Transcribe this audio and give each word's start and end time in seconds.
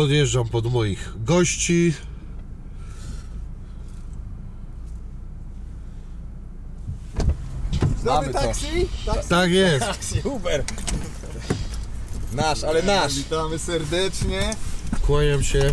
Podjeżdżam 0.00 0.48
pod 0.48 0.72
moich 0.72 1.12
gości. 1.16 1.94
Mamy 8.04 8.32
to. 8.32 8.32
taksi? 8.32 8.88
taksi? 9.06 9.28
Tak 9.28 9.50
jest. 9.50 9.86
Taksi, 9.86 10.20
Uber. 10.24 10.64
Nasz, 12.32 12.64
ale 12.64 12.82
nasz. 12.82 13.14
Witamy 13.14 13.58
serdecznie. 13.58 14.54
Kłaniam 15.02 15.42
się. 15.42 15.72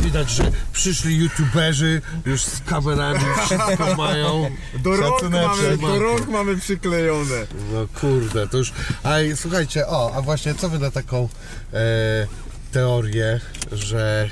Widać, 0.00 0.30
że 0.30 0.52
przyszli 0.72 1.16
youtuberzy 1.16 2.02
już 2.26 2.42
z 2.42 2.60
kamerami, 2.60 3.24
wszystko 3.46 3.94
mają. 4.04 4.50
Do 4.78 4.96
rąk, 4.96 5.22
mamy, 5.22 5.76
do 5.76 5.98
rąk 5.98 6.28
mamy 6.28 6.56
przyklejone. 6.56 7.46
No 7.72 7.86
kurde, 8.00 8.48
to 8.48 8.58
już. 8.58 8.72
A 9.02 9.20
i 9.20 9.36
słuchajcie, 9.36 9.86
o, 9.86 10.12
a 10.14 10.22
właśnie 10.22 10.54
co 10.54 10.68
wy 10.68 10.78
na 10.78 10.90
taką 10.90 11.28
e, 11.72 12.26
teorię, 12.76 13.40
że 13.72 14.30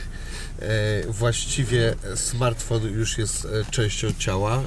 e, 0.59 0.66
właściwie 1.12 1.95
smartfon 2.15 2.83
już 2.83 3.19
jest 3.19 3.45
e, 3.45 3.71
częścią 3.71 4.09
ciała? 4.19 4.57
E, 4.57 4.61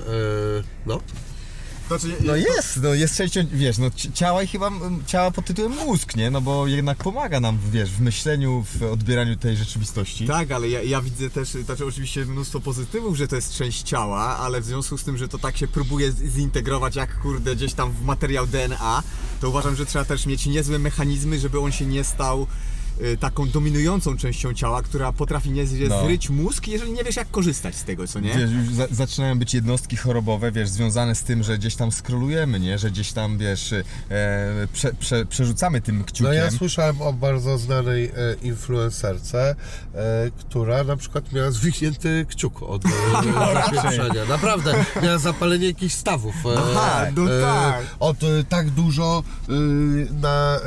no. 0.86 1.00
Znaczy, 1.88 2.08
No 2.24 2.36
jest, 2.36 2.78
no 2.84 2.94
jest 2.94 3.18
częścią, 3.18 3.42
wiesz, 3.54 3.78
no 3.78 3.90
ci- 3.92 4.14
ciała 4.14 4.44
i 4.44 4.48
chyba 4.48 4.72
ciała 5.06 5.32
pod 5.32 5.46
tytułem 5.46 5.72
mózg, 5.72 6.16
nie? 6.16 6.32
No 6.32 6.42
bo 6.42 6.68
jednak 6.68 6.98
pomaga 6.98 7.40
nam, 7.40 7.60
wiesz, 7.72 7.90
w 7.92 8.02
myśleniu, 8.02 8.66
w 8.80 8.84
odbieraniu 8.84 9.36
tej 9.36 9.58
rzeczywistości. 9.58 10.28
Tak, 10.28 10.52
ale 10.52 10.70
ja, 10.70 10.82
ja 10.84 11.02
widzę 11.02 11.30
też, 11.30 11.50
znaczy 11.50 11.86
oczywiście 11.86 12.26
mnóstwo 12.26 12.60
pozytywów, 12.60 13.18
że 13.18 13.28
to 13.28 13.36
jest 13.36 13.54
część 13.54 13.82
ciała, 13.84 14.38
ale 14.38 14.62
w 14.62 14.66
związku 14.66 14.98
z 14.98 15.04
tym, 15.04 15.18
że 15.18 15.28
to 15.28 15.38
tak 15.40 15.58
się 15.58 15.68
próbuje 15.68 16.12
zintegrować 16.12 16.96
jak 16.96 17.20
kurde 17.22 17.56
gdzieś 17.56 17.74
tam 17.74 17.92
w 17.92 18.02
materiał 18.02 18.48
DNA, 18.48 19.04
to 19.42 19.50
uważam, 19.50 19.76
że 19.76 19.86
trzeba 19.86 20.06
też 20.06 20.26
mieć 20.26 20.46
niezłe 20.46 20.80
mechanizmy, 20.80 21.40
żeby 21.40 21.60
on 21.60 21.72
się 21.72 21.86
nie 21.86 22.04
stał 22.04 22.48
taką 23.20 23.50
dominującą 23.50 24.18
częścią 24.18 24.54
ciała, 24.54 24.82
która 24.82 25.12
potrafi 25.12 25.52
niezłe 25.52 25.88
No. 25.90 26.04
zryć 26.04 26.30
mózg, 26.30 26.68
jeżeli 26.68 26.92
nie 26.92 27.04
wiesz 27.04 27.16
jak 27.16 27.32
korzystać 27.32 27.76
z 27.76 27.84
tego, 27.84 28.08
co 28.08 28.20
nie? 28.20 28.34
Wiesz, 28.34 28.52
już 28.52 28.74
za, 28.74 28.88
zaczynają 28.92 29.40
być 29.40 29.54
jednostki 29.54 29.98
chorobowe, 29.98 30.52
wiesz, 30.52 30.70
związane 30.70 31.16
z 31.16 31.24
tym, 31.24 31.44
że 31.44 31.58
gdzieś 31.58 31.76
tam 31.76 31.92
skrolujemy, 31.92 32.60
nie? 32.60 32.78
Że 32.78 32.92
gdzieś 32.92 33.12
tam, 33.14 33.38
wiesz, 33.38 33.74
e, 33.74 33.84
prze, 34.74 34.94
prze, 34.94 35.26
przerzucamy 35.26 35.82
tym 35.82 36.04
kciukiem. 36.04 36.26
No 36.26 36.34
ja 36.34 36.52
słyszałem 36.52 37.02
o 37.02 37.14
bardzo 37.14 37.58
znanej 37.58 38.06
e, 38.06 38.12
influencerce, 38.42 39.56
e, 39.96 40.32
która 40.40 40.84
na 40.84 40.98
przykład 40.98 41.32
miała 41.34 41.52
zwichnięty 41.52 42.26
kciuk 42.30 42.64
od 42.64 42.86
e, 42.86 42.90
zapieprzenia. 43.54 44.26
Naprawdę, 44.30 44.86
miała 45.04 45.18
zapalenie 45.18 45.68
jakichś 45.68 45.94
stawów. 45.96 46.36
e, 46.46 46.50
Aha, 46.58 47.06
no 47.16 47.24
tak. 47.42 47.86
Od 48.00 48.24
e, 48.24 48.44
tak 48.50 48.70
dużo 48.70 49.24
e, 49.50 49.52
na 50.22 50.56
e, 50.58 50.60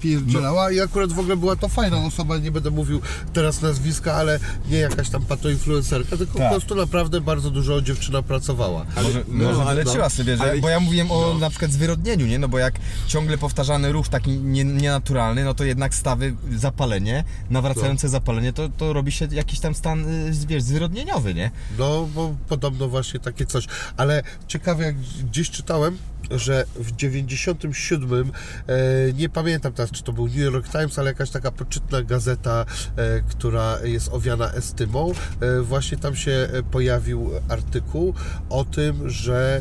pierdzielała 0.00 0.70
i 0.72 0.80
akurat 0.80 1.12
w 1.12 1.18
ogóle 1.18 1.36
była 1.36 1.56
to 1.56 1.68
fajna 1.74 1.96
osoba, 1.96 2.38
nie 2.38 2.50
będę 2.50 2.70
mówił 2.70 3.00
teraz 3.32 3.62
nazwiska, 3.62 4.14
ale 4.14 4.38
nie 4.70 4.78
jakaś 4.78 5.10
tam 5.10 5.22
patoinfluencerka, 5.22 6.16
tylko 6.16 6.38
Tak. 6.38 6.48
po 6.48 6.54
prostu 6.54 6.74
naprawdę 6.74 7.20
bardzo 7.20 7.50
dużo 7.50 7.82
dziewczyna 7.82 8.22
pracowała. 8.22 8.86
Może, 8.96 9.24
no, 9.28 9.44
może 9.48 9.62
ale- 9.62 9.84
no, 9.84 10.10
sobie, 10.10 10.36
że, 10.36 10.42
ale- 10.42 10.58
bo 10.58 10.68
ja 10.68 10.80
mówiłem 10.80 11.10
o 11.10 11.30
no. 11.32 11.38
na 11.38 11.50
przykład 11.50 11.72
zwyrodnieniu, 11.72 12.26
nie? 12.26 12.38
No 12.38 12.48
bo 12.48 12.58
jak 12.58 12.74
ciągle 13.06 13.38
powtarzany 13.38 13.92
ruch 13.92 14.08
taki 14.08 14.30
nie, 14.30 14.64
nienaturalny, 14.64 15.44
no 15.44 15.54
to 15.54 15.64
jednak 15.64 15.94
stawy 15.94 16.34
zapalenie, 16.56 17.24
nawracające 17.50 18.08
zapalenie, 18.08 18.52
to, 18.52 18.68
to 18.68 18.92
robi 18.92 19.12
się 19.12 19.28
jakiś 19.30 19.60
tam 19.60 19.74
stan, 19.74 20.04
y, 20.28 20.32
wiesz, 20.46 20.62
zwyrodnieniowy, 20.62 21.34
nie? 21.34 21.50
No, 21.78 22.08
bo 22.14 22.34
podobno 22.48 22.88
właśnie 22.88 23.20
takie 23.20 23.46
coś. 23.46 23.66
Ale 23.96 24.22
ciekawe, 24.48 24.84
jak 24.84 24.96
gdzieś 25.30 25.50
czytałem, 25.50 25.98
że 26.30 26.64
w 26.74 26.96
97, 26.96 28.32
e, 28.66 29.12
nie 29.12 29.28
pamiętam 29.28 29.72
teraz, 29.72 29.90
czy 29.90 30.02
to 30.02 30.12
był 30.12 30.26
New 30.26 30.36
York 30.36 30.68
Times, 30.68 30.98
ale 30.98 31.10
jakaś 31.10 31.30
taka 31.30 31.50
poczytna 31.50 32.02
gazeta, 32.02 32.66
e, 32.96 33.20
która 33.20 33.78
jest 33.84 34.08
owiana 34.12 34.52
estymą, 34.52 35.12
e, 35.40 35.60
właśnie 35.60 35.98
tam 35.98 36.16
się 36.16 36.48
pojawił 36.70 37.30
artykuł 37.48 38.14
o 38.50 38.64
tym, 38.64 39.10
że 39.10 39.60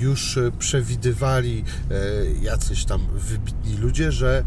już 0.00 0.38
przewidywali 0.58 1.64
jacyś 2.42 2.84
tam 2.84 3.06
wybitni 3.14 3.76
ludzie, 3.76 4.12
że 4.12 4.44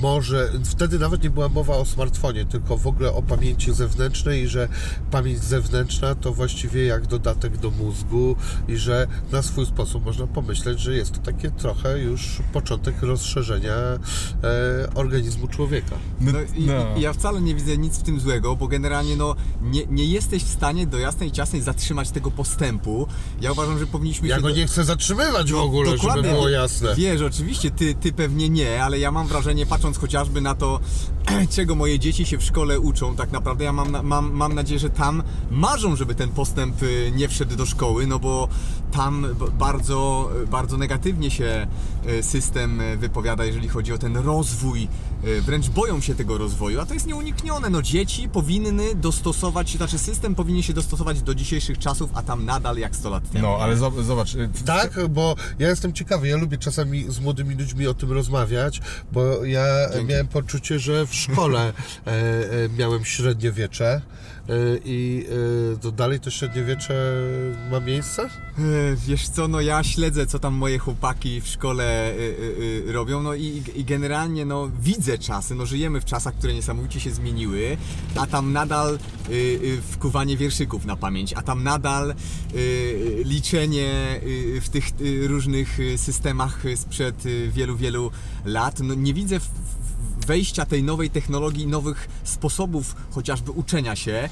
może, 0.00 0.50
wtedy 0.64 0.98
nawet 0.98 1.22
nie 1.22 1.30
była 1.30 1.48
mowa 1.48 1.76
o 1.76 1.84
smartfonie, 1.84 2.44
tylko 2.44 2.76
w 2.76 2.86
ogóle 2.86 3.12
o 3.12 3.22
pamięci 3.22 3.74
zewnętrznej 3.74 4.42
i 4.42 4.48
że 4.48 4.68
pamięć 5.10 5.44
zewnętrzna 5.44 6.14
to 6.14 6.32
właściwie 6.32 6.86
jak 6.86 7.06
dodatek 7.06 7.56
do 7.56 7.70
mózgu 7.70 8.36
i 8.68 8.76
że 8.76 9.06
na 9.32 9.42
swój 9.42 9.66
sposób 9.66 10.04
można 10.04 10.26
pomyśleć, 10.36 10.80
że 10.80 10.94
jest 10.94 11.12
to 11.12 11.18
takie 11.18 11.50
trochę 11.50 11.98
już 11.98 12.38
początek 12.52 13.02
rozszerzenia 13.02 13.74
e, 13.74 13.98
organizmu 14.94 15.48
człowieka. 15.48 15.96
No, 16.20 16.32
i, 16.56 16.66
no. 16.66 16.96
i 16.96 17.00
ja 17.00 17.12
wcale 17.12 17.40
nie 17.40 17.54
widzę 17.54 17.78
nic 17.78 17.98
w 17.98 18.02
tym 18.02 18.20
złego, 18.20 18.56
bo 18.56 18.68
generalnie 18.68 19.16
no, 19.16 19.34
nie, 19.62 19.86
nie 19.86 20.04
jesteś 20.04 20.42
w 20.44 20.48
stanie 20.48 20.86
do 20.86 20.98
jasnej 20.98 21.32
ciasnej 21.32 21.62
zatrzymać 21.62 22.10
tego 22.10 22.30
postępu. 22.30 23.06
Ja 23.40 23.52
uważam, 23.52 23.78
że 23.78 23.86
powinniśmy 23.86 24.28
Ja 24.28 24.36
się... 24.36 24.42
go 24.42 24.48
do- 24.48 24.54
nie 24.54 24.66
chcę 24.66 24.84
zatrzymywać 24.84 25.52
w 25.52 25.56
ogóle, 25.56 25.98
żeby 25.98 26.22
było 26.22 26.48
jasne. 26.48 26.94
Wiesz, 26.94 27.22
oczywiście, 27.22 27.70
ty, 27.70 27.94
ty 27.94 28.12
pewnie 28.12 28.48
nie, 28.48 28.84
ale 28.84 28.98
ja 28.98 29.10
mam 29.10 29.26
wrażenie, 29.26 29.66
patrząc 29.66 29.98
chociażby 29.98 30.40
na 30.40 30.54
to, 30.54 30.80
czego 31.56 31.74
moje 31.74 31.98
dzieci 31.98 32.26
się 32.26 32.38
w 32.38 32.44
szkole 32.44 32.80
uczą, 32.80 33.16
tak 33.16 33.32
naprawdę 33.32 33.64
ja 33.64 33.72
mam, 33.72 34.06
mam, 34.06 34.32
mam 34.32 34.54
nadzieję, 34.54 34.80
że 34.80 34.90
tam 34.90 35.22
marzą, 35.50 35.96
żeby 35.96 36.14
ten 36.14 36.28
postęp 36.28 36.82
y, 36.82 37.12
nie 37.16 37.28
wszedł 37.28 37.56
do 37.56 37.66
szkoły, 37.66 38.06
no 38.06 38.18
bo 38.18 38.48
tam 38.92 39.26
bardzo, 39.58 40.25
bardzo 40.50 40.76
negatywnie 40.76 41.30
się 41.30 41.66
system 42.22 42.80
y, 42.80 42.96
wypowiada, 42.96 43.44
jeżeli 43.44 43.68
chodzi 43.68 43.92
o 43.92 43.98
ten 43.98 44.16
rozwój. 44.16 44.88
Y, 45.24 45.42
Wręcz 45.42 45.68
boją 45.68 46.00
się 46.00 46.14
tego 46.14 46.38
rozwoju, 46.38 46.80
a 46.80 46.86
to 46.86 46.94
jest 46.94 47.06
nieuniknione. 47.06 47.70
No, 47.70 47.82
dzieci 47.82 48.28
powinny 48.28 48.94
dostosować 48.94 49.70
się, 49.70 49.78
znaczy 49.78 49.98
system 49.98 50.34
powinien 50.34 50.62
się 50.62 50.72
dostosować 50.72 51.22
do 51.22 51.34
dzisiejszych 51.34 51.78
czasów, 51.78 52.10
a 52.14 52.22
tam 52.22 52.44
nadal 52.44 52.76
jak 52.78 52.96
100 52.96 53.10
lat 53.10 53.30
temu. 53.30 53.46
No, 53.48 53.58
ale 53.60 53.76
zob- 53.76 54.02
zobacz, 54.02 54.36
Tak, 54.66 55.08
bo 55.08 55.34
ja 55.58 55.68
jestem 55.68 55.92
ciekawy, 55.92 56.28
ja 56.28 56.36
lubię 56.36 56.58
czasami 56.58 57.04
z 57.12 57.20
młodymi 57.20 57.54
ludźmi 57.54 57.86
o 57.86 57.94
tym 57.94 58.12
rozmawiać, 58.12 58.80
bo 59.12 59.44
ja 59.44 59.64
Dzięki. 59.92 60.06
miałem 60.06 60.28
poczucie, 60.28 60.78
że 60.78 61.06
w 61.06 61.14
szkole 61.14 61.72
e, 62.06 62.10
e, 62.10 62.68
miałem 62.78 63.04
średniowiecze 63.04 63.86
e, 64.48 64.52
i 64.84 65.26
e, 65.74 65.78
to 65.78 65.92
dalej 65.92 66.20
to 66.20 66.30
średniowiecze 66.30 66.94
ma 67.70 67.80
miejsce? 67.80 68.22
E, 68.22 68.28
Wiesz 69.06 69.28
co, 69.28 69.48
no 69.48 69.60
ja 69.60 69.84
śledzę, 69.84 70.26
co 70.26 70.38
tam 70.38 70.54
moje 70.54 70.78
chłopaki 70.78 71.40
w 71.40 71.46
szkole 71.46 71.95
y, 71.96 72.20
y, 72.20 72.84
y, 72.88 72.92
robią, 72.92 73.22
no 73.22 73.34
i, 73.34 73.62
i 73.74 73.84
generalnie 73.84 74.44
no 74.44 74.70
widzę 74.80 75.18
czasy, 75.18 75.54
no 75.54 75.66
żyjemy 75.66 76.00
w 76.00 76.04
czasach, 76.04 76.34
które 76.34 76.54
niesamowicie 76.54 77.00
się 77.00 77.10
zmieniły, 77.10 77.76
a 78.16 78.26
tam 78.26 78.52
nadal 78.52 78.98
wkuwanie 79.90 80.36
wierszyków 80.36 80.84
na 80.84 80.96
pamięć, 80.96 81.32
a 81.32 81.42
tam 81.42 81.64
nadal 81.64 82.14
liczenie 83.24 84.20
w 84.60 84.68
tych 84.68 84.84
różnych 85.26 85.78
systemach 85.96 86.62
sprzed 86.76 87.24
wielu, 87.48 87.76
wielu 87.76 88.10
lat, 88.44 88.80
no 88.80 88.94
nie 88.94 89.14
widzę 89.14 89.40
wejścia 90.26 90.66
tej 90.66 90.82
nowej 90.82 91.10
technologii, 91.10 91.66
nowych 91.66 92.08
sposobów 92.24 92.96
chociażby 93.10 93.50
uczenia 93.50 93.96
się. 93.96 94.28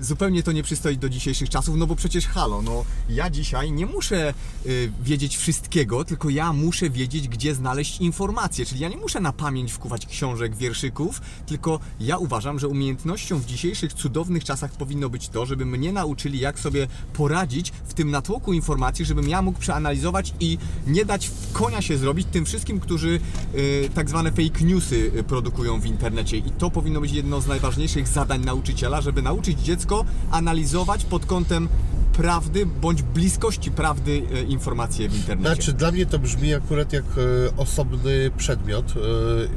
Zupełnie 0.00 0.42
to 0.42 0.52
nie 0.52 0.62
przystoi 0.62 0.98
do 0.98 1.08
dzisiejszych 1.08 1.50
czasów, 1.50 1.76
no 1.76 1.86
bo 1.86 1.96
przecież 1.96 2.26
halo, 2.26 2.62
no 2.62 2.84
ja 3.08 3.30
dzisiaj 3.30 3.72
nie 3.72 3.86
muszę 3.86 4.34
y, 4.66 4.92
wiedzieć 5.02 5.36
wszystkiego, 5.36 6.04
tylko 6.04 6.30
ja 6.30 6.52
muszę 6.52 6.90
wiedzieć, 6.90 7.28
gdzie 7.28 7.54
znaleźć 7.54 8.00
informacje. 8.00 8.66
Czyli 8.66 8.80
ja 8.80 8.88
nie 8.88 8.96
muszę 8.96 9.20
na 9.20 9.32
pamięć 9.32 9.72
wkuwać 9.72 10.06
książek, 10.06 10.56
wierszyków, 10.56 11.20
tylko 11.46 11.80
ja 12.00 12.18
uważam, 12.18 12.58
że 12.58 12.68
umiejętnością 12.68 13.38
w 13.38 13.46
dzisiejszych 13.46 13.92
cudownych 13.92 14.44
czasach 14.44 14.72
powinno 14.72 15.10
być 15.10 15.28
to, 15.28 15.46
żeby 15.46 15.66
mnie 15.66 15.92
nauczyli, 15.92 16.38
jak 16.38 16.58
sobie 16.58 16.86
poradzić 17.12 17.72
w 17.88 17.94
tym 17.94 18.10
natłoku 18.10 18.52
informacji, 18.52 19.04
żebym 19.04 19.28
ja 19.28 19.42
mógł 19.42 19.58
przeanalizować 19.58 20.34
i 20.40 20.58
nie 20.86 21.04
dać 21.04 21.30
konia 21.52 21.82
się 21.82 21.98
zrobić 21.98 22.28
tym 22.30 22.44
wszystkim, 22.44 22.80
którzy 22.80 23.20
y, 23.54 23.90
tak 23.94 24.08
zwane 24.08 24.30
fake 24.30 24.64
newsy 24.64 25.12
y, 25.16 25.24
produkują 25.24 25.80
w 25.80 25.86
internecie. 25.86 26.36
I 26.36 26.50
to 26.50 26.70
powinno 26.70 27.00
być 27.00 27.12
jedno 27.12 27.40
z 27.40 27.46
najważniejszych 27.46 28.08
zadań 28.08 28.44
nauczyciela, 28.44 29.00
żeby 29.00 29.22
nauczyć 29.22 29.60
dziecko 29.60 29.87
analizować 30.30 31.04
pod 31.04 31.26
kątem 31.26 31.68
prawdy 32.12 32.66
bądź 32.66 33.02
bliskości 33.02 33.70
prawdy 33.70 34.10
y, 34.10 34.42
informacje 34.42 35.08
w 35.08 35.16
internecie. 35.16 35.54
Znaczy, 35.54 35.72
dla 35.72 35.92
mnie 35.92 36.06
to 36.06 36.18
brzmi 36.18 36.54
akurat 36.54 36.92
jak 36.92 37.04
e, 37.04 37.56
osobny 37.56 38.30
przedmiot, 38.36 38.94
e, 38.96 39.00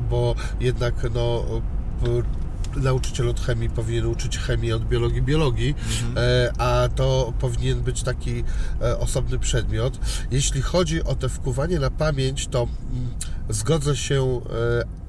bo 0.09 0.35
jednak 0.59 0.93
no. 1.15 1.43
p- 2.03 2.41
Nauczyciel 2.75 3.29
od 3.29 3.39
chemii 3.41 3.69
powinien 3.69 4.05
uczyć 4.05 4.37
chemii 4.37 4.73
od 4.73 4.85
biologii 4.87 5.21
biologii, 5.21 5.75
e, 6.17 6.51
a 6.57 6.89
to 6.95 7.33
powinien 7.39 7.81
być 7.81 8.03
taki 8.03 8.43
e, 8.81 8.97
osobny 8.99 9.39
przedmiot. 9.39 9.99
Jeśli 10.31 10.61
chodzi 10.61 11.03
o 11.03 11.15
te 11.15 11.29
wkuwanie 11.29 11.79
na 11.79 11.89
pamięć, 11.89 12.47
to 12.47 12.59
mm, 12.63 13.09
zgodzę 13.49 13.95
się 13.95 14.23
e, 14.23 15.00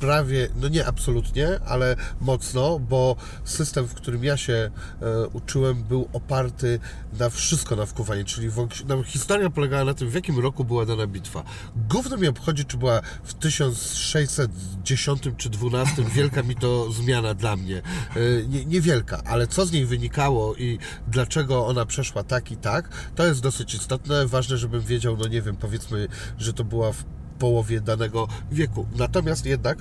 prawie, 0.00 0.48
no 0.56 0.68
nie 0.68 0.86
absolutnie, 0.86 1.60
ale 1.66 1.96
mocno, 2.20 2.78
bo 2.78 3.16
system, 3.44 3.86
w 3.86 3.94
którym 3.94 4.24
ja 4.24 4.36
się 4.36 4.70
e, 5.02 5.26
uczyłem, 5.26 5.82
był 5.82 6.08
oparty 6.12 6.78
na 7.18 7.30
wszystko 7.30 7.76
na 7.76 7.86
wkuwanie, 7.86 8.24
czyli 8.24 8.50
w, 8.50 8.68
no, 8.88 9.02
historia 9.02 9.50
polegała 9.50 9.84
na 9.84 9.94
tym, 9.94 10.10
w 10.10 10.14
jakim 10.14 10.38
roku 10.38 10.64
była 10.64 10.86
dana 10.86 11.06
bitwa. 11.06 11.44
Gówno 11.76 12.16
mnie 12.16 12.30
obchodzi, 12.30 12.64
czy 12.64 12.76
była 12.76 13.00
w 13.24 13.34
1610 13.34 15.22
czy 15.36 15.50
12, 15.50 16.04
wielka 16.16 16.42
mi 16.42 16.56
to 16.56 16.92
zmiana 16.92 17.34
dla 17.34 17.56
mnie. 17.56 17.78
E, 17.78 18.46
nie, 18.48 18.64
niewielka, 18.64 19.22
ale 19.24 19.46
co 19.46 19.66
z 19.66 19.72
niej 19.72 19.86
wynikało 19.86 20.56
i 20.56 20.78
dlaczego 21.08 21.66
ona 21.66 21.86
przeszła 21.86 22.22
tak 22.22 22.50
i 22.50 22.56
tak, 22.56 22.88
to 23.14 23.26
jest 23.26 23.40
dosyć 23.40 23.74
istotne. 23.74 24.26
Ważne, 24.26 24.56
żebym 24.56 24.80
wiedział, 24.80 25.16
no 25.16 25.28
nie 25.28 25.42
wiem, 25.42 25.56
powiedzmy, 25.56 26.08
że 26.38 26.52
to 26.52 26.64
była 26.64 26.92
w 26.92 27.04
połowie 27.38 27.80
danego 27.80 28.28
wieku. 28.52 28.86
Natomiast 28.96 29.46
jednak 29.46 29.78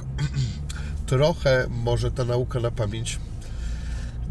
trochę 1.06 1.68
może 1.70 2.12
ta 2.12 2.26
nauka 2.26 2.60
na 2.60 2.72
pamięć 2.72 3.20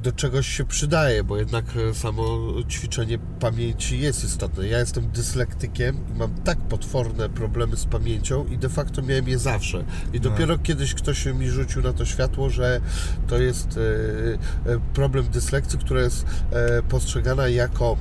do 0.05 0.13
czegoś 0.13 0.49
się 0.49 0.65
przydaje, 0.65 1.25
bo 1.25 1.37
jednak 1.37 1.65
e, 1.91 1.95
samo 1.95 2.25
ćwiczenie 2.69 3.19
pamięci 3.41 3.99
jest 3.99 4.25
istotne. 4.25 4.69
Ja 4.69 4.79
jestem 4.79 5.11
dyslektykiem 5.11 5.97
i 6.15 6.19
mam 6.19 6.35
tak 6.35 6.59
potworne 6.59 7.29
problemy 7.29 7.77
z 7.77 7.85
pamięcią 7.85 8.47
i 8.47 8.59
de 8.59 8.69
facto 8.69 9.03
miałem 9.03 9.29
je 9.29 9.39
zawsze. 9.39 9.85
I 10.13 10.21
dopiero 10.21 10.59
kiedyś 10.59 10.95
ktoś 10.95 11.27
mi 11.27 11.51
rzucił 11.51 11.83
na 11.83 11.93
to 11.93 12.05
światło, 12.05 12.51
że 12.51 12.81
to 13.27 13.39
jest 13.39 13.79
e, 13.79 14.73
e, 14.73 14.81
problem 14.95 15.29
dyslekcji, 15.29 15.79
która 15.79 16.01
jest 16.01 16.27
postrzegana 16.89 17.49
jako 17.49 17.97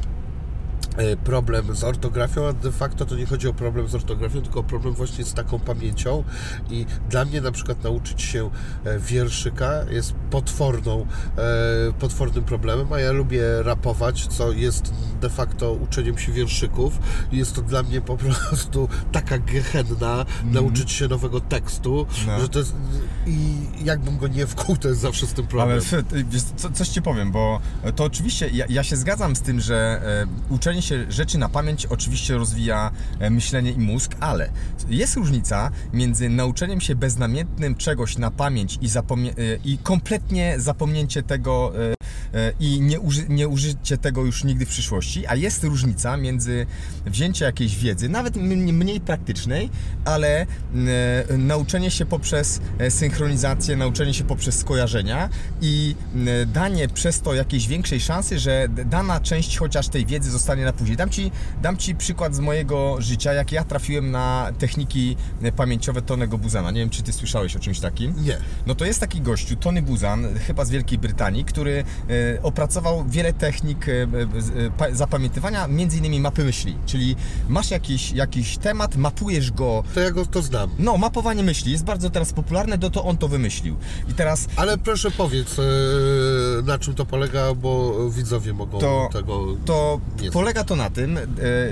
problem 1.24 1.76
z 1.76 1.84
ortografią, 1.84 2.48
a 2.48 2.54
de 2.54 2.72
facto 2.72 3.06
to 3.06 3.16
nie 3.16 3.26
chodzi 3.26 3.48
o 3.48 3.54
problem 3.54 3.88
z 3.88 3.96
ortografią, 3.96 4.42
tylko 4.42 4.60
o 4.60 4.64
problem 4.64 4.94
właśnie 4.94 5.26
z 5.26 5.34
taką 5.34 5.60
pamięcią 5.60 6.24
i 6.70 6.86
dla 7.10 7.26
mnie 7.26 7.42
na 7.42 7.52
przykład 7.52 7.84
nauczyć 7.84 8.22
się 8.22 8.50
e, 8.86 9.00
wierszyka 9.00 9.72
jest 9.90 10.14
potworną, 10.30 11.06
e, 11.38 11.94
potwornym 12.00 12.44
problemem, 12.44 12.94
a 12.94 13.00
ja 13.00 13.12
lubię 13.12 13.42
rapować, 13.64 14.28
co 14.28 14.52
jest 14.52 14.94
de 15.22 15.30
facto 15.30 15.74
uczeniem 15.74 16.18
się 16.18 16.32
wierszyków 16.32 17.00
jest 17.32 17.56
to 17.56 17.62
dla 17.62 17.84
mnie 17.84 18.02
po 18.02 18.18
prostu 18.18 18.90
taka 19.12 19.38
gehenna 19.38 20.26
nauczyć 20.46 20.92
się 20.92 21.08
nowego 21.08 21.42
tekstu, 21.42 22.06
No. 22.28 22.40
że 22.40 22.50
to 22.50 22.60
jest 22.60 22.74
i 23.28 23.56
jakbym 23.84 24.18
go 24.18 24.28
nie 24.28 24.48
wkuł, 24.48 24.78
to 24.78 24.88
jest 24.88 25.02
zawsze 25.02 25.28
z 25.28 25.34
tym 25.34 25.48
problem. 25.48 25.80
Ale 25.94 26.04
wiesz, 26.24 26.44
co, 26.56 26.72
coś 26.72 26.88
ci 26.88 27.02
powiem, 27.02 27.32
bo 27.32 27.60
to 27.96 28.04
oczywiście 28.04 28.50
ja, 28.50 28.66
ja 28.70 28.84
się 28.84 28.96
zgadzam 28.96 29.36
z 29.36 29.42
tym, 29.42 29.60
że 29.60 30.02
e, 30.50 30.54
uczenie 30.54 30.82
się 30.84 31.12
rzeczy 31.12 31.38
na 31.38 31.50
pamięć 31.50 31.86
oczywiście 31.86 32.38
rozwija 32.38 32.92
e, 33.20 33.30
myślenie 33.30 33.72
i 33.72 33.78
mózg, 33.78 34.12
ale 34.20 34.50
jest 34.90 35.16
różnica 35.16 35.72
między 35.94 36.30
nauczeniem 36.30 36.82
się 36.82 36.96
beznamiętnym 36.96 37.76
czegoś 37.76 38.18
na 38.18 38.32
pamięć 38.32 38.80
i, 38.82 38.88
e, 38.98 39.02
i 39.66 39.78
kompletnie 39.78 40.56
zapomnięcie 40.58 41.24
tego 41.24 41.74
e, 41.92 41.94
i 42.60 42.82
nie, 42.82 43.00
uży- 43.00 43.30
nie 43.30 43.48
użycie 43.48 43.98
tego 43.98 44.26
już 44.26 44.44
nigdy 44.44 44.66
w 44.66 44.70
przyszłości, 44.70 45.28
a 45.28 45.36
jest 45.36 45.64
różnica 45.64 46.18
między 46.18 46.66
wzięciem 47.06 47.46
jakiejś 47.46 47.78
wiedzy, 47.78 48.10
nawet 48.10 48.36
mniej 48.36 49.02
praktycznej, 49.02 49.70
ale 50.06 50.46
nauczenie 51.38 51.92
się 51.92 52.06
poprzez 52.06 52.62
synchronizację, 52.90 53.76
nauczenie 53.76 54.14
się 54.14 54.24
poprzez 54.24 54.60
skojarzenia 54.60 55.30
i 55.62 55.96
danie 56.48 56.88
przez 56.88 57.22
to 57.22 57.34
jakiejś 57.34 57.68
większej 57.68 58.00
szansy, 58.00 58.40
że 58.40 58.68
dana 58.86 59.20
część 59.20 59.58
chociaż 59.58 59.88
tej 59.88 60.06
wiedzy 60.06 60.32
zostanie 60.32 60.66
na 60.66 60.73
później. 60.74 60.98
Dam 60.98 61.10
ci, 61.10 61.32
dam 61.62 61.78
ci 61.78 61.96
przykład 61.96 62.36
z 62.36 62.40
mojego 62.40 62.96
życia, 63.00 63.34
jak 63.34 63.52
ja 63.52 63.64
trafiłem 63.64 64.12
na 64.12 64.52
techniki 64.60 65.16
e, 65.42 65.52
pamięciowe 65.52 66.02
Tonego 66.02 66.38
Buzana. 66.38 66.72
Nie 66.72 66.80
wiem, 66.80 66.90
czy 66.90 67.04
ty 67.04 67.14
słyszałeś 67.14 67.56
o 67.56 67.60
czymś 67.60 67.80
takim? 67.80 68.14
Nie. 68.24 68.38
No 68.66 68.76
to 68.76 68.86
jest 68.86 69.00
taki 69.00 69.22
gościu, 69.22 69.56
Tony 69.56 69.82
Buzan, 69.82 70.40
chyba 70.40 70.66
z 70.66 70.70
Wielkiej 70.70 70.98
Brytanii, 70.98 71.46
który 71.46 71.84
e, 72.36 72.42
opracował 72.44 73.06
wiele 73.08 73.34
technik 73.34 73.86
e, 73.90 74.96
zapamiętywania, 74.96 75.68
między 75.68 75.98
innymi 75.98 76.20
mapy 76.20 76.44
myśli. 76.44 76.78
Czyli 76.86 77.16
masz 77.50 77.72
jakiś, 77.72 78.12
jakiś 78.12 78.58
temat, 78.58 78.96
mapujesz 78.96 79.52
go. 79.52 79.84
To 79.94 80.00
ja 80.00 80.12
go 80.12 80.26
to 80.26 80.42
znam. 80.42 80.70
No, 80.80 80.98
mapowanie 80.98 81.44
myśli 81.44 81.72
jest 81.72 81.84
bardzo 81.84 82.10
teraz 82.10 82.34
popularne, 82.34 82.78
to, 82.78 82.90
to 82.90 83.04
on 83.06 83.18
to 83.18 83.28
wymyślił. 83.28 83.76
I 84.10 84.14
teraz 84.14 84.48
Ale 84.56 84.78
proszę 84.78 85.12
powiedz, 85.12 85.58
na 86.64 86.80
czym 86.80 86.94
to 86.94 87.06
polega, 87.06 87.54
bo 87.54 87.94
widzowie 88.10 88.54
mogą 88.54 88.80
To- 88.80 89.10
tego... 89.14 89.46
to 89.66 90.00
Nie 90.22 90.32
to 90.64 90.76
na 90.76 90.90
tym, 90.90 91.18
e, 91.18 91.24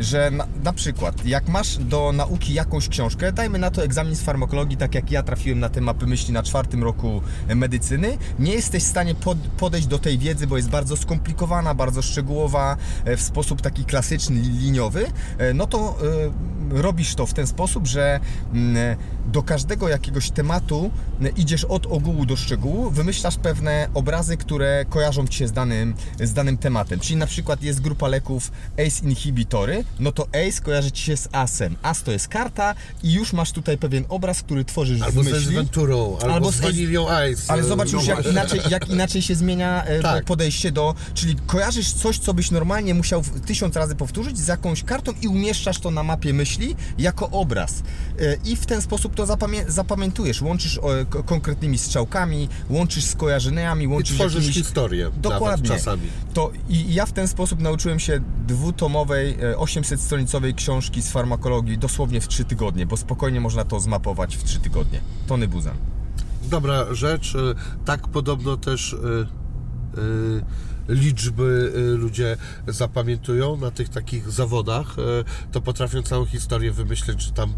że 0.03 0.31
na, 0.31 0.47
na 0.63 0.73
przykład 0.73 1.25
jak 1.25 1.47
masz 1.47 1.77
do 1.77 2.11
nauki 2.11 2.53
jakąś 2.53 2.89
książkę, 2.89 3.31
dajmy 3.31 3.59
na 3.59 3.71
to 3.71 3.83
egzamin 3.83 4.15
z 4.15 4.21
farmakologii, 4.21 4.77
tak 4.77 4.95
jak 4.95 5.11
ja 5.11 5.23
trafiłem 5.23 5.59
na 5.59 5.69
te 5.69 5.81
mapy 5.81 6.07
myśli 6.07 6.33
na 6.33 6.43
czwartym 6.43 6.83
roku 6.83 7.21
medycyny, 7.55 8.17
nie 8.39 8.53
jesteś 8.53 8.83
w 8.83 8.87
stanie 8.87 9.15
pod, 9.15 9.37
podejść 9.37 9.87
do 9.87 9.99
tej 9.99 10.17
wiedzy, 10.17 10.47
bo 10.47 10.57
jest 10.57 10.69
bardzo 10.69 10.97
skomplikowana, 10.97 11.73
bardzo 11.73 12.01
szczegółowa, 12.01 12.77
e, 13.05 13.17
w 13.17 13.21
sposób 13.21 13.61
taki 13.61 13.85
klasyczny, 13.85 14.41
liniowy, 14.41 15.05
e, 15.37 15.53
no 15.53 15.67
to 15.67 15.97
robisz 16.69 17.15
to 17.15 17.25
w 17.25 17.33
ten 17.33 17.47
sposób, 17.47 17.87
że 17.87 18.19
mm, 18.53 18.97
do 19.25 19.43
każdego 19.43 19.89
jakiegoś 19.89 20.31
tematu 20.31 20.91
idziesz 21.37 21.65
od 21.65 21.85
ogółu 21.85 22.25
do 22.25 22.35
szczegółu, 22.35 22.91
wymyślasz 22.91 23.37
pewne 23.37 23.87
obrazy, 23.93 24.37
które 24.37 24.85
kojarzą 24.89 25.27
Ci 25.27 25.37
się 25.37 25.47
z 25.47 25.51
danym, 25.51 25.93
z 26.19 26.33
danym 26.33 26.57
tematem. 26.57 26.99
Czyli 26.99 27.15
na 27.15 27.27
przykład 27.27 27.63
jest 27.63 27.81
grupa 27.81 28.07
leków 28.07 28.51
ACE 28.87 29.03
inhibitory, 29.03 29.83
no 29.99 30.11
to 30.11 30.27
ACE 30.27 30.61
kojarzy 30.61 30.91
Ci 30.91 31.03
się 31.03 31.17
z 31.17 31.27
ASem. 31.31 31.75
AS 31.83 32.03
to 32.03 32.11
jest 32.11 32.27
karta 32.27 32.75
i 33.03 33.13
już 33.13 33.33
masz 33.33 33.51
tutaj 33.51 33.77
pewien 33.77 34.05
obraz, 34.09 34.41
który 34.41 34.65
tworzysz 34.65 35.01
Albo 35.01 35.21
w 35.23 35.25
z 35.25 35.31
myśli. 35.31 35.55
Venturą, 35.55 36.17
albo, 36.21 36.33
Albo 36.33 36.51
z 36.51 36.55
z- 36.55 36.59
Vanillią 36.59 37.07
Ice. 37.31 37.43
Ale 37.47 37.61
e, 37.61 37.65
zobacz 37.65 37.91
no 37.91 37.99
już, 37.99 38.07
jak 38.07 38.25
inaczej, 38.25 38.59
jak 38.69 38.89
inaczej 38.89 39.21
się 39.21 39.35
zmienia 39.35 39.83
e, 39.83 39.99
Tak. 40.11 40.25
podejście 40.25 40.71
do. 40.71 40.95
Czyli 41.13 41.35
kojarzysz 41.47 41.93
coś, 41.93 42.19
co 42.19 42.33
byś 42.33 42.51
normalnie 42.51 42.93
musiał 42.93 43.23
tysiąc 43.45 43.75
razy 43.75 43.95
powtórzyć 43.95 44.37
z 44.37 44.47
jakąś 44.47 44.83
kartą 44.83 45.11
i 45.21 45.27
umieszczasz 45.27 45.79
to 45.79 45.91
na 45.91 46.03
mapie 46.03 46.33
myśli 46.33 46.75
jako 46.97 47.29
obraz. 47.29 47.73
E, 48.19 48.37
I 48.45 48.55
w 48.55 48.65
ten 48.65 48.81
sposób 48.81 49.15
to 49.15 49.25
zapamię 49.25 49.65
zapamiętujesz. 49.67 50.41
Łączysz 50.41 50.79
konkretnymi 51.25 51.77
strzałkami, 51.77 52.49
łączysz 52.69 53.03
z 53.03 53.15
kojarzeniami, 53.15 53.83
I 53.83 53.87
łączysz 53.87 54.15
tworzysz 54.15 54.35
jakimiś... 54.35 54.55
historię 54.65 55.11
Dokładnie. 55.17 55.67
czasami. 55.69 56.01
To 56.33 56.51
i 56.69 56.81
i 56.81 56.93
ja 56.93 57.05
w 57.05 57.11
ten 57.11 57.27
sposób 57.27 57.59
nauczyłem 57.59 57.99
się 57.99 58.21
dwutomowej, 58.71 59.37
e, 59.41 59.55
800-stronicowej 59.55 60.55
książki 60.55 61.01
z 61.01 61.11
farmakologii 61.11 61.77
dosłownie 61.77 62.21
w 62.21 62.27
3 62.27 62.45
tygodnie, 62.45 62.85
bo 62.85 62.97
spokojnie 62.97 63.41
można 63.41 63.65
to 63.65 63.79
zmapować 63.79 64.37
w 64.37 64.43
3 64.43 64.59
tygodnie. 64.59 65.01
Tony 65.27 65.47
Buzan. 65.47 65.75
Dobra 66.43 66.93
rzecz, 66.93 67.35
e, 67.35 67.39
tak 67.85 68.07
podobno 68.07 68.57
też 68.57 68.93
e, 68.93 68.97
e, 68.97 70.61
liczby 70.89 71.73
e, 71.75 71.79
ludzie 71.79 72.37
zapamiętują 72.67 73.57
na 73.57 73.71
tych 73.71 73.89
takich 73.89 74.31
zawodach, 74.31 74.95
e, 74.99 75.01
to 75.51 75.61
potrafią 75.61 76.01
całą 76.01 76.25
historię 76.25 76.71
wymyśleć, 76.71 77.21
że 77.21 77.31
tam 77.31 77.49
e, 77.49 77.53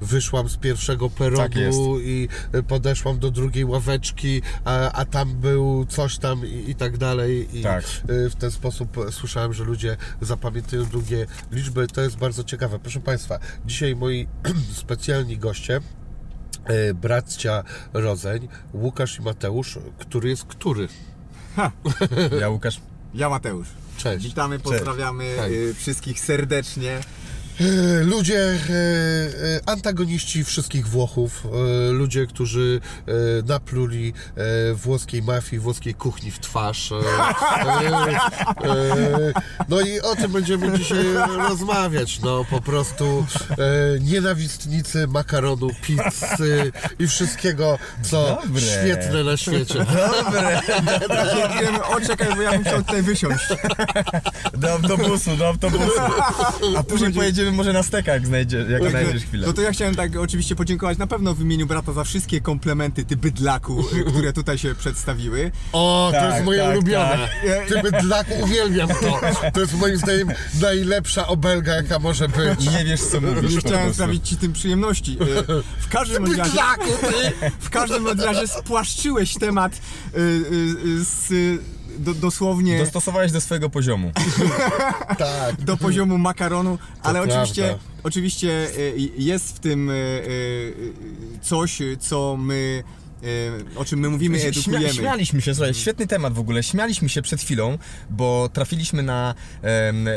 wyszłam 0.00 0.48
z 0.48 0.56
pierwszego 0.56 1.10
Tak 1.10 1.18
peronu 1.18 2.00
i 2.00 2.28
e, 2.52 2.62
podeszłam 2.62 3.18
do 3.18 3.30
drugiej 3.30 3.64
ławeczki, 3.64 4.42
a, 4.64 4.92
a 4.92 5.04
tam 5.04 5.34
był 5.34 5.86
coś 5.88 6.18
tam 6.18 6.46
i, 6.46 6.70
i 6.70 6.74
tak 6.74 6.98
dalej. 6.98 7.58
I 7.58 7.62
Tak. 7.62 7.84
w 8.08 8.34
ten 8.34 8.50
sposób 8.50 8.96
słyszałem, 9.10 9.52
że 9.52 9.64
ludzie 9.64 9.96
zapamiętują 10.20 10.84
długie 10.84 11.26
liczby. 11.52 11.86
To 11.86 12.00
jest 12.00 12.16
bardzo 12.16 12.44
ciekawe. 12.44 12.78
Proszę 12.78 13.00
Państwa, 13.00 13.38
dzisiaj 13.66 13.96
moi 13.96 14.28
specjalni 14.82 15.38
goście 15.38 15.80
bracia 16.94 17.64
Rodzeń, 17.92 18.48
Łukasz 18.74 19.18
i 19.18 19.22
Mateusz, 19.22 19.78
który 19.98 20.28
jest 20.28 20.44
który? 20.44 20.88
Ja 22.40 22.48
Łukasz. 22.48 22.80
Ja 23.14 23.28
Mateusz. 23.28 23.68
Cześć. 23.96 24.26
Witamy, 24.26 24.58
pozdrawiamy 24.58 25.24
Hej. 25.38 25.68
y, 25.68 25.74
wszystkich 25.74 26.20
serdecznie. 26.20 27.00
E, 27.60 27.64
Ludzie, 28.04 28.38
e, 28.38 28.56
e, 28.56 29.60
antagoniści 29.66 30.44
wszystkich 30.44 30.88
Włochów, 30.88 31.46
ludzie, 31.92 32.26
którzy 32.26 32.80
napluli 33.46 34.12
włoskiej 34.74 35.22
mafii, 35.22 35.60
włoskiej 35.60 35.94
kuchni 35.94 36.30
w 36.30 36.38
twarz. 36.38 36.92
No 39.68 39.80
i 39.80 40.00
o 40.00 40.16
tym 40.16 40.32
będziemy 40.32 40.78
dzisiaj 40.78 41.04
rozmawiać. 41.48 42.20
No 42.20 42.44
po 42.50 42.60
prostu 42.60 43.26
nienawistnicy 44.00 45.06
makaronu, 45.06 45.68
pizzy 45.82 46.72
i 46.98 47.08
wszystkiego, 47.08 47.78
co 48.02 48.38
Dobre. 48.44 48.62
świetne 48.62 49.24
na 49.24 49.36
świecie. 49.36 49.74
Dobre. 50.24 50.60
O 51.96 52.00
czekaj, 52.00 52.36
bo 52.36 52.42
ja 52.42 52.50
bym 52.50 52.64
chciał 52.64 52.82
tutaj 52.82 53.02
wysiąść. 53.02 53.44
Do 54.54 54.72
autobusu, 54.72 55.36
do 55.36 55.46
autobusu. 55.46 56.00
A 56.76 56.82
później 56.82 57.12
pojedziemy 57.12 57.41
Pójdziemy 57.42 57.56
może 57.56 57.72
na 57.72 57.82
steka, 57.82 58.12
jak, 58.12 58.26
znajdzie, 58.26 58.66
jak 58.70 58.90
znajdziesz 58.90 59.22
chwilę. 59.22 59.46
No 59.46 59.52
to 59.52 59.62
ja 59.62 59.72
chciałem 59.72 59.94
tak 59.94 60.16
oczywiście 60.16 60.56
podziękować 60.56 60.98
na 60.98 61.06
pewno 61.06 61.34
w 61.34 61.40
imieniu 61.40 61.66
brata 61.66 61.92
za 61.92 62.04
wszystkie 62.04 62.40
komplementy, 62.40 63.04
ty 63.04 63.16
bydlaku, 63.16 63.80
y, 63.80 64.04
które 64.04 64.32
tutaj 64.32 64.58
się 64.58 64.74
przedstawiły. 64.74 65.50
O, 65.72 66.10
to 66.14 66.20
Tak, 66.20 66.32
jest 66.32 66.44
moje 66.44 66.62
tak, 66.62 66.72
ulubione. 66.72 67.28
Ty 67.68 67.82
bydlak, 67.82 68.26
uwielbiam 68.42 68.88
to. 68.88 69.20
To 69.54 69.60
jest 69.60 69.74
moim 69.74 69.96
zdaniem 69.96 70.28
najlepsza 70.60 71.26
obelga, 71.26 71.74
jaka 71.74 71.98
może 71.98 72.28
być. 72.28 72.70
Nie 72.70 72.84
wiesz 72.84 73.00
co 73.00 73.20
mówisz 73.20 73.52
Nie 73.54 73.60
chciałem 73.60 73.94
sprawić 73.94 74.28
ci 74.28 74.36
tym 74.36 74.52
przyjemności. 74.52 75.12
Y, 75.12 75.62
W 75.80 75.88
każdym 75.88 76.24
bądź 76.24 76.38
razie, 76.38 76.50
Bydlaku, 76.50 76.90
ty! 77.00 77.50
w 77.60 77.70
każdym 77.70 78.06
razie 78.06 78.46
spłaszczyłeś 78.46 79.34
temat 79.34 79.72
y, 79.74 79.78
z, 81.04 81.32
do, 81.98 82.14
dosłownie 82.14 82.78
Dostosowałeś 82.78 83.32
do 83.32 83.40
swojego 83.40 83.70
poziomu. 83.70 84.12
Tak. 85.18 85.60
do 85.60 85.76
poziomu 85.76 86.18
makaronu, 86.18 86.78
ale 87.02 87.18
prawda. 87.18 87.40
oczywiście, 87.40 87.78
oczywiście 88.02 88.68
y, 88.78 89.10
jest 89.16 89.56
w 89.56 89.58
tym 89.58 89.90
y, 89.90 89.92
y, 89.92 90.92
coś, 91.42 91.78
co 92.00 92.36
my, 92.38 92.82
o 93.76 93.84
czym 93.84 94.00
my 94.00 94.08
mówimy, 94.10 94.38
Śmia, 94.38 94.48
edukujemy. 94.48 94.94
śmialiśmy 94.94 95.40
się, 95.42 95.54
słuchaj, 95.54 95.74
świetny 95.74 96.06
temat 96.06 96.32
w 96.32 96.38
ogóle. 96.38 96.62
Śmialiśmy 96.62 97.08
się 97.08 97.22
przed 97.22 97.40
chwilą, 97.40 97.78
bo 98.10 98.50
trafiliśmy 98.52 99.02
na 99.02 99.34
em, 99.62 100.08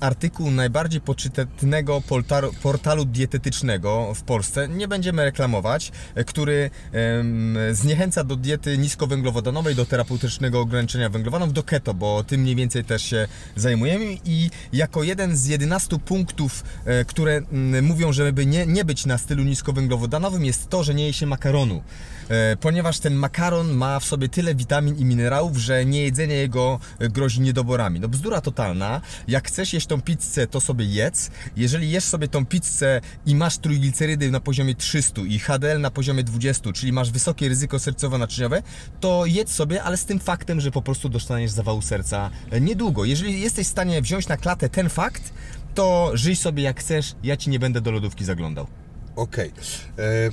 artykuł 0.00 0.50
najbardziej 0.50 1.00
poczytnego 1.00 2.00
portalu, 2.00 2.52
portalu 2.62 3.04
dietetycznego 3.04 4.14
w 4.14 4.22
Polsce. 4.22 4.68
Nie 4.68 4.88
będziemy 4.88 5.24
reklamować, 5.24 5.92
e, 6.14 6.24
który 6.24 6.70
em, 6.92 7.56
zniechęca 7.72 8.24
do 8.24 8.36
diety 8.36 8.78
niskowęglowodanowej, 8.78 9.74
do 9.74 9.86
terapeutycznego 9.86 10.60
ograniczenia 10.60 11.08
węglowodanów, 11.10 11.54
do 11.54 11.62
keto, 11.62 11.94
bo 11.94 12.24
tym 12.24 12.40
mniej 12.40 12.56
więcej 12.56 12.84
też 12.84 13.02
się 13.02 13.28
zajmujemy. 13.56 14.16
I 14.24 14.50
jako 14.72 15.02
jeden 15.02 15.36
z 15.36 15.46
11 15.46 15.98
punktów, 15.98 16.64
e, 16.84 17.04
które 17.04 17.36
mm, 17.36 17.84
mówią, 17.84 18.12
żeby 18.12 18.46
nie, 18.46 18.66
nie 18.66 18.84
być 18.84 19.06
na 19.06 19.18
stylu 19.18 19.44
niskowęglowodanowym, 19.44 20.44
jest 20.44 20.68
to, 20.68 20.84
że 20.84 20.94
nie 20.94 21.06
je 21.06 21.12
się 21.12 21.26
makaronu. 21.26 21.82
E, 22.28 22.56
ponieważ 22.56 22.98
ten 22.98 23.14
makaron 23.14 23.70
ma 23.70 24.00
w 24.00 24.04
sobie 24.04 24.28
tyle 24.28 24.54
witamin 24.54 24.96
i 24.96 25.04
minerałów, 25.04 25.56
że 25.56 25.84
niejedzenie 25.84 26.34
jego 26.34 26.80
e, 26.98 27.08
grozi 27.08 27.40
niedoborami. 27.40 28.00
No 28.00 28.08
bzdura 28.08 28.40
totalna. 28.40 29.00
Jak 29.28 29.48
chcesz 29.48 29.72
jeść 29.72 29.86
tą 29.86 30.02
pizzę, 30.02 30.46
to 30.46 30.60
sobie 30.60 30.84
jedz. 30.84 31.30
Jeżeli 31.56 31.90
jesz 31.90 32.04
sobie 32.04 32.28
tą 32.28 32.46
pizzę 32.46 33.00
i 33.26 33.34
masz 33.34 33.58
trójglicerydy 33.58 34.30
na 34.30 34.40
poziomie 34.40 34.74
300 34.74 35.20
i 35.22 35.38
HDL 35.38 35.80
na 35.80 35.90
poziomie 35.90 36.24
20, 36.24 36.72
czyli 36.72 36.92
masz 36.92 37.10
wysokie 37.10 37.48
ryzyko 37.48 37.76
sercowo-naczyniowe, 37.76 38.62
to 39.00 39.26
jedz 39.26 39.52
sobie, 39.52 39.82
ale 39.82 39.96
z 39.96 40.04
tym 40.04 40.18
faktem, 40.18 40.60
że 40.60 40.70
po 40.70 40.82
prostu 40.82 41.08
dostaniesz 41.08 41.50
zawału 41.50 41.82
serca 41.82 42.30
e, 42.50 42.60
niedługo. 42.60 43.04
Jeżeli 43.04 43.40
jesteś 43.40 43.66
w 43.66 43.70
stanie 43.70 44.02
wziąć 44.02 44.28
na 44.28 44.36
klatę 44.36 44.68
ten 44.68 44.88
fakt, 44.88 45.32
to 45.74 46.10
żyj 46.14 46.36
sobie 46.36 46.62
jak 46.62 46.80
chcesz, 46.80 47.14
ja 47.22 47.36
ci 47.36 47.50
nie 47.50 47.58
będę 47.58 47.80
do 47.80 47.90
lodówki 47.90 48.24
zaglądał. 48.24 48.66
Okej. 49.16 49.52
E, 49.98 50.30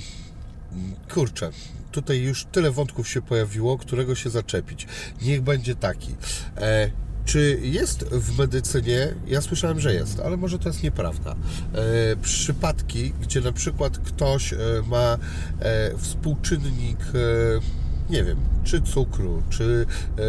Kurczę, 1.14 1.50
tutaj 1.96 2.20
już 2.20 2.44
tyle 2.44 2.70
wątków 2.70 3.08
się 3.08 3.22
pojawiło, 3.22 3.78
którego 3.78 4.14
się 4.14 4.30
zaczepić. 4.30 4.86
Niech 5.22 5.42
będzie 5.42 5.74
taki. 5.74 6.14
E, 6.56 6.90
czy 7.24 7.58
jest 7.62 8.04
w 8.04 8.38
medycynie, 8.38 9.14
ja 9.26 9.40
słyszałem, 9.40 9.80
że 9.80 9.94
jest, 9.94 10.20
ale 10.20 10.36
może 10.36 10.58
to 10.58 10.68
jest 10.68 10.82
nieprawda, 10.82 11.30
e, 11.30 12.16
przypadki, 12.16 13.12
gdzie 13.20 13.40
na 13.40 13.52
przykład 13.52 13.98
ktoś 13.98 14.52
e, 14.52 14.56
ma 14.86 15.18
e, 15.60 15.98
współczynnik, 15.98 16.98
e, 17.00 17.85
nie 18.10 18.24
wiem, 18.24 18.38
czy 18.64 18.82
cukru, 18.82 19.42
czy 19.50 19.86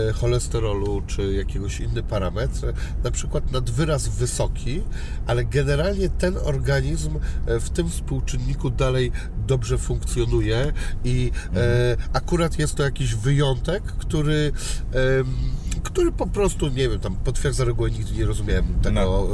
e, 0.09 0.13
cholesterolu, 0.13 1.01
czy 1.07 1.33
jakiegoś 1.33 1.79
inny 1.79 2.03
parametr, 2.03 2.73
na 3.03 3.11
przykład 3.11 3.51
nad 3.51 3.69
wyraz 3.69 4.07
wysoki, 4.07 4.81
ale 5.27 5.45
generalnie 5.45 6.09
ten 6.09 6.37
organizm 6.43 7.19
e, 7.45 7.59
w 7.59 7.69
tym 7.69 7.89
współczynniku 7.89 8.69
dalej 8.69 9.11
dobrze 9.47 9.77
funkcjonuje 9.77 10.73
i 11.03 11.31
e, 11.55 11.97
akurat 12.13 12.59
jest 12.59 12.75
to 12.75 12.83
jakiś 12.83 13.15
wyjątek, 13.15 13.83
który, 13.83 14.51
który 15.83 16.11
po 16.11 16.27
prostu, 16.27 16.67
nie 16.67 16.89
wiem, 16.89 16.99
tam 16.99 17.15
potwierdza 17.15 17.65
regułę, 17.65 17.91
nigdy 17.91 18.11
nie 18.13 18.25
rozumiałem 18.25 18.65
tego 18.81 19.27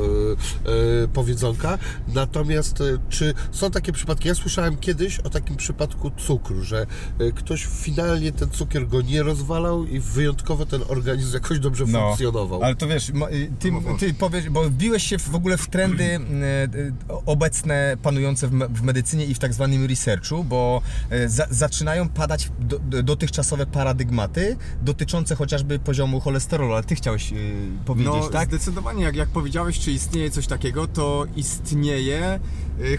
e, 0.65 0.71
e, 1.03 1.07
powiedzonka. 1.07 1.77
Natomiast 2.07 2.81
e, 2.81 2.83
czy 3.09 3.33
są 3.51 3.71
takie 3.71 3.91
przypadki? 3.91 4.27
Ja 4.27 4.35
słyszałem 4.35 4.77
kiedyś 4.77 5.19
o 5.19 5.29
takim 5.29 5.55
przypadku 5.55 6.11
cukru, 6.17 6.63
że 6.63 6.85
ktoś 7.35 7.65
finalnie 7.65 8.31
ten 8.31 8.49
cukier 8.49 8.87
go 8.87 9.01
nie 9.01 9.23
rozwalał 9.23 9.85
i 9.85 9.99
wyjątkowo 9.99 10.65
ten 10.65 10.81
organizm 10.87 11.33
jakoś 11.33 11.59
dobrze 11.59 11.85
funkcjonował. 11.87 12.59
No, 12.59 12.65
Ale 12.65 12.75
to 12.75 12.87
wiesz, 12.87 13.09
y, 13.09 13.13
ty, 13.59 13.71
No 13.71 13.81
bo- 13.81 13.97
ty 13.97 14.13
powiesz, 14.13 14.49
bo 14.49 14.63
wbiłeś 14.63 15.03
się 15.03 15.17
w 15.19 15.35
ogóle 15.35 15.57
w 15.57 15.67
trendy 15.69 16.03
y, 16.03 16.77
y, 16.77 16.93
obecne, 17.25 17.97
panujące 18.01 18.47
w, 18.47 18.51
me- 18.51 18.67
w 18.67 18.81
medycynie 18.81 19.25
i 19.25 19.33
w 19.33 19.39
tak 19.39 19.53
zwanym 19.53 19.85
researchu, 19.85 20.43
bo 20.43 20.81
y, 21.13 21.29
za, 21.29 21.47
zaczynają 21.49 22.09
padać 22.09 22.49
do, 22.59 22.79
do, 22.79 23.03
dotychczasowe 23.03 23.65
paradygmaty 23.65 24.57
dotyczące 24.81 25.35
chociażby 25.35 25.79
poziomu 25.79 26.19
cholesterolu, 26.19 26.32
ale 26.73 26.83
ty 26.83 26.95
chciałeś 26.95 27.31
y, 27.33 27.53
powiedzieć, 27.85 28.13
No, 28.13 28.29
tak? 28.29 28.47
zdecydowanie, 28.47 29.03
jak, 29.03 29.15
jak 29.15 29.29
powiedziałeś, 29.29 29.79
czy 29.79 29.91
istnieje 29.91 30.31
coś 30.31 30.47
takiego, 30.47 30.87
to 30.87 31.25
istnieje 31.35 32.39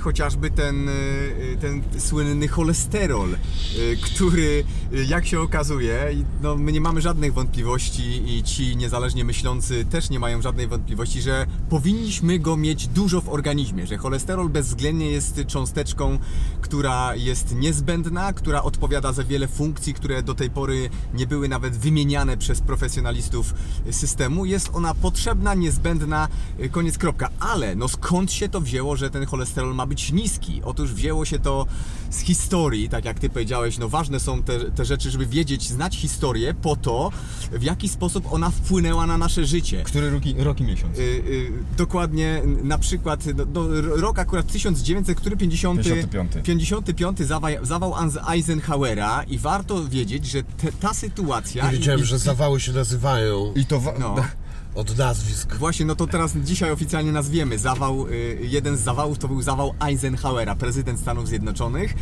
chociażby 0.00 0.50
ten, 0.50 0.88
y, 0.88 1.56
ten 1.60 1.82
słynny 1.98 2.48
cholesterol, 2.48 3.28
y, 3.32 3.96
który, 4.02 4.64
jak 5.08 5.26
się 5.26 5.40
okazuje, 5.40 6.16
no, 6.42 6.56
my 6.56 6.72
nie 6.72 6.80
mamy 6.80 7.00
żadnych 7.00 7.34
wątpliwości 7.34 8.36
i 8.36 8.42
ci 8.42 8.76
niezależnie 8.76 9.24
myślący 9.24 9.84
też 9.84 10.10
nie 10.10 10.18
mają 10.18 10.42
żadnej 10.42 10.66
wątpliwości, 10.66 11.22
że 11.22 11.46
powinniśmy 11.68 12.38
go 12.38 12.56
mieć 12.56 12.88
dużo 12.88 13.20
w 13.20 13.28
organizmie, 13.28 13.86
że 13.86 13.96
cholesterol 13.96 14.48
bezwzględnie 14.48 15.10
jest 15.10 15.40
cząsteczką, 15.46 16.18
która 16.60 17.16
jest 17.16 17.54
niezbędna, 17.54 18.32
która 18.32 18.62
odpowiada 18.62 19.12
za 19.12 19.24
wiele 19.24 19.48
funkcji, 19.48 19.94
które 19.94 20.22
do 20.22 20.34
tej 20.34 20.50
pory 20.50 20.90
nie 21.14 21.26
były 21.26 21.48
nawet 21.48 21.76
wymieniane 21.76 22.36
przez 22.36 22.60
profesjonalistów 22.60 23.54
systemu. 23.90 24.44
Jest 24.44 24.70
ona 24.72 24.94
potrzebna, 24.94 25.54
niezbędna, 25.54 26.28
koniec 26.70 26.98
kropka. 26.98 27.28
Ale 27.40 27.74
no 27.74 27.88
skąd 27.88 28.32
się 28.32 28.48
to 28.48 28.60
wzięło, 28.60 28.96
że 28.96 29.10
ten 29.10 29.26
cholesterol 29.26 29.73
ma 29.74 29.86
być 29.86 30.12
niski? 30.12 30.62
Otóż 30.64 30.92
wzięło 30.92 31.24
się 31.24 31.38
to 31.38 31.66
z 32.10 32.20
historii, 32.20 32.88
tak 32.88 33.04
jak 33.04 33.18
ty 33.18 33.30
powiedziałeś, 33.30 33.78
no 33.78 33.88
ważne 33.88 34.20
są 34.20 34.42
te, 34.42 34.60
te 34.60 34.84
rzeczy, 34.84 35.10
żeby 35.10 35.26
wiedzieć, 35.26 35.68
znać 35.68 35.96
historię 35.96 36.54
po 36.54 36.76
to, 36.76 37.10
w 37.52 37.62
jaki 37.62 37.88
sposób 37.88 38.32
ona 38.32 38.50
wpłynęła 38.50 39.06
na 39.06 39.18
nasze 39.18 39.46
życie. 39.46 39.82
Który 39.84 40.10
roki, 40.10 40.34
rok 40.38 40.60
i 40.60 40.64
miesiąc? 40.64 40.98
Y, 40.98 41.02
y, 41.02 41.52
dokładnie, 41.76 42.42
na 42.62 42.78
przykład 42.78 43.24
no, 43.36 43.44
no, 43.54 43.80
rok 43.80 44.18
akurat 44.18 44.52
1900, 44.52 45.18
który 45.18 45.36
50, 45.36 45.82
55. 45.82 46.32
55 46.44 47.18
zawał, 47.18 47.50
zawał 47.62 47.94
Eisenhowera 48.32 49.22
i 49.22 49.38
warto 49.38 49.84
wiedzieć, 49.88 50.26
że 50.26 50.42
te, 50.42 50.72
ta 50.72 50.94
sytuacja... 50.94 51.64
Nie 51.66 51.72
wiedziałem, 51.72 52.00
i, 52.00 52.04
że 52.04 52.18
zawały 52.18 52.60
się 52.60 52.72
nazywają 52.72 53.52
I 53.56 53.66
to... 53.66 53.80
Wa- 53.80 53.94
No. 53.98 54.16
od 54.74 54.98
nazwisk. 54.98 55.54
Właśnie, 55.56 55.86
no 55.86 55.96
to 55.96 56.06
teraz 56.06 56.36
dzisiaj 56.36 56.70
oficjalnie 56.70 57.12
nazwiemy. 57.12 57.58
Zawał, 57.58 58.08
y, 58.08 58.38
jeden 58.42 58.76
z 58.76 58.80
zawałów 58.80 59.18
to 59.18 59.28
był 59.28 59.42
zawał 59.42 59.74
Eisenhowera, 59.80 60.54
prezydent 60.54 61.00
Stanów 61.00 61.28
Zjednoczonych. 61.28 61.94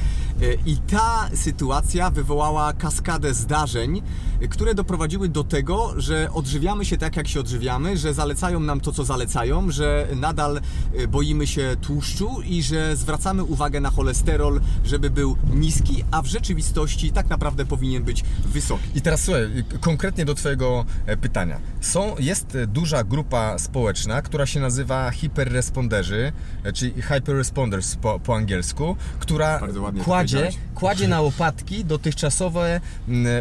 Y, 0.42 0.58
I 0.66 0.76
ta 0.76 1.30
sytuacja 1.34 2.10
wywołała 2.10 2.72
kaskadę 2.72 3.34
zdarzeń, 3.34 4.02
y, 4.42 4.48
które 4.48 4.74
doprowadziły 4.74 5.28
do 5.28 5.44
tego, 5.44 5.94
że 5.96 6.28
odżywiamy 6.32 6.84
się 6.84 6.98
tak, 6.98 7.16
jak 7.16 7.28
się 7.28 7.40
odżywiamy, 7.40 7.96
że 7.96 8.14
zalecają 8.14 8.60
nam 8.60 8.80
to, 8.80 8.92
co 8.92 9.04
zalecają, 9.04 9.70
że 9.70 10.08
nadal 10.16 10.60
boimy 11.08 11.46
się 11.46 11.76
tłuszczu 11.80 12.42
i 12.44 12.62
że 12.62 12.96
zwracamy 12.96 13.44
uwagę 13.44 13.80
na 13.80 13.90
cholesterol, 13.90 14.60
żeby 14.84 15.10
był 15.10 15.36
niski, 15.54 16.04
a 16.10 16.22
w 16.22 16.26
rzeczywistości 16.26 17.12
tak 17.12 17.28
naprawdę 17.28 17.64
powinien 17.64 18.02
być 18.02 18.24
wysoki. 18.44 18.84
I 18.94 19.00
teraz 19.00 19.22
słuchaj, 19.22 19.64
konkretnie 19.80 20.24
do 20.24 20.34
Twojego 20.34 20.84
e, 21.06 21.16
pytania. 21.16 21.60
Są, 21.80 22.14
jest 22.18 22.56
duża 22.66 23.04
grupa 23.04 23.59
społeczna, 23.59 24.23
która 24.23 24.47
się 24.47 24.61
nazywa 24.61 25.11
hiperresponderzy, 25.11 26.33
e, 26.64 26.73
czyli 26.73 27.02
hyperresponders 27.02 27.97
po, 27.97 28.21
po 28.21 28.37
angielsku, 28.37 28.97
która 29.19 29.61
kładzie, 30.04 30.50
kładzie 30.75 31.09
na 31.09 31.21
łopatki 31.21 31.85
dotychczasowe 31.85 32.81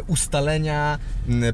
ustalenia 0.07 0.99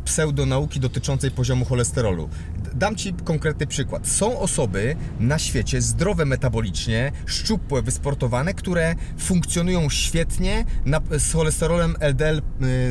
pseudonauki 0.05 0.79
dotyczącej 0.79 1.31
poziomu 1.31 1.65
cholesterolu. 1.65 2.29
Dam 2.73 2.95
Ci 2.95 3.13
konkretny 3.13 3.67
przykład. 3.67 4.07
Są 4.07 4.39
osoby 4.39 4.95
na 5.19 5.39
świecie 5.39 5.81
zdrowe 5.81 6.25
metabolicznie, 6.25 7.11
szczupłe, 7.25 7.81
wysportowane, 7.81 8.53
które 8.53 8.95
funkcjonują 9.17 9.89
świetnie 9.89 10.65
na, 10.85 11.01
z 11.19 11.33
cholesterolem 11.33 11.95
LDL 11.99 12.41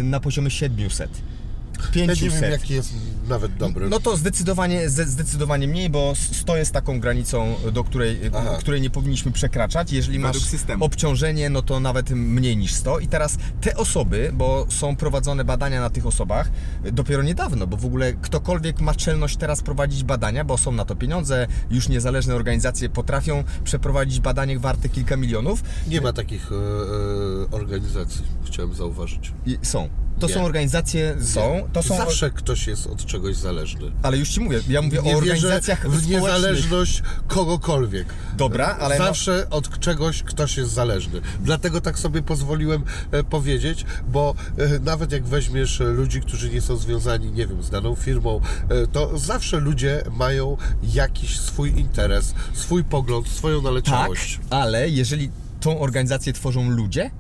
na 0.03 0.21
poziomie 0.21 0.51
700. 0.51 1.36
Ja 1.95 2.01
nie 2.07 2.17
500. 2.17 2.41
wiem, 2.41 2.51
jaki 2.53 2.75
jest 2.75 2.93
nawet 3.29 3.57
dobry. 3.57 3.89
No 3.89 4.01
to 4.01 4.17
zdecydowanie, 4.17 4.91
zde- 4.91 5.07
zdecydowanie 5.07 5.69
mniej, 5.69 5.91
bo 5.91 6.13
100 6.33 6.57
jest 6.57 6.73
taką 6.73 7.01
granicą, 7.01 7.55
do 7.73 7.85
której, 7.85 8.21
Aha. 8.35 8.57
której 8.61 8.81
nie 8.81 8.91
powinniśmy 8.91 9.33
przekraczać. 9.33 9.93
Jeżeli 9.93 10.19
Według 10.19 10.35
masz 10.35 10.43
systemu. 10.45 10.85
obciążenie, 10.85 11.51
no 11.51 11.63
to 11.63 11.81
nawet 11.81 12.11
mniej 12.11 12.57
niż 12.57 12.75
100. 12.75 12.99
I 12.99 13.07
teraz 13.09 13.37
te 13.61 13.77
osoby, 13.77 14.31
bo 14.35 14.67
są 14.69 14.97
prowadzone 14.97 15.45
badania 15.45 15.81
na 15.81 15.91
tych 15.91 16.07
osobach 16.07 16.51
dopiero 16.93 17.23
niedawno, 17.23 17.67
bo 17.67 17.77
w 17.77 17.85
ogóle 17.87 18.13
ktokolwiek 18.13 18.81
ma 18.81 18.95
czelność 18.95 19.37
teraz 19.37 19.63
prowadzić 19.63 20.05
badania, 20.05 20.45
bo 20.45 20.59
są 20.59 20.73
na 20.73 20.85
to 20.85 20.97
pieniądze, 20.97 21.47
już 21.71 21.89
niezależne 21.89 22.35
organizacje 22.35 22.89
potrafią 22.89 23.45
przeprowadzić 23.65 24.21
badanie 24.21 24.59
warte 24.59 24.89
kilka 24.89 25.17
milionów. 25.17 25.63
Nie 25.89 26.01
ma 26.01 26.13
takich 26.13 26.51
e, 26.53 26.55
e, 26.55 27.51
organizacji, 27.51 28.23
chciałem 28.47 28.75
zauważyć. 28.75 29.33
I 29.47 29.59
są. 29.63 29.89
To 30.19 30.27
Nie. 30.27 30.35
są 30.35 30.45
organizacje, 30.45 31.17
są, 31.23 31.69
to 31.83 31.89
są, 31.89 31.97
Zawsze 31.97 32.31
ktoś 32.31 32.67
jest 32.67 32.87
od 32.87 33.07
czegoś 33.07 33.37
zależny. 33.37 33.93
ale 34.03 34.17
już 34.19 34.29
Ci 34.29 34.41
mówię, 34.41 34.61
ja 34.69 34.83
mówię 34.83 35.03
Nie 35.03 35.15
o 35.15 35.19
organizacjach 35.19 35.91
w 35.91 36.09
niezależność 36.09 37.03
kogokolwiek. 37.29 38.07
Dobra, 38.37 38.77
ale 38.81 38.99
no- 38.99 39.05
Zawsze 39.05 39.51
od 39.51 39.79
czegoś 39.81 40.23
ktoś 40.23 40.57
jest 40.57 40.73
zależny. 40.73 41.21
Dlatego 41.41 41.81
tak 41.81 41.99
sobie 41.99 42.23
pozwoliłem 42.23 42.85
e, 43.11 43.25
powiedzieć, 43.25 43.85
bo 44.09 44.35
e, 44.59 44.79
nawet 44.79 45.13
jak 45.13 45.25
weźmiesz 45.25 45.81
ludzi, 45.81 46.21
którzy 46.21 46.51
nie 46.51 46.61
są 46.61 46.77
związani, 46.77 47.33
nie 47.33 47.47
wiem, 47.47 47.63
z 47.63 47.71
daną 47.71 47.95
firmą, 47.95 48.41
e, 48.69 48.87
to 48.87 49.19
zawsze 49.19 49.61
ludzie 49.61 50.03
mają 50.17 50.57
jakiś 50.83 51.41
swój 51.41 51.71
interes, 51.81 52.35
swój 52.55 52.85
pogląd, 52.85 53.29
swoją 53.29 53.57
Tak, 53.57 53.65
naleciałość. 53.65 54.41
ale 54.51 54.89
jeżeli 54.91 55.31
tą 55.61 55.81
organizację 55.81 56.33
tworzą 56.33 56.71
ludzie, 56.71 57.11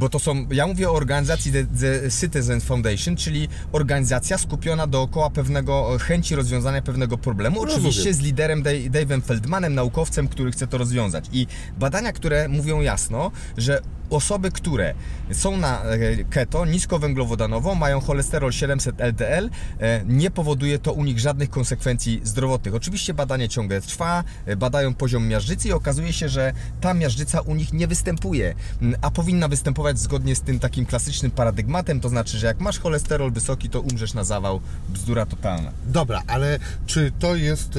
bo 0.00 0.08
to 0.08 0.18
są, 0.18 0.46
ja 0.50 0.66
mówię 0.66 0.90
o 0.90 0.92
organizacji 0.94 1.52
The, 1.52 1.64
The 1.64 2.10
Citizen 2.20 2.60
Foundation, 2.60 3.16
czyli 3.16 3.48
organizacja 3.72 4.38
skupiona 4.38 4.86
dookoła 4.86 5.30
pewnego 5.30 5.94
e, 5.94 5.98
chęci 5.98 6.34
rozwiązania 6.34 6.82
pewnego 6.82 7.18
problemu, 7.18 7.64
Rozumiem. 7.64 7.86
oczywiście 7.88 8.14
z 8.14 8.20
liderem 8.20 8.62
Dave- 8.62 8.90
Dave'em 8.90 9.22
Feldmanem, 9.22 9.74
naukowcem, 9.74 10.28
który 10.28 10.52
chce 10.52 10.66
to 10.66 10.78
rozwiązać. 10.78 11.24
I 11.32 11.46
badania, 11.78 12.12
które 12.12 12.48
mówią 12.48 12.80
jasno, 12.80 13.30
że 13.56 13.80
osoby, 14.10 14.50
które 14.50 14.94
są 15.32 15.56
na 15.56 15.82
e, 15.82 16.24
keto, 16.24 16.64
niskowęglowodanowo, 16.64 17.74
mają 17.74 18.00
cholesterol 18.00 18.52
700 18.52 19.00
LDL, 19.00 19.50
e, 19.80 20.04
nie 20.04 20.30
powoduje 20.30 20.78
to 20.78 20.92
u 20.92 21.04
nich 21.04 21.18
żadnych 21.20 21.50
konsekwencji 21.50 22.20
zdrowotnych. 22.24 22.74
Oczywiście 22.74 23.14
badanie 23.14 23.48
ciągle 23.48 23.80
trwa, 23.80 24.24
e, 24.46 24.56
badają 24.56 24.94
poziom 24.94 25.28
miażdżycy 25.28 25.68
i 25.68 25.72
okazuje 25.72 26.12
się, 26.12 26.28
że 26.28 26.52
ta 26.80 26.94
miażdżyca 26.94 27.40
u 27.40 27.54
nich 27.54 27.72
nie 27.72 27.86
występuje, 27.86 28.54
m, 28.82 28.94
a 29.02 29.10
powinna 29.10 29.48
występować 29.48 29.98
zgodnie 29.98 30.36
z 30.36 30.40
tym 30.40 30.58
takim 30.58 30.86
klasycznym 30.86 31.30
paradygmatem, 31.30 32.00
to 32.00 32.08
znaczy, 32.08 32.38
że 32.38 32.46
jak 32.46 32.60
masz 32.60 32.78
cholesterol 32.78 33.32
wysoki, 33.32 33.70
to 33.70 33.80
umrzesz 33.80 34.14
na 34.14 34.24
zawał. 34.24 34.60
Bzdura 34.88 35.26
totalna. 35.26 35.72
Dobra, 35.86 36.22
ale 36.26 36.58
czy 36.86 37.12
to 37.18 37.36
jest, 37.36 37.78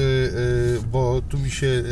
bo 0.92 1.22
tu 1.28 1.38
mi 1.38 1.50
się 1.50 1.82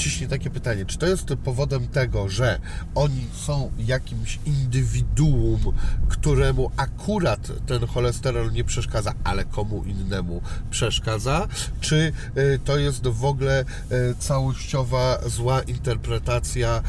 ciśnie 0.00 0.28
takie 0.28 0.50
pytanie, 0.50 0.86
czy 0.86 0.98
to 0.98 1.06
jest 1.06 1.26
powodem 1.44 1.88
tego, 1.88 2.28
że 2.28 2.58
oni 2.94 3.26
są 3.32 3.70
jakimś 3.78 4.38
indywiduum, 4.46 5.60
któremu 6.08 6.70
akurat 6.76 7.52
ten 7.66 7.86
cholesterol 7.86 8.52
nie 8.52 8.64
przeszkadza, 8.64 9.14
ale 9.24 9.44
komu 9.44 9.84
innemu 9.84 10.42
przeszkadza, 10.70 11.48
czy 11.80 12.12
y, 12.36 12.58
to 12.64 12.78
jest 12.78 13.08
w 13.08 13.24
ogóle 13.24 13.64
y, 13.92 14.14
całościowa 14.18 15.18
zła 15.26 15.62
interpretacja 15.62 16.82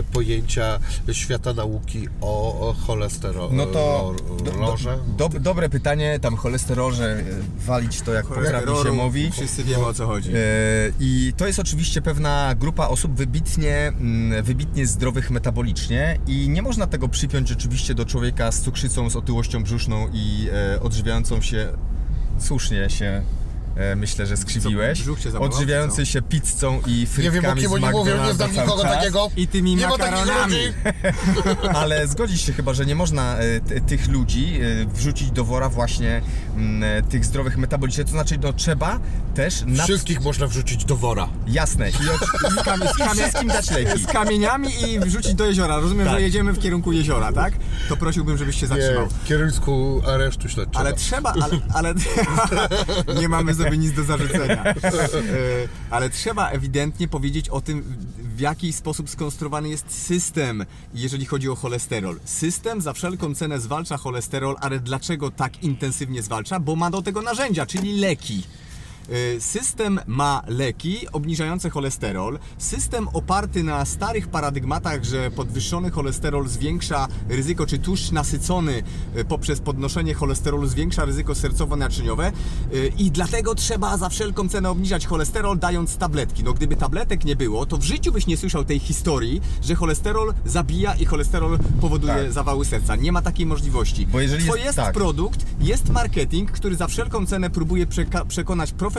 y, 0.00 0.02
pojęcia 0.02 0.78
świata 1.12 1.52
nauki 1.52 2.08
o, 2.20 2.74
cholesterolu? 2.86 3.52
No 3.52 3.66
to 3.66 4.14
do, 4.44 4.76
do, 5.16 5.28
do, 5.28 5.40
dobre 5.40 5.68
pytanie, 5.68 6.18
tam 6.20 6.36
cholesterolze, 6.36 7.24
walić 7.58 8.00
to 8.00 8.12
jak 8.12 8.26
potrafi 8.26 8.84
się 8.84 8.92
mówi. 8.92 9.30
Wszyscy 9.30 9.64
wiemy 9.64 9.86
o 9.86 9.94
co 9.94 10.06
chodzi. 10.06 10.30
I 11.00 11.32
to 11.36 11.46
jest 11.46 11.58
oczywiście 11.58 12.02
pewna 12.02 12.54
grupa 12.58 12.88
osób 12.88 13.14
wybitnie, 13.14 13.88
mm, 13.88 14.44
wybitnie 14.44 14.86
zdrowych 14.86 15.30
metabolicznie 15.30 16.18
i 16.26 16.48
nie 16.48 16.62
można 16.62 16.86
tego 16.86 17.08
przypiąć 17.08 17.48
rzeczywiście 17.48 17.94
do 17.94 18.04
człowieka 18.04 18.52
z 18.52 18.60
cukrzycą, 18.60 19.10
z 19.10 19.16
otyłością 19.16 19.62
brzuszną 19.62 20.08
i 20.12 20.48
e, 20.52 20.80
odżywiającą 20.80 21.40
się, 21.40 21.72
słusznie 22.38 22.90
się 22.90 23.22
myślę, 23.96 24.26
że 24.26 24.36
skrzywiłeś, 24.36 25.04
Co, 25.32 25.40
odżywiający 25.40 26.06
się 26.06 26.22
pizzą 26.22 26.80
i 26.86 27.00
Nie 27.00 27.06
frytkami 27.06 27.40
wiem 27.40 27.52
o 27.52 27.54
kim 27.54 27.70
z 27.70 27.72
oni 27.72 27.90
mówią, 27.90 28.24
nie 28.24 28.34
znam 28.34 28.52
nikogo 28.52 28.82
czas. 28.82 28.92
takiego. 28.92 29.30
I 29.36 29.48
tymi 29.48 29.76
nie 29.76 29.88
makaronami. 29.88 30.58
Ale 31.74 32.06
zgodzisz 32.06 32.46
się 32.46 32.52
chyba, 32.52 32.74
że 32.74 32.86
nie 32.86 32.94
można 32.94 33.36
e, 33.38 33.60
tych 33.80 34.08
ludzi 34.08 34.60
e, 34.82 34.86
wrzucić 34.86 35.30
do 35.30 35.44
wora 35.44 35.68
właśnie 35.68 36.22
mm, 36.56 36.82
e, 36.82 37.02
tych 37.02 37.24
zdrowych 37.24 37.56
metabolicznie. 37.56 38.04
To 38.04 38.10
znaczy, 38.10 38.38
no 38.42 38.52
trzeba 38.52 39.00
też 39.34 39.62
na... 39.66 39.84
Wszystkich 39.84 40.20
można 40.20 40.46
wrzucić 40.46 40.84
do 40.84 40.96
wora. 40.96 41.28
Jasne. 41.46 41.90
I, 41.90 41.92
o... 41.92 41.98
Z, 42.18 42.64
z, 42.64 43.00
I 43.00 43.18
wszystkim 43.18 43.48
dać 43.48 43.70
leki. 43.70 44.02
z 44.02 44.06
kamieniami 44.06 44.68
i 44.88 45.00
wrzucić 45.00 45.34
do 45.34 45.44
jeziora. 45.44 45.78
Rozumiem, 45.80 46.06
Tak. 46.06 46.14
że 46.14 46.22
jedziemy 46.22 46.52
w 46.52 46.58
kierunku 46.58 46.92
jeziora, 46.92 47.32
tak? 47.32 47.52
To 47.88 47.96
prosiłbym, 47.96 48.38
żebyś 48.38 48.56
się 48.60 48.62
Nie, 48.62 48.68
zatrzymał. 48.68 49.08
w 49.08 49.24
kierunku 49.24 50.02
aresztu 50.06 50.48
śledczego. 50.48 50.78
Ale 50.78 50.92
trzeba, 50.92 51.32
ale, 51.42 51.58
ale 51.74 51.94
nie 53.20 53.28
mamy 53.28 53.54
sobie 53.68 53.78
nic 53.78 53.92
do 53.92 54.04
zarzucenia. 54.04 54.64
E, 54.64 54.74
Ale 55.90 56.10
trzeba 56.10 56.50
ewidentnie 56.50 57.08
powiedzieć 57.08 57.48
o 57.48 57.60
tym, 57.60 57.84
w 58.36 58.40
jaki 58.40 58.72
sposób 58.72 59.10
skonstruowany 59.10 59.68
jest 59.68 60.06
system, 60.06 60.64
jeżeli 60.94 61.26
chodzi 61.26 61.48
o 61.48 61.56
cholesterol. 61.56 62.20
System 62.24 62.80
za 62.80 62.92
wszelką 62.92 63.34
cenę 63.34 63.60
zwalcza 63.60 63.96
cholesterol, 63.96 64.56
ale 64.60 64.80
dlaczego 64.80 65.30
tak 65.30 65.62
intensywnie 65.62 66.22
zwalcza? 66.22 66.60
Bo 66.60 66.76
ma 66.76 66.90
do 66.90 67.02
tego 67.02 67.22
narzędzia, 67.22 67.66
czyli 67.66 67.98
leki. 67.98 68.42
E, 69.08 69.40
System 69.40 70.00
ma 70.06 70.42
leki 70.48 71.08
obniżające 71.12 71.70
cholesterol. 71.70 72.38
System 72.58 73.08
oparty 73.12 73.62
na 73.64 73.84
starych 73.84 74.28
paradygmatach, 74.28 75.04
że 75.04 75.30
podwyższony 75.30 75.90
cholesterol 75.90 76.48
zwiększa 76.48 77.08
ryzyko, 77.28 77.66
czy 77.66 77.78
tłuszcz 77.78 78.10
nasycony 78.12 78.82
e, 79.14 79.24
poprzez 79.24 79.60
podnoszenie 79.60 80.14
cholesterolu 80.14 80.66
zwiększa 80.66 81.04
ryzyko 81.04 81.32
sercowo-naczyniowe 81.32 82.24
e, 82.24 82.32
i 82.98 83.10
dlatego 83.10 83.54
trzeba 83.54 83.96
za 83.96 84.08
wszelką 84.08 84.48
cenę 84.48 84.70
obniżać 84.70 85.06
cholesterol 85.06 85.58
dając 85.58 85.96
tabletki. 85.96 86.44
No 86.44 86.52
gdyby 86.52 86.76
tabletek 86.76 87.24
nie 87.24 87.36
było, 87.36 87.66
to 87.66 87.76
w 87.76 87.82
życiu 87.84 88.12
byś 88.12 88.26
nie 88.26 88.36
słyszał 88.36 88.64
tej 88.64 88.78
historii, 88.78 89.40
że 89.62 89.74
cholesterol 89.74 90.34
zabija 90.46 90.94
i 90.94 91.04
cholesterol 91.04 91.58
powoduje 91.80 92.14
Tak. 92.14 92.32
zawały 92.32 92.64
serca. 92.64 92.96
Nie 92.96 93.12
ma 93.12 93.22
takiej 93.22 93.46
możliwości. 93.46 94.06
Bo 94.06 94.20
jeżeli 94.20 94.46
to 94.46 94.54
jest- 94.54 94.66
jest 94.66 94.76
tak. 94.76 94.94
produkt, 94.94 95.46
jest 95.60 95.90
marketing, 95.90 96.50
który 96.52 96.76
za 96.76 96.86
wszelką 96.86 97.26
cenę 97.26 97.50
próbuje 97.50 97.86
przeka- 97.86 98.26
przekonać 98.26 98.72
profesjonalistów 98.72 98.97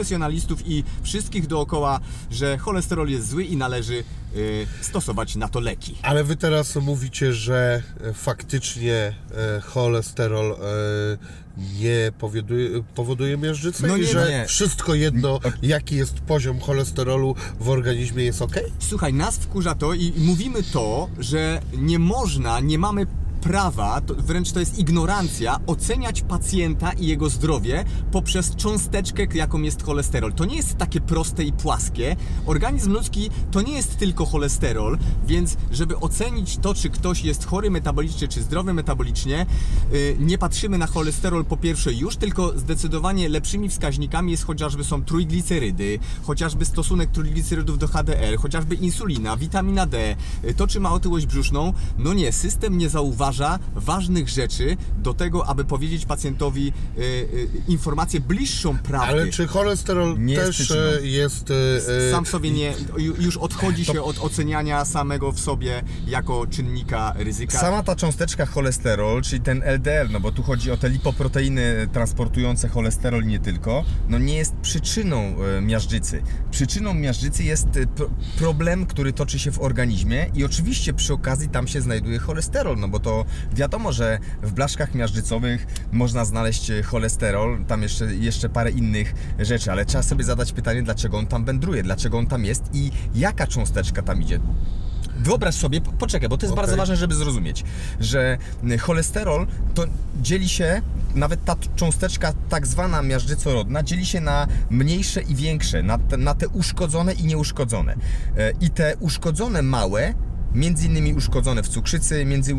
i 0.65 0.83
wszystkich 1.03 1.47
dookoła, 1.47 1.99
że 2.31 2.57
cholesterol 2.57 3.09
jest 3.09 3.29
zły 3.29 3.43
i 3.43 3.57
należy 3.57 4.03
y, 4.35 4.67
stosować 4.81 5.35
na 5.35 5.47
to 5.49 5.59
leki. 5.59 5.95
Ale 6.01 6.23
wy 6.23 6.35
teraz 6.35 6.75
mówicie, 6.75 7.33
że 7.33 7.83
e, 8.01 8.13
faktycznie 8.13 8.93
e, 9.55 9.62
cholesterol 9.62 10.51
e, 10.51 10.57
nie 11.79 12.12
powoduje, 12.19 12.83
powoduje 12.95 13.38
miażdżycę 13.38 13.88
No 13.88 13.97
i 13.97 14.01
nie, 14.01 14.07
że 14.07 14.29
nie. 14.29 14.45
wszystko 14.47 14.95
jedno, 14.95 15.39
jaki 15.62 15.95
jest 15.95 16.13
poziom 16.19 16.59
cholesterolu 16.59 17.35
w 17.59 17.69
organizmie 17.69 18.23
jest 18.23 18.41
ok? 18.41 18.55
Słuchaj, 18.79 19.13
nas 19.13 19.38
wkurza 19.38 19.75
to 19.75 19.93
i 19.93 20.13
mówimy 20.17 20.63
to, 20.63 21.09
że 21.19 21.62
nie 21.77 21.99
można, 21.99 22.59
nie 22.59 22.79
mamy 22.79 23.05
prawa, 23.41 24.02
to 24.02 24.13
wręcz 24.15 24.52
to 24.52 24.60
jest 24.60 24.80
ignorancja, 24.80 25.60
oceniać 25.67 26.21
pacjenta 26.21 26.91
i 26.91 27.08
jego 27.08 27.30
zdrowie 27.30 27.86
poprzez 28.12 28.56
cząsteczkę, 28.56 29.28
jaką 29.34 29.62
jest 29.62 29.84
cholesterol. 29.84 30.34
To 30.34 30.45
nie 30.45 30.56
jest 30.56 30.78
takie 30.78 31.02
proste 31.02 31.43
i 31.43 31.54
płaskie. 31.54 32.15
Organizm 32.45 32.93
ludzki 32.93 33.30
to 33.52 33.62
nie 33.62 33.73
jest 33.73 33.97
tylko 33.97 34.25
cholesterol, 34.25 34.97
więc 35.25 35.58
żeby 35.71 35.99
ocenić 35.99 36.58
to, 36.58 36.73
czy 36.73 36.89
ktoś 36.89 37.23
jest 37.23 37.45
chory 37.45 37.71
metabolicznie, 37.71 38.28
czy 38.28 38.41
zdrowy 38.41 38.73
metabolicznie, 38.73 39.45
yy, 39.91 40.17
nie 40.19 40.38
patrzymy 40.38 40.78
na 40.78 40.88
cholesterol 40.88 41.45
po 41.45 41.58
pierwsze 41.58 41.93
już, 41.93 42.15
tylko 42.15 42.60
zdecydowanie 42.60 43.30
lepszymi 43.30 43.69
wskaźnikami 43.69 44.32
jest 44.32 44.43
chociażby 44.43 44.84
są 44.84 45.04
trójglicerydy, 45.04 45.99
chociażby 46.23 46.65
stosunek 46.65 47.12
trójglicerydów 47.12 47.78
do 47.78 47.88
HDL, 47.88 48.38
chociażby 48.38 48.75
insulina, 48.75 49.38
witamina 49.38 49.86
D, 49.86 50.15
y, 50.43 50.54
to 50.54 50.67
czy 50.67 50.80
ma 50.80 50.91
otyłość 50.91 51.25
brzuszną. 51.25 51.73
No 51.97 52.13
nie, 52.13 52.32
system 52.32 52.78
nie 52.78 52.89
ważnych 53.76 54.30
rzeczy 54.30 54.78
do 54.98 55.13
tego, 55.13 55.48
aby 55.48 55.65
powiedzieć 55.65 56.06
pacjentowi 56.06 56.74
y, 56.98 57.02
y, 57.02 57.48
informację 57.68 58.20
bliższą 58.20 58.78
prawdy. 58.78 59.08
Ale 59.08 59.28
czy 59.30 59.48
cholesterol 59.48 60.20
Nie 60.20 60.34
jest 60.34 60.46
też 60.46 60.56
przyczyną. 60.56 60.80
e, 61.04 61.08
jest... 61.08 61.52
e, 61.52 61.54
e, 62.08 62.12
Sam 62.12 62.26
w 62.26 62.30
sobie 62.30 62.52
nie, 62.52 62.74
ju- 62.98 63.22
już 63.22 63.38
odchodzi 63.38 63.86
się 63.86 64.04
od 64.04 64.20
oceniania 64.20 64.86
samego 64.86 65.32
w 65.32 65.39
sobie 65.39 65.84
jako 66.08 66.48
czynnika 66.48 67.13
ryzyka. 67.18 67.60
Sama 67.60 67.84
ta 67.84 67.96
cząsteczka 67.96 68.46
cholesterol, 68.46 69.22
czyli 69.22 69.42
ten 69.42 69.63
LDL, 69.65 70.08
no 70.12 70.20
bo 70.20 70.32
tu 70.32 70.44
chodzi 70.44 70.72
o 70.72 70.78
te 70.78 70.89
lipoproteiny 70.89 71.88
transportujące 71.94 72.68
cholesterol 72.68 73.24
i 73.24 73.28
nie 73.28 73.39
tylko, 73.39 73.84
no 74.10 74.18
nie 74.20 74.36
jest 74.36 74.54
przyczyną 74.56 75.18
e, 75.58 75.62
miażdżycy. 75.62 76.22
Przyczyną 76.52 76.94
miażdżycy 76.94 77.44
jest 77.44 77.68
e, 77.78 77.88
pro- 77.88 78.10
problem, 78.38 78.86
który 78.86 79.13
toczy 79.13 79.39
się 79.39 79.52
w 79.52 79.60
organizmie 79.62 80.30
i 80.36 80.46
oczywiście 80.46 80.94
przy 80.94 81.13
okazji 81.13 81.50
tam 81.50 81.68
się 81.68 81.82
znajduje 81.82 82.20
cholesterol, 82.20 82.78
no 82.80 82.88
bo 82.88 83.00
to 83.00 83.18
bo 83.19 83.55
wiadomo, 83.55 83.91
że 83.91 84.19
w 84.43 84.51
blaszkach 84.51 84.95
miażdżycowych 84.95 85.67
można 85.91 86.25
znaleźć 86.25 86.71
e, 86.71 86.84
cholesterol, 86.84 87.65
tam 87.67 87.82
jeszcze, 87.82 88.15
jeszcze 88.15 88.49
parę 88.49 88.71
innych 88.71 89.13
rzeczy, 89.39 89.71
ale 89.71 89.86
trzeba 89.86 90.03
sobie 90.03 90.23
zadać 90.23 90.51
pytanie, 90.51 90.84
dlaczego 90.84 91.17
on 91.17 91.27
tam 91.27 91.45
wędruje, 91.45 91.84
dlaczego 91.84 92.17
on 92.17 92.27
tam 92.27 92.45
jest 92.45 92.63
i 92.73 92.91
jaka 93.15 93.47
cząsteczka 93.47 94.01
tam 94.01 94.21
idzie. 94.21 94.39
Wyobraź 95.17 95.55
sobie, 95.55 95.82
po- 95.82 95.91
poczekaj, 95.91 96.29
bo 96.29 96.38
to 96.38 96.45
jest 96.45 96.53
Okej. 96.53 96.62
bardzo 96.65 96.77
ważne, 96.77 96.95
żeby 96.95 97.15
zrozumieć, 97.15 97.63
że 97.99 98.38
y, 98.71 98.77
cholesterol 98.77 99.47
to 99.73 99.86
dzieli 100.21 100.49
się, 100.49 100.82
nawet 101.15 101.45
ta 101.45 101.55
cząsteczka 101.75 102.34
tak 102.49 102.67
zwana 102.67 103.01
miażdżycorodna, 103.01 103.84
dzieli 103.84 104.05
się 104.05 104.21
na 104.21 104.47
mniejsze 104.69 105.21
i 105.21 105.36
większe, 105.36 105.84
na 105.84 105.97
te, 105.97 106.17
na 106.17 106.36
te 106.36 106.47
uszkodzone 106.47 107.13
i 107.13 107.23
nieuszkodzone. 107.25 107.95
E, 108.38 108.51
I 108.62 108.69
te 108.69 108.95
uszkodzone 108.99 109.62
małe, 109.62 110.13
między 110.53 110.88
innymi 110.88 111.13
uszkodzone 111.13 111.63
w 111.63 111.67
cukrzycy, 111.67 112.25
między 112.25 112.55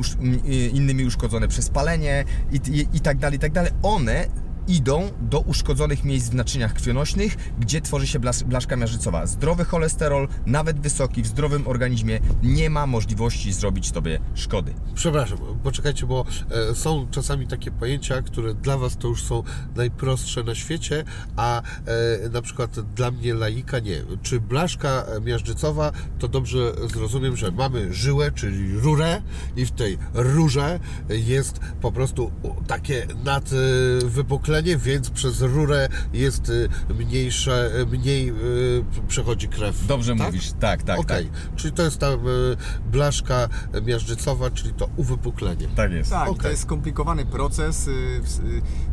innymi 0.73 1.05
uszkodzone 1.05 1.49
przez 1.49 1.69
palenie 1.69 2.25
i, 2.53 2.57
i, 2.57 2.97
i 2.97 3.01
tak 3.01 3.19
dalej, 3.19 3.37
i 3.37 3.41
tak 3.41 3.53
dalej, 3.53 3.73
one 3.83 4.27
idą 4.71 5.11
do 5.21 5.41
uszkodzonych 5.41 6.05
miejsc 6.05 6.29
w 6.29 6.35
naczyniach 6.35 6.75
krwionośnych, 6.75 7.37
gdzie 7.59 7.81
tworzy 7.81 8.07
się 8.07 8.21
blas- 8.21 8.43
blaszka 8.43 8.77
miażdżycowa. 8.77 9.27
Zdrowy 9.27 9.65
cholesterol, 9.65 10.29
nawet 10.47 10.81
wysoki, 10.81 11.23
w 11.23 11.27
zdrowym 11.27 11.69
organizmie 11.69 12.21
nie 12.43 12.71
ma 12.71 12.87
możliwości 12.87 13.53
zrobić 13.53 13.91
Tobie 13.91 14.21
szkody. 14.35 14.75
Przepraszam, 14.95 15.39
poczekajcie, 15.63 16.07
bo 16.07 16.25
e, 16.71 16.75
są 16.75 17.07
czasami 17.11 17.47
takie 17.47 17.71
pojęcia, 17.71 18.23
które 18.23 18.55
dla 18.55 18.79
Was 18.79 18.97
to 18.97 19.09
już 19.09 19.23
są 19.23 19.43
najprostsze 19.77 20.43
na 20.45 20.55
świecie, 20.55 21.05
a 21.37 21.63
e, 21.63 22.29
na 22.29 22.43
przykład 22.43 22.81
dla 22.95 23.11
mnie 23.11 23.35
laika 23.35 23.79
nie. 23.79 23.97
Czy 24.23 24.41
blaszka 24.41 25.07
miażdżycowa, 25.25 25.93
to 26.19 26.29
dobrze 26.29 26.73
zrozumiem, 26.95 27.37
że 27.37 27.51
mamy 27.51 27.95
żyłę, 27.95 28.33
czyli 28.35 28.79
rurę 28.79 29.23
i 29.57 29.67
w 29.67 29.71
tej 29.71 29.99
rurze 30.15 30.81
jest 31.09 31.61
po 31.81 31.93
prostu 31.93 32.31
takie 32.67 33.07
nadwypuklenie, 33.25 34.60
więc 34.63 35.11
przez 35.11 35.41
rurę 35.41 35.89
jest 36.13 36.53
e, 36.91 36.95
mniejsze, 36.95 37.71
e, 37.75 37.87
mniej 37.87 38.29
e, 38.29 38.35
przechodzi 39.09 39.49
krew. 39.49 39.87
Dobrze 39.87 40.17
tak? 40.17 40.27
mówisz, 40.27 40.53
tak, 40.61 40.83
tak, 40.83 40.99
Okej, 40.99 41.31
czyli 41.57 41.73
to 41.73 41.83
jest 41.83 41.99
ta 41.99 42.09
blaszka 42.93 43.49
miażdżycowa, 43.87 44.51
czyli 44.51 44.73
to 44.75 44.89
uwypuklenie. 44.97 45.67
tak. 45.67 45.91
Tak 45.91 45.93
jest. 45.93 46.11
Tak, 46.11 46.33
i 46.33 46.39
to 46.39 46.49
jest 46.49 46.63
skomplikowany 46.63 47.27
proces, 47.27 47.89
y, 47.89 47.91
y, 47.91 48.23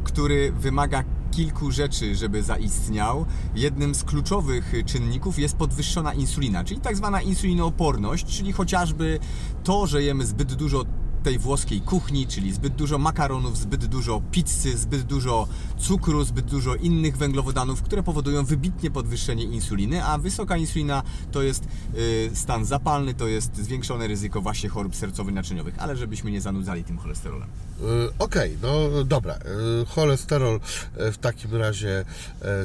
który 0.04 0.52
wymaga 0.52 1.04
kilku 1.32 1.72
rzeczy, 1.72 2.16
żeby 2.16 2.44
zaistniał. 2.44 3.26
Jednym 3.56 3.96
z 3.96 4.04
kluczowych 4.04 4.74
y, 4.74 4.84
czynników 4.84 5.40
jest 5.40 5.56
podwyższona 5.58 6.14
insulina, 6.14 6.64
czyli 6.64 6.80
tak 6.80 6.98
zwana 6.98 7.22
insulinooporność, 7.22 8.38
czyli 8.38 8.54
chociażby 8.54 9.20
to, 9.64 9.88
że 9.88 10.04
jemy 10.04 10.26
zbyt 10.26 10.54
dużo 10.54 10.84
tej 11.28 11.40
włoskiej 11.40 11.82
kuchni, 11.82 12.28
czyli 12.28 12.54
zbyt 12.54 12.76
dużo 12.76 12.98
makaronów, 12.98 13.58
zbyt 13.58 13.86
dużo 13.86 14.22
pizzy, 14.32 14.78
zbyt 14.78 15.02
dużo 15.02 15.48
cukru, 15.78 16.24
zbyt 16.24 16.46
dużo 16.46 16.76
innych 16.76 17.18
węglowodanów, 17.18 17.82
które 17.82 18.04
powodują 18.04 18.46
wybitnie 18.46 18.92
podwyższenie 18.92 19.44
insuliny, 19.44 20.04
a 20.04 20.18
wysoka 20.18 20.58
insulina 20.58 21.04
to 21.32 21.42
jest 21.42 21.68
y, 21.98 22.32
stan 22.34 22.66
zapalny, 22.66 23.14
to 23.14 23.28
jest 23.28 23.58
zwiększone 23.58 24.08
ryzyko 24.08 24.42
właśnie 24.42 24.70
chorób 24.70 24.94
sercowo-naczyniowych, 24.94 25.74
ale 25.78 25.98
żebyśmy 25.98 26.32
nie 26.32 26.42
zanudzali 26.42 26.84
tym 26.84 26.98
cholesterolem. 26.98 27.50
Y, 27.50 27.84
Okej, 28.20 28.58
no 28.62 29.04
dobra. 29.06 29.36
Y, 29.36 29.86
Cholesterol 29.86 30.60
w 30.94 31.18
takim 31.18 31.56
razie 31.56 32.06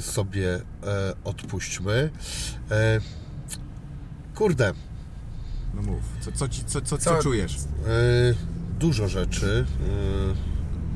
sobie 0.00 0.60
odpuśćmy. 1.24 2.10
Kurde, 4.34 4.72
No 5.74 5.82
mów, 5.82 6.00
co, 6.20 6.32
co, 6.32 6.48
ci, 6.48 6.64
co, 6.64 6.80
co, 6.80 6.98
co, 6.98 7.22
czujesz? 7.22 7.56
y, 7.56 7.60
dużo 8.80 9.08
rzeczy. 9.08 9.66
Y, 10.38 10.52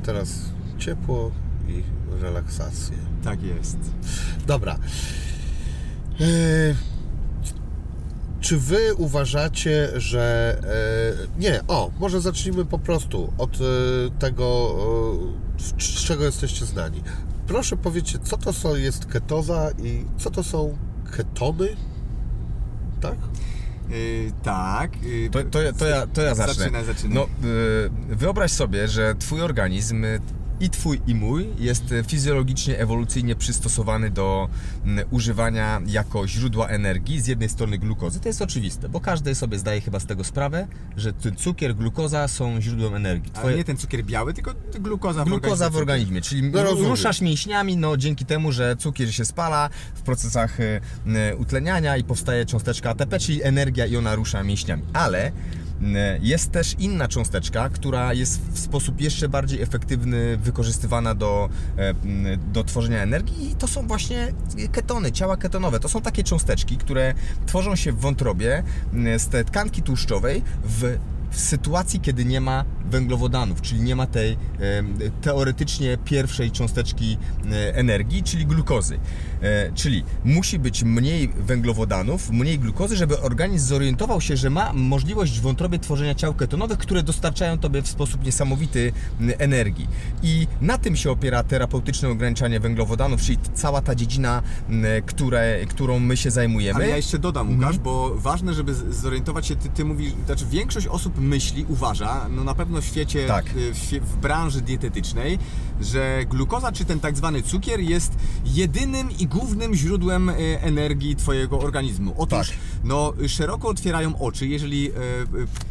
Teraz 0.06 0.38
ciepło 0.78 1.30
i 1.68 1.82
relaksację. 2.20 2.96
Tak 3.24 3.42
jest. 3.42 3.76
Dobra. 4.46 4.78
E, 6.20 6.26
Czy 8.40 8.58
wy 8.58 8.94
uważacie, 8.94 9.88
że. 10.00 10.56
e, 11.36 11.40
Nie, 11.40 11.60
o, 11.68 11.90
może 11.98 12.20
zacznijmy 12.20 12.64
po 12.64 12.78
prostu 12.78 13.32
od 13.38 13.56
e, 13.56 13.60
tego, 14.18 14.74
e, 15.58 15.62
z 15.62 15.84
z 15.84 16.04
czego 16.04 16.24
jesteście 16.24 16.66
znani. 16.66 17.02
Proszę 17.46 17.76
powiedzcie, 17.76 18.18
co 18.18 18.36
to 18.36 18.52
są, 18.52 18.74
jest 18.74 19.06
ketoza 19.06 19.70
i 19.82 20.04
co 20.18 20.30
to 20.30 20.42
są 20.42 20.78
ketony? 21.16 21.68
Tak? 23.00 23.16
Yy, 23.90 24.32
tak. 24.42 25.02
Yy, 25.02 25.30
To, 25.30 25.42
to, 25.44 25.62
ja- 25.62 25.72
to, 25.72 25.86
ja, 25.86 26.06
to 26.06 26.22
ja 26.22 26.34
zacznę. 26.34 26.54
Zaczynaj, 26.54 26.84
zaczynaj. 26.84 27.14
No, 27.14 27.48
y, 27.48 28.16
wyobraź 28.16 28.50
sobie, 28.52 28.88
że 28.88 29.14
Twój 29.14 29.42
organizm, 29.42 30.04
i 30.60 30.70
Twój, 30.70 31.00
i 31.06 31.14
mój, 31.14 31.48
jest 31.58 31.94
fizjologicznie, 32.06 32.78
ewolucyjnie 32.78 33.36
przystosowany 33.36 34.10
do 34.10 34.48
mm, 34.84 35.06
używania 35.10 35.80
jako 35.86 36.28
źródła 36.28 36.68
energii 36.68 37.20
z 37.20 37.26
jednej 37.26 37.48
strony 37.48 37.78
glukozy. 37.78 38.20
To 38.20 38.28
jest 38.28 38.42
oczywiste, 38.42 38.88
bo 38.88 39.00
każdy 39.00 39.34
sobie 39.34 39.58
zdaje 39.58 39.80
chyba 39.80 40.00
z 40.00 40.06
tego 40.06 40.24
sprawę, 40.24 40.66
że 40.96 41.12
ten 41.12 41.36
cukier, 41.36 41.74
glukoza 41.74 42.28
są 42.28 42.60
źródłem 42.60 42.94
energii. 42.94 43.32
Ale 43.34 43.54
nie 43.56 43.64
ten 43.64 43.76
cukier 43.76 44.04
biały, 44.04 44.34
tylko 44.34 44.54
glukoza 44.80 45.24
w 45.24 45.28
Glukoza 45.28 45.70
w 45.70 45.76
organizmie. 45.76 46.20
czyli 46.20 46.42
No, 46.42 46.62
rozumiem. 46.62 46.90
ruszasz 46.90 47.20
mięśniami, 47.20 47.76
no 47.76 47.96
dzięki 47.96 48.24
temu, 48.24 48.52
że 48.52 48.76
cukier 48.76 49.14
się 49.14 49.24
spala 49.24 49.70
w 49.94 50.02
procesach 50.02 50.60
y, 50.60 50.80
y, 51.32 51.36
utleniania 51.36 51.96
i 51.96 52.04
powstaje 52.04 52.46
cząsteczka 52.46 52.90
ATP, 52.90 53.18
czyli 53.18 53.42
energia 53.42 53.86
i 53.86 53.96
ona 53.96 54.14
rusza 54.14 54.42
mięśniami. 54.42 54.82
Ale 54.92 55.32
jest 56.20 56.52
też 56.52 56.76
inna 56.78 57.08
cząsteczka, 57.08 57.68
która 57.68 58.12
jest 58.12 58.40
w 58.52 58.58
sposób 58.58 59.00
jeszcze 59.00 59.28
bardziej 59.28 59.62
efektywny 59.62 60.36
wykorzystywana 60.36 61.14
do, 61.14 61.48
e, 61.78 61.94
do 62.52 62.64
tworzenia 62.64 63.02
energii 63.02 63.50
i 63.50 63.54
to 63.54 63.68
są 63.68 63.86
właśnie 63.86 64.32
ketony, 64.72 65.12
ciała 65.12 65.36
ketonowe. 65.36 65.80
To 65.80 65.88
są 65.88 66.00
takie 66.00 66.24
cząsteczki, 66.24 66.76
które 66.76 67.14
tworzą 67.46 67.76
się 67.76 67.92
w 67.92 68.00
wątrobie 68.00 68.62
z 69.18 69.46
tkanki 69.46 69.82
tłuszczowej 69.82 70.42
w 70.64 70.98
w 71.36 71.40
sytuacji, 71.40 72.00
kiedy 72.00 72.24
nie 72.24 72.40
ma 72.40 72.64
węglowodanów, 72.90 73.62
czyli 73.62 73.80
nie 73.80 73.96
ma 73.96 74.06
tej 74.06 74.36
teoretycznie 75.22 75.98
pierwszej 76.04 76.50
cząsteczki 76.50 77.18
e, 77.52 77.74
energii, 77.74 78.22
czyli 78.22 78.46
glukozy. 78.46 78.98
E, 79.42 79.72
Czyli 79.74 80.04
musi 80.24 80.58
być 80.58 80.84
mniej 80.84 81.28
węglowodanów, 81.28 82.30
mniej 82.30 82.58
glukozy, 82.58 82.96
żeby 82.96 83.20
organizm 83.20 83.66
zorientował 83.66 84.20
się, 84.20 84.36
że 84.36 84.50
ma 84.50 84.72
możliwość 84.72 85.38
w 85.38 85.42
wątrobie 85.42 85.78
tworzenia 85.78 86.14
ciał 86.14 86.34
ketonowych, 86.34 86.78
które 86.78 87.02
dostarczają 87.02 87.58
Tobie 87.58 87.82
w 87.82 87.88
sposób 87.88 88.24
niesamowity 88.24 88.92
energii. 89.38 89.88
I 90.22 90.46
na 90.60 90.78
tym 90.78 90.96
się 90.96 91.10
opiera 91.10 91.42
terapeutyczne 91.42 92.08
ograniczanie 92.08 92.60
węglowodanów, 92.60 93.20
czyli 93.20 93.38
cała 93.54 93.82
ta 93.82 93.94
dziedzina, 93.94 94.42
które, 95.06 95.66
którą 95.68 95.98
my 95.98 96.16
się 96.16 96.30
zajmujemy. 96.30 96.76
Ale 96.76 96.88
ja 96.88 96.96
jeszcze 96.96 97.18
dodam, 97.18 97.54
Łukasz, 97.54 97.78
bo 97.78 98.14
ważne, 98.14 98.54
żeby 98.54 98.74
zorientować 98.74 99.46
się, 99.46 99.56
ty, 99.56 99.68
ty 99.68 99.84
mówisz, 99.84 100.12
znaczy 100.26 100.46
większość 100.50 100.86
osób 100.86 101.18
myśli, 101.26 101.64
uważa, 101.68 102.28
no 102.28 102.44
na 102.44 102.54
pewno 102.54 102.80
w 102.80 102.84
świecie, 102.84 103.26
Tak. 103.26 103.46
w, 103.46 103.78
w, 103.78 103.92
w 103.92 104.16
branży 104.16 104.60
dietetycznej, 104.60 105.38
że 105.80 106.24
glukoza 106.30 106.72
czy 106.72 106.84
ten 106.84 107.00
tak 107.00 107.16
zwany 107.16 107.42
cukier 107.42 107.80
jest 107.80 108.12
jedynym 108.44 109.10
i 109.18 109.26
głównym 109.26 109.74
źródłem 109.74 110.28
e, 110.28 110.34
energii 110.62 111.16
twojego 111.16 111.58
organizmu. 111.60 112.14
Otóż, 112.18 112.48
Tak. 112.48 112.56
no 112.84 113.12
szeroko 113.28 113.68
otwierają 113.68 114.18
oczy, 114.18 114.46
jeżeli 114.46 114.90
e, 114.90 114.92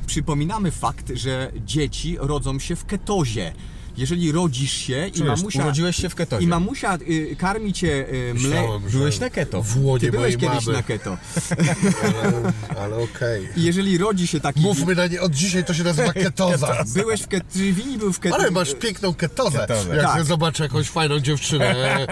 przypominamy 0.08 0.72
fakt, 0.72 1.12
że 1.16 1.52
dzieci 1.66 2.18
rodzą 2.20 2.60
się 2.60 2.76
w 2.76 2.86
ketozie. 2.86 3.54
Jeżeli 3.98 4.32
rodzisz 4.32 4.72
się 4.72 5.08
i 5.08 5.12
Czujesz, 5.12 5.40
mamusia... 5.40 5.64
urodziłeś 5.64 5.96
się 5.96 6.10
w 6.10 6.16
ketozie. 6.16 6.44
I 6.46 6.48
mamusia 6.48 6.98
y, 7.10 7.36
karmi 7.40 7.74
cię 7.74 7.88
y, 8.14 8.34
mle... 8.34 8.64
Byłeś 8.92 9.20
na 9.20 9.30
keto. 9.30 9.64
W 9.64 9.86
łonie 9.86 10.00
Ty 10.02 10.12
byłeś 10.12 10.38
kiedyś 10.38 10.66
mamy. 10.66 10.78
na 10.78 10.84
keto. 10.84 11.18
Ale, 12.04 12.54
ale 12.82 12.96
okej. 12.98 13.50
I 13.58 13.64
jeżeli 13.64 13.98
rodzi 13.98 14.28
się 14.28 14.40
taki... 14.40 14.60
Mówmy 14.62 14.96
na 14.96 15.08
nie, 15.08 15.22
od 15.22 15.32
dzisiaj 15.34 15.64
to 15.64 15.74
się 15.74 15.84
nazywa 15.84 16.14
ketoza. 16.24 16.84
Byłeś 16.96 17.22
w 17.22 17.28
keto... 17.28 17.46
Czy 17.54 17.74
Wini 17.74 17.98
był 17.98 18.14
w 18.14 18.20
keto... 18.20 18.36
Ale 18.36 18.52
masz 18.52 18.74
piękną 18.76 19.14
ketozę. 19.14 19.60
Ketozę. 19.60 19.96
Jak 19.96 20.06
Tak. 20.06 20.26
zobaczę 20.26 20.64
jakąś 20.64 20.90
fajną 20.90 21.20
dziewczynę. 21.20 21.66
e, 21.76 22.08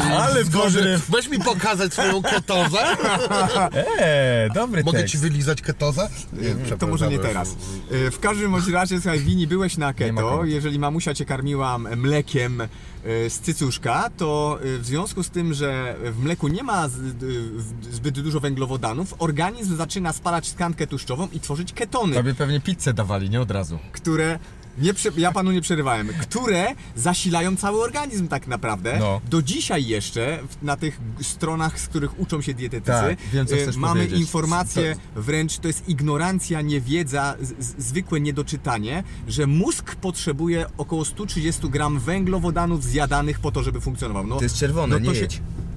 e, 0.00 0.04
Ale 0.04 0.44
dobry. 0.44 0.98
Weź 1.08 1.28
mi 1.28 1.38
pokazać 1.38 1.92
swoją 1.92 2.22
ketozę. 2.22 2.78
Eee, 4.00 4.50
dobry 4.54 4.84
Mogę 4.84 4.98
tekst. 4.98 5.12
ci 5.12 5.18
wylizać 5.18 5.62
ketozę? 5.62 6.08
Nie, 6.32 6.76
To 6.76 6.86
może 6.86 7.08
nie 7.08 7.18
teraz. 7.18 7.56
Y, 7.92 8.10
W 8.10 8.18
każdym 8.20 8.50
bądź 8.50 8.68
razie, 8.68 9.00
słuchaj, 9.00 9.20
Wini, 9.20 9.46
byłeś 9.46 9.76
na 9.76 9.94
keto. 9.94 10.44
Jeżeli 10.44 10.78
mamusia 10.78 11.14
cię 11.14 11.24
karmiła 11.28 11.78
mlekiem 11.78 12.60
y, 12.60 12.66
z 13.30 13.40
cycuszka, 13.40 14.10
to 14.16 14.58
y, 14.64 14.78
w 14.78 14.86
związku 14.86 15.22
z 15.22 15.30
tym, 15.30 15.54
że 15.54 15.96
w 16.04 16.24
mleku 16.24 16.48
nie 16.48 16.62
ma 16.62 16.88
zbyt 17.90 18.20
dużo 18.20 18.40
węglowodanów, 18.40 19.14
organizm 19.18 19.76
zaczyna 19.76 20.12
spalać 20.12 20.50
tkankę 20.50 20.86
tłuszczową 20.86 21.28
i 21.32 21.40
tworzyć 21.40 21.72
ketony, 21.72 22.14
Tobie 22.14 22.34
pewnie 22.34 22.60
pizzę 22.60 22.94
dawali, 22.94 23.30
nie 23.30 23.40
od 23.40 23.50
razu. 23.50 23.78
które 23.92 24.38
Nie, 24.80 24.94
prze- 24.94 25.10
ja 25.16 25.32
panu 25.32 25.52
nie 25.52 25.60
przerywałem. 25.60 26.08
Które 26.22 26.66
zasilają 26.96 27.56
cały 27.56 27.82
organizm 27.82 28.28
tak 28.28 28.46
naprawdę. 28.46 28.96
No. 29.00 29.20
Do 29.30 29.42
dzisiaj 29.42 29.86
jeszcze 29.86 30.38
w- 30.48 30.62
na 30.64 30.76
tych 30.76 31.00
stronach, 31.22 31.80
z 31.80 31.88
których 31.88 32.20
uczą 32.20 32.40
się 32.42 32.54
dietetycy, 32.54 32.90
Tak, 32.92 33.16
wiem, 33.32 33.46
co 33.46 33.56
chcesz 33.56 33.76
mamy 33.76 34.00
powiedzieć. 34.00 34.20
informacje, 34.20 34.96
wręcz 35.16 35.58
to 35.58 35.68
jest 35.68 35.88
ignorancja, 35.88 36.60
niewiedza, 36.60 37.34
z, 37.40 37.64
z, 37.66 37.84
zwykłe 37.84 38.20
niedoczytanie, 38.20 39.02
że 39.28 39.46
mózg 39.46 39.94
potrzebuje 39.94 40.66
około 40.78 41.04
130 41.04 41.68
gram 41.68 41.98
węglowodanów 41.98 42.84
zjadanych 42.84 43.40
po 43.40 43.52
to, 43.52 43.62
żeby 43.62 43.80
funkcjonował. 43.80 44.26
No, 44.26 44.36
To 44.36 44.42
jest 44.42 44.56
czerwone, 44.56 44.98
no 44.98 45.06
to 45.06 45.12
nie 45.12 45.18
się-. 45.20 45.28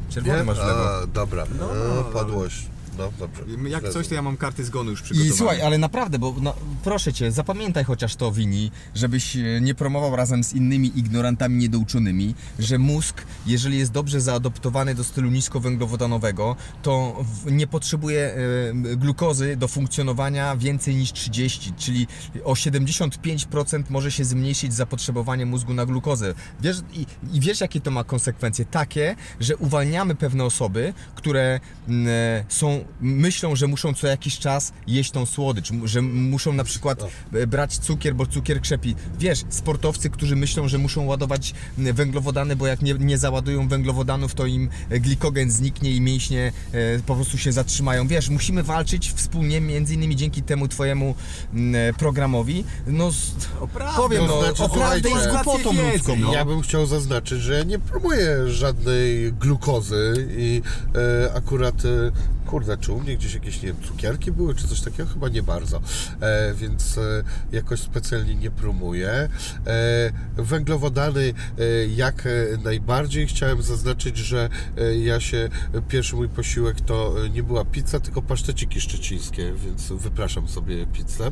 Czerwony 0.10 0.38
Nie? 0.38 0.44
masz 0.44 0.58
w 0.58 0.68
lewo. 0.68 0.98
A, 1.04 1.08
dobra, 1.08 1.44
No, 1.60 1.68
no, 1.68 1.96
no, 1.96 2.04
padłość. 2.04 2.66
No, 2.98 3.12
dobrze. 3.20 3.44
Jak 3.70 3.90
coś, 3.90 4.08
to 4.08 4.16
ja 4.16 4.22
mam 4.22 4.38
karty 4.38 4.66
zgonu 4.66 4.92
już 4.92 5.02
przygotowane. 5.02 5.36
I 5.36 5.38
słuchaj, 5.38 5.62
ale 5.62 5.78
naprawdę, 5.78 6.20
bo 6.20 6.36
no, 6.42 6.54
proszę 6.84 7.14
cię, 7.14 7.32
zapamiętaj 7.32 7.84
chociaż 7.84 8.16
to 8.16 8.32
Wini, 8.32 8.72
żebyś 8.96 9.36
e, 9.36 9.62
nie 9.62 9.76
promował 9.76 10.16
razem 10.16 10.44
z 10.44 10.54
innymi 10.54 11.00
ignorantami 11.00 11.58
niedouczonymi, 11.58 12.36
że 12.60 12.78
mózg, 12.78 13.26
jeżeli 13.46 13.78
jest 13.78 13.92
dobrze 13.92 14.22
zaadoptowany 14.22 14.96
do 14.96 15.04
stylu 15.04 15.30
niskowęglowodanowego, 15.30 16.56
to 16.82 17.24
nie 17.46 17.68
potrzebuje 17.68 18.22
e, 18.22 18.96
glukozy 18.96 19.56
do 19.56 19.68
funkcjonowania 19.68 20.56
więcej 20.56 20.96
niż 20.96 21.14
30, 21.14 21.74
czyli 21.78 22.08
o 22.44 22.54
75% 22.54 23.84
może 23.90 24.12
się 24.12 24.26
zmniejszyć 24.26 24.74
zapotrzebowanie 24.74 25.46
mózgu 25.46 25.74
na 25.74 25.86
glukozę. 25.86 26.34
Wiesz, 26.62 26.78
i, 26.94 27.06
I 27.34 27.40
wiesz, 27.40 27.62
jakie 27.62 27.82
to 27.82 27.92
ma 27.92 28.04
konsekwencje? 28.04 28.66
Takie, 28.66 29.16
że 29.40 29.58
uwalniamy 29.58 30.16
pewne 30.16 30.44
osoby, 30.44 30.94
które 31.16 31.60
mm, 31.88 32.44
myślą, 33.02 33.56
że 33.56 33.68
muszą 33.68 33.94
co 33.94 34.08
jakiś 34.08 34.40
czas 34.40 34.74
jeść 34.88 35.12
tą 35.12 35.26
słodycz, 35.26 35.72
że 35.86 36.02
muszą 36.02 36.54
na 36.54 36.64
przykład 36.64 37.04
e, 37.34 37.48
brać 37.48 37.78
cukier, 37.78 38.16
bo 38.16 38.26
cukier 38.26 38.62
krzepi. 38.62 38.96
Wiesz, 39.20 39.44
sportowcy, 39.50 40.10
którzy 40.10 40.36
myślą, 40.36 40.68
że 40.68 40.78
muszą 40.78 41.06
ładować 41.06 41.54
węglowodany, 41.78 42.56
bo 42.56 42.68
jak 42.68 42.82
nie, 42.82 42.94
nie 42.94 43.18
załadują 43.18 43.68
węglowodanów, 43.68 44.34
to 44.36 44.46
im 44.46 44.70
e, 44.90 45.00
glikogen 45.00 45.52
zniknie 45.52 45.92
i 45.92 46.02
mięśnie 46.02 46.52
e, 46.72 47.00
po 47.00 47.16
prostu 47.16 47.38
się 47.38 47.52
zatrzymają. 47.52 48.08
Wiesz, 48.08 48.30
musimy 48.30 48.64
walczyć 48.64 49.12
wspólnie, 49.16 49.62
między 49.62 49.94
innymi 49.94 50.16
dzięki 50.16 50.44
temu 50.44 50.68
twojemu 50.68 51.16
programowi. 51.98 52.64
No, 52.88 53.12
O 53.62 53.68
prawdę, 53.68 54.02
powiem, 54.02 54.28
to 54.28 54.36
no, 54.36 54.42
znaczy, 54.42 54.64
o 54.64 54.70
prawdę 54.70 55.10
i 55.10 55.14
z 55.14 55.24
słuchajcie, 55.24 55.44
głupotą 55.44 55.92
ludzką. 55.92 56.16
no. 56.16 56.28
No. 56.28 56.34
Ja 56.34 56.46
bym 56.46 56.62
chciał 56.62 56.86
zaznaczyć, 56.86 57.42
że 57.42 57.54
ja 57.54 57.64
nie 57.64 57.80
promuję 57.80 58.50
żadnej 58.50 59.34
glukozy 59.34 60.28
i 60.38 60.62
e, 61.26 61.34
akurat, 61.34 61.76
e, 61.86 62.12
kurde, 62.52 62.78
czy 62.78 62.92
u 62.92 63.00
mnie 63.00 63.18
gdzieś 63.18 63.34
jakieś, 63.34 63.62
nie 63.62 63.68
wiem, 63.68 63.82
cukierki 63.88 64.32
były, 64.32 64.56
czy 64.56 64.68
coś 64.68 64.82
takiego? 64.82 65.10
Chyba 65.10 65.30
nie 65.30 65.44
bardzo, 65.44 65.82
e, 66.22 66.54
więc 66.54 66.98
e, 66.98 67.24
jakoś 67.52 67.80
specjalnie 67.80 68.36
nie 68.36 68.52
promuję. 68.52 69.10
E, 69.12 69.30
węglowodany 70.36 71.34
e, 71.60 71.64
jak 71.88 72.26
e, 72.26 72.30
najbardziej. 72.64 73.28
Chciałem 73.28 73.62
zaznaczyć, 73.62 74.18
że 74.18 74.50
e, 74.78 74.98
ja 74.98 75.20
się, 75.20 75.50
pierwszy 75.90 76.16
mój 76.16 76.30
posiłek 76.30 76.82
to 76.82 77.16
nie 77.34 77.44
była 77.44 77.66
pizza, 77.66 78.00
tylko 78.00 78.22
paszteciki 78.22 78.82
szczecińskie, 78.82 79.54
więc 79.66 79.92
wypraszam 79.92 80.48
sobie 80.48 80.86
pizzę. 80.86 81.32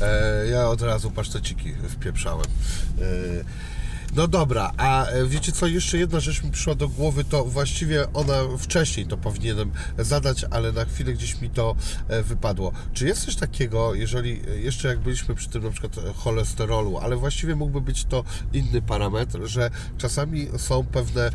E, 0.00 0.46
ja 0.46 0.68
od 0.68 0.82
razu 0.82 1.10
paszteciki 1.10 1.72
wpieprzałem. 1.88 2.46
E, 2.98 3.79
no 4.14 4.28
dobra, 4.28 4.72
a 4.76 5.06
e, 5.06 5.26
wiecie 5.26 5.52
co, 5.52 5.66
jeszcze 5.66 5.98
jedna 5.98 6.20
rzecz 6.20 6.42
mi 6.42 6.50
przyszła 6.50 6.74
do 6.74 6.88
głowy, 6.88 7.24
to 7.24 7.44
właściwie 7.44 8.12
ona 8.12 8.34
wcześniej 8.58 9.06
to 9.06 9.16
powinienem 9.16 9.72
zadać, 9.98 10.44
ale 10.50 10.72
na 10.72 10.84
chwilę 10.84 11.12
gdzieś 11.12 11.40
mi 11.40 11.50
to 11.50 11.76
e, 12.08 12.22
wypadło. 12.22 12.72
Czy 12.92 13.06
jest 13.06 13.24
coś 13.24 13.36
takiego, 13.36 13.94
jeżeli 13.94 14.42
e, 14.48 14.60
jeszcze 14.60 14.88
jak 14.88 15.00
byliśmy 15.00 15.34
przy 15.34 15.48
tym 15.48 15.62
na 15.62 15.70
przykład 15.70 15.92
cholesterolu, 16.16 16.98
ale 16.98 17.16
właściwie 17.16 17.56
mógłby 17.56 17.80
być 17.80 18.04
to 18.04 18.24
inny 18.52 18.82
parametr, 18.82 19.38
że 19.44 19.70
czasami 19.98 20.48
są 20.56 20.84
pewne 20.84 21.30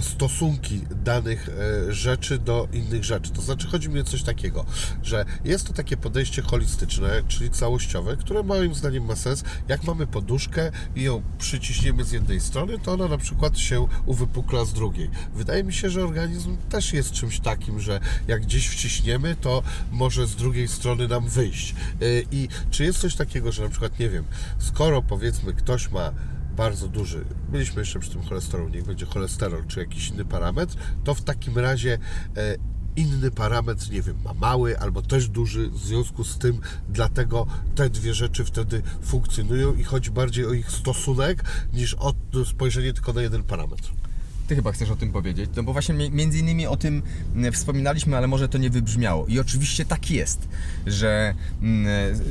stosunki 0.00 0.80
danych 1.04 1.48
e, 1.48 1.92
rzeczy 1.92 2.38
do 2.38 2.68
innych 2.72 3.04
rzeczy. 3.04 3.30
To 3.30 3.42
znaczy 3.42 3.68
chodzi 3.68 3.88
mi 3.88 4.00
o 4.00 4.04
coś 4.04 4.22
takiego, 4.22 4.64
że 5.02 5.24
jest 5.44 5.66
to 5.66 5.72
takie 5.72 5.96
podejście 5.96 6.42
holistyczne, 6.42 7.22
czyli 7.28 7.50
całościowe, 7.50 8.16
które 8.16 8.42
moim 8.42 8.74
zdaniem 8.74 9.04
ma 9.04 9.16
sens. 9.16 9.44
Jak 9.68 9.84
mamy 9.84 10.06
poduszkę 10.06 10.70
i 10.96 11.02
ją 11.02 11.22
przyciśniemy 11.38 12.04
z 12.04 12.12
jednej 12.12 12.40
strony, 12.40 12.78
to 12.78 12.92
ona 12.92 13.08
na 13.08 13.18
przykład 13.18 13.58
się 13.58 13.86
uwypukla 14.06 14.64
z 14.64 14.72
drugiej. 14.72 15.10
Wydaje 15.34 15.64
mi 15.64 15.72
się, 15.72 15.90
że 15.90 16.04
organizm 16.04 16.56
też 16.56 16.92
jest 16.92 17.12
czymś 17.12 17.40
takim, 17.40 17.80
że 17.80 18.00
jak 18.28 18.42
gdzieś 18.42 18.68
wciśniemy, 18.68 19.36
to 19.40 19.62
może 19.92 20.26
z 20.26 20.36
drugiej 20.36 20.68
strony 20.68 21.08
nam 21.08 21.28
wyjść. 21.28 21.74
E, 21.74 22.06
I 22.32 22.48
czy 22.70 22.84
jest 22.84 22.98
coś 22.98 23.14
takiego, 23.14 23.52
że 23.52 23.62
na 23.62 23.68
przykład, 23.68 23.98
nie 23.98 24.10
wiem, 24.10 24.24
skoro 24.58 25.02
powiedzmy 25.02 25.52
ktoś 25.52 25.90
ma 25.90 26.12
bardzo 26.56 26.88
duży, 26.88 27.24
byliśmy 27.48 27.80
jeszcze 27.80 27.98
przy 27.98 28.10
tym 28.10 28.22
cholesterolu, 28.22 28.68
niech 28.68 28.84
będzie 28.84 29.06
cholesterol 29.06 29.66
czy 29.66 29.80
jakiś 29.80 30.08
inny 30.08 30.24
parametr, 30.24 30.76
to 31.04 31.14
w 31.14 31.22
takim 31.22 31.58
razie 31.58 31.98
e, 32.36 32.56
inny 32.96 33.30
parametr, 33.30 33.90
nie 33.90 34.02
wiem, 34.02 34.16
ma 34.24 34.34
mały 34.34 34.78
albo 34.78 35.02
też 35.02 35.28
duży, 35.28 35.70
w 35.70 35.78
związku 35.78 36.24
z 36.24 36.38
tym 36.38 36.60
dlatego 36.88 37.46
te 37.74 37.90
dwie 37.90 38.14
rzeczy 38.14 38.44
wtedy 38.44 38.82
funkcjonują 39.02 39.74
i 39.74 39.84
chodzi 39.84 40.10
bardziej 40.10 40.46
o 40.46 40.52
ich 40.52 40.70
stosunek 40.70 41.44
niż 41.72 41.94
o 41.94 42.14
spojrzenie 42.44 42.92
tylko 42.92 43.12
na 43.12 43.22
jeden 43.22 43.42
parametr. 43.42 44.03
Ty 44.46 44.54
chyba 44.56 44.72
chcesz 44.72 44.90
o 44.90 44.96
tym 44.96 45.12
powiedzieć, 45.12 45.50
no 45.56 45.62
bo 45.62 45.72
właśnie 45.72 45.94
mi- 45.94 46.10
między 46.10 46.38
innymi 46.38 46.66
o 46.66 46.76
tym 46.76 47.02
mm, 47.36 47.52
wspominaliśmy, 47.52 48.16
ale 48.16 48.26
może 48.26 48.48
to 48.48 48.58
nie 48.58 48.70
wybrzmiało. 48.70 49.26
I 49.26 49.38
oczywiście 49.40 49.84
tak 49.84 50.10
jest, 50.10 50.48
że 50.86 51.34
mm, 51.62 51.86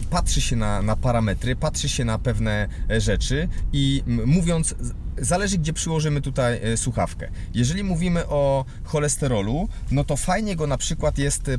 patrzy 0.10 0.42
się 0.42 0.56
na, 0.56 0.82
na 0.82 0.96
parametry, 0.96 1.56
patrzy 1.56 1.90
się 1.90 2.06
na 2.06 2.20
pewne 2.20 2.68
e, 2.90 3.02
rzeczy 3.02 3.48
i 3.74 4.04
mm, 4.08 4.30
mówiąc, 4.30 4.76
zależy 5.18 5.58
gdzie 5.58 5.74
przyłożymy 5.74 6.22
tutaj 6.22 6.60
e, 6.64 6.78
słuchawkę. 6.78 7.30
Jeżeli 7.54 7.84
mówimy 7.84 8.28
o 8.28 8.66
cholesterolu, 8.84 9.70
no 9.92 10.04
to 10.04 10.18
fajnie 10.18 10.56
go 10.56 10.68
na 10.68 10.78
przykład 10.78 11.18
jest 11.18 11.50
e, 11.50 11.58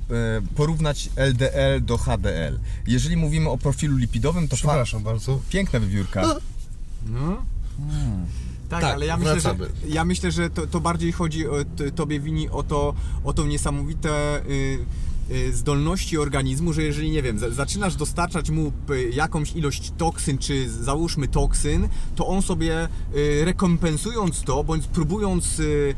porównać 0.56 1.10
LDL 1.16 1.80
do 1.84 1.98
HDL. 1.98 2.58
Jeżeli 2.86 3.16
mówimy 3.16 3.50
o 3.50 3.58
profilu 3.58 3.96
lipidowym, 3.96 4.48
to 4.48 4.56
fa- 4.56 4.60
Przepraszam 4.60 5.02
bardzo. 5.02 5.40
piękna 5.50 5.80
wybiórka. 5.80 6.22
No. 7.06 7.42
Tak, 8.74 8.82
Tak, 8.82 8.94
ale 8.94 9.06
ja 9.06 9.16
myślę, 9.16 9.40
że, 9.40 9.48
ja 9.88 10.04
myślę, 10.04 10.30
że 10.32 10.50
to, 10.50 10.66
to 10.66 10.80
bardziej 10.80 11.12
chodzi 11.12 11.48
o, 11.48 11.54
t- 11.76 11.90
tobie 11.92 12.20
wini 12.20 12.48
o 12.50 12.62
to, 12.62 12.94
o 13.24 13.32
tą 13.32 13.46
niesamowite 13.46 14.40
y, 14.46 14.78
y, 15.30 15.52
zdolności 15.52 16.18
organizmu, 16.18 16.72
że 16.72 16.82
jeżeli, 16.82 17.10
nie 17.10 17.22
wiem, 17.22 17.38
za- 17.38 17.50
zaczynasz 17.50 17.96
dostarczać 17.96 18.50
mu 18.50 18.72
p- 18.86 19.02
jakąś 19.02 19.52
ilość 19.56 19.92
toksyn, 19.98 20.38
czy 20.38 20.70
załóżmy 20.70 21.28
toksyn, 21.28 21.88
to 22.16 22.26
on 22.26 22.42
sobie 22.42 22.88
y, 23.16 23.44
rekompensując 23.44 24.42
to, 24.42 24.64
bądź 24.64 24.86
próbując 24.86 25.58
y, 25.60 25.62
y, 25.62 25.94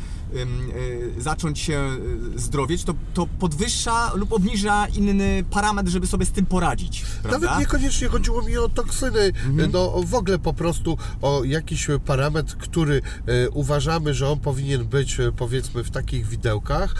zacząć 1.18 1.58
się 1.58 1.90
y, 2.36 2.38
zdrowieć, 2.38 2.84
to, 2.84 2.94
to 3.14 3.26
podwyższa 3.26 4.14
lub 4.14 4.32
obniża 4.32 4.86
inny 4.86 5.44
parametr, 5.50 5.90
żeby 5.90 6.06
sobie 6.06 6.26
z 6.26 6.30
tym 6.30 6.46
poradzić. 6.46 7.04
Prawda? 7.22 7.46
Nawet 7.46 7.60
niekoniecznie 7.60 8.08
chodziło 8.08 8.42
mi 8.42 8.58
o 8.58 8.68
toksyny, 8.68 9.32
no 9.72 10.02
w 10.06 10.14
ogóle 10.14 10.38
po 10.38 10.52
prostu 10.52 10.98
o 11.22 11.44
jakiś 11.44 11.86
parametr, 12.06 12.56
który 12.56 13.02
e, 13.26 13.50
uważamy, 13.50 14.14
że 14.14 14.28
on 14.28 14.40
powinien 14.40 14.84
być 14.84 15.18
powiedzmy 15.36 15.84
w 15.84 15.90
takich 15.90 16.26
widełkach, 16.26 16.94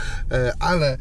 ale 0.60 0.98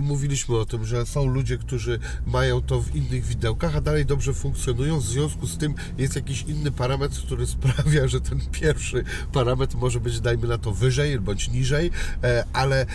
mówiliśmy 0.00 0.56
o 0.56 0.64
tym, 0.64 0.84
że 0.84 1.06
są 1.06 1.26
ludzie, 1.26 1.58
którzy 1.58 1.98
mają 2.26 2.62
to 2.62 2.80
w 2.80 2.96
innych 2.96 3.24
widełkach, 3.24 3.76
a 3.76 3.80
dalej 3.80 4.06
dobrze 4.06 4.34
funkcjonują, 4.34 5.00
w 5.00 5.06
związku 5.06 5.46
z 5.46 5.56
tym 5.56 5.74
jest 5.98 6.16
jakiś 6.16 6.42
inny 6.42 6.70
parametr, 6.70 7.16
który 7.26 7.46
sprawia, 7.56 8.08
że 8.08 8.20
ten 8.20 8.40
pierwszy 8.52 9.04
parametr 9.32 9.76
może 9.76 10.00
być 10.00 10.20
dajmy 10.20 10.48
na 10.48 10.58
to 10.58 10.72
wyżej 10.72 11.20
bądź 11.20 11.48
niżej, 11.48 11.69
e, 11.76 12.44
ale 12.52 12.80
e, 12.82 12.86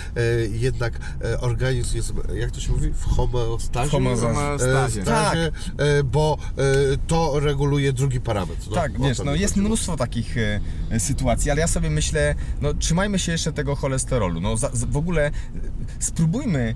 jednak 0.52 1.00
e, 1.22 1.42
organizm 1.42 1.98
jest, 1.98 2.14
jak 2.36 2.52
to 2.52 2.60
się 2.60 2.72
mówi, 2.72 2.94
w 2.94 3.04
homeostazie? 3.04 3.90
W 3.90 3.92
homeostazie. 3.92 4.34
Homeostazie. 4.34 5.02
Stazie, 5.02 5.52
e, 5.78 6.04
bo 6.04 6.38
to 7.08 7.40
reguluje 7.40 7.94
drugi 7.94 8.22
parametr. 8.22 8.70
No, 8.70 8.76
Tak, 8.76 9.02
wiesz, 9.02 9.20
no 9.26 9.36
jest 9.36 9.56
mnóstwo 9.56 9.98
takich 9.98 10.36
sytuacji, 11.00 11.52
ale 11.52 11.62
ja 11.62 11.68
sobie 11.68 11.90
myślę, 11.90 12.36
no 12.62 12.74
trzymajmy 12.74 13.20
się 13.20 13.32
jeszcze 13.32 13.54
tego 13.54 13.76
cholesterolu. 13.76 14.42
No 14.42 14.58
za, 14.58 14.70
w 14.74 14.98
ogóle 14.98 15.32
spróbujmy 16.00 16.76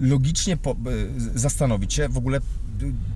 logicznie 0.00 0.56
po, 0.56 0.76
zastanowić 1.34 1.94
się 1.94 2.08
w 2.08 2.16
ogóle 2.16 2.40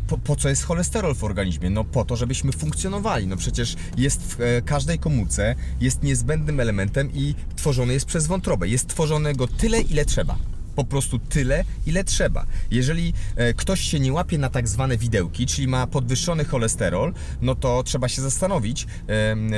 po, 0.09 0.19
po 0.19 0.37
co 0.37 0.49
jest 0.49 0.65
cholesterol 0.65 1.15
w 1.15 1.25
organizmie? 1.25 1.71
No 1.71 1.85
po 1.85 2.05
to, 2.05 2.17
żebyśmy 2.17 2.53
funkcjonowali. 2.53 3.27
No 3.27 3.37
przecież 3.37 3.77
jest 3.97 4.23
w 4.23 4.41
e, 4.41 4.63
każdej 4.63 4.99
komórce, 4.99 5.55
jest 5.81 6.03
niezbędnym 6.03 6.61
elementem 6.61 7.11
i 7.15 7.35
tworzony 7.57 7.93
jest 7.93 8.07
przez 8.07 8.27
wątrobę. 8.27 8.69
Jest 8.69 8.89
tworzone 8.89 9.35
go 9.35 9.49
tyle, 9.49 9.81
ile 9.81 10.05
trzeba 10.05 10.39
po 10.77 10.85
prostu 10.85 11.19
tyle, 11.19 11.65
ile 11.87 12.05
trzeba. 12.05 12.47
Jeżeli 12.71 13.13
e, 13.37 13.55
ktoś 13.55 13.81
się 13.81 14.01
nie 14.01 14.13
łapie 14.13 14.39
na 14.39 14.51
tak 14.51 14.69
zwane 14.69 14.97
widełki, 14.97 15.47
czyli 15.47 15.69
ma 15.69 15.87
podwyższony 15.87 16.45
cholesterol, 16.45 17.15
no 17.43 17.55
to 17.55 17.83
trzeba 17.83 18.09
się 18.09 18.23
zastanowić, 18.23 18.87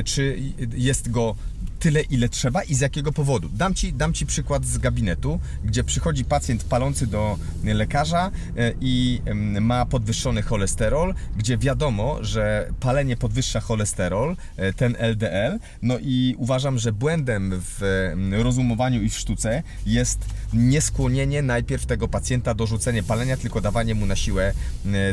czy 0.05 0.43
jest 0.77 1.11
go 1.11 1.35
tyle, 1.79 2.01
ile 2.01 2.29
trzeba 2.29 2.63
i 2.63 2.75
z 2.75 2.81
jakiego 2.81 3.13
powodu. 3.13 3.49
Dam 3.49 3.75
ci, 3.75 3.93
dam 3.93 4.13
ci 4.13 4.27
przykład 4.27 4.67
z 4.67 4.79
gabinetu, 4.79 5.41
gdzie 5.65 5.85
przychodzi 5.85 6.25
pacjent 6.25 6.65
palący 6.65 7.07
do 7.07 7.39
lekarza 7.65 8.31
e, 8.57 8.73
i 8.81 9.21
ma 9.61 9.87
podwyższony 9.87 10.43
cholesterol, 10.43 11.15
gdzie 11.37 11.59
wiadomo, 11.59 12.25
że 12.25 12.69
palenie 12.81 13.17
podwyższa 13.17 13.61
cholesterol, 13.61 14.37
e, 14.57 14.73
ten 14.73 14.97
LDL, 14.99 15.59
no 15.83 15.99
i 16.01 16.35
uważam, 16.39 16.79
że 16.79 16.93
błędem 16.93 17.53
w 17.55 18.13
rozumowaniu 18.31 19.03
i 19.03 19.09
w 19.09 19.19
sztuce 19.19 19.63
jest 19.87 20.19
nieskłonienie 20.53 21.43
najpierw 21.43 21.87
tego 21.87 22.09
pacjenta 22.09 22.55
do 22.55 22.67
rzucenia 22.67 23.03
palenia, 23.03 23.37
tylko 23.37 23.61
dawanie 23.61 23.95
mu 23.95 24.07
na 24.07 24.17
siłę 24.17 24.53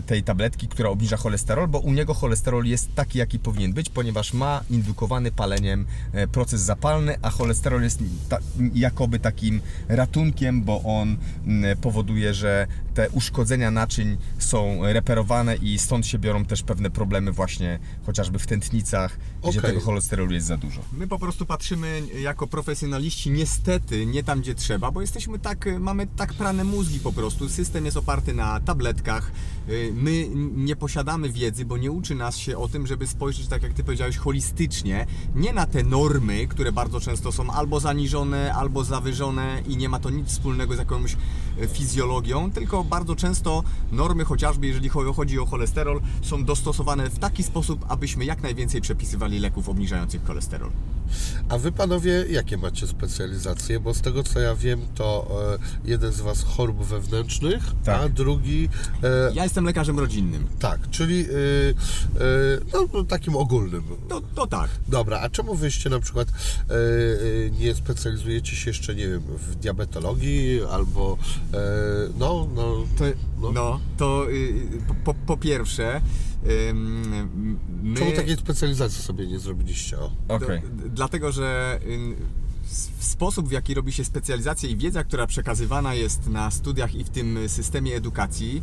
tej 0.05 0.23
tabletki, 0.23 0.67
która 0.67 0.89
obniża 0.89 1.17
cholesterol, 1.17 1.67
bo 1.67 1.79
u 1.79 1.93
niego 1.93 2.13
cholesterol 2.13 2.65
jest 2.65 2.95
taki, 2.95 3.19
jaki 3.19 3.39
powinien 3.39 3.73
być, 3.73 3.89
ponieważ 3.89 4.33
ma 4.33 4.63
indukowany 4.69 5.31
paleniem 5.31 5.85
e, 6.13 6.27
proces 6.55 6.61
zapalny, 6.61 7.15
a 7.21 7.29
cholesterol 7.29 7.81
jest 7.81 7.99
ta, 8.29 8.37
jakoby 8.73 9.19
takim 9.19 9.61
ratunkiem, 9.87 10.61
bo 10.61 10.81
on 10.83 11.17
mm, 11.45 11.77
powoduje, 11.77 12.33
że 12.33 12.67
te 12.93 13.09
uszkodzenia 13.09 13.71
naczyń 13.71 14.17
są 14.39 14.79
reperowane 14.81 15.55
i 15.55 15.79
stąd 15.79 16.07
się 16.07 16.19
biorą 16.19 16.45
też 16.45 16.63
pewne 16.63 16.89
problemy 16.89 17.31
właśnie 17.31 17.79
chociażby 18.05 18.39
w 18.39 18.47
tętnicach, 18.47 19.17
gdzie 19.41 19.59
Okej. 19.59 19.71
tego 19.71 19.81
cholesterolu 19.81 20.33
jest 20.33 20.47
za 20.47 20.57
dużo. 20.57 20.81
My 20.97 21.07
po 21.07 21.19
prostu 21.19 21.45
patrzymy 21.45 22.01
jako 22.21 22.47
profesjonaliści, 22.47 23.31
niestety, 23.31 24.05
nie 24.05 24.23
tam, 24.23 24.41
gdzie 24.41 24.55
trzeba, 24.55 24.91
bo 24.91 25.01
jesteśmy 25.01 25.39
tak, 25.39 25.65
mamy 25.79 26.07
tak 26.15 26.33
prane 26.33 26.63
mózgi 26.63 26.99
po 26.99 27.13
prostu. 27.13 27.49
System 27.49 27.85
jest 27.85 27.97
oparty 27.97 28.33
na 28.33 28.59
tabletkach. 28.59 29.31
Y, 29.69 29.91
My 29.93 30.27
nie 30.55 30.75
posiadamy 30.75 31.29
wiedzy, 31.29 31.65
bo 31.65 31.77
nie 31.77 31.91
uczy 31.91 32.15
nas 32.15 32.37
się 32.37 32.57
o 32.57 32.67
tym, 32.67 32.87
żeby 32.87 33.07
spojrzeć, 33.07 33.47
tak 33.47 33.63
jak 33.63 33.73
Ty 33.73 33.83
powiedziałeś, 33.83 34.17
holistycznie, 34.17 35.05
nie 35.35 35.53
na 35.53 35.65
te 35.65 35.83
normy, 35.83 36.44
które 36.47 36.71
bardzo 36.71 36.99
często 36.99 37.31
są 37.31 37.51
albo 37.51 37.79
zaniżone, 37.79 38.53
albo 38.53 38.83
zawyżone 38.83 39.61
i 39.67 39.77
nie 39.77 39.89
ma 39.89 39.99
to 39.99 40.09
nic 40.09 40.27
wspólnego 40.29 40.75
z 40.75 40.77
jakąś 40.77 41.17
e, 41.61 41.67
fizjologią, 41.67 42.51
tylko 42.51 42.83
bardzo 42.83 43.15
często 43.15 43.63
normy, 43.91 44.25
chociażby 44.25 44.67
jeżeli 44.67 44.89
cho- 44.89 45.13
chodzi 45.15 45.39
o 45.39 45.45
cholesterol, 45.45 46.01
są 46.21 46.45
dostosowane 46.45 47.09
w 47.09 47.19
taki 47.19 47.43
sposób, 47.43 47.85
abyśmy 47.87 48.25
jak 48.25 48.43
najwięcej 48.43 48.81
przepisywali 48.81 49.39
leków 49.39 49.69
obniżających 49.69 50.23
cholesterol. 50.23 50.69
A 51.49 51.57
wy 51.57 51.71
panowie, 51.71 52.25
jakie 52.29 52.57
macie 52.57 52.87
specjalizacje? 52.87 53.79
Bo 53.79 53.93
z 53.93 54.01
tego 54.01 54.23
co 54.23 54.39
ja 54.39 54.55
wiem, 54.55 54.81
to 54.95 55.27
e, 55.83 55.87
jeden 55.89 56.11
z 56.13 56.21
was 56.21 56.43
chorób 56.43 56.83
wewnętrznych, 56.85 57.63
Tak. 57.83 58.01
a 58.01 58.09
drugi 58.09 58.69
e, 59.03 59.33
Ja 59.33 59.43
jestem 59.43 59.65
lekarzem 59.65 59.99
rodzinnym. 59.99 60.47
tak, 60.59 60.89
czyli 60.89 61.25
no, 62.93 63.03
takim 63.03 63.35
ogólnym. 63.35 63.83
To, 64.09 64.21
to 64.35 64.47
tak. 64.47 64.69
Dobra, 64.87 65.19
a 65.19 65.29
czemu 65.29 65.55
wyście 65.55 65.89
na 65.89 65.99
przykład 65.99 66.27
nie 67.59 67.75
specjalizujecie 67.75 68.55
się 68.55 68.69
jeszcze, 68.69 68.95
nie 68.95 69.07
wiem, 69.07 69.21
w 69.37 69.55
diabetologii 69.55 70.61
albo 70.71 71.17
e, 71.53 71.57
no, 72.19 72.47
no, 72.55 72.63
To, 72.97 73.05
No. 73.41 73.51
no. 73.51 73.79
to 73.97 74.31
y, 74.31 74.53
po, 75.03 75.13
po, 75.13 75.37
pierwsze, 75.37 76.01
my... 77.83 77.97
czemu 77.97 78.11
takiej 78.11 78.35
specjalizacji 78.37 79.03
sobie 79.03 79.27
nie 79.27 79.39
zrobiliście? 79.39 79.97
O. 79.99 80.11
Okej. 80.27 80.61
D- 80.61 80.67
d- 80.83 80.89
dlatego, 80.89 81.31
że 81.31 81.79
w 82.54 82.54
sposób, 82.99 83.47
w 83.49 83.51
jaki 83.51 83.73
robi 83.73 83.91
się 83.91 84.05
specjalizacja 84.05 84.69
i 84.69 84.75
wiedza, 84.77 85.03
która 85.03 85.27
przekazywana 85.27 85.93
jest 85.93 86.27
na 86.27 86.51
studiach 86.51 86.95
i 86.95 87.03
w 87.03 87.09
tym 87.09 87.39
systemie 87.47 87.95
edukacji, 87.95 88.61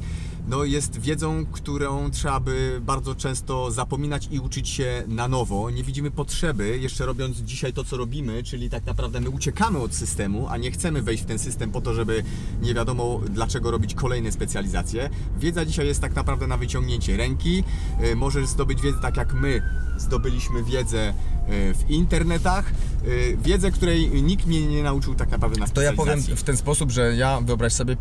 no 0.49 0.65
jest 0.65 1.01
wiedzą, 1.01 1.47
którą 1.53 2.11
trzeba 2.11 2.41
by 2.41 2.81
bardzo 2.83 3.15
często 3.15 3.71
zapominać 3.71 4.29
i 4.31 4.41
uczyć 4.41 4.69
się 4.69 5.05
na 5.09 5.29
nowo. 5.29 5.71
Nie 5.71 5.83
widzimy 5.83 6.11
potrzeby, 6.11 6.79
jeszcze 6.79 7.07
robiąc 7.07 7.37
dzisiaj 7.37 7.73
to, 7.73 7.85
co 7.85 7.97
robimy, 7.97 8.43
czyli 8.43 8.71
tak 8.71 8.87
naprawdę 8.87 9.21
my 9.21 9.31
uciekamy 9.31 9.79
od 9.79 9.95
systemu, 9.95 10.49
a 10.49 10.57
nie 10.57 10.71
chcemy 10.71 11.03
wejść 11.03 11.23
w 11.23 11.27
ten 11.27 11.39
system 11.39 11.71
po 11.71 11.81
to, 11.81 11.95
żeby 11.95 12.23
nie 12.63 12.75
wiadomo 12.75 13.21
dlaczego 13.31 13.71
robić 13.71 13.95
kolejne 13.95 14.33
specjalizacje. 14.33 15.11
Wiedza 15.39 15.65
dzisiaj 15.65 15.87
jest 15.87 16.01
tak 16.01 16.15
naprawdę 16.15 16.47
na 16.47 16.57
wyciągnięcie 16.57 17.17
ręki. 17.17 17.65
Y, 18.05 18.17
Możesz 18.17 18.47
zdobyć 18.47 18.83
wiedzę 18.83 18.99
tak 19.03 19.17
jak 19.17 19.35
my 19.35 19.63
zdobyliśmy 19.97 20.65
wiedzę 20.65 21.15
w 21.49 21.91
internetach, 21.91 22.71
y, 23.07 23.37
wiedzę, 23.45 23.71
której 23.71 24.23
nikt 24.23 24.47
mnie 24.47 24.67
nie 24.67 24.83
nauczył 24.83 25.15
tak 25.15 25.31
naprawdę 25.31 25.61
na 25.61 25.67
To 25.67 25.83
ja 25.83 25.93
powiem 25.93 26.21
w 26.21 26.43
ten 26.43 26.57
sposób, 26.57 26.91
że 26.91 27.17
ja 27.17 27.41
wyobraź 27.41 27.73
sobie 27.73 27.97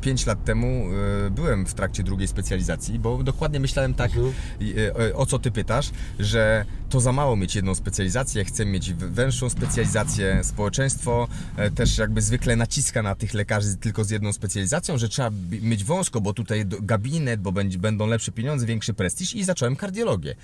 5 0.00 0.26
lat 0.26 0.44
temu 0.44 0.84
byłem 1.30 1.66
w 1.66 1.74
trakcie 1.74 2.02
drugiej 2.02 2.28
specjalizacji, 2.28 2.98
bo 2.98 3.22
dokładnie 3.22 3.60
myślałem 3.60 3.94
tak, 3.94 4.12
Mhm. 4.16 4.32
o 5.14 5.26
co 5.26 5.38
ty 5.38 5.50
pytasz, 5.50 5.90
że 6.18 6.64
to 6.90 7.00
za 7.00 7.12
mało 7.12 7.36
mieć 7.36 7.54
jedną 7.56 7.74
specjalizację, 7.74 8.44
chcę 8.44 8.66
mieć 8.66 8.94
węższą 8.94 9.50
specjalizację. 9.50 10.40
Społeczeństwo 10.44 11.28
e, 11.56 11.70
też 11.70 11.98
jakby 11.98 12.22
zwykle 12.22 12.56
naciska 12.56 13.02
na 13.02 13.14
tych 13.14 13.34
lekarzy 13.34 13.76
tylko 13.76 14.04
z 14.04 14.10
jedną 14.10 14.32
specjalizacją, 14.32 14.98
że 14.98 15.08
trzeba 15.08 15.30
mieć 15.62 15.84
wąsko, 15.84 16.20
bo 16.20 16.32
tutaj 16.32 16.64
gabinet, 16.66 17.40
bo 17.40 17.52
będzie, 17.52 17.78
będą 17.78 18.06
lepsze 18.06 18.32
pieniądze, 18.32 18.66
większy 18.66 18.94
prestiż 18.94 19.34
i 19.34 19.44
zacząłem 19.44 19.76
kardiologię. 19.76 20.34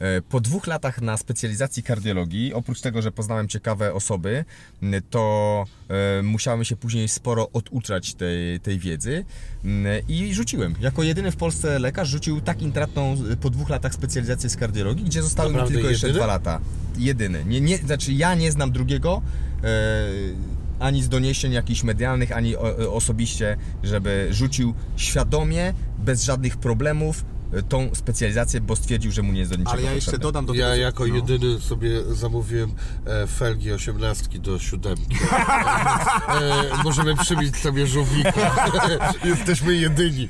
E, 0.00 0.22
Po 0.22 0.40
dwóch 0.40 0.66
latach 0.66 1.02
na 1.02 1.16
specjalizacji 1.16 1.82
kardiologii, 1.82 2.54
oprócz 2.54 2.80
tego, 2.80 3.02
że 3.02 3.12
poznałem 3.12 3.48
ciekawe 3.48 3.94
osoby, 3.94 4.44
to 5.10 5.64
e, 6.18 6.22
musiałem 6.22 6.64
się 6.64 6.76
później 6.76 7.08
sporo 7.08 7.50
oduczać 7.52 8.14
tej, 8.14 8.60
tej 8.60 8.78
wiedzy 8.78 9.24
i 10.08 10.34
rzuciłem. 10.34 10.74
Jako 10.80 11.02
jedyny 11.02 11.32
w 11.32 11.36
Polsce 11.36 11.78
lekarz 11.78 12.08
rzucił 12.08 12.40
tak 12.40 12.62
intratną 12.62 13.16
e, 13.32 13.36
po 13.36 13.50
dwóch 13.50 13.68
latach 13.68 13.94
specjalizację 13.94 14.50
z 14.50 14.56
kardiologii, 14.56 15.04
gdzie 15.04 15.22
zostały 15.22 15.52
mi 15.54 15.68
tylko 15.68 15.88
jeszcze 15.90 16.06
jedyny? 16.06 16.24
dwa 16.24 16.26
lata. 16.26 16.60
Jedyny. 16.98 17.44
Nie, 17.44 17.60
nie, 17.60 17.78
znaczy 17.78 18.12
ja 18.12 18.34
nie 18.34 18.52
znam 18.52 18.72
drugiego. 18.72 19.22
Ani 20.78 21.02
z 21.02 21.08
doniesień 21.08 21.52
jakichś 21.52 21.82
medialnych, 21.82 22.32
ani 22.32 22.56
osobiście, 22.90 23.56
żeby 23.82 24.28
rzucił 24.30 24.74
świadomie, 24.96 25.74
bez 25.98 26.24
żadnych 26.24 26.56
problemów 26.56 27.24
tą 27.68 27.90
specjalizację, 27.94 28.60
bo 28.60 28.76
stwierdził, 28.76 29.12
że 29.12 29.22
mu 29.22 29.32
nie 29.32 29.38
jest 29.40 29.50
do 29.50 29.56
niczego 29.56 29.72
Ale 29.72 29.82
ja 29.82 29.92
jeszcze 29.92 30.10
potrzebna. 30.10 30.22
dodam 30.28 30.46
do 30.46 30.54
Ja 30.54 30.70
tego... 30.70 30.82
jako 30.82 31.06
no. 31.06 31.14
jedyny 31.14 31.60
sobie 31.60 31.90
zamówiłem 32.14 32.72
e, 33.06 33.26
felgi 33.26 33.72
osiemnastki 33.72 34.40
do 34.40 34.58
siódemki. 34.58 35.16
E, 36.28 36.82
możemy 36.84 37.16
przybić 37.16 37.56
sobie 37.56 37.86
żółwika. 37.86 38.68
Jesteśmy 39.24 39.74
jedyni. 39.76 40.28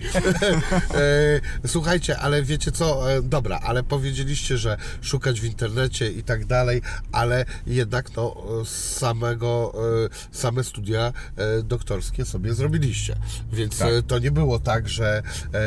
E, 0.94 1.68
słuchajcie, 1.68 2.18
ale 2.18 2.42
wiecie 2.42 2.72
co? 2.72 3.12
E, 3.12 3.22
dobra, 3.22 3.60
ale 3.62 3.82
powiedzieliście, 3.82 4.58
że 4.58 4.76
szukać 5.00 5.40
w 5.40 5.44
internecie 5.44 6.12
i 6.12 6.22
tak 6.22 6.44
dalej, 6.44 6.82
ale 7.12 7.44
jednak 7.66 8.16
no, 8.16 8.36
samego, 8.64 9.72
e, 10.06 10.36
same 10.36 10.64
studia 10.64 11.12
e, 11.36 11.62
doktorskie 11.62 12.24
sobie 12.24 12.54
zrobiliście. 12.54 13.16
Więc 13.52 13.78
Tak. 13.78 13.88
e, 13.92 14.02
to 14.02 14.18
nie 14.18 14.30
było 14.30 14.58
tak, 14.58 14.88
że 14.88 15.22
e, 15.54 15.58
e, 15.58 15.62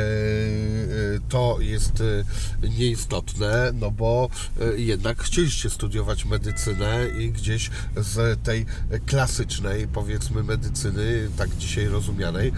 to 1.43 1.61
jest 1.61 2.01
e, 2.01 2.69
nieistotne, 2.69 3.71
no 3.73 3.91
bo 3.91 4.29
e, 4.61 4.79
jednak 4.79 5.23
chcieliście 5.23 5.69
studiować 5.69 6.25
medycynę 6.25 7.07
i 7.19 7.31
gdzieś 7.31 7.69
z 7.95 8.43
tej 8.43 8.65
klasycznej, 9.05 9.87
powiedzmy, 9.87 10.43
medycyny, 10.43 11.29
tak 11.37 11.57
dzisiaj 11.57 11.85
rozumianej, 11.85 12.47
e, 12.47 12.53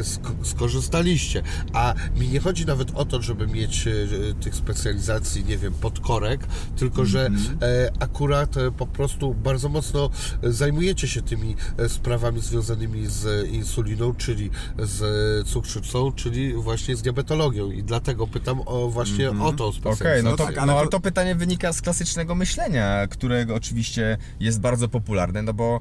sk- 0.00 0.34
skorzystaliście. 0.42 1.42
A 1.72 1.94
mi 2.16 2.28
nie 2.28 2.40
chodzi 2.40 2.66
nawet 2.66 2.90
o 2.94 3.04
to, 3.04 3.22
żeby 3.22 3.46
mieć 3.46 3.86
e, 3.86 3.92
tych 4.40 4.54
specjalizacji, 4.54 5.44
nie 5.44 5.58
wiem, 5.58 5.74
podkorek, 5.74 6.46
tylko 6.76 7.06
że 7.06 7.30
e, 7.62 7.92
akurat 8.00 8.56
e, 8.56 8.70
po 8.70 8.86
prostu 8.86 9.34
bardzo 9.34 9.68
mocno 9.68 10.10
zajmujecie 10.42 11.08
się 11.08 11.22
tymi 11.22 11.56
sprawami 11.88 12.40
związanymi 12.40 13.06
z 13.06 13.48
insuliną, 13.48 14.14
czyli 14.14 14.50
z 14.78 15.48
cukrzycą, 15.48 16.12
czyli 16.12 16.54
właśnie 16.54 16.96
z 16.96 17.02
diabetologią 17.02 17.70
i 17.70 17.82
dlatego 18.00 18.26
pytam 18.26 18.60
o 18.66 18.88
właśnie 18.88 19.30
o 19.30 19.52
tą 19.52 19.66
Okej, 19.66 19.80
specjalizację. 19.80 20.22
no, 20.30 20.36
to, 20.36 20.44
No 20.44 20.52
tak, 20.52 20.66
no 20.66 20.78
ale 20.78 20.88
to- 20.88 21.00
pytanie 21.00 21.34
wynika 21.34 21.72
z 21.72 21.82
klasycznego 21.82 22.34
myślenia, 22.34 23.06
którego 23.06 23.54
oczywiście 23.54 24.18
jest 24.40 24.60
bardzo 24.60 24.88
popularne, 24.88 25.42
no 25.42 25.54
bo, 25.54 25.80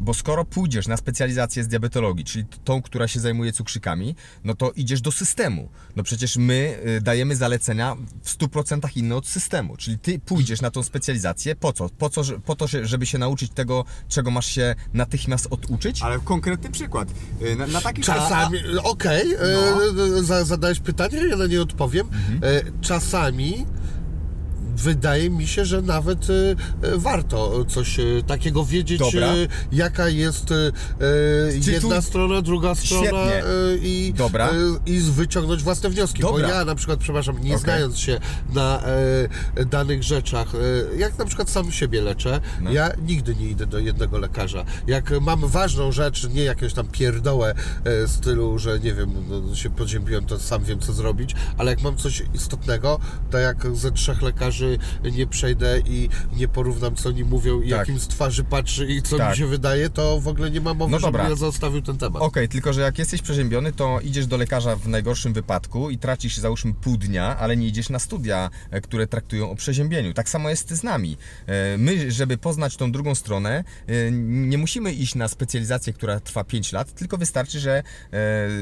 bo 0.00 0.14
skoro 0.14 0.44
pójdziesz 0.44 0.88
na 0.88 0.96
specjalizację 0.96 1.64
z 1.64 1.68
diabetologii, 1.68 2.24
czyli 2.24 2.44
tą, 2.64 2.82
która 2.82 3.08
się 3.08 3.20
zajmuje 3.20 3.52
cukrzykami, 3.52 4.14
no 4.44 4.54
to 4.54 4.70
idziesz 4.72 5.00
do 5.00 5.12
systemu. 5.12 5.68
No 5.96 6.02
przecież 6.02 6.36
my 6.36 6.78
e, 6.84 7.00
dajemy 7.00 7.36
zalecenia 7.36 7.96
w 8.22 8.36
100% 8.38 8.96
inne 8.96 9.16
od 9.16 9.26
systemu, 9.28 9.76
czyli 9.76 9.98
ty 9.98 10.18
pójdziesz 10.18 10.60
na 10.60 10.70
tą 10.70 10.82
specjalizację, 10.82 11.56
po 11.56 11.72
co? 11.72 11.88
Po, 11.88 12.10
co, 12.10 12.22
po 12.44 12.56
to, 12.56 12.66
że- 12.66 12.86
żeby 12.86 13.06
się 13.06 13.18
nauczyć 13.18 13.52
tego, 13.52 13.84
czego 14.08 14.30
masz 14.30 14.46
się 14.46 14.74
natychmiast 14.92 15.46
oduczyć? 15.50 16.02
Ale 16.02 16.18
konkretny 16.20 16.70
przykład. 16.70 17.08
Y, 17.42 17.56
Na, 17.56 17.66
na 17.66 17.80
takich 17.80 18.04
Czasami, 18.04 18.58
okej, 18.82 19.34
e, 19.34 20.22
za, 20.22 20.44
zadałeś 20.44 20.80
pytanie, 20.80 21.18
ja 21.30 21.36
na 21.36 21.46
nie 21.46 21.62
odpowiem. 21.62 22.08
E, 22.42 22.62
czasami 22.80 23.66
wydaje 24.76 25.30
mi 25.30 25.46
się, 25.46 25.64
że 25.64 25.82
nawet 25.82 26.30
y, 26.30 26.32
y, 26.32 26.56
warto 26.98 27.64
coś 27.64 27.98
y, 27.98 28.22
takiego 28.26 28.64
wiedzieć, 28.64 28.98
Dobra. 28.98 29.32
jaka 29.72 30.08
jest 30.08 30.54
jedna 31.66 32.02
strona, 32.02 32.42
druga 32.42 32.74
strona 32.74 33.04
Świetnie. 33.04 33.42
i, 33.82 34.14
Dobra. 34.16 34.50
i 34.86 34.98
wyciągnąć 34.98 35.62
własne 35.62 35.90
wnioski. 35.90 36.22
Bo 36.22 36.28
Dobra. 36.32 36.48
ja 36.48 36.64
na 36.64 36.74
przykład, 36.74 36.98
przepraszam, 37.00 37.34
nie 37.34 37.50
Okej. 37.50 37.58
znając 37.58 37.98
się 37.98 38.20
na 38.54 38.82
danych 39.70 40.02
rzeczach, 40.02 40.52
jak 40.98 41.18
na 41.18 41.24
przykład 41.24 41.50
sam 41.50 41.72
siebie 41.72 42.02
leczę, 42.02 42.40
No. 42.60 42.72
ja 42.72 42.90
nigdy 43.06 43.34
nie 43.34 43.46
idę 43.46 43.66
do 43.66 43.78
jednego 43.78 44.18
lekarza. 44.18 44.64
Jak 44.86 45.10
mam 45.20 45.46
ważną 45.48 45.92
rzecz, 45.92 46.28
nie 46.28 46.44
jakąś 46.44 46.72
tam 46.72 46.86
pierdołę 46.86 47.54
e, 47.84 48.08
stylu, 48.08 48.58
że 48.58 48.80
nie 48.80 48.94
wiem, 48.94 49.10
no, 49.28 49.54
się 49.54 49.70
podziębiłem, 49.70 50.24
to 50.26 50.38
sam 50.38 50.64
wiem 50.64 50.78
co 50.80 50.92
zrobić, 50.92 51.34
ale 51.58 51.70
jak 51.70 51.82
mam 51.82 51.96
coś 51.96 52.22
istotnego, 52.34 53.00
to 53.30 53.38
jak 53.38 53.76
ze 53.76 53.90
trzech 53.90 54.22
lekarzy 54.22 54.63
nie 55.12 55.26
przejdę 55.26 55.80
i 55.86 56.08
nie 56.36 56.48
porównam 56.48 56.96
co 56.96 57.08
oni 57.08 57.24
mówią 57.24 57.60
i 57.60 57.70
Tak. 57.70 57.78
jakim 57.78 58.00
z 58.00 58.08
twarzy 58.08 58.44
patrzy 58.44 58.86
i 58.86 59.02
co 59.02 59.16
Tak. 59.18 59.30
mi 59.30 59.36
się 59.36 59.46
wydaje, 59.46 59.90
to 59.90 60.20
w 60.20 60.28
ogóle 60.28 60.50
nie 60.50 60.60
mam 60.60 60.76
mowy, 60.76 60.92
No 60.92 60.98
żebym 60.98 61.20
ja 61.20 61.34
zostawił 61.34 61.82
ten 61.82 61.98
temat. 61.98 62.22
Okej, 62.22 62.48
tylko 62.48 62.72
że 62.72 62.80
jak 62.80 62.98
jesteś 62.98 63.22
przeziębiony, 63.22 63.72
to 63.72 64.00
idziesz 64.00 64.26
do 64.26 64.36
lekarza 64.36 64.76
w 64.76 64.88
najgorszym 64.88 65.32
wypadku 65.32 65.90
i 65.90 65.98
tracisz 65.98 66.36
załóżmy 66.36 66.74
pół 66.74 66.96
dnia, 66.96 67.36
ale 67.38 67.56
nie 67.56 67.66
idziesz 67.66 67.88
na 67.90 67.98
studia, 67.98 68.50
e, 68.70 68.80
które 68.80 69.06
traktują 69.06 69.50
o 69.50 69.54
przeziębieniu. 69.54 70.12
Tak 70.14 70.28
samo 70.28 70.50
jest 70.50 70.70
z 70.70 70.82
nami. 70.82 71.16
E, 71.46 71.78
My, 71.78 72.10
żeby 72.10 72.38
poznać 72.38 72.76
tą 72.76 72.92
drugą 72.92 73.14
stronę, 73.14 73.64
e, 73.86 74.10
nie 74.10 74.58
musimy 74.58 74.92
iść 74.92 75.14
na 75.14 75.28
specjalizację, 75.28 75.92
która 75.92 76.20
trwa 76.20 76.44
5 76.44 76.72
lat, 76.72 76.94
tylko 76.94 77.18
wystarczy, 77.18 77.60
że 77.60 77.82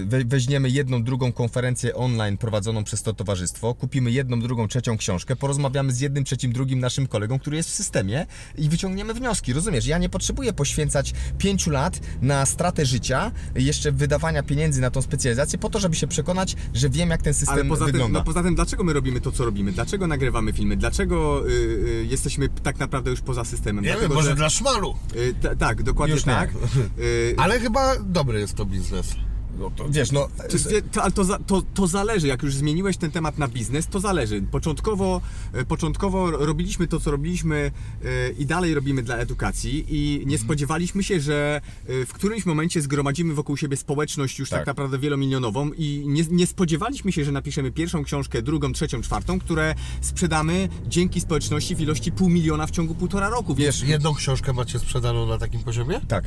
we- 0.07 0.24
weźmiemy 0.24 0.70
jedną, 0.70 1.03
drugą 1.05 1.32
konferencję 1.32 1.94
online 1.94 2.36
prowadzoną 2.36 2.84
przez 2.84 3.03
to 3.03 3.12
towarzystwo, 3.12 3.74
kupimy 3.74 4.11
jedną, 4.11 4.40
drugą, 4.40 4.68
trzecią 4.68 4.96
książkę, 4.96 5.36
porozmawiamy 5.36 5.91
z 5.93 6.01
jednym, 6.01 6.24
trzecim, 6.24 6.53
drugim 6.53 6.78
naszym 6.80 7.07
kolegą, 7.07 7.38
który 7.38 7.57
jest 7.57 7.68
w 7.68 7.72
systemie 7.74 8.26
i 8.59 8.68
wyciągniemy 8.68 9.14
wnioski. 9.14 9.53
Rozumiesz? 9.53 9.86
Ja 9.86 9.99
nie 9.99 10.09
potrzebuję 10.09 10.53
poświęcać 10.53 11.12
5 11.38 11.66
lat 11.66 12.01
na 12.22 12.47
stratę 12.47 12.86
życia, 12.86 13.32
jeszcze 13.55 13.93
wydawania 13.93 14.43
pieniędzy 14.43 14.80
na 14.80 14.90
tą 14.90 15.03
specjalizację 15.03 15.59
po 15.59 15.70
to, 15.70 15.78
żeby 15.80 15.97
się 15.97 16.07
przekonać, 16.07 16.57
że 16.74 16.88
wiem, 16.90 17.11
jak 17.11 17.22
ten 17.22 17.34
system 17.34 17.55
Ale 17.55 17.64
poza 17.64 17.84
tym, 17.84 17.93
wygląda. 17.93 18.18
no 18.18 18.24
poza 18.24 18.43
tym, 18.43 18.55
dlaczego 18.55 18.84
my 18.84 18.93
robimy 18.93 19.20
to, 19.20 19.32
co 19.32 19.45
robimy? 19.45 19.72
Dlaczego 19.72 20.07
nagrywamy 20.07 20.53
filmy? 20.53 20.76
Dlaczego 20.76 21.49
y, 21.49 21.53
y, 21.53 22.07
jesteśmy 22.11 22.49
tak 22.49 22.78
naprawdę 22.78 23.11
już 23.11 23.20
poza 23.20 23.45
systemem? 23.45 23.84
Nie 23.84 23.90
wiem, 23.90 23.99
Dlatego, 23.99 24.14
może 24.14 24.28
że- 24.30 24.36
dla 24.36 24.51
szmalu. 24.51 24.95
y, 25.16 25.34
ta- 25.43 25.57
tak, 25.57 25.82
dokładnie 25.82 26.14
Już 26.14 26.24
tak. 26.24 26.51
Y, 26.99 27.34
Ale 27.38 27.61
chyba 27.61 27.97
dobry 27.99 28.40
jest 28.40 28.55
to 28.55 28.64
biznes. 28.66 29.14
No 29.59 29.70
to, 29.76 29.88
wiesz, 29.90 30.12
no... 30.12 30.28
Czy, 30.50 30.82
to, 30.82 31.03
ale 31.03 31.12
to, 31.12 31.24
to, 31.46 31.62
to 31.74 31.86
zależy, 31.86 32.26
jak 32.26 32.42
już 32.42 32.55
zmieniłeś 32.55 32.96
ten 32.96 33.11
temat 33.11 33.38
na 33.38 33.48
biznes, 33.48 33.86
to 33.86 34.00
zależy. 34.00 34.42
Początkowo, 34.50 35.20
e, 35.53 35.64
początkowo 35.64 36.30
robiliśmy 36.30 36.86
to, 36.86 37.00
co 37.00 37.11
robiliśmy 37.11 37.70
e, 38.05 38.30
i 38.38 38.46
dalej 38.46 38.74
robimy 38.74 39.03
dla 39.03 39.16
edukacji 39.16 39.84
i 39.88 40.12
Mhm. 40.12 40.28
nie 40.30 40.38
spodziewaliśmy 40.38 41.03
się, 41.05 41.20
że 41.20 41.61
e, 41.86 42.07
w 42.07 42.12
którymś 42.12 42.46
momencie 42.46 42.82
zgromadzimy 42.82 43.34
wokół 43.34 43.57
siebie 43.57 43.76
społeczność 43.76 44.38
już 44.38 44.50
tak, 44.50 44.59
Tak. 44.61 44.66
naprawdę 44.66 44.98
wielomilionową 44.98 45.70
i 45.72 46.05
nie, 46.07 46.22
nie 46.30 46.46
spodziewaliśmy 46.46 47.12
się, 47.12 47.24
że 47.24 47.32
napiszemy 47.32 47.72
pierwszą 47.72 48.05
książkę, 48.05 48.42
drugą, 48.42 48.72
trzecią, 48.72 49.03
czwartą, 49.03 49.38
które 49.40 49.74
sprzedamy 50.00 50.68
dzięki 50.86 51.20
społeczności 51.20 51.76
w 51.76 51.80
ilości 51.80 52.12
pół 52.12 52.28
miliona 52.28 52.66
w 52.66 52.70
ciągu 52.70 52.94
półtora 52.94 53.28
roku. 53.28 53.55
Więc 53.55 53.76
Wiesz, 53.80 53.88
Jedną 53.88 54.14
książkę 54.14 54.53
macie 54.53 54.78
sprzedaną 54.78 55.26
na 55.26 55.38
takim 55.38 55.62
poziomie? 55.62 56.00
tak. 56.09 56.24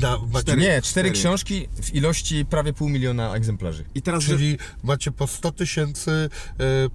Na, 0.00 0.18
macie, 0.32 0.42
Cztery. 0.42 0.60
Nie, 0.62 0.68
cztery 0.68 0.82
Cztery. 0.82 1.10
książki 1.10 1.68
w 1.82 1.94
ilości 1.94 2.44
prawie 2.44 2.65
pół 2.72 2.88
miliona 2.88 3.34
egzemplarzy. 3.34 3.84
I 3.94 4.02
teraz, 4.02 4.22
że- 4.24 4.32
Czyli 4.32 4.58
macie 4.84 5.12
po 5.12 5.26
100 5.26 5.52
tysięcy 5.52 6.10
e, 6.10 6.28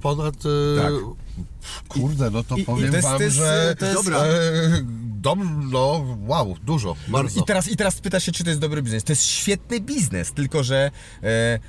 ponad. 0.01 0.36
e, 0.36 0.82
Tak. 0.82 0.91
Kurde, 1.87 2.29
no 2.29 2.43
to 2.43 2.57
I- 2.57 2.61
i 2.61 2.65
powiem 2.65 2.93
jest- 2.93 3.07
wam, 3.07 3.21
jest- 3.21 3.35
że. 3.35 3.75
to 3.79 3.85
jest- 3.85 3.97
Dobra. 3.97 4.17
E, 4.23 4.31
dom, 5.21 5.69
no, 5.71 6.05
wow, 6.27 6.55
dużo, 6.63 6.95
bardzo. 7.07 7.39
I 7.39 7.43
teraz, 7.43 7.67
I 7.71 7.77
teraz 7.77 8.01
pytasz 8.01 8.23
się, 8.23 8.31
czy 8.31 8.43
to 8.43 8.49
jest 8.49 8.61
dobry 8.61 8.81
biznes. 8.81 9.03
To 9.03 9.11
jest 9.11 9.23
świetny 9.25 9.79
biznes, 9.79 10.31
tylko 10.33 10.63
że 10.63 10.91
e, 11.23 11.27
e, 11.27 11.59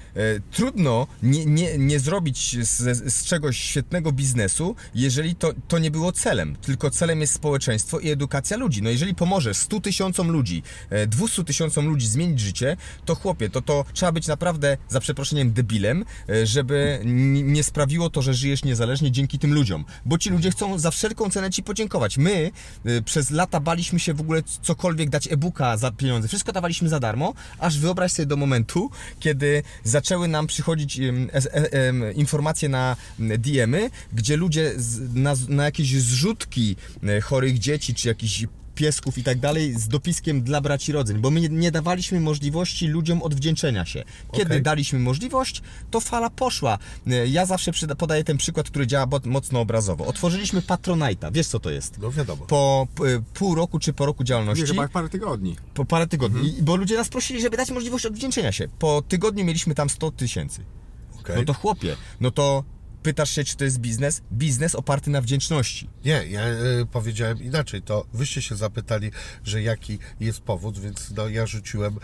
trudno 0.50 1.06
nie, 1.22 1.46
nie, 1.46 1.78
nie 1.78 2.00
zrobić 2.00 2.66
z, 2.66 3.12
z 3.14 3.24
czegoś 3.24 3.58
świetnego 3.58 4.12
biznesu, 4.12 4.76
jeżeli 4.94 5.34
to, 5.34 5.52
to 5.68 5.78
nie 5.78 5.90
było 5.90 6.12
celem. 6.12 6.56
Tylko 6.56 6.90
celem 6.90 7.20
jest 7.20 7.34
społeczeństwo 7.34 7.98
i 8.00 8.10
edukacja 8.10 8.56
ludzi. 8.56 8.82
No 8.82 8.90
jeżeli 8.90 9.14
pomożesz 9.14 9.56
100 9.56 9.80
tysiącom 9.80 10.30
ludzi, 10.30 10.62
e, 10.90 11.06
200 11.06 11.44
tysiącom 11.44 11.86
ludzi 11.86 12.08
zmienić 12.08 12.40
życie, 12.40 12.76
to 13.04 13.14
chłopie, 13.14 13.50
to, 13.50 13.62
to 13.62 13.84
trzeba 13.92 14.12
być 14.12 14.26
naprawdę, 14.26 14.76
za 14.88 15.00
przeproszeniem, 15.00 15.52
debilem, 15.52 16.04
e, 16.28 16.46
żeby 16.46 17.00
nie 17.44 17.62
sprawiło 17.62 18.10
to, 18.10 18.22
że 18.22 18.34
żyjesz 18.34 18.64
niezależnie 18.64 19.10
dzięki 19.10 19.38
tym 19.38 19.54
ludziom. 19.54 19.61
Bo 20.04 20.18
ci 20.18 20.30
ludzie 20.30 20.50
chcą 20.50 20.78
za 20.78 20.90
wszelką 20.90 21.30
cenę 21.30 21.50
ci 21.50 21.62
podziękować. 21.62 22.18
My 22.18 22.50
e, 22.84 23.02
przez 23.02 23.30
lata 23.30 23.60
baliśmy 23.60 24.00
się 24.00 24.14
w 24.14 24.20
ogóle 24.20 24.42
cokolwiek 24.62 25.10
dać 25.10 25.28
e-booka 25.32 25.76
za 25.76 25.90
pieniądze. 25.90 26.28
Wszystko 26.28 26.52
dawaliśmy 26.52 26.88
za 26.88 27.00
darmo, 27.00 27.34
aż 27.58 27.78
wyobraź 27.78 28.12
sobie 28.12 28.26
do 28.26 28.36
momentu, 28.36 28.90
kiedy 29.20 29.62
zaczęły 29.84 30.28
nam 30.28 30.46
przychodzić 30.46 30.98
es- 31.32 31.46
e, 31.46 31.72
em, 31.72 32.14
informacje 32.14 32.68
na 32.68 32.96
DM-y, 33.18 33.90
gdzie 34.12 34.36
ludzie 34.36 34.72
z, 34.76 35.14
na, 35.14 35.34
na 35.48 35.64
jakieś 35.64 36.00
zrzutki 36.02 36.76
e, 37.02 37.20
chorych 37.20 37.58
dzieci, 37.58 37.94
czy 37.94 38.08
jakichś 38.08 38.44
piesków 38.74 39.18
i 39.18 39.22
tak 39.22 39.38
dalej 39.38 39.74
z 39.74 39.88
dopiskiem 39.88 40.42
dla 40.42 40.60
braci 40.60 40.92
rodzin, 40.92 41.20
bo 41.20 41.30
my 41.30 41.40
nie, 41.48 41.70
dawaliśmy 41.70 42.20
możliwości 42.20 42.88
ludziom 42.88 43.22
odwdzięczenia 43.22 43.84
się. 43.86 44.04
Kiedy 44.32 44.46
Okej. 44.46 44.62
daliśmy 44.62 44.98
możliwość, 44.98 45.62
to 45.90 46.00
fala 46.00 46.30
poszła. 46.30 46.78
E, 47.06 47.26
Ja 47.26 47.46
zawsze 47.46 47.72
podaję 47.98 48.24
ten 48.24 48.36
przykład, 48.36 48.66
który 48.70 48.86
działa 48.86 49.06
mocno 49.24 49.60
obrazowo. 49.60 50.06
Otworzyliśmy 50.06 50.60
Patronite'a. 50.60 51.32
Wiesz 51.32 51.46
co 51.46 51.60
to 51.60 51.70
jest? 51.70 51.98
No 51.98 52.10
wiadomo. 52.10 52.46
Po 52.46 52.86
pół 53.34 53.54
roku 53.54 53.78
czy 53.78 53.92
po 53.92 54.06
roku 54.06 54.24
działalności, 54.24 54.62
nie, 54.64 54.68
chyba 54.68 54.88
parę 54.88 55.08
tygodni. 55.08 55.56
po 55.74 55.84
parę 55.84 56.06
tygodni, 56.06 56.58
I- 56.58 56.62
bo 56.62 56.76
ludzie 56.76 56.96
nas 56.96 57.08
prosili, 57.08 57.42
żeby 57.42 57.56
dać 57.56 57.70
możliwość 57.70 58.06
odwdzięczenia 58.06 58.52
się. 58.52 58.68
Po 58.78 59.02
tygodniu 59.02 59.44
mieliśmy 59.44 59.74
tam 59.74 59.90
100 59.90 60.10
tysięcy. 60.10 60.60
Okej. 61.20 61.36
No 61.36 61.44
to 61.44 61.54
chłopie, 61.54 61.96
no 62.20 62.30
to 62.30 62.64
pytasz 63.02 63.30
się, 63.30 63.44
czy 63.44 63.56
to 63.56 63.64
jest 63.64 63.78
biznes? 63.78 64.22
Biznes 64.32 64.74
oparty 64.74 65.10
na 65.10 65.20
wdzięczności. 65.20 65.88
Nie, 66.04 66.26
ja 66.28 66.40
e, 66.40 66.54
powiedziałem 66.92 67.42
inaczej. 67.42 67.82
To 67.82 68.06
wyście 68.14 68.42
się 68.42 68.56
zapytali, 68.56 69.10
że 69.44 69.62
jaki 69.62 69.98
jest 70.20 70.40
powód, 70.40 70.78
więc 70.78 71.10
no, 71.16 71.28
ja 71.28 71.46
rzuciłem. 71.46 71.94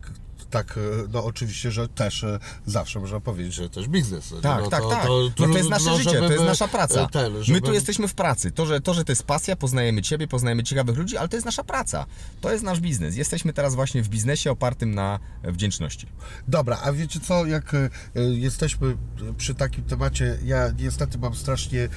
K- 0.00 0.10
tak, 0.50 0.78
e, 0.78 0.80
no 1.12 1.24
oczywiście, 1.24 1.70
że 1.70 1.88
też 1.88 2.24
e, 2.24 2.38
zawsze 2.66 3.00
można 3.00 3.20
powiedzieć, 3.20 3.54
że 3.54 3.70
też 3.70 3.88
biznes. 3.88 4.32
nie? 4.32 4.40
Tak, 4.40 4.64
no, 4.64 4.70
tak, 4.70 4.82
to, 4.82 4.90
tak. 4.90 5.06
To, 5.06 5.30
no 5.38 5.48
to 5.48 5.58
jest 5.58 5.70
nasze 5.70 5.84
trudno, 5.84 5.98
życie, 5.98 6.18
to 6.18 6.32
jest 6.32 6.44
nasza 6.44 6.68
praca. 6.68 7.00
e, 7.00 7.08
Ten, 7.08 7.32
My 7.48 7.60
tu 7.60 7.72
jesteśmy 7.72 8.08
w 8.08 8.14
pracy. 8.14 8.50
To 8.50 8.66
że, 8.66 8.80
to, 8.80 8.94
że 8.94 9.04
to 9.04 9.12
jest 9.12 9.22
pasja, 9.22 9.56
poznajemy 9.56 10.02
Ciebie, 10.02 10.28
poznajemy 10.28 10.62
ciekawych 10.62 10.96
ludzi, 10.96 11.16
ale 11.16 11.28
to 11.28 11.36
jest 11.36 11.46
nasza 11.46 11.64
praca. 11.64 12.06
To 12.40 12.52
jest 12.52 12.64
nasz 12.64 12.80
biznes. 12.80 13.16
Jesteśmy 13.16 13.52
teraz 13.52 13.74
właśnie 13.74 14.02
w 14.02 14.08
biznesie 14.08 14.50
opartym 14.50 14.94
na 14.94 15.18
wdzięczności. 15.44 16.06
Dobra, 16.48 16.78
a 16.84 16.92
wiecie 16.92 17.20
co, 17.20 17.46
jak 17.46 17.76
jesteśmy 18.14 18.96
przy 19.36 19.54
takim 19.54 19.84
temacie, 19.84 20.38
ja 20.44 20.70
niestety 20.78 21.18
mam 21.18 21.34
strasznie 21.34 21.88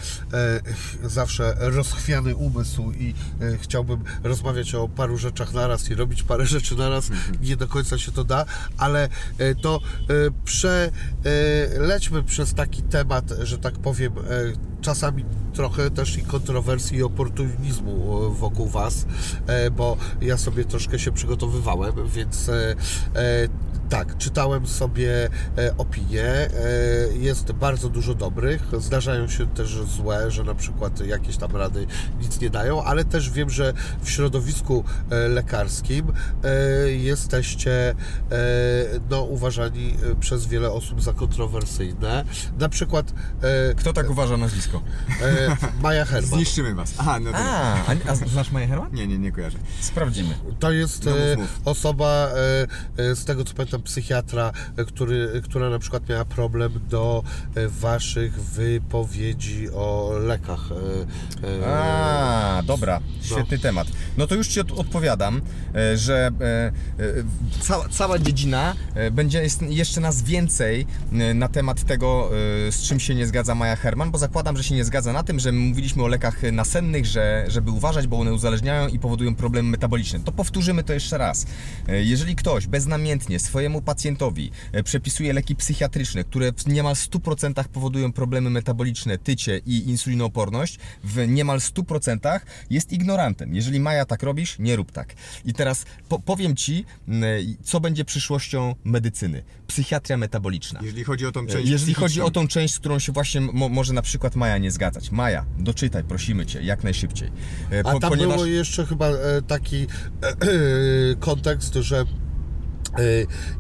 zawsze 1.04 1.56
rozchwiany 1.60 2.36
umysł 2.36 2.92
i 2.92 3.14
chciałbym 3.62 4.04
rozmawiać 4.24 4.76
o 4.76 4.88
paru 4.88 5.18
rzeczach 5.18 5.54
naraz 5.54 5.90
i 5.90 5.96
robić 5.96 6.24
parę 6.24 6.46
rzeczy 6.46 6.76
naraz, 6.76 7.10
nie 7.42 7.58
do 7.58 7.68
końca 7.68 7.98
się 7.98 8.12
to 8.12 8.24
da, 8.24 8.39
ale 8.78 9.10
e, 9.38 9.56
to 9.56 9.80
e, 9.80 10.14
przelećmy 10.44 12.24
przez 12.24 12.54
taki 12.54 12.82
temat, 12.82 13.26
że 13.42 13.58
tak 13.58 13.74
powiem, 13.74 14.14
e, 14.18 14.22
czasami 14.82 15.26
trochę 15.54 15.92
też 15.92 16.18
i 16.18 16.22
kontrowersji 16.22 16.98
i 16.98 17.04
oportunizmu 17.04 18.26
e, 18.26 18.36
wokół 18.36 18.68
Was, 18.68 19.06
e, 19.48 19.72
bo 19.72 19.98
ja 20.22 20.38
sobie 20.38 20.66
troszkę 20.66 21.00
się 21.00 21.12
przygotowywałem, 21.12 21.94
więc 22.08 22.50
e, 22.50 22.76
e, 23.16 23.48
tak, 23.90 24.18
czytałem 24.18 24.68
sobie 24.68 25.30
e, 25.58 25.78
opinie, 25.78 26.24
e, 26.26 26.50
jest 27.18 27.52
bardzo 27.52 27.90
dużo 27.90 28.16
dobrych, 28.16 28.62
zdarzają 28.80 29.28
się 29.28 29.48
też 29.48 29.70
złe, 29.98 30.32
że 30.32 30.44
na 30.44 30.56
przykład 30.56 31.00
jakieś 31.06 31.38
tam 31.38 31.56
rady 31.56 31.88
nic 32.22 32.42
nie 32.42 32.50
dają, 32.50 32.84
ale 32.84 33.06
też 33.06 33.30
wiem, 33.30 33.50
że 33.50 33.74
w 34.02 34.10
środowisku 34.10 34.84
e, 35.10 35.28
lekarskim 35.28 36.14
e, 36.44 36.90
jesteście 36.92 37.90
e, 37.90 37.96
no, 39.10 39.22
uważani 39.22 39.96
przez 40.20 40.46
wiele 40.48 40.72
osób 40.72 41.02
za 41.02 41.14
kontrowersyjne. 41.14 42.26
Na 42.60 42.70
przykład 42.70 43.14
e, 43.42 43.76
Kto 43.76 43.94
tak 43.94 44.10
uważa 44.10 44.38
nazwisko? 44.38 44.82
e, 45.22 45.58
Maja 45.82 46.06
Herman. 46.06 46.30
Zniszczymy 46.32 46.76
was. 46.76 46.94
Aha, 46.98 47.20
no. 47.20 47.30
A, 47.34 47.74
a, 47.76 47.96
a 48.08 48.16
znasz 48.16 48.52
Maję 48.52 48.68
Herman? 48.68 48.94
Nie, 48.94 49.08
nie, 49.08 49.18
nie 49.18 49.32
kojarzę. 49.32 49.58
Sprawdzimy. 49.82 50.36
To 50.60 50.72
jest 50.72 51.06
No 51.06 51.12
mów, 51.12 51.38
mów. 51.38 51.62
osoba, 51.66 52.30
z 52.98 53.26
tego 53.26 53.44
co 53.44 53.54
pamiętam, 53.54 53.79
pamiętam 53.80 53.84
psychiatra, 53.84 54.52
e, 54.78 54.86
który, 54.86 55.42
która 55.44 55.70
na 55.70 55.80
przykład 55.80 56.10
miała 56.10 56.26
problem 56.26 56.72
do 56.90 57.24
e, 57.56 57.68
waszych 57.68 58.42
wypowiedzi 58.42 59.70
o 59.70 60.12
lekach. 60.20 60.70
e, 61.62 61.68
A, 61.68 62.62
dobra, 62.66 63.00
świetny 63.22 63.60
temat. 63.60 63.88
No 64.18 64.28
to 64.28 64.36
już 64.36 64.48
Ci 64.48 64.60
od, 64.60 64.72
odpowiadam, 64.72 65.42
że 65.96 66.32
cała, 67.62 67.90
cała 67.90 68.20
dziedzina 68.20 68.76
będzie 69.12 69.44
jest 69.44 69.62
jeszcze 69.62 70.02
nas 70.02 70.22
więcej 70.22 70.86
na 71.36 71.48
temat 71.48 71.84
tego, 71.84 72.30
z 72.72 72.82
czym 72.82 73.00
się 73.00 73.16
nie 73.16 73.28
zgadza 73.28 73.56
Maja 73.56 73.76
Herman, 73.76 74.12
bo 74.12 74.18
zakładam, 74.18 74.58
że 74.58 74.64
się 74.64 74.76
nie 74.76 74.86
zgadza 74.86 75.14
na 75.14 75.24
tym, 75.24 75.40
że 75.40 75.52
mówiliśmy 75.52 76.04
o 76.04 76.08
lekach 76.08 76.42
nasennych, 76.52 77.06
że, 77.06 77.46
żeby 77.48 77.72
uważać, 77.72 78.08
bo 78.08 78.20
one 78.20 78.34
uzależniają 78.34 78.88
i 78.88 79.00
powodują 79.00 79.36
problemy 79.36 79.70
metaboliczne. 79.70 80.20
To 80.20 80.32
powtórzymy 80.32 80.84
to 80.84 80.94
jeszcze 80.94 81.18
raz. 81.18 81.46
Jeżeli 81.88 82.36
ktoś 82.36 82.68
beznamiętnie 82.68 83.40
swojemu 83.40 83.69
pacjentowi 83.82 84.52
e, 84.72 84.84
przepisuje 84.84 85.34
leki 85.34 85.56
psychiatryczne, 85.56 86.24
które 86.24 86.54
w 86.54 86.68
niemal 86.68 86.94
100% 86.94 87.64
powodują 87.64 88.14
problemy 88.14 88.50
metaboliczne, 88.50 89.18
tycie 89.18 89.62
i 89.66 89.90
insulinooporność, 89.90 90.80
w 91.04 91.28
niemal 91.28 91.60
100% 91.60 92.40
jest 92.70 92.92
ignorantem. 92.92 93.56
Jeżeli 93.56 93.80
Maja 93.80 94.06
tak 94.06 94.24
robisz, 94.24 94.60
nie 94.60 94.76
rób 94.76 94.92
tak. 94.92 95.14
I 95.46 95.54
teraz 95.54 95.86
po, 96.10 96.20
powiem 96.20 96.56
Ci, 96.56 96.86
m, 97.08 97.24
co 97.64 97.80
będzie 97.80 98.06
przyszłością 98.06 98.76
medycyny. 98.84 99.44
Psychiatria 99.68 100.18
metaboliczna. 100.18 100.80
Jeżeli 100.84 101.04
chodzi 101.04 101.26
o 101.26 101.32
tą 101.32 101.44
E, 101.44 101.48
część 101.48 101.70
Jeżeli 101.70 101.94
chodzi 101.94 102.22
o 102.22 102.32
tą 102.32 102.48
część, 102.48 102.74
z 102.74 102.80
którą 102.80 103.00
się 103.00 103.12
właśnie 103.12 103.42
mo, 103.42 103.70
może 103.70 103.94
na 103.94 104.02
przykład 104.02 104.36
Maja 104.36 104.58
nie 104.58 104.72
zgadzać. 104.72 105.12
Maja, 105.12 105.46
doczytaj, 105.58 106.04
prosimy 106.04 106.46
Cię, 106.46 106.62
jak 106.62 106.84
najszybciej. 106.84 107.32
E, 107.72 107.80
A 107.80 107.92
po- 107.92 108.00
tam 108.00 108.18
było 108.18 108.46
jeszcze 108.46 108.86
chyba 108.86 109.08
e, 109.08 109.42
taki 109.48 109.78
e, 109.78 110.28
e, 110.28 110.36
kontekst, 111.30 111.74
że 111.74 112.00
e, 112.00 112.29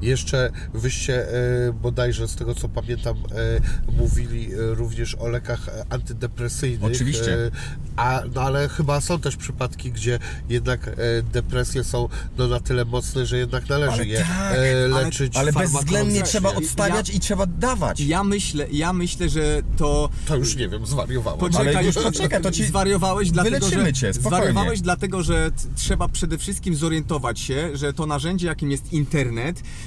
jeszcze 0.02 0.52
wyście 0.74 1.28
e, 1.68 1.74
bodajże 1.74 2.28
z 2.28 2.36
tego 2.36 2.56
co 2.56 2.70
pamiętam 2.70 3.18
e, 3.18 3.92
mówili 3.92 4.54
e, 4.54 4.58
również 4.76 5.16
o 5.16 5.28
lekach 5.28 5.70
e, 5.70 5.86
antydepresyjnych. 5.90 6.84
Oczywiście. 6.92 7.34
E, 7.46 7.52
a, 7.96 8.22
no 8.36 8.42
ale 8.42 8.70
chyba 8.70 9.02
są 9.02 9.20
też 9.20 9.36
przypadki, 9.38 9.92
gdzie 9.92 10.20
jednak 10.50 10.88
e, 10.88 10.94
depresje 11.34 11.84
są 11.84 12.10
no, 12.38 12.48
na 12.48 12.60
tyle 12.60 12.86
mocne, 12.86 13.26
że 13.26 13.38
jednak 13.38 13.70
należy 13.70 13.92
Ale 13.94 14.06
je 14.06 14.18
tak, 14.20 14.28
e, 14.30 14.60
ale- 14.60 14.88
leczyć. 15.04 15.38
Ale 15.38 15.52
farmakologia- 15.52 15.62
bezwzględnie 15.74 16.24
trzeba 16.24 16.50
Ja- 16.52 16.56
odstawiać 16.58 17.10
i 17.10 17.20
trzeba 17.20 17.46
dawać. 17.46 18.00
Ja 18.00 18.24
myślę, 18.24 18.68
ja 18.72 18.94
myślę, 18.94 19.30
że 19.30 19.62
to 19.78 20.10
To 20.28 20.36
już 20.36 20.56
nie 20.56 20.70
wiem, 20.70 20.86
zwariowałem. 20.86 21.40
Poczekaj, 21.40 21.76
Ale 21.76 21.86
już 21.86 21.96
poczekaj, 22.12 22.42
to 22.42 22.52
ci 22.52 22.66
zwariowałeś, 22.66 23.32
dlatego 23.32 23.70
że 23.70 23.94
cię, 23.94 24.14
spokojnie. 24.14 24.38
zwariowałeś 24.38 24.82
dlatego, 24.82 25.24
że 25.24 25.52
trzeba 25.76 26.08
przede 26.08 26.38
wszystkim 26.38 26.76
zorientować 26.76 27.40
się, 27.40 27.78
że 27.78 27.94
to 27.94 28.06
narzędzie, 28.06 28.48
jakim 28.48 28.72
jest 28.72 28.94
internet, 28.94 29.19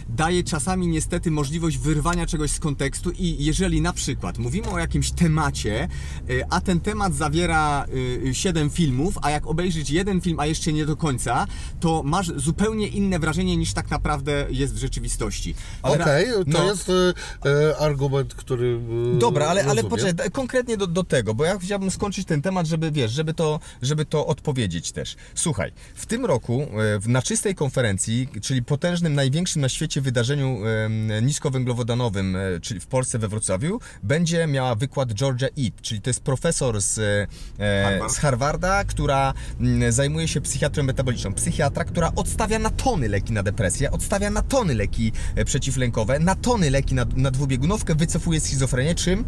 daje 0.08 0.44
czasami 0.44 0.86
niestety 0.86 1.30
możliwość 1.30 1.78
wyrwania 1.78 2.26
czegoś 2.26 2.50
z 2.50 2.58
kontekstu 2.58 3.10
i 3.10 3.44
jeżeli 3.44 3.80
na 3.80 3.92
przykład 3.92 4.38
mówimy 4.38 4.68
o 4.68 4.78
jakimś 4.78 5.10
temacie, 5.10 5.88
y, 6.30 6.42
a 6.50 6.60
ten 6.60 6.80
temat 6.80 7.14
zawiera 7.14 7.86
7 8.32 8.70
filmów, 8.70 9.14
a 9.22 9.30
jak 9.30 9.46
obejrzysz 9.46 9.90
jeden 9.90 10.20
film, 10.20 10.40
a 10.40 10.46
jeszcze 10.46 10.72
nie 10.72 10.86
do 10.86 10.96
końca, 10.96 11.46
to 11.80 12.02
masz 12.02 12.26
zupełnie 12.36 12.86
inne 12.88 13.18
wrażenie 13.18 13.56
niż 13.56 13.72
tak 13.72 13.90
naprawdę 13.90 14.46
jest 14.50 14.74
w 14.74 14.78
rzeczywistości. 14.78 15.54
Okej, 15.82 16.26
to 16.26 16.42
no. 16.46 16.64
jest 16.64 16.88
e, 16.90 17.14
e, 17.70 17.78
argument, 17.78 18.34
który. 18.34 18.80
e, 19.16 19.18
Dobra, 19.18 19.46
ale, 19.46 19.64
ale 19.64 19.84
poczekaj, 19.84 20.30
konkretnie 20.30 20.76
do, 20.76 20.86
do 20.86 21.04
tego, 21.04 21.34
bo 21.34 21.44
ja 21.44 21.58
chciałbym 21.58 21.90
skończyć 21.90 22.26
ten 22.26 22.42
temat, 22.42 22.66
żeby 22.66 22.90
wiesz, 22.90 23.12
żeby 23.12 23.34
to, 23.34 23.60
żeby 23.82 24.04
to 24.04 24.26
odpowiedzieć 24.26 24.92
też. 24.92 25.16
Słuchaj, 25.34 25.72
w 25.94 26.06
tym 26.06 26.24
roku 26.26 26.62
e, 26.62 26.98
w- 26.98 27.08
na 27.08 27.22
czystej 27.22 27.54
konferencji, 27.54 28.28
czyli 28.42 28.62
potężnym, 28.62 29.14
największym 29.22 29.62
na 29.62 29.68
świecie 29.68 30.00
wydarzeniu 30.00 30.58
niskowęglowodanowym, 31.22 32.36
e, 32.36 32.60
czyli 32.60 32.80
w 32.80 32.86
Polsce 32.86 33.18
we 33.18 33.28
Wrocławiu, 33.28 33.80
będzie 34.02 34.46
miała 34.46 34.74
wykład 34.74 35.12
Georgia 35.12 35.48
Eat, 35.48 35.80
czyli 35.82 36.00
to 36.00 36.10
jest 36.10 36.20
profesor 36.20 36.80
z, 36.80 36.98
e, 37.58 37.84
Harvard. 37.84 38.12
z 38.12 38.18
Harvarda, 38.18 38.84
która 38.84 39.34
mm, 39.60 39.92
zajmuje 39.92 40.28
się 40.28 40.40
psychiatrią 40.40 40.84
metaboliczną. 40.84 41.34
Psychiatra, 41.34 41.84
która 41.84 42.12
odstawia 42.16 42.58
na 42.58 42.70
tony 42.70 43.08
leki 43.08 43.32
na 43.32 43.42
depresję, 43.42 43.90
odstawia 43.90 44.30
na 44.30 44.42
tony 44.42 44.74
leki 44.74 45.12
e, 45.34 45.44
przeciwlękowe, 45.44 46.18
na 46.18 46.34
tony 46.34 46.70
leki 46.70 46.94
na, 46.94 47.06
na 47.16 47.30
dwubiegunowkę, 47.30 47.94
wycofuje 47.94 48.40
schizofrenię. 48.40 48.94
Czym? 48.94 49.24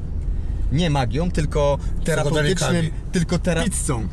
Nie 0.72 0.90
magią, 0.90 1.30
tylko 1.30 1.78
terapeutycznym, 2.04 2.90
tylko 3.12 3.38
tera, 3.38 3.64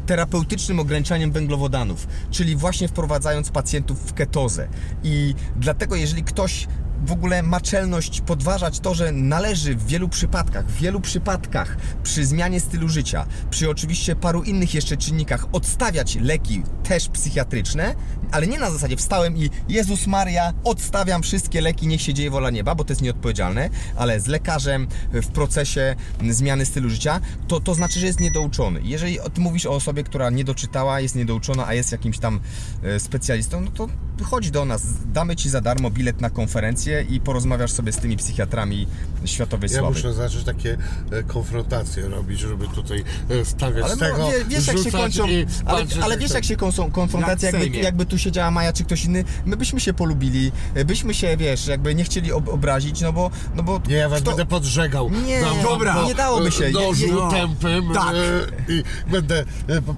terapeutycznym 0.05 0.79
ograniczaniem 0.79 1.31
węglowodanów, 1.31 2.07
czyli 2.31 2.55
właśnie 2.55 2.87
wprowadzając 2.87 3.49
pacjentów 3.49 3.99
w 3.99 4.13
ketozę. 4.13 4.67
I 5.03 5.35
dlatego, 5.55 5.95
jeżeli 5.95 6.23
ktoś 6.23 6.67
w 7.05 7.11
ogóle 7.11 7.43
ma 7.43 7.61
czelność 7.61 8.21
podważać 8.21 8.79
to, 8.79 8.93
że 8.93 9.11
należy 9.11 9.75
w 9.75 9.87
wielu 9.87 10.09
przypadkach, 10.09 10.67
w 10.67 10.81
wielu 10.81 11.01
przypadkach 11.01 11.77
przy 12.03 12.25
zmianie 12.25 12.59
stylu 12.59 12.89
życia, 12.89 13.25
przy 13.49 13.69
oczywiście 13.69 14.15
paru 14.15 14.43
innych 14.43 14.73
jeszcze 14.73 14.97
czynnikach 14.97 15.45
odstawiać 15.51 16.15
leki 16.15 16.63
też 16.83 17.09
psychiatryczne, 17.09 17.95
ale 18.31 18.47
nie 18.47 18.59
na 18.59 18.71
zasadzie 18.71 18.97
wstałem 18.97 19.37
i 19.37 19.49
Jezus 19.69 20.07
Maria, 20.07 20.53
odstawiam 20.63 21.23
wszystkie 21.23 21.61
leki, 21.61 21.87
niech 21.87 22.01
się 22.01 22.13
dzieje 22.13 22.31
wola 22.31 22.49
nieba, 22.49 22.75
bo 22.75 22.83
to 22.83 22.91
jest 22.91 23.01
nieodpowiedzialne, 23.01 23.69
ale 23.95 24.19
z 24.19 24.27
lekarzem 24.27 24.87
w 25.11 25.27
procesie 25.27 25.95
zmiany 26.29 26.65
stylu 26.65 26.89
życia, 26.89 27.21
to, 27.47 27.59
to 27.59 27.73
znaczy, 27.75 27.99
że 27.99 28.05
jest 28.05 28.19
niedouczony. 28.19 28.81
Jeżeli 28.83 29.17
ty 29.33 29.41
mówisz 29.41 29.65
o 29.65 29.71
osobie, 29.71 30.03
która 30.03 30.29
nie 30.29 30.43
doczytała, 30.43 30.99
jest 30.99 31.15
niedouczona, 31.15 31.67
a 31.67 31.73
jest 31.73 31.91
jakimś 31.91 32.19
tam 32.19 32.39
e, 32.83 32.99
specjalistą, 32.99 33.61
no 33.61 33.71
to 33.71 33.87
chodź 34.23 34.51
do 34.51 34.65
nas, 34.65 34.83
damy 35.05 35.35
ci 35.35 35.49
za 35.49 35.61
darmo 35.61 35.89
bilet 35.89 36.21
na 36.21 36.29
konferencję 36.29 36.90
i 37.09 37.19
porozmawiasz 37.19 37.71
sobie 37.71 37.91
z 37.91 37.97
tymi 37.97 38.17
psychiatrami 38.17 38.87
światowej 39.25 39.69
Ja 39.71 39.79
sławy. 39.79 39.95
muszę 39.95 40.13
zacząć 40.13 40.43
takie 40.43 40.77
e, 41.11 41.23
konfrontacje 41.23 42.07
robić, 42.09 42.39
żeby 42.39 42.67
tutaj 42.67 43.03
e, 43.29 43.45
stawiać 43.45 43.83
Ale 43.85 43.95
no, 43.95 43.99
tego, 44.01 44.29
wie, 44.31 44.45
wiesz 44.45 44.67
jak 44.67 44.77
się 44.77 44.91
kończą, 44.91 45.23
ale, 45.65 45.85
ale 46.03 46.17
wiesz 46.17 46.31
jak 46.31 46.45
się 46.45 46.55
kończą 46.55 46.91
konfrontacje, 46.91 47.49
Jak 47.51 47.61
jakby, 47.63 47.77
jakby 47.77 48.05
tu 48.05 48.17
siedziała 48.17 48.51
Maja 48.51 48.73
czy 48.73 48.83
ktoś 48.83 49.05
inny, 49.05 49.23
my 49.45 49.57
byśmy 49.57 49.79
się 49.79 49.93
polubili, 49.93 50.51
byśmy 50.85 51.13
się, 51.13 51.37
wiesz, 51.37 51.67
jakby 51.67 51.95
nie 51.95 52.03
chcieli 52.03 52.31
ob 52.31 52.49
obrazić, 52.49 53.01
no 53.01 53.13
bo, 53.13 53.31
no 53.55 53.63
bo 53.63 53.81
Nie, 53.87 53.95
ja 53.95 54.09
was 54.09 54.21
kto- 54.21 54.31
będę 54.31 54.45
podżegał. 54.45 55.09
Nie, 55.09 55.41
wam 55.41 55.61
dobra, 55.63 56.03
nie 56.03 56.15
dałoby 56.15 56.51
się. 56.51 56.65
e, 56.65 56.71
Nożu 56.71 57.05
Je- 57.07 57.13
je- 57.13 57.31
tępym 57.31 57.93
Tak. 57.93 58.13
e, 58.15 58.73
i 58.73 58.83
będę 59.11 59.39
e, 59.39 59.45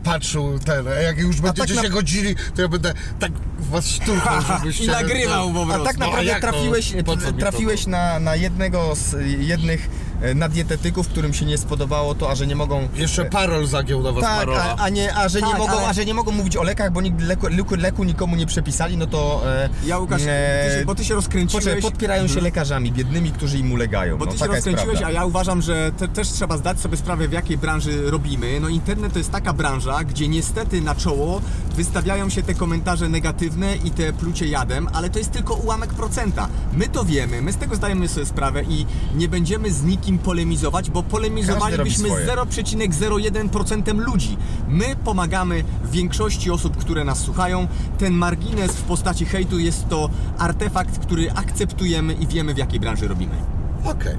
patrzył 0.04 0.60
ten, 0.60 0.88
a 0.88 0.92
jak 0.92 1.18
już 1.18 1.42
będziecie 1.42 1.76
tak 1.76 1.84
się 1.84 1.90
na- 1.90 1.96
godzili, 1.96 2.36
to 2.56 2.62
ja 2.62 2.68
będę 2.68 2.94
tak 3.20 3.32
was 3.60 3.88
szturchał, 3.88 4.42
żebyście... 4.60 4.84
I 4.84 4.88
nagrywał 4.88 5.54
po 5.54 5.62
A 5.64 5.66
prostu. 5.66 5.84
tak 5.86 5.98
No, 5.98 6.06
a 6.06 6.08
naprawdę 6.08 6.32
jak 6.32 6.42
to? 6.42 6.48
Trafiłeś, 6.92 7.04
Po 7.04 7.18
co 7.18 7.28
mi 7.28 7.34
to 7.34 7.40
trafiłeś 7.40 7.88
na, 7.88 8.20
na 8.20 8.36
jednego 8.36 8.96
z 8.96 9.16
jednych 9.40 9.90
na 10.36 10.50
dietetyków, 10.50 11.08
którym 11.08 11.34
się 11.34 11.46
nie 11.46 11.58
spodobało 11.58 12.16
to, 12.16 12.30
a 12.32 12.36
że 12.36 12.48
nie 12.48 12.56
mogą 12.56 12.88
Jeszcze 12.96 13.26
parol 13.26 13.68
zagiął 13.68 14.04
na 14.04 14.12
was 14.12 14.24
tak, 14.24 14.40
parola. 14.40 14.76
a, 14.78 14.84
a, 14.84 14.90
nie, 14.90 15.16
a, 15.16 15.30
że 15.30 15.42
nie 15.42 15.48
Tak, 15.50 15.58
mogą, 15.58 15.72
ale- 15.72 15.88
a 15.88 15.94
że 15.94 16.06
nie 16.06 16.14
mogą 16.14 16.32
mówić 16.32 16.58
o 16.58 16.64
lekach, 16.64 16.92
bo 16.92 17.02
nikt 17.02 17.22
leku, 17.22 17.48
leku, 17.48 17.76
leku 17.76 18.04
nikomu 18.04 18.36
nie 18.36 18.46
przepisali, 18.46 18.98
no 18.98 19.08
to 19.08 19.42
e, 19.46 19.70
Ja 19.86 19.98
Łukasz, 19.98 20.22
e, 20.26 20.66
ty 20.70 20.80
się, 20.80 20.86
bo 20.86 20.96
ty 20.96 21.06
się 21.06 21.14
rozkręciłeś. 21.16 21.64
Poczekaj, 21.66 21.82
podpierają 21.82 22.28
się 22.28 22.42
lekarzami 22.42 22.92
biednymi, 22.92 23.32
którzy 23.32 23.58
im 23.58 23.72
ulegają. 23.72 24.18
Bo 24.18 24.26
no, 24.26 24.32
ty 24.32 24.38
się 24.38 24.44
taka 24.46 24.56
jest 24.56 24.68
rozkręciłeś, 24.68 25.02
a 25.02 25.12
ja 25.12 25.26
uważam, 25.26 25.62
że 25.62 25.92
te, 25.98 26.08
też 26.08 26.30
trzeba 26.30 26.58
zdać 26.58 26.80
sobie 26.80 26.98
sprawę, 26.98 27.28
w 27.28 27.32
jakiej 27.32 27.58
branży 27.58 28.12
robimy. 28.12 28.60
No 28.60 28.70
internet 28.70 29.14
to 29.14 29.20
jest 29.20 29.32
taka 29.32 29.54
branża, 29.54 30.04
gdzie 30.04 30.28
niestety 30.28 30.82
na 30.82 30.96
czoło 30.96 31.42
wystawiają 31.76 32.30
się 32.30 32.44
te 32.44 32.54
komentarze 32.54 33.10
negatywne 33.10 33.76
i 33.76 33.92
te 33.92 34.14
plucie 34.14 34.48
jadem, 34.48 34.88
ale 34.94 35.10
to 35.10 35.20
jest 35.20 35.32
tylko 35.32 35.54
ułamek 35.54 35.94
procenta. 35.94 36.48
My 36.74 36.88
to 36.88 37.06
wiemy, 37.06 37.42
my 37.42 37.52
z 37.54 37.58
tego 37.58 37.76
zdajemy 37.76 38.08
sobie 38.08 38.26
sprawę 38.26 38.64
i 38.64 38.86
nie 39.16 39.28
będziemy 39.28 39.72
z 39.72 39.84
nikim 39.84 40.13
polemizować, 40.18 40.90
bo 40.90 41.04
polemizowalibyśmy 41.04 42.10
Każdy 42.10 42.26
z 42.26 42.30
robi 42.30 42.52
0,01% 42.52 43.98
ludzi. 43.98 44.38
My 44.68 44.96
pomagamy 45.04 45.64
większości 45.92 46.52
osób, 46.52 46.78
które 46.78 47.04
nas 47.04 47.20
słuchają. 47.20 47.68
Ten 47.98 48.14
margines 48.14 48.72
w 48.72 48.82
postaci 48.84 49.26
hejtu 49.26 49.60
jest 49.60 49.90
to 49.90 50.10
artefakt, 50.38 51.00
który 51.00 51.32
akceptujemy 51.32 52.14
i 52.14 52.28
wiemy, 52.28 52.54
w 52.54 52.58
jakiej 52.58 52.80
branży 52.80 53.08
robimy. 53.08 53.36
Okej. 53.84 54.14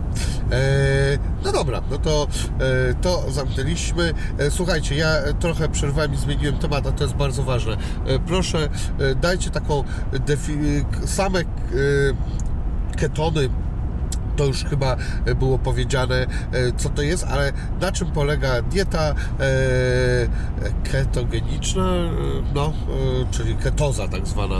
E, 0.52 1.18
No 1.44 1.52
dobra, 1.52 1.82
no 1.90 1.98
to 1.98 2.26
e, 2.90 2.94
to 2.94 3.24
zamknęliśmy. 3.30 4.14
E, 4.38 4.50
Słuchajcie, 4.50 4.94
ja 4.94 5.08
trochę 5.40 5.68
przerwałem 5.68 6.14
i 6.14 6.16
zmieniłem 6.16 6.58
temat, 6.58 6.86
a 6.86 6.92
to 6.92 7.04
jest 7.04 7.16
bardzo 7.16 7.42
ważne. 7.42 7.76
E, 8.06 8.18
Proszę, 8.18 8.68
e, 8.98 9.14
dajcie 9.14 9.50
taką 9.50 9.84
same 11.06 11.40
e, 11.40 11.44
ketony. 12.96 13.48
To 14.36 14.44
już 14.44 14.64
chyba 14.64 14.96
e, 15.24 15.34
było 15.34 15.58
powiedziane, 15.58 16.26
e, 16.52 16.72
co 16.76 16.88
to 16.88 17.02
jest, 17.02 17.24
ale 17.24 17.52
na 17.80 17.92
czym 17.92 18.10
polega 18.10 18.62
dieta 18.62 19.00
e, 19.00 19.14
ketogeniczna, 20.92 21.86
no, 22.54 22.72
czyli 23.30 23.54
ketoza 23.54 24.08
tak 24.08 24.26
zwana, 24.26 24.56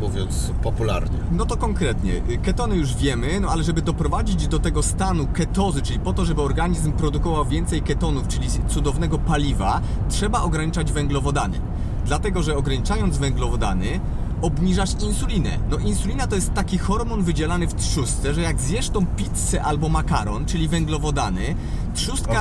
mówiąc 0.00 0.52
popularnie. 0.62 1.18
No 1.32 1.46
to 1.46 1.56
konkretnie, 1.56 2.12
ketony 2.42 2.76
już 2.76 2.96
wiemy, 2.96 3.40
no 3.40 3.48
ale 3.48 3.62
żeby 3.62 3.82
doprowadzić 3.82 4.48
do 4.48 4.58
tego 4.58 4.82
stanu 4.82 5.26
ketozy, 5.26 5.82
czyli 5.82 5.98
po 5.98 6.12
to, 6.12 6.24
żeby 6.24 6.42
organizm 6.42 6.92
produkował 6.92 7.44
więcej 7.44 7.82
ketonów, 7.82 8.28
czyli 8.28 8.48
cudownego 8.68 9.18
paliwa, 9.18 9.80
trzeba 10.08 10.42
ograniczać 10.42 10.92
węglowodany. 10.92 11.60
Dlatego, 12.06 12.42
że 12.42 12.56
ograniczając 12.56 13.18
węglowodany, 13.18 14.00
obniżasz 14.42 14.90
insulinę. 15.02 15.58
No 15.70 15.78
insulina 15.78 16.26
to 16.26 16.34
jest 16.34 16.54
taki 16.54 16.78
hormon 16.78 17.22
wydzielany 17.22 17.66
w 17.66 17.74
trzustce, 17.74 18.34
że 18.34 18.40
jak 18.40 18.60
zjesz 18.60 18.90
tą 18.90 19.06
pizzę 19.06 19.62
albo 19.62 19.88
makaron, 19.88 20.46
czyli 20.46 20.68
węglowodany, 20.68 21.54
trzustka, 21.94 22.32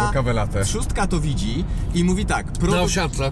trzustka 0.65 1.07
to 1.07 1.19
widzi 1.19 1.65
i 1.93 2.03
mówi 2.03 2.25
tak, 2.25 2.51
Na 2.75 2.81
owsiance. 2.81 3.31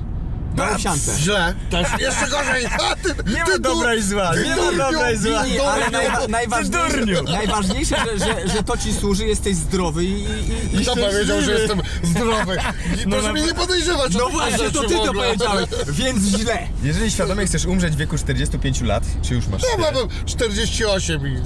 Na 0.56 0.72
owsiance. 0.72 1.12
Źle. 1.20 1.56
Też 1.70 1.88
jeszcze 2.00 2.28
gorzej. 2.28 2.66
A, 2.92 2.96
ty, 2.96 3.10
Nie 3.10 3.44
ty 3.46 3.52
ma 3.52 3.60
dobra 3.60 3.96
i 3.96 4.02
zła, 4.02 4.32
nie 4.44 4.56
ma 4.56 4.72
dobra 4.92 5.12
i 5.12 5.18
zła. 5.18 5.46
Nie, 5.48 5.70
ale 5.70 5.86
najwa- 5.90 6.28
najważniejsze, 6.40 7.24
najważniejsze 7.24 7.96
że, 8.20 8.26
że, 8.26 8.48
że 8.48 8.64
to 8.64 8.78
ci 8.78 8.94
służy, 8.94 9.26
jesteś 9.28 9.56
zdrowy 9.56 10.06
i, 10.06 10.24
i, 10.24 10.76
i 10.76 10.82
Kto 10.84 10.96
powiedział, 10.96 11.42
że 11.42 11.52
jestem 11.52 11.82
zdrowy? 12.04 12.58
No 13.06 13.12
Proszę 13.12 13.28
na- 13.28 13.34
mnie 13.34 13.42
nie 13.42 13.54
podejrzewać. 13.54 14.14
No 14.16 14.30
właśnie, 14.30 14.72
to 14.72 14.82
ty 14.84 14.96
to 14.96 15.14
powiedziałeś, 15.14 15.66
więc 15.88 16.24
źle. 16.24 16.68
Jeżeli 16.84 17.12
świadomie 17.12 17.46
chcesz 17.46 17.66
umrzeć 17.66 17.94
w 17.94 17.98
wieku 17.98 18.18
45 18.18 18.82
lat, 18.82 19.04
czy 19.22 19.34
już 19.34 19.48
masz 19.48 19.62
tyle? 19.62 19.92
mam 19.92 19.94
48 20.26 21.28
i... 21.28 21.38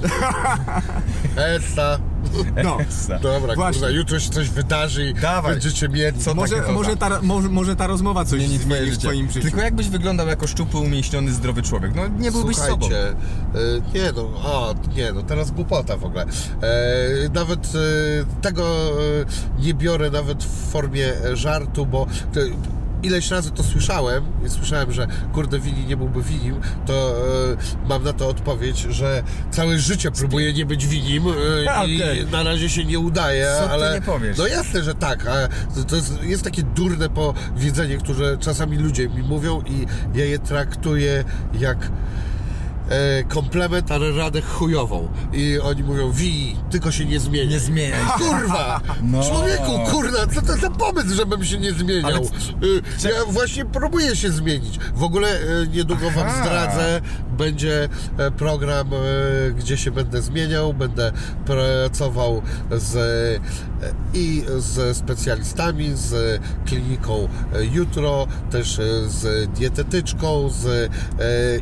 Esta. 1.36 1.98
No. 2.64 2.78
Essa. 2.80 3.18
Dobra, 3.18 3.54
Właśnie. 3.54 3.80
kurwa, 3.80 3.96
jutro 3.96 4.20
się 4.20 4.30
coś 4.30 4.48
wydarzy 4.48 5.06
i 5.10 5.14
Dawaj. 5.14 5.52
będziecie 5.52 5.88
mieli. 5.88 6.18
Co 6.18 6.34
Może, 6.34 6.62
może, 6.72 6.96
ta, 6.96 7.22
może, 7.22 7.48
może 7.48 7.76
ta 7.76 7.86
rozmowa 7.86 8.24
coś 8.24 8.40
zmieni 8.40 8.58
w 8.94 8.98
twoim 8.98 9.30
życiu. 9.30 9.40
Tylko 9.40 9.60
jakbyś 9.60 9.88
wyglądał 9.88 10.28
jako 10.28 10.46
szczupły, 10.46 10.80
umieśniony, 10.80 11.32
zdrowy 11.32 11.62
człowiek? 11.62 11.94
No 11.94 12.08
nie 12.08 12.32
byłbyś 12.32 12.56
sobą. 12.56 12.86
Słuchajcie, 12.86 13.08
e, 13.08 13.14
nie 13.94 14.12
no, 14.16 14.28
a, 14.44 14.74
nie 14.96 15.12
no, 15.12 15.22
teraz 15.22 15.50
głupota 15.50 15.96
w 15.96 16.04
ogóle. 16.04 16.24
E, 16.24 16.28
nawet 17.34 17.72
e, 17.74 18.42
tego 18.42 18.64
e, 19.60 19.62
nie 19.62 19.74
biorę 19.74 20.10
nawet 20.10 20.44
w 20.44 20.70
formie 20.70 21.12
żartu, 21.34 21.86
bo 21.86 22.06
to, 22.32 22.40
ileś 23.04 23.30
razy 23.30 23.50
to 23.50 23.62
słyszałem 23.62 24.24
i 24.46 24.50
słyszałem, 24.50 24.92
że 24.92 25.06
kurde 25.32 25.58
Wini 25.58 25.84
nie 25.86 25.96
byłby 25.96 26.22
winim, 26.22 26.60
to 26.86 27.14
e, 27.82 27.88
mam 27.88 28.04
na 28.04 28.12
to 28.12 28.28
odpowiedź, 28.28 28.78
że 28.78 29.22
całe 29.50 29.78
życie 29.78 30.10
próbuję 30.10 30.52
nie 30.52 30.66
być 30.66 30.86
winim 30.86 31.22
e, 31.28 31.86
i 31.88 32.02
Okej. 32.02 32.26
na 32.26 32.42
razie 32.42 32.68
się 32.68 32.84
nie 32.84 32.98
udaje, 32.98 33.46
Co 33.60 33.66
ty 33.66 33.70
ale 33.72 33.94
nie 33.94 34.00
powiesz? 34.02 34.38
no 34.38 34.46
jasne, 34.46 34.82
że 34.82 34.94
tak, 34.94 35.26
a 35.26 35.48
to- 35.74 35.84
to 35.84 35.96
jest, 35.96 36.22
jest 36.22 36.42
takie 36.44 36.62
durne 36.62 37.08
powiedzenie, 37.08 37.96
które 37.98 38.38
czasami 38.38 38.76
ludzie 38.78 39.08
mi 39.08 39.22
mówią 39.22 39.62
i 39.66 39.86
ja 40.18 40.24
je 40.24 40.38
traktuję 40.38 41.24
jak 41.60 41.78
komplement, 43.28 43.90
ale 43.92 44.12
radę 44.12 44.40
chujową. 44.42 45.08
I 45.32 45.58
oni 45.62 45.82
mówią, 45.82 46.12
wi, 46.12 46.56
tylko 46.70 46.90
się 46.92 47.04
nie 47.04 47.20
zmieniaj. 47.20 47.48
Nie 47.48 47.58
zmieniaj. 47.60 48.00
Kurwa! 48.18 48.80
No. 49.02 49.22
Człowieku, 49.24 49.78
kurwa, 49.90 50.26
co 50.34 50.42
to 50.42 50.56
za 50.56 50.70
pomysł, 50.70 51.14
żebym 51.14 51.44
się 51.44 51.58
nie 51.58 51.72
zmieniał? 51.72 52.10
Ale- 52.10 52.20
Y, 52.68 52.82
Ja 53.04 53.24
właśnie 53.28 53.64
próbuję 53.64 54.16
się 54.16 54.30
zmienić. 54.32 54.78
W 54.94 55.02
ogóle 55.02 55.28
e, 55.28 55.66
niedługo 55.66 56.10
wam 56.10 56.24
Aha. 56.28 56.42
zdradzę, 56.44 57.00
będzie 57.38 57.88
e, 58.18 58.30
program, 58.30 58.90
e, 58.94 59.50
gdzie 59.50 59.76
się 59.76 59.90
będę 59.90 60.22
zmieniał, 60.22 60.74
będę 60.74 61.12
pracował 61.46 62.42
z, 62.70 62.96
e, 62.96 63.73
i 64.14 64.44
z 64.58 64.96
specjalistami, 64.96 65.90
z 65.94 66.40
kliniką 66.66 67.28
e, 67.54 67.64
jutro, 67.64 68.26
też 68.50 68.78
e, 68.78 69.08
z 69.08 69.50
dietetyczką, 69.50 70.48
z, 70.50 70.66
e, 70.66 70.90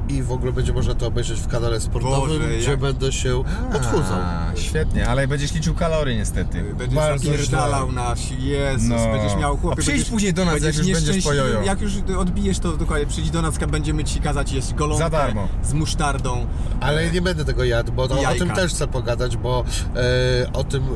i 0.09 0.23
w 0.23 0.33
ogóle 0.33 0.53
będzie 0.53 0.73
można 0.73 0.95
to 0.95 1.07
obejrzeć 1.07 1.41
w 1.41 1.49
kanale 1.49 1.81
sportowym, 1.81 2.39
Boże, 2.39 2.57
gdzie 2.59 2.71
jak- 2.71 2.81
będę 2.81 3.13
się 3.13 3.45
odchudzał. 3.75 4.19
A, 4.23 4.53
świetnie, 4.55 5.09
ale 5.09 5.29
będziesz 5.29 5.55
liczył 5.55 5.75
kalorie 5.75 6.17
niestety. 6.17 6.63
Będziesz 6.63 6.95
Bardzo 6.97 7.25
zapierdalał 7.25 7.93
na 7.93 8.15
Jezus, 8.39 8.89
No. 8.89 8.97
będziesz 9.13 9.39
miał 9.39 9.57
chłopie. 9.57 9.73
A 9.73 9.77
przyjdź 9.77 9.97
będziesz, 9.97 10.11
później 10.11 10.35
do 10.35 10.45
nas, 10.45 10.63
jak 10.63 10.77
już 10.77 10.93
będziesz 10.93 11.25
po 11.25 11.33
jojo. 11.33 11.63
Jak 11.63 11.81
już 11.81 11.93
odbijesz 12.19 12.59
to 12.59 12.77
dokładnie, 12.77 13.07
przyjdź 13.07 13.31
do 13.31 13.43
nas, 13.43 13.59
będziemy 13.59 14.05
ci 14.05 14.21
kazać 14.21 14.53
jeść 14.53 14.75
golonkę 14.75 15.05
Za 15.05 15.11
darmo. 15.11 15.49
z 15.63 15.73
musztardą. 15.73 16.47
Ale 16.81 17.11
nie 17.11 17.23
będę 17.23 17.45
tego 17.45 17.65
jadł, 17.65 17.93
bo 17.93 18.09
to, 18.09 18.21
o 18.21 18.35
tym 18.35 18.51
też 18.51 18.73
chcę 18.73 18.87
pogadać, 18.87 19.37
bo 19.37 19.65
e, 19.97 20.53
o 20.53 20.65
tym... 20.65 20.83
E, 20.83 20.89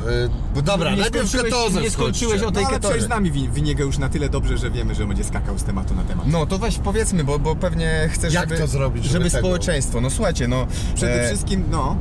bo 0.54 0.62
dobra, 0.62 0.90
najpierw 1.22 1.30
skończyłeś, 1.30 1.52
ketozę 1.64 1.80
nie 1.82 1.90
skończyłeś 1.90 2.42
o 2.42 2.50
tej 2.50 2.62
No, 2.62 2.68
ale 2.68 2.76
ketozie. 2.76 2.92
przecież 2.94 3.06
z 3.06 3.08
nami 3.08 3.32
win- 3.32 3.50
Winiego 3.52 3.84
już 3.84 3.98
na 3.98 4.08
tyle 4.08 4.28
dobrze, 4.28 4.58
że 4.58 4.70
wiemy, 4.70 4.94
że 4.94 5.06
będzie 5.06 5.24
skakał 5.24 5.58
z 5.58 5.62
tematu 5.64 5.94
na 5.94 6.02
temat. 6.04 6.26
No 6.26 6.46
to 6.46 6.58
weź 6.58 6.78
powiedzmy, 6.78 7.24
bo, 7.24 7.38
bo 7.38 7.56
pewnie 7.56 8.08
chcesz, 8.12 8.34
Jak 8.34 8.48
żeby, 8.48 8.60
to 8.60 8.66
zrobić, 8.66 9.04
żeby 9.04 9.12
żeby 9.12 9.30
tego? 9.30 9.38
społeczeństwo, 9.46 10.00
no 10.00 10.10
słuchajcie, 10.10 10.48
no... 10.48 10.66
Przede 10.94 11.22
e, 11.24 11.26
wszystkim, 11.26 11.64
no, 11.70 11.96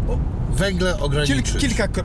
Węgle 0.52 0.92
Kilk, 0.92 1.04
ograniczyć. 1.06 1.58
kilka... 1.62 1.88
kro- 1.88 2.04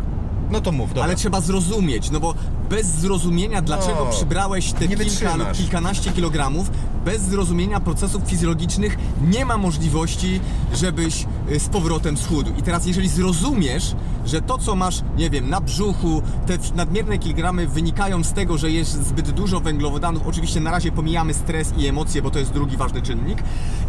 No 0.51 0.61
to 0.61 0.73
mów, 0.73 0.89
dobra. 0.89 1.03
ale 1.05 1.17
trzeba 1.17 1.41
zrozumieć, 1.41 2.11
no 2.11 2.21
bo 2.21 2.35
bez 2.71 2.87
zrozumienia, 2.87 3.63
dlaczego 3.63 4.05
No, 4.05 4.11
przybrałeś 4.11 4.73
te 4.73 4.89
nie 4.89 4.97
kilka 4.97 5.03
lub 5.05 5.13
wytrzymasz. 5.13 5.59
kilkanaście 5.59 6.11
kilogramów, 6.13 6.71
bez 7.05 7.23
zrozumienia 7.23 7.81
procesów 7.81 8.23
fizjologicznych 8.27 8.99
nie 9.31 9.45
ma 9.45 9.57
możliwości, 9.59 10.41
żebyś 10.75 11.27
y, 11.53 11.61
z 11.61 11.69
powrotem 11.69 12.17
schudł. 12.17 12.51
I 12.59 12.63
teraz, 12.63 12.87
jeżeli 12.87 13.09
zrozumiesz, 13.09 13.95
że 14.27 14.43
to, 14.43 14.59
co 14.59 14.77
masz, 14.77 15.03
nie 15.17 15.31
wiem, 15.31 15.51
na 15.51 15.61
brzuchu, 15.61 16.23
te 16.47 16.59
w- 16.59 16.75
nadmierne 16.75 17.19
kilogramy 17.19 17.67
wynikają 17.69 18.25
z 18.25 18.33
tego, 18.33 18.59
że 18.59 18.71
jest 18.71 19.07
zbyt 19.09 19.31
dużo 19.31 19.61
węglowodanów, 19.61 20.27
oczywiście 20.27 20.61
na 20.61 20.71
razie 20.71 20.93
pomijamy 20.93 21.35
stres 21.35 21.73
i 21.79 21.87
emocje, 21.87 22.23
bo 22.23 22.31
to 22.31 22.39
jest 22.39 22.53
drugi 22.53 22.77
ważny 22.77 23.03
czynnik, 23.03 23.43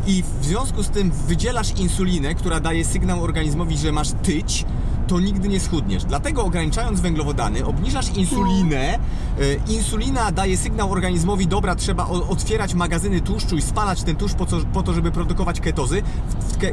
i 0.07 0.23
w 0.41 0.45
związku 0.45 0.83
z 0.83 0.89
tym 0.89 1.11
wydzielasz 1.27 1.71
insulinę, 1.79 2.35
która 2.35 2.59
daje 2.59 2.85
sygnał 2.85 3.23
organizmowi, 3.23 3.77
że 3.77 3.91
masz 3.91 4.09
tyć, 4.23 4.65
to 5.07 5.19
nigdy 5.19 5.47
nie 5.49 5.59
schudniesz. 5.59 6.05
Dlatego 6.05 6.43
ograniczając 6.43 6.99
węglowodany, 6.99 7.65
obniżasz 7.65 8.09
insulinę. 8.09 8.99
Y, 9.39 9.59
Insulina 9.67 10.31
daje 10.31 10.57
sygnał 10.57 10.91
organizmowi, 10.91 11.47
dobra, 11.47 11.75
trzeba 11.75 12.05
otwierać 12.05 12.73
magazyny 12.73 13.21
tłuszczu 13.21 13.57
i 13.57 13.61
spalać 13.61 14.03
ten 14.03 14.15
tłuszcz 14.15 14.35
po, 14.35 14.45
co, 14.45 14.57
po 14.73 14.83
to, 14.83 14.93
żeby 14.93 15.11
produkować 15.11 15.61
ketozy. 15.61 16.01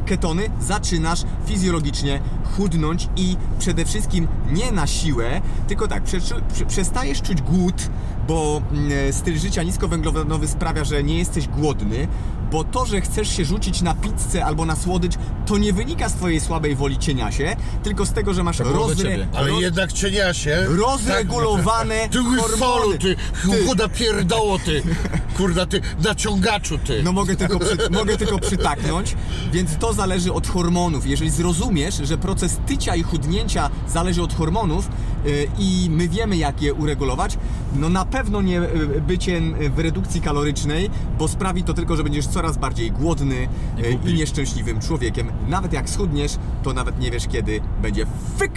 Ketony 0.07 0.51
zaczynasz 0.61 1.23
fizjologicznie 1.47 2.21
chudnąć 2.57 3.09
i 3.17 3.37
przede 3.59 3.85
wszystkim 3.85 4.29
nie 4.53 4.73
na 4.73 4.87
siłę, 4.87 5.41
tylko 5.69 5.89
tak, 5.89 6.03
prze, 6.03 6.21
prze, 6.21 6.67
przestajesz 6.67 7.23
czuć 7.23 7.43
głód, 7.43 7.91
bo 8.29 8.63
mm, 8.73 9.13
styl 9.13 9.39
życia 9.39 9.63
niskowęglowodanowy 9.63 10.49
sprawia, 10.49 10.85
że 10.85 11.03
nie 11.03 11.19
jesteś 11.19 11.49
głodny, 11.49 12.09
bo 12.53 12.65
to, 12.65 12.87
że 12.87 13.01
chcesz 13.01 13.37
się 13.37 13.45
rzucić 13.45 13.83
na 13.83 13.95
pizzę 13.95 14.45
albo 14.45 14.65
na 14.65 14.77
słodycz, 14.77 15.13
to 15.47 15.59
nie 15.59 15.73
wynika 15.73 16.09
z 16.09 16.15
twojej 16.15 16.41
słabej 16.41 16.77
woli 16.77 16.99
cienia 16.99 17.33
się, 17.33 17.57
tylko 17.83 18.07
z 18.07 18.13
tego, 18.13 18.35
że 18.35 18.43
masz 18.45 18.59
rozre... 18.59 19.27
Ale 19.35 19.49
roz- 19.49 19.61
jednak 19.63 19.93
cienia 19.93 20.35
się. 20.35 20.67
rozregulowane 20.69 22.09
Ty 22.09 22.23
łysolu, 22.23 22.49
hormony. 22.59 22.99
ty 22.99 23.17
chuda 23.67 23.89
pierdoło, 23.89 24.59
ty. 24.59 24.83
Kurda, 25.37 25.67
ty 25.67 25.81
naciągaczu, 26.05 26.79
ty. 26.79 27.03
No 27.03 27.13
mogę 27.13 27.37
tylko, 27.37 27.59
przy, 27.59 27.77
mogę 27.91 28.17
tylko 28.17 28.39
przytaknąć, 28.39 29.17
więc 29.53 29.77
to 29.79 29.93
zależy 29.93 30.33
od 30.33 30.47
hormonów. 30.49 31.07
Jeżeli 31.07 31.31
zrozumiesz, 31.31 31.95
że 32.05 32.19
proces 32.19 32.57
tycia 32.67 32.97
i 32.97 33.03
chudnięcia 33.03 33.71
zależy 33.89 34.23
od 34.23 34.35
hormonów 34.35 34.89
i 35.59 35.91
my 35.91 36.09
wiemy 36.09 36.37
jak 36.37 36.63
je 36.63 36.75
uregulować, 36.75 37.39
no 37.77 37.89
na 37.89 38.05
pewno 38.05 38.43
nie 38.43 38.55
yy, 38.55 39.03
bycie 39.07 39.41
w 39.77 39.79
redukcji 39.79 40.21
kalorycznej, 40.21 40.91
bo 41.19 41.29
sprawi 41.29 41.63
to 41.63 41.75
tylko, 41.75 41.97
że 41.97 42.05
będziesz 42.05 42.27
coraz 42.27 42.59
bardziej 42.59 42.93
głodny 42.93 43.49
I 44.05 44.11
i 44.11 44.15
nieszczęśliwym 44.15 44.81
człowiekiem. 44.81 45.31
Nawet 45.49 45.73
jak 45.73 45.91
schudniesz, 45.91 46.39
to 46.63 46.73
nawet 46.73 47.01
nie 47.01 47.11
wiesz 47.11 47.27
kiedy 47.29 47.61
będzie 47.83 48.07
fyk 48.39 48.53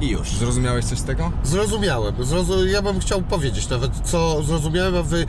i 0.00 0.08
już. 0.08 0.28
Zrozumiałeś 0.36 0.84
coś 0.84 0.98
z 0.98 1.04
tego? 1.04 1.32
Zrozumiałem. 1.44 2.24
Zrozu... 2.24 2.66
Ja 2.66 2.82
bym 2.82 3.00
chciał 3.00 3.22
powiedzieć 3.22 3.68
nawet, 3.68 3.92
co 4.04 4.42
zrozumiałem, 4.42 4.96
a 4.96 5.02
wy 5.02 5.20
e, 5.20 5.26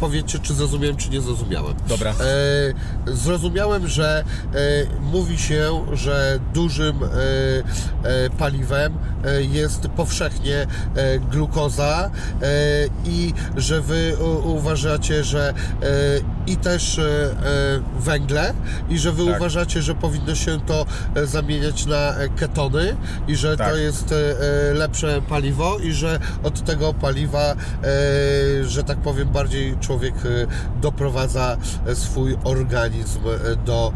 powiedzcie, 0.00 0.38
czy 0.38 0.54
zrozumiałem, 0.54 0.96
czy 0.96 1.10
nie 1.10 1.20
zrozumiałem. 1.20 1.74
Dobra. 1.88 2.10
E, 2.10 2.14
zrozumiałem, 3.14 3.88
że 3.88 4.24
e, 4.54 4.56
mówi 5.00 5.38
się, 5.38 5.86
że 5.92 6.38
dużym 6.54 7.00
paliwem 8.38 8.94
jest 9.40 9.88
powszechnie 9.88 10.66
glukoza 11.30 12.10
i 13.04 13.34
że 13.56 13.80
wy 13.80 14.16
uważacie, 14.44 15.24
że 15.24 15.54
i 16.46 16.56
też 16.56 17.00
węgle 17.98 18.54
i 18.90 18.98
że 18.98 19.12
wy 19.12 19.26
Tak. 19.26 19.36
uważacie, 19.36 19.82
że 19.82 19.94
powinno 19.94 20.34
się 20.34 20.60
to 20.60 20.86
zamieniać 21.24 21.86
na 21.86 22.14
ketony 22.36 22.96
i 23.28 23.36
że 23.36 23.56
Tak. 23.56 23.72
to 23.72 23.77
jest 23.80 24.12
e, 24.12 24.16
e, 24.70 24.74
lepsze 24.74 25.22
paliwo 25.28 25.78
i 25.78 25.92
że 25.92 26.20
od 26.42 26.64
tego 26.64 26.94
paliwa, 26.94 27.40
e, 27.52 27.54
że 28.64 28.84
tak 28.84 28.98
powiem, 28.98 29.28
bardziej 29.28 29.76
człowiek 29.80 30.14
doprowadza 30.80 31.56
swój 31.94 32.36
organizm 32.44 33.20
do 33.64 33.92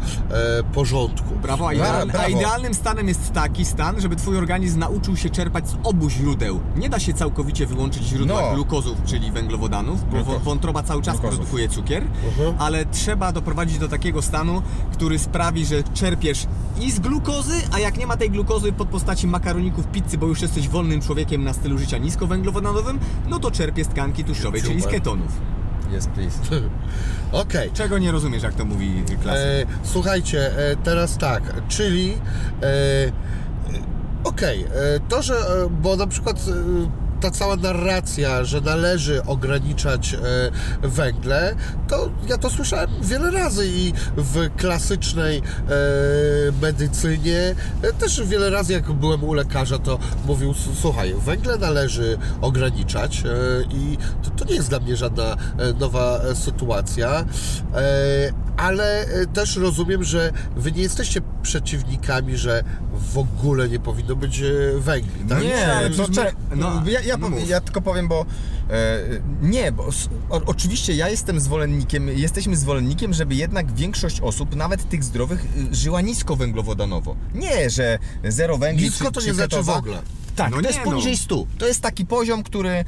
porządku. 0.73 1.35
Brawo, 1.41 1.67
a, 1.67 1.73
ideal, 1.73 2.07
a 2.19 2.27
idealnym 2.27 2.73
stanem 2.73 3.07
jest 3.07 3.31
taki 3.33 3.65
stan, 3.65 4.01
żeby 4.01 4.15
twój 4.15 4.37
organizm 4.37 4.79
nauczył 4.79 5.17
się 5.17 5.29
czerpać 5.29 5.69
z 5.69 5.75
obu 5.83 6.09
źródeł. 6.09 6.59
Nie 6.75 6.89
da 6.89 6.99
się 6.99 7.13
całkowicie 7.13 7.65
wyłączyć 7.65 8.03
źródła 8.03 8.41
No. 8.41 8.53
glukozów, 8.55 8.97
czyli 9.05 9.31
węglowodanów, 9.31 10.09
bo 10.11 10.23
Glukos. 10.23 10.43
wątroba 10.43 10.83
cały 10.83 11.01
czas 11.01 11.13
Glukozów. 11.13 11.39
produkuje 11.39 11.69
cukier, 11.69 12.03
Mhm. 12.27 12.55
ale 12.59 12.85
trzeba 12.85 13.31
doprowadzić 13.31 13.77
do 13.77 13.87
takiego 13.87 14.21
stanu, 14.21 14.61
który 14.93 15.19
sprawi, 15.19 15.65
że 15.65 15.83
czerpiesz 15.83 16.45
i 16.81 16.91
z 16.91 16.99
glukozy, 16.99 17.53
a 17.71 17.79
jak 17.79 17.97
nie 17.97 18.07
ma 18.07 18.17
tej 18.17 18.31
glukozy 18.31 18.71
pod 18.71 18.87
postaci 18.87 19.27
makaroników, 19.73 19.87
pizzy, 19.87 20.17
bo 20.17 20.27
już 20.27 20.41
jesteś 20.41 20.69
wolnym 20.69 21.01
człowiekiem 21.01 21.43
na 21.43 21.53
stylu 21.53 21.77
życia 21.77 21.97
niskowęglowodanowym, 21.97 22.99
no 23.29 23.39
to 23.39 23.51
czerpiesz 23.51 23.87
z 23.87 23.89
tkanki 23.89 24.23
tłuszczowej, 24.23 24.61
czyli 24.61 24.81
z 24.81 24.87
ketonów. 24.87 25.31
Yes, 25.97 26.07
please. 26.07 26.39
Okej. 27.31 27.71
Czego 27.73 27.97
nie 27.99 28.11
rozumiesz, 28.11 28.43
jak 28.43 28.53
to 28.53 28.65
mówi 28.65 29.03
klasyk? 29.21 29.43
E, 29.43 29.65
słuchajcie, 29.83 30.57
e, 30.57 30.75
teraz 30.75 31.17
tak, 31.17 31.67
czyli 31.67 32.13
e, 32.61 32.65
e, 32.65 33.11
okej, 34.23 34.63
e, 34.63 34.99
to, 35.09 35.21
że, 35.21 35.33
e, 35.33 35.69
bo 35.81 35.95
na 35.95 36.07
przykład 36.07 36.37
e, 36.37 37.02
ta 37.23 37.31
cała 37.31 37.55
narracja, 37.55 38.43
że 38.43 38.61
należy 38.61 39.23
ograniczać 39.23 40.13
e, 40.13 40.17
węgle, 40.87 41.55
to 41.87 42.09
ja 42.29 42.37
to 42.37 42.49
słyszałem 42.49 42.89
wiele 43.01 43.31
razy 43.31 43.67
i 43.67 43.93
w 44.17 44.55
klasycznej 44.57 45.37
e, 45.37 45.41
medycynie 46.61 47.55
e, 47.81 47.93
też 47.93 48.21
wiele 48.25 48.49
razy 48.49 48.73
jak 48.73 48.91
byłem 48.91 49.23
u 49.23 49.33
lekarza, 49.33 49.79
to 49.79 49.99
mówił, 50.25 50.51
"S- 50.51 50.79
słuchaj, 50.81 51.13
węgle 51.25 51.57
należy 51.57 52.17
ograniczać 52.41 53.23
i 53.69 53.97
to, 54.23 54.29
to 54.29 54.45
nie 54.45 54.55
jest 54.55 54.69
dla 54.69 54.79
mnie 54.79 54.95
żadna 54.97 55.37
nowa 55.79 56.19
sytuacja, 56.35 57.25
ale 58.57 59.05
też 59.33 59.55
rozumiem, 59.57 60.03
że 60.03 60.31
wy 60.55 60.71
nie 60.71 60.81
jesteście 60.81 61.21
przeciwnikami, 61.41 62.37
że 62.37 62.63
w 63.13 63.17
ogóle 63.17 63.69
nie 63.69 63.79
powinno 63.79 64.15
być 64.15 64.41
e, 64.41 64.51
węgli, 64.79 65.25
tak? 65.29 65.41
Nie, 65.43 65.89
to 65.97 66.07
my- 66.07 66.55
no, 66.55 66.81
no, 66.81 66.89
ja, 66.89 67.01
ja, 67.01 67.17
no 67.17 67.27
ja 67.47 67.61
tylko 67.61 67.81
powiem, 67.81 68.07
bo 68.07 68.25
e, 68.69 68.99
nie, 69.41 69.71
bo 69.71 69.87
s- 69.87 70.09
o, 70.29 70.41
oczywiście 70.45 70.93
ja 70.95 71.09
jestem 71.09 71.39
zwolennikiem, 71.39 72.07
jesteśmy 72.09 72.57
zwolennikiem, 72.57 73.13
żeby 73.13 73.35
jednak 73.35 73.71
większość 73.73 74.21
osób, 74.21 74.55
nawet 74.55 74.89
tych 74.89 75.03
zdrowych, 75.03 75.45
y, 75.71 75.75
żyła 75.75 76.01
nisko 76.01 76.35
węglowodanowo. 76.35 77.15
Nie, 77.35 77.69
że 77.69 77.99
zero 78.27 78.57
węgli 78.57 78.83
Nisko 78.85 79.05
czy, 79.05 79.11
to 79.11 79.21
czy 79.21 79.27
nie 79.27 79.33
znaczy 79.33 79.55
w 79.63 79.69
ogóle. 79.69 80.01
Tak, 80.35 80.51
No 80.51 80.61
to 80.61 80.67
jest 80.67 80.79
poniżej 80.79 81.11
no. 81.11 81.17
100. 81.17 81.45
To 81.57 81.67
jest 81.67 81.81
taki 81.81 82.05
poziom, 82.05 82.43
który 82.43 82.85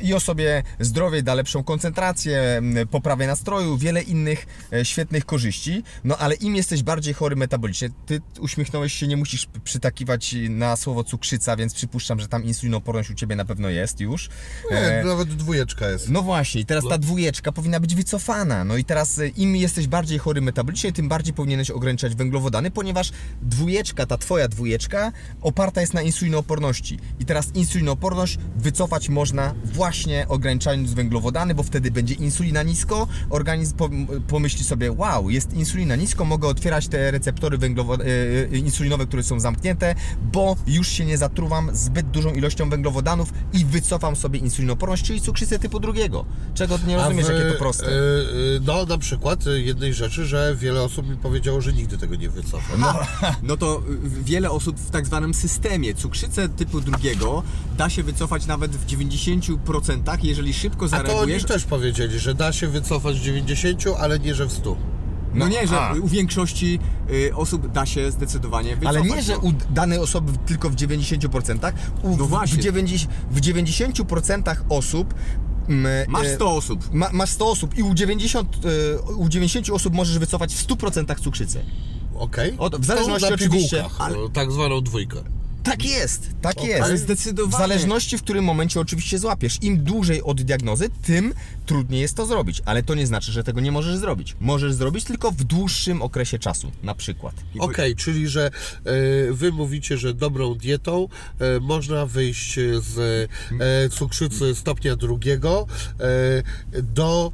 i 0.00 0.14
osobie 0.14 0.62
zdrowej 0.80 1.22
da 1.22 1.34
lepszą 1.34 1.64
koncentrację, 1.64 2.62
poprawę 2.90 3.26
nastroju, 3.26 3.76
wiele 3.78 4.02
innych 4.02 4.46
e, 4.72 4.84
świetnych 4.84 5.24
korzyści. 5.26 5.82
No 6.04 6.18
ale 6.18 6.34
im 6.34 6.56
jesteś 6.56 6.82
bardziej 6.82 7.14
chory 7.14 7.36
metabolicznie, 7.36 7.90
ty 8.06 8.20
uśmiechnąłeś 8.40 8.92
się, 8.92 9.06
nie 9.06 9.16
musisz 9.16 9.46
przytakiwać 9.64 10.34
na 10.50 10.76
słowo 10.76 11.04
cukrzyca, 11.04 11.56
więc 11.56 11.74
przypuszczam, 11.74 12.20
że 12.20 12.28
tam 12.28 12.44
insulinoporność 12.44 13.10
u 13.10 13.14
ciebie 13.14 13.36
na 13.36 13.44
pewno 13.44 13.68
jest 13.68 14.00
już. 14.00 14.28
Nie, 14.70 14.76
E, 14.76 15.04
nawet 15.04 15.28
dwójeczka 15.28 15.88
jest. 15.88 16.08
no 16.10 16.22
właśnie, 16.22 16.64
teraz 16.64 16.84
ta 16.88 16.98
dwójeczka 16.98 17.52
powinna 17.52 17.80
być 17.80 17.94
wycofana. 17.94 18.64
No 18.64 18.76
i 18.76 18.84
teraz 18.84 19.18
e, 19.18 19.28
im 19.28 19.56
jesteś 19.56 19.86
bardziej 19.86 20.18
chory 20.18 20.40
metabolicznie, 20.40 20.92
tym 20.92 21.08
bardziej 21.08 21.34
powinieneś 21.34 21.70
ograniczać 21.70 22.14
węglowodany, 22.14 22.70
ponieważ 22.70 23.12
dwójeczka, 23.42 24.06
ta 24.06 24.18
twoja 24.18 24.48
dwójeczka, 24.48 25.12
oparta 25.42 25.80
jest 25.80 25.94
na 25.94 26.02
insulinooporności. 26.02 26.75
I 27.20 27.24
teraz 27.24 27.50
insulinooporność 27.54 28.38
wycofać 28.56 29.08
można 29.08 29.54
właśnie 29.64 30.26
ograniczając 30.28 30.92
węglowodany, 30.92 31.54
bo 31.54 31.62
wtedy 31.62 31.90
będzie 31.90 32.14
insulina 32.14 32.62
nisko, 32.62 33.08
organizm 33.30 33.76
pom- 33.76 34.20
pomyśli 34.28 34.64
sobie, 34.64 34.92
wow, 34.92 35.30
jest 35.30 35.52
insulina 35.54 35.96
nisko, 35.96 36.24
mogę 36.24 36.48
otwierać 36.48 36.88
te 36.88 37.10
receptory 37.10 37.58
e, 37.58 38.52
e, 38.52 38.58
insulinowe, 38.58 39.06
które 39.06 39.22
są 39.22 39.40
zamknięte, 39.40 39.94
bo 40.32 40.56
już 40.66 40.88
się 40.88 41.04
nie 41.04 41.18
zatruwam 41.18 41.70
zbyt 41.72 42.10
dużą 42.10 42.30
ilością 42.34 42.70
węglowodanów 42.70 43.32
i 43.52 43.64
wycofam 43.64 44.16
sobie 44.16 44.38
insulinoporność, 44.38 45.04
czyli 45.04 45.20
cukrzycę 45.20 45.58
typu 45.58 45.80
drugiego. 45.80 46.24
Czego 46.54 46.78
nie 46.86 46.96
rozumiesz, 46.96 47.26
w, 47.26 47.30
jakie 47.30 47.52
to 47.52 47.58
proste. 47.58 47.86
e, 47.86 47.90
no 48.66 48.86
na 48.86 48.98
przykład 48.98 49.44
jednej 49.54 49.94
rzeczy, 49.94 50.26
że 50.26 50.56
wiele 50.60 50.82
osób 50.82 51.08
mi 51.08 51.16
powiedziało, 51.16 51.60
że 51.60 51.72
nigdy 51.72 51.98
tego 51.98 52.14
nie 52.14 52.28
wycofa. 52.28 52.76
No, 52.78 52.94
No 53.42 53.56
to 53.56 53.82
wiele 54.24 54.50
osób 54.50 54.78
w 54.80 54.90
tak 54.90 55.06
zwanym 55.06 55.34
systemie 55.34 55.94
cukrzycę 55.94 56.48
typu 56.48 56.65
drugiego 56.70 57.42
da 57.78 57.90
się 57.90 58.02
wycofać 58.02 58.46
nawet 58.46 58.76
w 58.76 58.86
90%, 58.86 60.18
jeżeli 60.24 60.54
szybko 60.54 60.86
A 60.86 60.88
to 60.88 60.96
oni 60.96 61.06
zareagujesz. 61.06 61.44
też 61.44 61.64
powiedzieli, 61.64 62.18
że 62.18 62.34
da 62.34 62.52
się 62.52 62.68
wycofać 62.68 63.20
w 63.20 63.22
90, 63.22 63.84
ale 63.98 64.18
nie, 64.18 64.34
że 64.34 64.46
w 64.46 64.52
100. 64.52 64.70
No, 64.70 65.44
No, 65.44 65.48
nie, 65.48 65.66
że 65.66 65.80
a. 65.80 65.94
u 65.94 66.08
większości 66.08 66.78
y, 67.10 67.36
osób 67.36 67.72
da 67.72 67.86
się 67.86 68.10
zdecydowanie 68.10 68.76
wycofać. 68.76 68.96
Ale 68.96 69.16
nie, 69.16 69.22
że 69.22 69.32
no. 69.32 69.38
u 69.38 69.52
danej 69.70 69.98
osoby 69.98 70.32
tylko 70.46 70.70
w 70.70 70.74
90%, 70.76 71.72
u, 72.02 72.16
No 72.16 72.24
w- 72.24 72.28
właśnie. 72.28 72.58
W, 72.58 72.60
90, 72.60 73.12
w 73.30 73.40
90% 73.40 74.56
osób 74.68 75.14
mm, 75.68 76.10
Masz 76.10 76.26
e, 76.26 76.34
100 76.34 76.50
osób. 76.56 76.94
Ma, 76.94 77.08
masz 77.12 77.30
100 77.30 77.50
osób 77.50 77.78
i 77.78 77.82
u 77.82 77.94
90, 77.94 78.56
e, 79.06 79.12
u 79.12 79.28
90 79.28 79.70
osób 79.70 79.94
możesz 79.94 80.18
wycofać 80.18 80.54
w 80.54 80.66
100% 80.66 81.20
cukrzycę. 81.20 81.60
Okej? 82.14 82.54
Od- 82.58 82.76
w 82.76 82.84
zależności 82.84 83.28
na 83.28 83.34
oczywiście, 83.34 83.84
ale- 83.98 84.16
tak 84.32 84.52
zwaną 84.52 84.80
dwójkę. 84.80 85.16
Tak 85.66 85.84
jest, 85.84 86.28
tak 86.42 86.64
jest. 86.64 86.82
Ale 86.82 86.98
zdecydowanie. 86.98 87.56
W 87.56 87.58
zależności 87.58 88.18
w 88.18 88.22
którym 88.22 88.44
momencie 88.44 88.80
oczywiście 88.80 89.18
złapiesz. 89.18 89.58
Im 89.62 89.84
dłużej 89.84 90.22
od 90.22 90.42
diagnozy, 90.42 90.90
tym 91.02 91.34
trudniej 91.66 92.00
jest 92.00 92.16
to 92.16 92.26
zrobić. 92.26 92.62
Ale 92.64 92.82
to 92.82 92.94
nie 92.94 93.06
znaczy, 93.06 93.32
że 93.32 93.44
tego 93.44 93.60
nie 93.60 93.72
możesz 93.72 93.96
zrobić. 93.96 94.36
Możesz 94.40 94.72
zrobić 94.72 95.04
tylko 95.04 95.30
w 95.30 95.44
dłuższym 95.44 96.02
okresie 96.02 96.38
czasu, 96.38 96.72
na 96.82 96.94
przykład. 96.94 97.34
Okej, 97.58 97.96
czyli 97.96 98.28
że 98.28 98.46
e, 98.46 98.52
wy 99.32 99.52
mówicie, 99.52 99.98
że 99.98 100.14
dobrą 100.14 100.54
dietą 100.54 101.08
e, 101.38 101.60
można 101.60 102.06
wyjść 102.06 102.54
z 102.78 102.98
e, 103.60 103.88
cukrzycy 103.88 104.54
stopnia 104.54 104.96
drugiego 104.96 105.66
do 106.82 107.32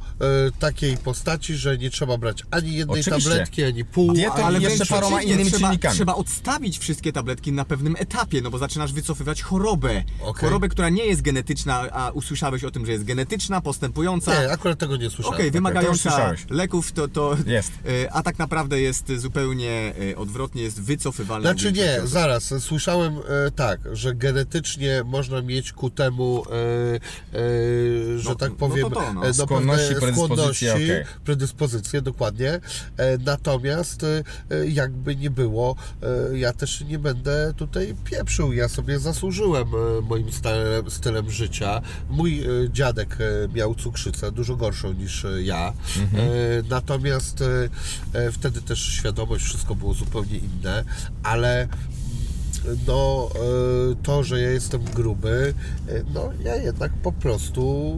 takiej 0.59 0.97
postaci, 0.97 1.55
że 1.55 1.77
nie 1.77 1.89
trzeba 1.89 2.17
brać 2.17 2.43
ani 2.51 2.73
jednej 2.73 3.01
Oczywiście. 3.01 3.29
tabletki, 3.29 3.63
ani 3.63 3.85
pół. 3.85 4.13
Dietą 4.13 4.33
ani 4.33 4.43
Ale 4.43 4.61
jeszcze 4.61 4.85
paroma 4.85 5.21
innymi 5.21 5.51
trzeba, 5.51 5.67
czynnikami. 5.67 5.95
Trzeba 5.95 6.15
odstawić 6.15 6.77
wszystkie 6.77 7.13
tabletki 7.13 7.51
na 7.51 7.65
pewnym 7.65 7.95
etapie, 7.99 8.22
no 8.43 8.49
bo 8.49 8.57
zaczynasz 8.57 8.93
wycofywać 8.93 9.41
chorobę. 9.41 10.03
Okej. 10.21 10.41
Chorobę, 10.41 10.69
która 10.69 10.89
nie 10.89 11.05
jest 11.05 11.21
genetyczna, 11.21 11.91
a 11.91 12.11
usłyszałeś 12.11 12.63
o 12.63 12.71
tym, 12.71 12.85
że 12.85 12.91
jest 12.91 13.03
genetyczna, 13.03 13.61
postępująca. 13.61 14.41
Nie, 14.41 14.51
akurat 14.51 14.79
tego 14.79 14.97
nie 14.97 15.09
słyszałem. 15.09 15.35
Okej, 15.35 15.39
to 15.39 15.45
już 15.45 15.53
wymagająca 15.53 16.11
słyszałeś. 16.11 16.45
leków, 16.49 16.91
to, 16.91 17.07
to 17.07 17.37
Jest. 17.45 17.71
e, 18.05 18.13
a 18.13 18.23
tak 18.23 18.39
naprawdę 18.39 18.81
jest 18.81 19.11
zupełnie 19.17 19.93
e, 20.11 20.17
odwrotnie, 20.17 20.63
jest 20.63 20.81
wycofywalna. 20.81 21.51
Znaczy 21.51 21.71
nie, 21.71 21.95
osób. 21.97 22.07
zaraz, 22.09 22.53
słyszałem 22.59 23.13
e, 23.17 23.51
tak, 23.51 23.79
że 23.91 24.15
genetycznie 24.15 25.03
można 25.05 25.41
mieć 25.41 25.73
ku 25.73 25.89
temu, 25.89 26.43
e, 26.51 26.53
e, 27.39 28.19
że 28.19 28.29
No, 28.29 28.35
tak 28.35 28.49
no 28.49 28.55
powiem, 28.55 28.89
to 28.89 28.95
to, 28.95 29.13
no. 29.13 29.21
no, 29.23 29.33
Skłonności, 29.33 29.95
predyspozycje, 29.95 30.69
skłonności, 30.69 30.91
predyspozycje, 31.25 32.01
dokładnie. 32.01 32.51
E, 32.97 33.17
natomiast 33.17 34.05
jakby 34.67 35.15
nie 35.15 35.29
było, 35.29 35.75
e, 36.31 36.37
ja 36.37 36.53
też 36.53 36.81
nie 36.81 36.99
będę 36.99 37.53
tutaj 37.57 37.95
pieprzył, 38.17 38.53
ja 38.53 38.69
sobie 38.69 38.99
zasłużyłem 38.99 39.67
e, 39.67 40.01
moim 40.01 40.31
stylem, 40.31 40.91
stylem 40.91 41.31
życia. 41.31 41.81
Mój 42.09 42.39
e, 42.41 42.45
dziadek 42.69 43.17
e, 43.19 43.53
miał 43.53 43.75
cukrzycę, 43.75 44.31
dużo 44.31 44.55
gorszą 44.55 44.93
niż 44.93 45.25
ja, 45.43 45.73
Mhm. 46.01 46.29
natomiast 46.69 47.43
wtedy 48.31 48.61
też 48.61 48.79
świadomość, 48.79 49.45
wszystko 49.45 49.75
było 49.75 49.93
zupełnie 49.93 50.37
inne, 50.37 50.83
ale 51.23 51.67
no 52.87 53.29
to, 54.03 54.23
że 54.23 54.41
ja 54.41 54.49
jestem 54.49 54.83
gruby, 54.83 55.53
e, 55.89 56.03
no 56.13 56.29
ja 56.43 56.55
jednak 56.55 56.91
po 56.93 57.11
prostu 57.11 57.97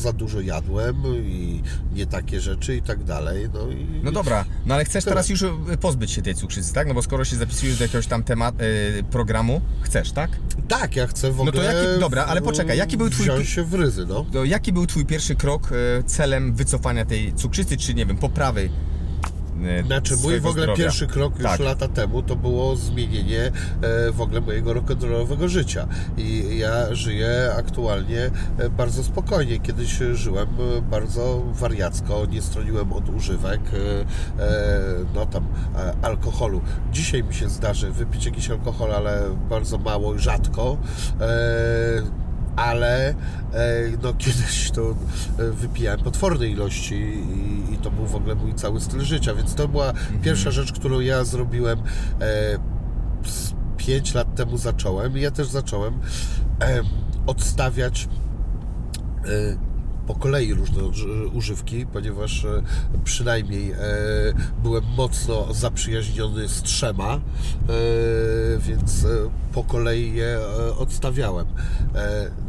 za 0.00 0.12
dużo 0.12 0.40
jadłem 0.40 0.96
i 1.06 1.62
nie 1.94 2.06
takie 2.06 2.40
rzeczy 2.40 2.76
i 2.76 2.82
tak 2.82 3.04
dalej. 3.04 3.48
No, 3.54 3.70
i, 3.70 3.86
No 4.02 4.12
dobra, 4.12 4.44
no 4.66 4.74
ale 4.74 4.84
chcesz 4.84 5.04
teraz 5.04 5.28
już 5.28 5.42
e, 5.42 5.50
pozbyć 5.80 6.10
się 6.10 6.22
tej 6.22 6.34
cukrzycy, 6.34 6.72
tak? 6.74 6.88
No 6.88 6.94
bo 6.94 7.02
skoro 7.02 7.24
się 7.24 7.36
zapisujesz 7.36 7.78
do 7.78 7.84
jakiegoś 7.84 8.06
tam 8.06 8.22
temat, 8.24 8.54
programu, 9.10 9.60
chcesz, 9.80 10.12
tak? 10.12 10.30
Tak, 10.68 10.96
ja 10.96 11.06
chcę 11.06 11.32
w 11.32 11.36
No 11.36 11.44
to 11.44 11.50
ogóle 11.50 11.64
jaki- 11.64 12.00
dobra, 12.00 12.24
ale 12.24 12.42
poczekaj, 12.42 12.78
jaki 12.78 12.96
był 12.96 13.10
twój 13.10 13.24
wziąć 13.26 13.48
się 13.48 13.64
w 13.64 13.74
ryzy, 13.74 14.06
no. 14.06 14.44
Jaki 14.44 14.72
był 14.72 14.86
twój 14.86 15.06
pierwszy 15.06 15.34
krok 15.34 15.70
celem 16.06 16.54
wycofania 16.54 17.04
tej 17.04 17.34
cukrzycy, 17.34 17.76
czy 17.76 17.94
nie 17.94 18.06
wiem, 18.06 18.16
poprawy 18.16 18.70
Znaczy 19.86 20.16
mój 20.22 20.40
w 20.40 20.46
ogóle 20.46 20.62
zdrowia? 20.62 20.84
pierwszy 20.84 21.06
krok 21.06 21.34
już 21.34 21.42
Tak. 21.42 21.60
lata 21.60 21.88
temu 21.88 22.22
to 22.22 22.36
było 22.36 22.76
zmienienie 22.76 23.44
e, 23.46 24.12
w 24.12 24.20
ogóle 24.20 24.40
mojego 24.40 24.74
rock'n'rollowego 24.74 25.48
życia 25.48 25.86
i 26.16 26.58
ja 26.58 26.94
żyję 26.94 27.52
aktualnie 27.58 28.30
e, 28.58 28.70
bardzo 28.70 29.04
spokojnie. 29.04 29.58
Kiedyś 29.58 29.98
żyłem 30.12 30.48
e, 30.78 30.82
bardzo 30.82 31.42
wariacko, 31.52 32.26
nie 32.26 32.42
stroniłem 32.42 32.92
od 32.92 33.08
używek, 33.08 33.60
no 35.14 35.26
tam 35.26 35.46
alkoholu. 36.02 36.60
Dzisiaj 36.92 37.24
mi 37.24 37.34
się 37.34 37.48
zdarzy 37.48 37.90
wypić 37.90 38.26
jakiś 38.26 38.50
alkohol, 38.50 38.92
ale 38.92 39.22
bardzo 39.50 39.78
mało 39.78 40.14
i 40.14 40.18
rzadko. 40.18 40.76
Ale 42.56 43.08
e, 43.08 43.14
no 44.02 44.14
kiedyś 44.14 44.70
to 44.70 44.82
e, 44.90 45.50
wypijałem 45.50 46.00
potworne 46.00 46.46
ilości 46.46 46.94
i, 46.94 47.74
i 47.74 47.78
to 47.78 47.90
był 47.90 48.06
w 48.06 48.14
ogóle 48.14 48.34
mój 48.34 48.54
cały 48.54 48.80
styl 48.80 49.00
życia, 49.00 49.34
więc 49.34 49.54
to 49.54 49.68
była 49.68 49.92
pierwsza 50.22 50.50
rzecz, 50.50 50.72
którą 50.72 51.00
ja 51.00 51.24
zrobiłem 51.24 51.78
e, 52.20 52.58
5 53.76 54.14
lat 54.14 54.34
temu 54.34 54.56
zacząłem 54.56 55.18
i 55.18 55.20
ja 55.20 55.30
też 55.30 55.48
zacząłem 55.48 56.00
odstawiać 57.26 58.08
po 60.12 60.18
kolei 60.18 60.54
różne 60.54 60.82
uży- 60.82 61.26
używki, 61.32 61.86
ponieważ 61.86 62.44
e, 62.44 62.62
przynajmniej 63.04 63.72
e, 63.72 63.76
byłem 64.62 64.84
mocno 64.96 65.54
zaprzyjaźniony 65.54 66.48
z 66.48 66.62
trzema, 66.62 67.14
e, 67.14 67.18
więc 68.58 69.06
po 69.52 69.64
kolei 69.64 70.14
je 70.14 70.38
odstawiałem. 70.78 71.46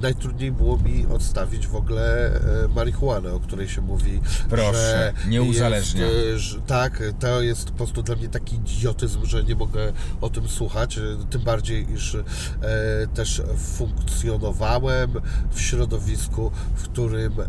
Najtrudniej 0.01 0.51
było 0.51 0.77
mi 0.77 1.05
odstawić 1.05 1.67
w 1.67 1.75
ogóle 1.75 2.31
marihuanę, 2.75 3.33
o 3.33 3.39
której 3.39 3.69
się 3.69 3.81
mówi, 3.81 4.21
Proszę, 4.49 4.73
że 4.73 5.29
nie 5.29 5.41
uzależnia. 5.41 6.05
Jest, 6.05 6.65
tak, 6.67 7.03
to 7.19 7.41
jest 7.41 7.71
po 7.71 7.77
prostu 7.77 8.03
dla 8.03 8.15
mnie 8.15 8.29
taki 8.29 8.55
idiotyzm, 8.55 9.25
że 9.25 9.43
nie 9.43 9.55
mogę 9.55 9.93
o 10.21 10.29
tym 10.29 10.47
słuchać, 10.47 10.99
tym 11.29 11.41
bardziej, 11.41 11.93
iż 11.93 12.17
też 13.13 13.41
funkcjonowałem 13.57 15.11
w 15.51 15.61
środowisku, 15.61 16.51
w 16.75 16.83
którym 16.83 17.33
e, 17.39 17.45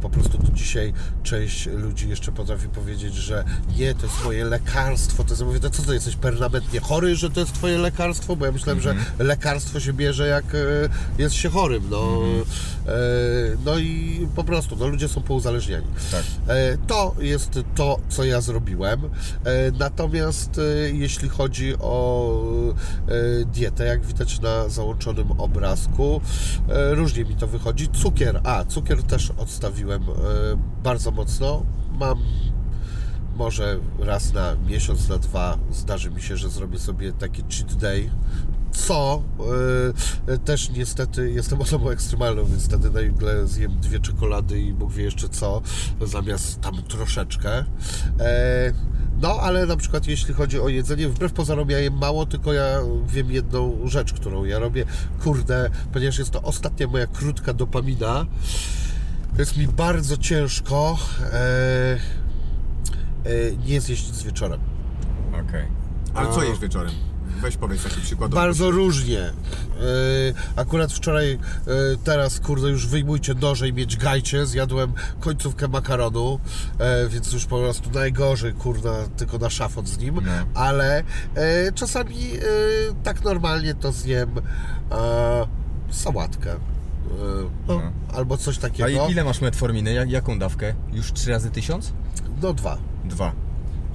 po 0.00 0.10
prostu 0.10 0.38
do 0.38 0.52
dzisiaj 0.52 0.92
część 1.22 1.66
ludzi 1.66 2.08
jeszcze 2.08 2.32
potrafi 2.32 2.68
powiedzieć, 2.68 3.14
że 3.14 3.44
nie, 3.76 3.94
to 3.94 4.06
jest 4.06 4.24
moje 4.24 4.44
lekarstwo, 4.44 5.24
to 5.24 5.30
jest, 5.30 5.42
mówię, 5.42 5.60
to 5.60 5.70
co 5.70 5.82
to 5.82 5.92
jesteś 5.92 6.16
permanentnie 6.16 6.80
chory, 6.80 7.16
że 7.16 7.30
to 7.30 7.40
jest 7.40 7.52
twoje 7.52 7.78
lekarstwo, 7.78 8.36
bo 8.36 8.46
ja 8.46 8.52
myślałem, 8.52 8.80
że 8.80 8.94
lekarstwo 9.18 9.80
się 9.80 9.92
bierze 9.92 10.26
jak 10.26 10.44
e, 10.44 10.58
jest 11.18 11.34
się 11.34 11.48
chorym, 11.48 11.82
no, 11.90 12.22
e, 12.22 12.44
no 13.64 13.78
i 13.78 14.26
po 14.36 14.44
prostu, 14.44 14.76
no 14.76 14.86
ludzie 14.86 15.08
są 15.08 15.22
pouzależniani. 15.22 15.86
Tak. 16.10 16.24
E, 16.48 16.78
To 16.86 17.14
jest 17.18 17.58
to, 17.74 17.98
co 18.08 18.24
ja 18.24 18.40
zrobiłem. 18.40 19.00
E, 19.04 19.08
Natomiast 19.78 20.58
e, 20.58 20.62
jeśli 20.90 21.28
chodzi 21.28 21.74
o 21.80 22.32
e, 23.08 23.44
dietę, 23.44 23.84
jak 23.84 24.06
widać 24.06 24.40
na 24.40 24.68
załączonym 24.68 25.32
obrazku, 25.32 26.20
e, 26.68 26.94
różnie 26.94 27.24
mi 27.24 27.36
to 27.36 27.46
wychodzi. 27.46 27.88
Cukier, 27.88 28.40
a 28.44 28.64
cukier 28.64 29.02
też 29.02 29.30
odstawiłem 29.36 30.02
e, 30.02 30.06
bardzo 30.82 31.10
mocno. 31.10 31.62
Mam 32.00 32.18
może 33.36 33.78
raz 33.98 34.32
na 34.32 34.56
miesiąc, 34.66 35.08
na 35.08 35.18
dwa 35.18 35.58
zdarzy 35.70 36.10
mi 36.10 36.22
się, 36.22 36.36
że 36.36 36.48
zrobię 36.50 36.78
sobie 36.78 37.12
taki 37.12 37.42
cheat 37.42 37.74
day. 37.74 38.10
Co 38.76 39.22
e, 40.28 40.38
też 40.38 40.70
niestety 40.70 41.30
jestem 41.30 41.60
osobą 41.60 41.90
ekstremalną, 41.90 42.44
więc 42.44 42.64
wtedy 42.64 42.90
nagle 42.90 43.46
zjem 43.46 43.80
dwie 43.80 44.00
czekolady 44.00 44.60
i 44.60 44.72
Bóg 44.72 44.92
wie 44.92 45.04
jeszcze 45.04 45.28
co, 45.28 45.62
zamiast 46.00 46.60
tam 46.60 46.82
troszeczkę. 46.82 47.64
E, 48.20 48.72
no, 49.20 49.28
ale 49.28 49.66
na 49.66 49.76
przykład 49.76 50.06
jeśli 50.06 50.34
chodzi 50.34 50.60
o 50.60 50.68
jedzenie, 50.68 51.08
wbrew 51.08 51.32
pozorom 51.32 51.70
ja 51.70 51.78
jem 51.78 51.98
mało, 51.98 52.26
tylko 52.26 52.52
ja 52.52 52.80
wiem 53.06 53.30
jedną 53.30 53.78
rzecz, 53.84 54.12
którą 54.12 54.44
ja 54.44 54.58
robię. 54.58 54.84
Kurde, 55.22 55.70
ponieważ 55.92 56.18
jest 56.18 56.30
to 56.30 56.42
ostatnia 56.42 56.86
moja 56.86 57.06
krótka 57.06 57.52
dopamina, 57.52 58.26
jest 59.38 59.56
mi 59.56 59.68
bardzo 59.68 60.16
ciężko 60.16 60.98
e, 61.22 61.34
e, 61.34 61.98
nie 63.66 63.80
zjeść 63.80 64.08
nic 64.08 64.22
wieczorem. 64.22 64.60
Okej. 65.28 65.66
Ale 66.14 66.34
co 66.34 66.42
jesz 66.42 66.58
wieczorem? 66.58 66.92
Weź 67.42 67.56
powiedz 67.56 67.82
taki 67.82 68.00
przykład. 68.00 68.30
Bardzo 68.34 68.70
różnie. 68.70 69.20
E, 69.20 69.32
Akurat 70.56 70.92
wczoraj, 70.92 71.32
e, 71.32 71.38
teraz 72.04 72.40
kurde 72.40 72.68
już 72.68 72.86
wyjmujcie 72.86 73.34
noże 73.34 73.68
i 73.68 73.72
mieć 73.72 73.96
gajcie, 73.96 74.46
zjadłem 74.46 74.92
końcówkę 75.20 75.68
makaronu, 75.68 76.38
e, 76.78 77.08
więc 77.08 77.32
już 77.32 77.44
po 77.46 77.58
prostu 77.58 77.90
najgorzej, 77.90 78.52
kurna, 78.52 78.92
tylko 79.16 79.38
na 79.38 79.50
szafot 79.50 79.88
z 79.88 79.98
nim, 79.98 80.14
No. 80.14 80.32
ale 80.54 81.02
e, 81.34 81.72
czasami 81.72 82.16
e, 82.32 82.40
tak 83.02 83.24
normalnie 83.24 83.74
to 83.74 83.92
zjem 83.92 84.30
e, 84.38 85.46
sałatkę. 85.90 86.54
No, 87.68 87.74
No. 87.74 87.82
Albo 88.14 88.36
coś 88.36 88.58
A 88.58 88.60
takiego. 88.60 89.08
i- 89.08 89.12
ile 89.12 89.24
masz 89.24 89.40
metforminy? 89.40 89.92
Jak, 89.92 90.10
jaką 90.10 90.38
dawkę? 90.38 90.74
Już 90.92 91.12
trzy 91.12 91.30
razy 91.30 91.50
tysiąc? 91.50 91.92
No 92.42 92.54
dwa. 92.54 92.78
Dwa. 93.04 93.32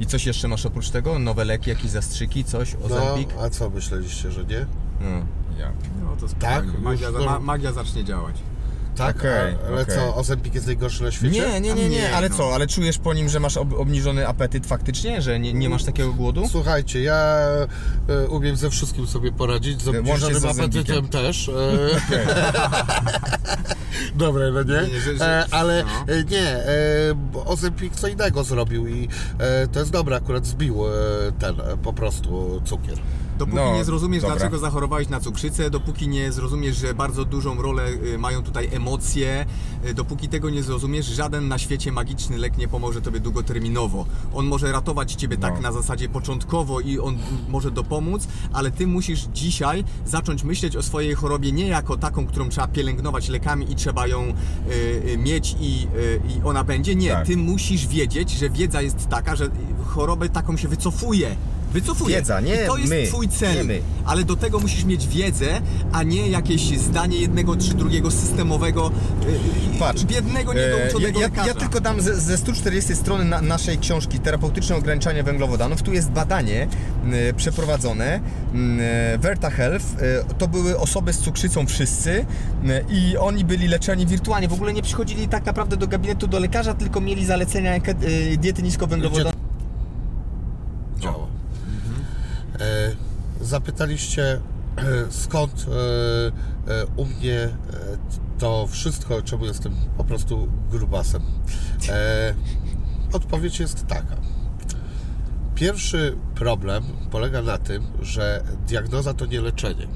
I 0.02 0.06
coś 0.06 0.26
jeszcze 0.26 0.48
masz 0.48 0.66
oprócz 0.66 0.90
tego? 0.90 1.20
Nowe 1.20 1.46
leki, 1.46 1.70
jakieś 1.70 1.92
zastrzyki, 1.92 2.44
coś? 2.44 2.76
No, 2.80 2.86
Ozempik? 2.86 3.30
a 3.42 3.50
co 3.50 3.70
myśleliście, 3.70 4.32
że 4.32 4.44
nie? 4.46 4.66
No, 5.02 5.08
ja. 5.60 5.72
No 6.04 6.16
to 6.20 6.28
Tak? 6.40 6.64
spokojnie. 6.64 6.84
Magia, 6.84 7.08
Już 7.08 7.14
za- 7.18 7.20
to- 7.20 7.26
ma, 7.26 7.40
magia 7.40 7.72
zacznie 7.72 8.04
działać. 8.04 8.36
Tak, 8.96 9.18
Okej, 9.18 9.32
a- 9.32 9.68
ale 9.68 9.82
okej. 9.82 9.96
co, 9.96 10.16
Ozempik 10.16 10.56
jest 10.56 10.68
najgorszy 10.68 11.04
na 11.04 11.12
świecie? 11.12 11.42
Nie, 11.42 11.62
nie, 11.62 11.74
nie, 11.74 11.76
nie, 11.76 11.90
nie, 11.90 12.16
ale 12.16 12.30
co? 12.30 12.54
Ale 12.56 12.68
czujesz 12.68 12.98
po 12.98 13.14
nim, 13.14 13.30
że 13.30 13.40
masz 13.40 13.58
ob 13.58 13.74
obniżony 13.74 14.28
apetyt 14.28 14.66
faktycznie? 14.68 15.22
Że 15.22 15.40
nie, 15.40 15.54
nie 15.54 15.70
masz 15.70 15.84
takiego 15.84 16.14
głodu? 16.14 16.44
Słuchajcie, 16.52 17.02
ja 17.02 17.38
e, 18.10 18.28
umiem 18.28 18.56
ze 18.56 18.70
wszystkim 18.70 19.08
sobie 19.08 19.32
poradzić, 19.32 19.82
z 19.82 19.88
Łącznie 19.88 20.00
obniżonym 20.02 20.40
z 20.40 20.46
Ozempikiem. 20.46 20.82
apetytem 20.98 21.08
też. 21.08 21.50
E, 21.50 21.54
Dobre, 24.16 24.52
no 24.52 24.64
nie? 24.64 24.94
Nie, 24.94 25.00
że- 25.02 25.18
że- 25.18 25.26
E, 25.26 25.46
ale 25.52 25.84
no. 25.84 26.14
e, 26.14 26.24
nie, 26.24 26.48
e, 26.48 26.66
bo 27.16 27.46
Ozempik 27.46 27.96
co 27.96 28.08
innego 28.08 28.44
zrobił 28.44 28.88
i 28.88 29.08
e, 29.40 29.68
to 29.68 29.80
jest 29.80 29.92
dobre, 29.92 30.16
akurat 30.16 30.46
zbił 30.46 30.88
e, 30.88 30.92
ten 31.40 31.60
e, 31.62 31.78
po 31.84 31.94
prostu 31.94 32.62
cukier. 32.66 32.98
Dopóki 33.38 33.56
No, 33.58 33.74
nie 33.74 33.86
zrozumiesz, 33.86 34.22
dobra. 34.22 34.36
dlaczego 34.36 34.58
zachorowałeś 34.60 35.10
na 35.10 35.20
cukrzycę, 35.20 35.70
dopóki 35.70 36.08
nie 36.08 36.32
zrozumiesz, 36.32 36.78
że 36.78 36.94
bardzo 36.94 37.26
dużą 37.26 37.62
rolę 37.62 37.88
y, 37.90 38.18
mają 38.18 38.44
tutaj 38.44 38.70
emocje, 38.72 39.46
y, 39.90 39.94
dopóki 39.94 40.30
tego 40.30 40.50
nie 40.50 40.64
zrozumiesz, 40.64 41.06
żaden 41.06 41.48
na 41.48 41.58
świecie 41.58 41.92
magiczny 41.92 42.38
lek 42.38 42.58
nie 42.58 42.68
pomoże 42.68 43.02
tobie 43.02 43.20
długoterminowo. 43.20 44.06
On 44.34 44.46
może 44.46 44.72
ratować 44.72 45.14
ciebie 45.14 45.38
No. 45.40 45.42
tak 45.42 45.62
na 45.62 45.72
zasadzie 45.72 46.10
początkowo 46.10 46.80
i 46.80 47.00
on 47.00 47.18
może 47.50 47.72
dopomóc, 47.72 48.28
ale 48.54 48.72
ty 48.72 48.88
musisz 48.88 49.22
dzisiaj 49.34 49.84
zacząć 50.06 50.44
myśleć 50.44 50.76
o 50.76 50.84
swojej 50.84 51.14
chorobie 51.16 51.52
nie 51.52 51.68
jako 51.68 51.98
taką, 51.98 52.26
którą 52.28 52.50
trzeba 52.50 52.68
pielęgnować 52.68 53.30
lekami 53.30 53.72
i 53.72 53.76
trzeba 53.76 54.08
ją 54.08 54.24
y, 54.24 54.34
y, 55.10 55.18
mieć 55.18 55.56
i, 55.60 55.88
y, 55.96 56.22
i 56.30 56.42
ona 56.44 56.64
będzie. 56.64 56.96
Nie, 56.96 57.10
Tak. 57.12 57.28
ty 57.28 57.38
musisz 57.38 57.88
wiedzieć, 57.88 58.32
że 58.32 58.50
wiedza 58.50 58.82
jest 58.82 59.08
taka, 59.10 59.36
że 59.36 59.50
chorobę 59.86 60.30
taką 60.30 60.58
się 60.58 60.68
wycofuje. 60.68 61.36
Wycofuje. 61.74 62.16
Wiedza, 62.16 62.42
nie 62.42 62.64
I 62.64 62.68
to 62.68 62.78
jest 62.78 62.90
my, 62.90 63.08
twój 63.08 63.28
cel. 63.28 63.66
my. 63.66 63.82
Ale 64.06 64.24
do 64.24 64.36
tego 64.36 64.60
musisz 64.60 64.84
mieć 64.84 65.08
wiedzę, 65.08 65.62
a 65.92 66.04
nie 66.04 66.30
jakieś 66.30 66.62
zdanie 66.80 67.18
jednego 67.18 67.56
czy 67.56 67.74
drugiego 67.74 68.12
systemowego, 68.12 68.92
yy, 69.74 69.80
Patrz, 69.80 70.04
biednego, 70.04 70.54
e, 70.54 70.56
niedouczonego 70.56 71.20
ja, 71.20 71.26
ja, 71.26 71.32
lekarza. 71.32 71.48
ja 71.48 71.54
tylko 71.54 71.82
dam 71.82 72.02
ze, 72.02 72.16
ze 72.16 72.38
140 72.38 72.96
strony 72.96 73.26
na, 73.26 73.42
naszej 73.42 73.78
książki 73.78 74.20
Terapeutyczne 74.20 74.76
ograniczanie 74.76 75.24
węglowodanów. 75.24 75.82
Tu 75.82 75.94
jest 75.94 76.12
badanie 76.12 76.68
e, 77.12 77.34
przeprowadzone. 77.34 78.20
E, 78.80 79.18
Verta 79.18 79.50
Health. 79.50 79.86
E, 80.00 80.34
to 80.34 80.48
były 80.48 80.80
osoby 80.80 81.14
z 81.14 81.20
cukrzycą 81.20 81.66
wszyscy 81.66 82.26
e, 82.68 82.82
i 82.90 83.18
oni 83.18 83.46
byli 83.46 83.68
leczeni 83.68 84.06
wirtualnie. 84.06 84.48
W 84.48 84.54
ogóle 84.54 84.74
nie 84.74 84.82
przychodzili 84.82 85.28
tak 85.28 85.46
naprawdę 85.46 85.78
do 85.78 85.88
gabinetu 85.88 86.28
do 86.28 86.40
lekarza, 86.40 86.74
tylko 86.74 87.02
mieli 87.02 87.26
zalecenia 87.26 87.76
e, 87.76 87.82
diety 88.38 88.64
niskowęglowodanowej. 88.64 89.40
działa. 91.00 91.28
E, 92.60 93.41
zapytaliście 93.52 94.24
e, 94.32 94.42
skąd 95.10 95.66
e, 95.68 96.72
e, 96.74 96.86
u 96.96 97.06
mnie 97.06 97.50
to 98.40 98.68
wszystko, 98.68 99.22
czemu 99.22 99.46
jestem 99.46 99.76
po 99.98 100.04
prostu 100.04 100.48
grubasem. 100.72 101.22
Odpowiedź 103.14 103.60
jest 103.60 103.88
taka. 103.88 104.16
Pierwszy 105.56 106.18
problem 106.36 106.84
polega 107.12 107.42
na 107.42 107.58
tym, 107.58 107.84
że 108.02 108.44
diagnoza 108.68 109.14
to 109.14 109.26
nie 109.26 109.42
leczenie. 109.42 109.88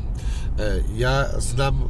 E, 0.60 0.84
Ja 0.96 1.26
znam 1.40 1.76
e, 1.82 1.88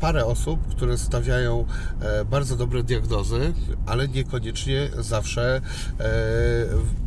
parę 0.00 0.26
osób, 0.26 0.68
które 0.68 0.98
stawiają 0.98 1.66
e, 2.00 2.24
bardzo 2.24 2.56
dobre 2.56 2.82
diagnozy, 2.82 3.52
ale 3.86 4.08
niekoniecznie 4.08 4.90
zawsze 4.98 5.60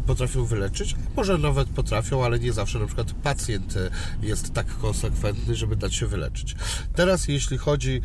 potrafią 0.08 0.46
wyleczyć. 0.46 0.96
Może 1.16 1.38
nawet 1.38 1.70
potrafią, 1.70 2.26
ale 2.26 2.40
nie 2.40 2.54
zawsze. 2.54 2.80
Na 2.80 2.86
przykład 2.86 3.12
pacjent 3.12 3.74
jest 4.22 4.54
tak 4.54 4.68
konsekwentny, 4.78 5.56
żeby 5.56 5.76
dać 5.76 5.96
się 5.96 6.08
wyleczyć. 6.08 6.56
Teraz, 6.96 7.28
jeśli 7.28 7.58
chodzi 7.58 8.02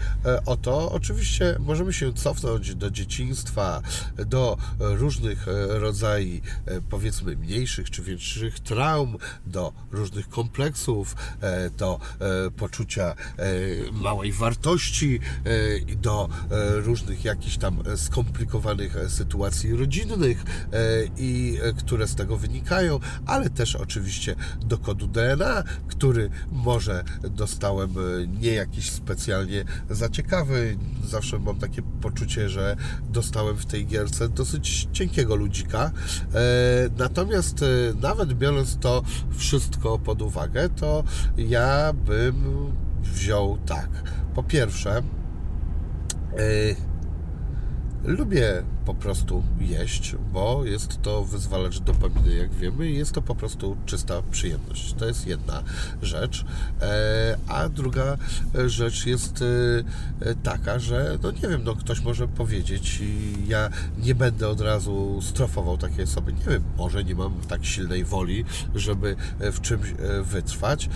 o 0.46 0.56
to, 0.56 0.92
oczywiście 0.92 1.56
możemy 1.58 1.92
się 1.92 2.12
cofnąć 2.12 2.74
do 2.74 2.90
dzieciństwa, 2.90 3.82
do 4.26 4.56
różnych 4.78 5.46
rodzajów, 5.68 6.40
powiedzmy, 6.90 7.36
mniejszych 7.36 7.90
czy 7.90 8.02
większych 8.02 8.60
traum, 8.60 9.16
do 9.46 9.72
różnych 9.90 10.28
kompleksów, 10.28 11.16
do 11.76 12.00
e, 12.20 12.50
poczucia 12.90 13.14
e, 13.38 13.92
małej 13.92 14.32
wartości, 14.32 15.20
e, 15.44 15.96
do 15.96 16.28
e, 16.50 16.80
różnych 16.80 17.24
jakichś 17.24 17.56
tam 17.56 17.82
skomplikowanych 17.96 18.96
sytuacji 19.08 19.76
rodzinnych 19.76 20.44
i 21.18 21.58
które 21.78 22.06
z 22.06 22.14
tego 22.14 22.36
wynikają, 22.36 23.00
ale 23.26 23.50
też 23.50 23.76
oczywiście 23.76 24.34
do 24.60 24.78
kodu 24.78 25.06
DNA, 25.06 25.62
który 25.88 26.30
może 26.52 27.04
dostałem 27.22 27.94
nie 28.40 28.52
jakiś 28.52 28.90
specjalnie 28.90 29.64
za 29.90 30.08
ciekawy. 30.08 30.76
Zawsze 31.04 31.38
mam 31.38 31.58
takie 31.58 31.82
poczucie, 31.82 32.48
że 32.48 32.76
dostałem 33.10 33.56
w 33.56 33.66
tej 33.66 33.86
gierce 33.86 34.28
dosyć 34.28 34.88
cienkiego 34.92 35.36
ludzika. 35.36 35.90
Natomiast 36.98 37.64
nawet 38.00 38.32
biorąc 38.32 38.78
to 38.78 39.02
wszystko 39.36 39.98
pod 39.98 40.22
uwagę, 40.22 40.68
to 40.68 41.04
ja 41.36 41.92
bym 41.92 42.34
wziął 43.02 43.58
tak. 43.66 43.88
Po 44.34 44.42
pierwsze, 44.42 45.02
e, 46.38 46.90
Lubię 48.04 48.62
po 48.84 48.94
prostu 48.94 49.42
jeść, 49.60 50.16
bo 50.32 50.64
jest 50.64 51.02
to 51.02 51.24
wyzwalacz 51.24 51.80
dopaminy, 51.80 52.34
jak 52.34 52.54
wiemy, 52.54 52.90
i 52.90 52.96
jest 52.96 53.12
to 53.12 53.22
po 53.22 53.34
prostu 53.34 53.76
czysta 53.86 54.22
przyjemność. 54.30 54.92
To 54.92 55.06
jest 55.06 55.26
jedna 55.26 55.62
rzecz. 56.02 56.44
E, 56.82 57.38
a 57.48 57.68
druga 57.68 58.16
rzecz 58.66 59.06
jest 59.06 59.44
e, 60.20 60.34
taka, 60.34 60.78
że 60.78 61.18
no 61.22 61.30
nie 61.30 61.48
wiem, 61.48 61.64
no 61.64 61.76
ktoś 61.76 62.00
może 62.00 62.28
powiedzieć 62.28 63.02
ja 63.46 63.70
nie 63.98 64.14
będę 64.14 64.48
od 64.48 64.60
razu 64.60 65.18
strofował 65.22 65.78
takiej 65.78 66.04
osoby. 66.04 66.32
Nie 66.32 66.44
wiem, 66.44 66.62
może 66.76 67.04
nie 67.04 67.14
mam 67.14 67.40
tak 67.48 67.64
silnej 67.64 68.04
woli, 68.04 68.44
żeby 68.74 69.16
w 69.40 69.60
czymś 69.60 69.94
wytrwać. 70.22 70.88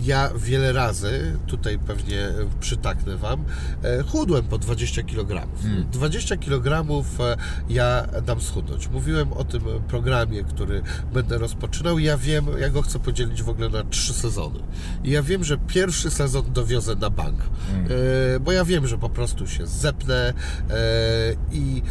Ja 0.00 0.30
wiele 0.36 0.72
razy, 0.72 1.38
tutaj 1.46 1.78
pewnie 1.78 2.28
przytaknę 2.60 3.16
Wam, 3.16 3.44
e, 3.82 4.02
chudłem 4.02 4.44
po 4.44 4.58
20 4.58 5.02
kg. 5.02 5.46
20 5.92 6.36
kg 6.36 6.90
e, 7.20 7.36
ja 7.68 8.06
dam 8.26 8.40
schudnąć. 8.40 8.88
Mówiłem 8.88 9.32
o 9.32 9.44
tym 9.44 9.62
programie, 9.88 10.44
który 10.44 10.82
będę 11.12 11.38
rozpoczynał. 11.38 11.98
Ja 11.98 12.18
wiem, 12.18 12.46
ja 12.58 12.70
go 12.70 12.82
chcę 12.82 12.98
podzielić 12.98 13.42
w 13.42 13.48
ogóle 13.48 13.68
na 13.68 13.84
trzy 13.84 14.12
sezony. 14.12 14.58
I 15.04 15.10
ja 15.10 15.22
wiem, 15.22 15.44
że 15.44 15.58
pierwszy 15.58 16.10
sezon 16.10 16.52
dowiozę 16.52 16.96
na 16.96 17.10
bank, 17.10 17.38
e, 17.44 18.40
bo 18.40 18.52
ja 18.52 18.64
wiem, 18.64 18.86
że 18.86 18.98
po 18.98 19.08
prostu 19.10 19.46
się 19.46 19.66
zepnę 19.66 20.32
i 21.52 21.82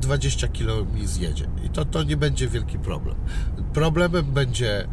20 0.00 0.48
kg 0.48 0.94
mi 0.94 1.06
zjedzie. 1.06 1.48
I 1.64 1.68
to, 1.68 1.84
to 1.84 2.02
nie 2.02 2.16
będzie 2.16 2.48
wielki 2.48 2.78
problem. 2.78 3.16
Problemem 3.72 4.24
będzie 4.24 4.88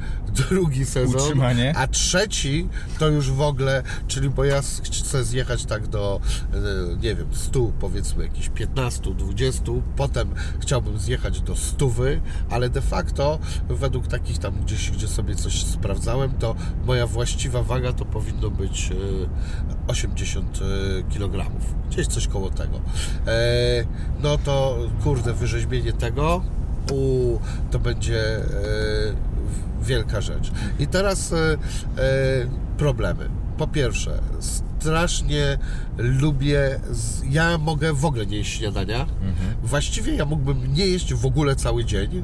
drugi 0.50 0.86
sezon, 0.86 1.22
Utrzymanie. 1.22 1.74
a 1.78 1.88
trzeci 1.88 2.53
to 3.00 3.10
już 3.10 3.32
w 3.32 3.42
ogóle, 3.42 3.84
czyli 4.08 4.30
bo 4.30 4.44
ja 4.44 4.62
chcę 4.84 5.24
zjechać 5.24 5.66
tak 5.66 5.88
do, 5.88 6.20
e, 6.54 6.58
nie 6.96 7.16
wiem, 7.16 7.28
100 7.32 7.72
powiedzmy, 7.80 8.24
jakichś 8.24 8.50
15, 8.50 9.14
20, 9.14 9.64
potem 9.96 10.30
chciałbym 10.60 11.00
zjechać 11.00 11.42
do 11.42 11.56
100, 11.56 11.90
ale 12.50 12.70
de 12.70 12.82
facto 12.82 13.40
według 13.70 14.08
takich 14.08 14.38
tam 14.38 14.54
gdzieś, 14.66 14.92
gdzie 14.92 15.08
sobie 15.08 15.36
coś 15.36 15.64
sprawdzałem, 15.66 16.32
to 16.32 16.56
moja 16.86 17.08
właściwa 17.08 17.64
waga 17.64 17.94
to 17.94 18.06
powinno 18.06 18.50
być 18.50 18.92
e, 18.92 18.96
80 19.88 20.60
kg, 21.14 21.52
gdzieś 21.90 22.08
coś 22.08 22.28
koło 22.28 22.50
tego. 22.50 22.82
E, 23.28 23.86
No 24.24 24.38
to 24.38 24.78
kurde, 25.04 25.34
wyrzeźbienie 25.34 25.94
tego, 25.94 26.44
u, 26.92 27.40
to 27.72 27.80
będzie 27.80 28.38
e, 28.38 28.44
wielka 29.84 30.22
rzecz. 30.22 30.52
I 30.80 30.88
teraz 30.88 31.34
e, 31.34 31.38
e, 31.38 31.58
problemy. 32.78 33.30
Po 33.58 33.68
pierwsze, 33.68 34.20
strasznie 34.80 35.58
lubię. 35.98 36.80
Ja 37.30 37.58
mogę 37.58 37.94
w 37.94 38.06
ogóle 38.06 38.26
nie 38.26 38.38
jeść 38.38 38.58
śniadania. 38.58 39.06
Właściwie 39.64 40.16
ja 40.16 40.26
mógłbym 40.26 40.74
nie 40.74 40.88
jeść 40.88 41.14
w 41.14 41.26
ogóle 41.26 41.56
cały 41.56 41.86
dzień. 41.86 42.24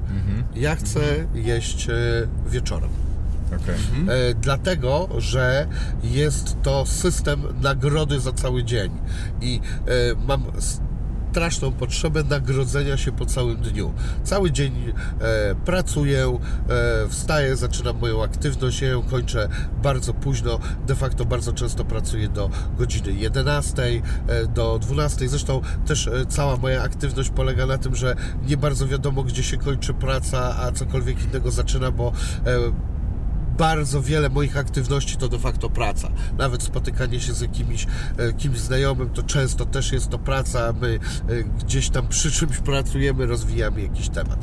Ja 0.55 0.75
chcę 0.75 0.99
jeść 1.33 1.89
e, 1.89 1.93
wieczorem. 2.47 2.89
Okej. 3.47 3.75
E, 3.75 4.33
dlatego, 4.33 5.09
że 5.17 5.67
jest 6.03 6.55
to 6.63 6.85
system 6.85 7.43
nagrody 7.61 8.19
za 8.19 8.33
cały 8.33 8.63
dzień 8.63 8.91
i 9.41 9.59
mam 10.27 10.43
straszną 11.31 11.71
potrzebę 11.71 12.23
nagrodzenia 12.23 12.97
się 12.97 13.11
po 13.11 13.25
całym 13.25 13.57
dniu. 13.57 13.93
Cały 14.23 14.51
dzień 14.51 14.73
e, 15.21 15.55
pracuję, 15.55 16.39
e, 16.69 17.09
wstaję, 17.09 17.55
zaczynam 17.55 17.99
moją 17.99 18.23
aktywność, 18.23 18.81
ja 18.81 18.87
ją 18.89 19.01
kończę 19.01 19.49
bardzo 19.83 20.13
późno, 20.13 20.59
de 20.87 20.95
facto 20.95 21.25
bardzo 21.25 21.53
często 21.53 21.85
pracuję 21.85 22.29
do 22.29 22.49
godziny 22.77 23.11
11, 23.11 23.83
e, 24.27 24.47
do 24.47 24.79
12. 24.79 25.29
Zresztą 25.29 25.61
też 25.85 26.07
e, 26.07 26.25
cała 26.25 26.57
moja 26.57 26.83
aktywność 26.83 27.29
polega 27.29 27.65
na 27.65 27.77
tym, 27.77 27.95
że 27.95 28.15
nie 28.47 28.57
bardzo 28.57 28.87
wiadomo, 28.87 29.23
gdzie 29.23 29.43
się 29.43 29.57
kończy 29.57 29.93
praca, 29.93 30.55
a 30.59 30.71
cokolwiek 30.71 31.23
innego 31.23 31.51
zaczyna, 31.51 31.91
bo 31.91 32.11
e, 32.45 32.89
bardzo 33.59 34.01
wiele 34.01 34.29
moich 34.29 34.57
aktywności 34.57 35.17
to 35.17 35.29
de 35.29 35.39
facto 35.39 35.69
praca. 35.69 36.09
Nawet 36.37 36.63
spotykanie 36.63 37.19
się 37.19 37.33
z 37.33 37.41
jakimś 37.41 37.87
e, 38.17 38.33
kimś 38.33 38.59
znajomym, 38.59 39.09
to 39.09 39.23
często 39.23 39.65
też 39.65 39.91
jest 39.91 40.09
to 40.09 40.19
praca. 40.19 40.73
My 40.81 40.99
e, 41.29 41.43
gdzieś 41.43 41.89
tam 41.89 42.07
przy 42.07 42.31
czymś 42.31 42.57
pracujemy, 42.57 43.25
rozwijamy 43.25 43.81
jakiś 43.81 44.09
temat. 44.09 44.39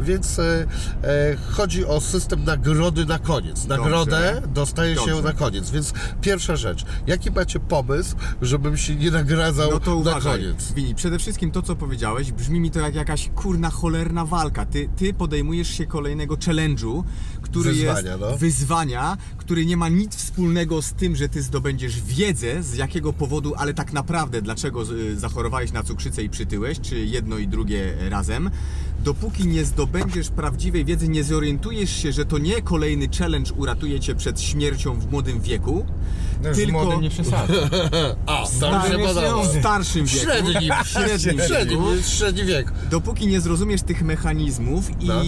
Więc 0.00 0.38
e, 0.38 0.66
e, 1.02 1.36
chodzi 1.50 1.86
o 1.86 2.00
system 2.00 2.44
nagrody 2.44 3.06
na 3.06 3.18
koniec. 3.18 3.66
Nagrodę 3.66 4.32
Dobrze. 4.34 4.52
dostaje 4.54 4.94
się 4.94 5.06
Dobrze. 5.06 5.22
na 5.22 5.32
koniec. 5.32 5.70
Więc 5.70 5.92
pierwsza 6.20 6.56
rzecz. 6.56 6.84
Jaki 7.06 7.30
macie 7.30 7.60
pomysł, 7.60 8.16
żebym 8.42 8.76
się 8.76 8.96
nie 8.96 9.10
nagradzał 9.10 9.70
No 9.70 9.80
to 9.80 9.90
na 9.90 9.96
uważaj, 9.96 10.40
koniec? 10.40 10.72
Wini, 10.72 10.94
przede 10.94 11.18
wszystkim 11.18 11.50
to, 11.50 11.62
co 11.62 11.76
powiedziałeś, 11.76 12.32
brzmi 12.32 12.60
mi 12.60 12.70
to 12.70 12.80
jak 12.80 12.94
jakaś 12.94 13.30
kurna 13.34 13.70
cholerna 13.70 14.24
walka. 14.24 14.66
Ty, 14.66 14.88
ty 14.96 15.14
podejmujesz 15.14 15.68
się 15.68 15.86
kolejnego 15.86 16.34
challenge'u, 16.34 17.02
który 17.50 17.72
Wyzwania, 17.72 18.08
jest 18.10 18.20
no. 18.20 18.36
wyzwania, 18.38 19.16
który 19.36 19.66
nie 19.66 19.76
ma 19.76 19.88
nic 19.88 20.16
wspólnego 20.16 20.82
z 20.82 20.92
tym, 20.92 21.16
że 21.16 21.28
ty 21.28 21.42
zdobędziesz 21.42 22.00
wiedzę, 22.02 22.62
z 22.62 22.74
jakiego 22.76 23.12
powodu, 23.12 23.54
ale 23.56 23.74
tak 23.74 23.92
naprawdę 23.92 24.42
dlaczego 24.42 24.82
y, 24.92 25.18
zachorowałeś 25.18 25.72
na 25.72 25.82
cukrzycę 25.82 26.22
i 26.22 26.28
przytyłeś, 26.30 26.80
czy 26.80 26.98
jedno 27.06 27.38
i 27.38 27.48
drugie 27.48 27.94
razem. 28.10 28.50
Dopóki 29.04 29.46
nie 29.46 29.64
zdobędziesz 29.64 30.28
prawdziwej 30.28 30.84
wiedzy, 30.84 31.08
nie 31.08 31.24
zorientujesz 31.24 32.02
się, 32.02 32.12
że 32.12 32.24
to 32.24 32.38
nie 32.38 32.62
kolejny 32.62 33.08
challenge 33.18 33.52
uratuje 33.52 34.00
cię 34.00 34.14
przed 34.14 34.40
śmiercią 34.40 35.00
w 35.00 35.10
młodym 35.12 35.40
wieku, 35.40 35.86
No 36.42 36.52
tylko 36.54 36.72
młodym 36.72 37.00
nie 37.00 37.10
przesadzę. 37.10 37.70
A, 38.26 38.46
Stary- 38.46 38.92
się 38.92 38.98
podoba. 38.98 39.42
w 39.42 39.58
starszym 39.60 40.06
wieku. 40.06 40.24
Średnim, 40.24 40.72
Średnim 40.84 41.38
średnim, 41.46 41.78
wieku. 41.80 42.02
średni 42.08 42.44
wiek. 42.44 42.72
dopóki 42.90 43.26
nie 43.26 43.40
zrozumiesz 43.40 43.82
tych 43.82 44.02
mechanizmów 44.02 44.90
i 45.02 45.06
No. 45.06 45.22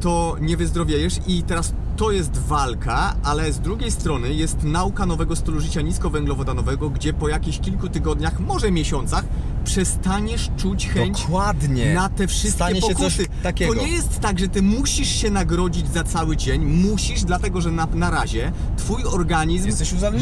To 0.00 0.36
nie 0.40 0.56
wyzdrowiejesz 0.56 1.20
i 1.26 1.42
teraz 1.42 1.72
to 1.96 2.10
jest 2.10 2.38
walka, 2.38 3.14
ale 3.22 3.52
z 3.52 3.60
drugiej 3.60 3.90
strony 3.90 4.34
jest 4.34 4.62
nauka 4.62 5.06
nowego 5.06 5.36
stylu 5.36 5.60
życia 5.60 5.80
niskowęglowodanowego, 5.80 6.90
gdzie 6.90 7.12
po 7.12 7.28
jakichś 7.28 7.58
kilku 7.58 7.88
tygodniach, 7.88 8.40
może 8.40 8.70
miesiącach 8.70 9.24
przestaniesz 9.64 10.50
czuć 10.56 10.88
chęć 10.88 11.22
Dokładnie. 11.22 11.94
na 11.94 12.08
te 12.08 12.26
wszystkie 12.26 12.50
Stanie 12.52 12.80
się 12.82 12.94
pokusy. 12.94 13.16
coś 13.16 13.26
takiego. 13.42 13.74
To 13.74 13.80
nie 13.80 13.88
jest 13.88 14.20
tak, 14.20 14.38
że 14.38 14.48
ty 14.48 14.62
musisz 14.62 15.08
się 15.08 15.30
nagrodzić 15.30 15.92
za 15.92 16.04
cały 16.04 16.36
dzień, 16.36 16.64
musisz, 16.64 17.24
dlatego 17.24 17.60
że 17.60 17.70
na, 17.70 17.86
na 17.94 18.10
razie 18.10 18.52
twój 18.76 19.04
organizm 19.04 19.70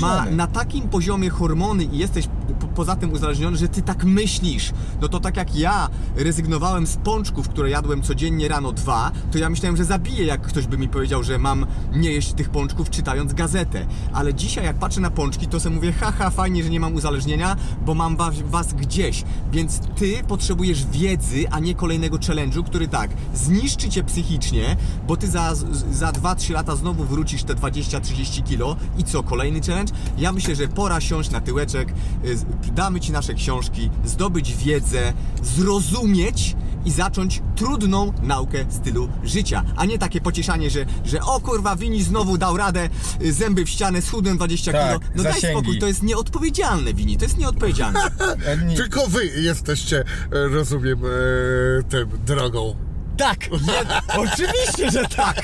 ma 0.00 0.24
na 0.24 0.46
takim 0.46 0.88
poziomie 0.88 1.30
hormony 1.30 1.84
i 1.84 1.98
jesteś 1.98 2.28
po, 2.60 2.66
poza 2.66 2.96
tym 2.96 3.12
uzależniony, 3.12 3.56
że 3.56 3.68
ty 3.68 3.82
tak 3.82 4.04
myślisz. 4.04 4.72
No 5.00 5.08
to 5.08 5.20
tak 5.20 5.36
jak 5.36 5.56
ja 5.56 5.88
rezygnowałem 6.16 6.86
z 6.86 6.96
pączków, 6.96 7.48
które 7.48 7.70
jadłem 7.70 8.02
codziennie 8.02 8.48
rano 8.48 8.72
dwa, 8.72 9.10
to 9.32 9.38
ja 9.38 9.50
myślałem, 9.50 9.67
że 9.76 9.84
zabiję, 9.84 10.24
jak 10.24 10.42
ktoś 10.42 10.66
by 10.66 10.78
mi 10.78 10.88
powiedział, 10.88 11.22
że 11.22 11.38
mam 11.38 11.66
nie 11.92 12.12
jeść 12.12 12.32
tych 12.32 12.50
pączków 12.50 12.90
czytając 12.90 13.32
gazetę. 13.32 13.86
Ale 14.12 14.34
dzisiaj 14.34 14.64
jak 14.64 14.78
patrzę 14.78 15.00
na 15.00 15.10
pączki, 15.10 15.48
to 15.48 15.60
sobie 15.60 15.74
mówię, 15.74 15.92
haha, 15.92 16.30
fajnie, 16.30 16.64
że 16.64 16.70
nie 16.70 16.80
mam 16.80 16.94
uzależnienia, 16.94 17.56
bo 17.86 17.94
mam 17.94 18.16
was, 18.16 18.34
was 18.42 18.74
gdzieś. 18.74 19.24
Więc 19.52 19.80
ty 19.96 20.22
potrzebujesz 20.28 20.86
wiedzy, 20.86 21.44
a 21.50 21.60
nie 21.60 21.74
kolejnego 21.74 22.16
challenge'u, 22.16 22.64
który 22.64 22.88
tak, 22.88 23.10
zniszczy 23.34 23.88
cię 23.88 24.04
psychicznie, 24.04 24.76
bo 25.06 25.16
ty 25.16 25.28
za, 25.28 25.54
za 25.90 26.10
2-3 26.10 26.52
lata 26.52 26.76
znowu 26.76 27.04
wrócisz 27.04 27.42
te 27.42 27.54
20-30 27.54 28.42
kilo 28.42 28.76
i 28.98 29.04
co, 29.04 29.22
kolejny 29.22 29.60
challenge? 29.60 29.92
Ja 30.18 30.32
myślę, 30.32 30.54
że 30.56 30.68
pora 30.68 31.00
siąść 31.00 31.30
na 31.30 31.40
tyłeczek, 31.40 31.94
y, 32.24 32.36
damy 32.72 33.00
ci 33.00 33.12
nasze 33.12 33.34
książki, 33.34 33.90
zdobyć 34.04 34.56
wiedzę, 34.56 35.12
zrozumieć 35.42 36.56
i 36.88 36.90
zacząć 36.90 37.42
trudną 37.56 38.12
naukę 38.22 38.64
stylu 38.70 39.08
życia, 39.24 39.64
a 39.76 39.84
nie 39.84 39.98
takie 39.98 40.20
pocieszanie, 40.20 40.70
że, 40.70 40.86
że 41.04 41.20
o 41.22 41.40
kurwa, 41.40 41.76
Wini 41.76 42.02
znowu 42.02 42.38
dał 42.38 42.56
radę, 42.56 42.88
y, 43.22 43.32
zęby 43.32 43.64
w 43.64 43.68
ścianę, 43.70 44.02
schudłem 44.02 44.36
20 44.36 44.72
Tak, 44.72 44.86
kilo. 44.86 45.00
No 45.14 45.22
daj 45.22 45.32
zasięgi. 45.32 45.56
spokój, 45.56 45.78
to 45.78 45.86
jest 45.86 46.02
nieodpowiedzialne, 46.02 46.94
Wini, 46.94 47.16
to 47.16 47.24
jest 47.24 47.38
nieodpowiedzialne. 47.38 48.00
Nie- 48.66 48.76
Tylko 48.76 49.06
wy 49.06 49.26
jesteście, 49.26 50.00
e, 50.00 50.04
rozumiem, 50.48 50.98
e, 51.04 51.82
tym 51.82 52.08
drogą. 52.26 52.76
Tak! 53.18 53.38
Oczywiście, 54.16 54.90
że 54.90 55.04
tak! 55.16 55.42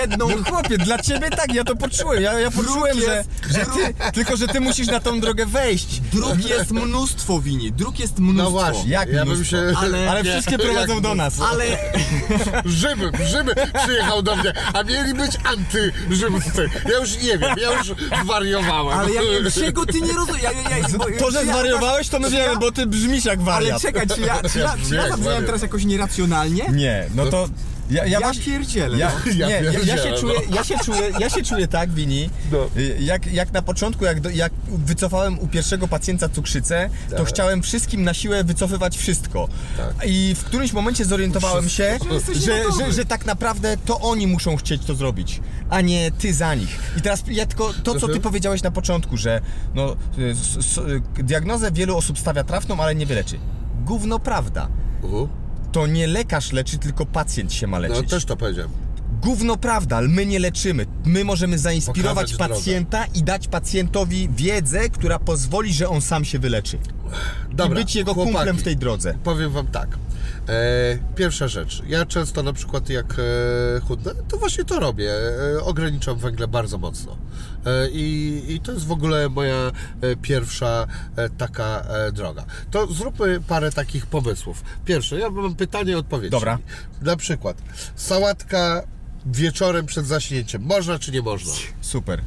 Jedną 0.00 0.28
No 0.28 0.44
chłopie, 0.44 0.78
dla 0.78 0.98
ciebie 0.98 1.30
tak, 1.30 1.54
ja 1.54 1.64
to 1.64 1.76
poczułem. 1.76 2.22
Ja, 2.22 2.40
ja 2.40 2.50
poczułem, 2.50 3.00
że, 3.00 3.16
jest- 3.16 3.30
że 3.58 3.66
ty, 3.66 3.94
tylko 4.12 4.36
że 4.36 4.48
ty 4.48 4.60
musisz 4.60 4.86
na 4.86 5.00
tą 5.00 5.20
drogę 5.20 5.46
wejść. 5.46 6.00
Dróg 6.00 6.44
jest 6.44 6.70
mnóstwo, 6.70 7.40
Wini, 7.40 7.72
dróg 7.72 7.98
jest 7.98 8.18
mnóstwo. 8.18 8.42
No 8.44 8.50
właśnie, 8.50 8.90
Jak 8.90 9.08
ja 9.12 9.24
bym 9.24 9.34
mnóstwo? 9.34 9.56
się... 9.56 9.72
Ale- 9.78 10.10
Ale 10.10 10.24
wszystkie 10.24 10.58
prowadzą 10.58 10.94
jak- 10.94 11.02
do 11.02 11.14
nas. 11.14 11.40
Ale 11.40 11.64
Rzym, 12.64 13.00
Rzym 13.30 13.50
przyjechał 13.84 14.22
do 14.22 14.36
mnie, 14.36 14.52
a 14.72 14.82
mieli 14.82 15.14
być 15.14 15.32
antyrzymscy. 15.44 16.70
Ja 16.92 16.98
już 16.98 17.22
nie 17.22 17.38
wiem, 17.38 17.54
ja 17.62 17.72
już 17.78 17.92
zwariowałem. 18.24 18.98
Ale 18.98 19.12
ja 19.12 19.22
wiem, 19.22 19.50
czego 19.52 19.86
ty 19.86 20.00
nie 20.00 20.12
rozumiesz. 20.12 20.42
Ja, 20.42 20.52
ja, 20.52 20.78
ja, 20.78 20.88
bo- 20.98 21.04
To, 21.18 21.30
że 21.30 21.44
zwariowałeś, 21.44 22.08
to 22.08 22.18
my 22.18 22.30
wiemy, 22.30 22.56
bo 22.56 22.72
ty 22.72 22.86
brzmisz 22.86 23.24
jak 23.24 23.36
Ale 23.38 23.44
wariat. 23.46 23.82
czekaj, 23.82 24.06
czy 24.14 24.20
ja, 24.20 24.42
czy 24.52 24.58
ja, 24.58 24.74
czy 24.88 24.94
ja 24.94 25.08
zabrzmiałem 25.08 25.44
teraz 25.46 25.62
jakoś 25.62 25.84
nieracjonalnie? 25.84 26.64
Nie, 26.72 27.06
no 27.14 27.26
to 27.26 27.48
Ja, 27.90 28.06
Ja, 28.06 28.20
właśnie- 28.20 28.42
pierdzielę. 28.44 28.98
Ja, 28.98 29.12
no. 29.26 29.32
nie, 29.32 29.38
Ja 29.38 29.48
ja, 29.48 29.60
ja, 29.62 29.72
się 29.72 29.78
pierdzielę, 29.86 30.18
czuję, 30.20 30.34
no. 30.50 30.56
ja, 30.56 30.64
się 30.64 30.74
czuję, 30.84 31.00
ja 31.20 31.30
się 31.30 31.42
czuję 31.42 31.68
tak, 31.68 31.90
Wini, 31.92 32.30
No. 32.52 32.58
jak, 33.00 33.32
jak 33.32 33.52
na 33.52 33.62
początku, 33.62 34.04
jak, 34.04 34.20
do, 34.20 34.30
jak 34.30 34.52
wycofałem 34.68 35.38
u 35.38 35.48
pierwszego 35.48 35.88
pacjenta 35.88 36.28
cukrzycę, 36.28 36.90
to 37.10 37.16
Tak. 37.16 37.26
chciałem 37.28 37.62
wszystkim 37.62 38.02
na 38.04 38.14
siłę 38.14 38.44
wycofywać 38.44 38.96
wszystko. 38.98 39.48
Tak. 39.76 39.94
I 40.08 40.34
w 40.34 40.44
którymś 40.44 40.72
momencie 40.72 41.04
zorientowałem 41.04 41.68
się, 41.68 41.98
Że 42.08 42.14
jesteś 42.14 42.36
że, 42.38 42.58
niegotowy. 42.58 42.84
że, 42.84 42.92
że 42.92 43.04
tak 43.04 43.26
naprawdę 43.26 43.76
to 43.76 44.00
oni 44.00 44.26
muszą 44.26 44.56
chcieć 44.56 44.84
to 44.84 44.94
zrobić, 44.94 45.40
a 45.70 45.80
nie 45.80 46.10
ty 46.10 46.34
za 46.34 46.54
nich. 46.54 46.78
I 46.98 47.00
teraz 47.02 47.22
ja 47.30 47.46
tylko 47.46 47.72
to, 47.72 47.92
co 47.94 48.00
ty 48.00 48.04
Mhm. 48.06 48.22
powiedziałeś 48.22 48.62
na 48.62 48.70
początku, 48.70 49.16
że 49.16 49.40
no, 49.74 49.96
y, 50.18 50.30
s, 50.30 50.56
s, 50.56 50.78
y, 50.78 51.22
diagnozę 51.22 51.72
wielu 51.72 51.96
osób 51.96 52.18
stawia 52.18 52.44
trafną, 52.44 52.80
ale 52.80 52.94
nie 52.94 53.06
wyleczy. 53.06 53.38
Gówno 53.84 54.18
prawda. 54.18 54.68
Uhu. 55.02 55.28
To 55.72 55.86
nie 55.86 56.06
lekarz 56.06 56.52
leczy, 56.52 56.78
tylko 56.78 57.06
pacjent 57.06 57.52
się 57.52 57.66
ma 57.66 57.78
leczyć. 57.78 58.02
No 58.02 58.08
też 58.08 58.24
to 58.24 58.36
powiedziałem. 58.36 58.70
Gówno 59.22 59.56
prawda, 59.56 59.96
ale 59.96 60.08
my 60.08 60.26
nie 60.26 60.38
leczymy. 60.38 60.86
My 61.04 61.24
możemy 61.24 61.58
zainspirować 61.58 62.32
Pokazać 62.32 62.56
pacjenta 62.56 63.04
i 63.04 63.22
dać 63.22 63.48
pacjentowi 63.48 64.28
wiedzę, 64.36 64.88
która 64.88 65.18
pozwoli, 65.18 65.72
że 65.72 65.88
on 65.88 66.00
sam 66.00 66.24
się 66.24 66.38
wyleczy. 66.38 66.78
Dobra, 67.52 67.80
I 67.80 67.84
być 67.84 67.96
jego 67.96 68.14
chłopaki. 68.14 68.34
kumplem 68.34 68.56
w 68.56 68.62
tej 68.62 68.76
drodze. 68.76 69.14
Powiem 69.24 69.50
wam 69.50 69.66
tak. 69.66 69.98
E, 70.48 70.98
pierwsza 71.16 71.48
rzecz. 71.48 71.82
Ja 71.86 72.06
często 72.06 72.42
na 72.42 72.52
przykład 72.52 72.88
jak 72.88 73.16
e, 73.18 73.80
chudnę, 73.80 74.12
to 74.28 74.36
właśnie 74.36 74.64
to 74.64 74.80
robię. 74.80 75.12
E, 75.56 75.64
ograniczam 75.64 76.18
węgle 76.18 76.48
bardzo 76.48 76.78
mocno. 76.78 77.16
E, 77.66 77.90
i, 77.90 78.42
I 78.48 78.60
to 78.60 78.72
jest 78.72 78.86
w 78.86 78.92
ogóle 78.92 79.28
moja 79.28 79.54
e, 80.00 80.16
pierwsza 80.16 80.86
e, 81.16 81.28
taka 81.30 81.80
e, 81.80 82.12
droga. 82.12 82.44
To 82.70 82.86
zróbmy 82.86 83.40
parę 83.40 83.72
takich 83.72 84.06
pomysłów. 84.06 84.62
Pierwsze, 84.84 85.18
ja 85.18 85.30
mam 85.30 85.54
pytanie 85.54 85.92
i 85.92 85.94
odpowiedź. 85.94 86.30
Dobra. 86.30 86.58
Na 87.02 87.16
przykład 87.16 87.56
sałatka 87.96 88.82
wieczorem 89.26 89.86
przed 89.86 90.06
zaśnięciem. 90.06 90.62
Można 90.62 90.98
czy 90.98 91.12
nie 91.12 91.22
można? 91.22 91.52
Super. 91.80 92.20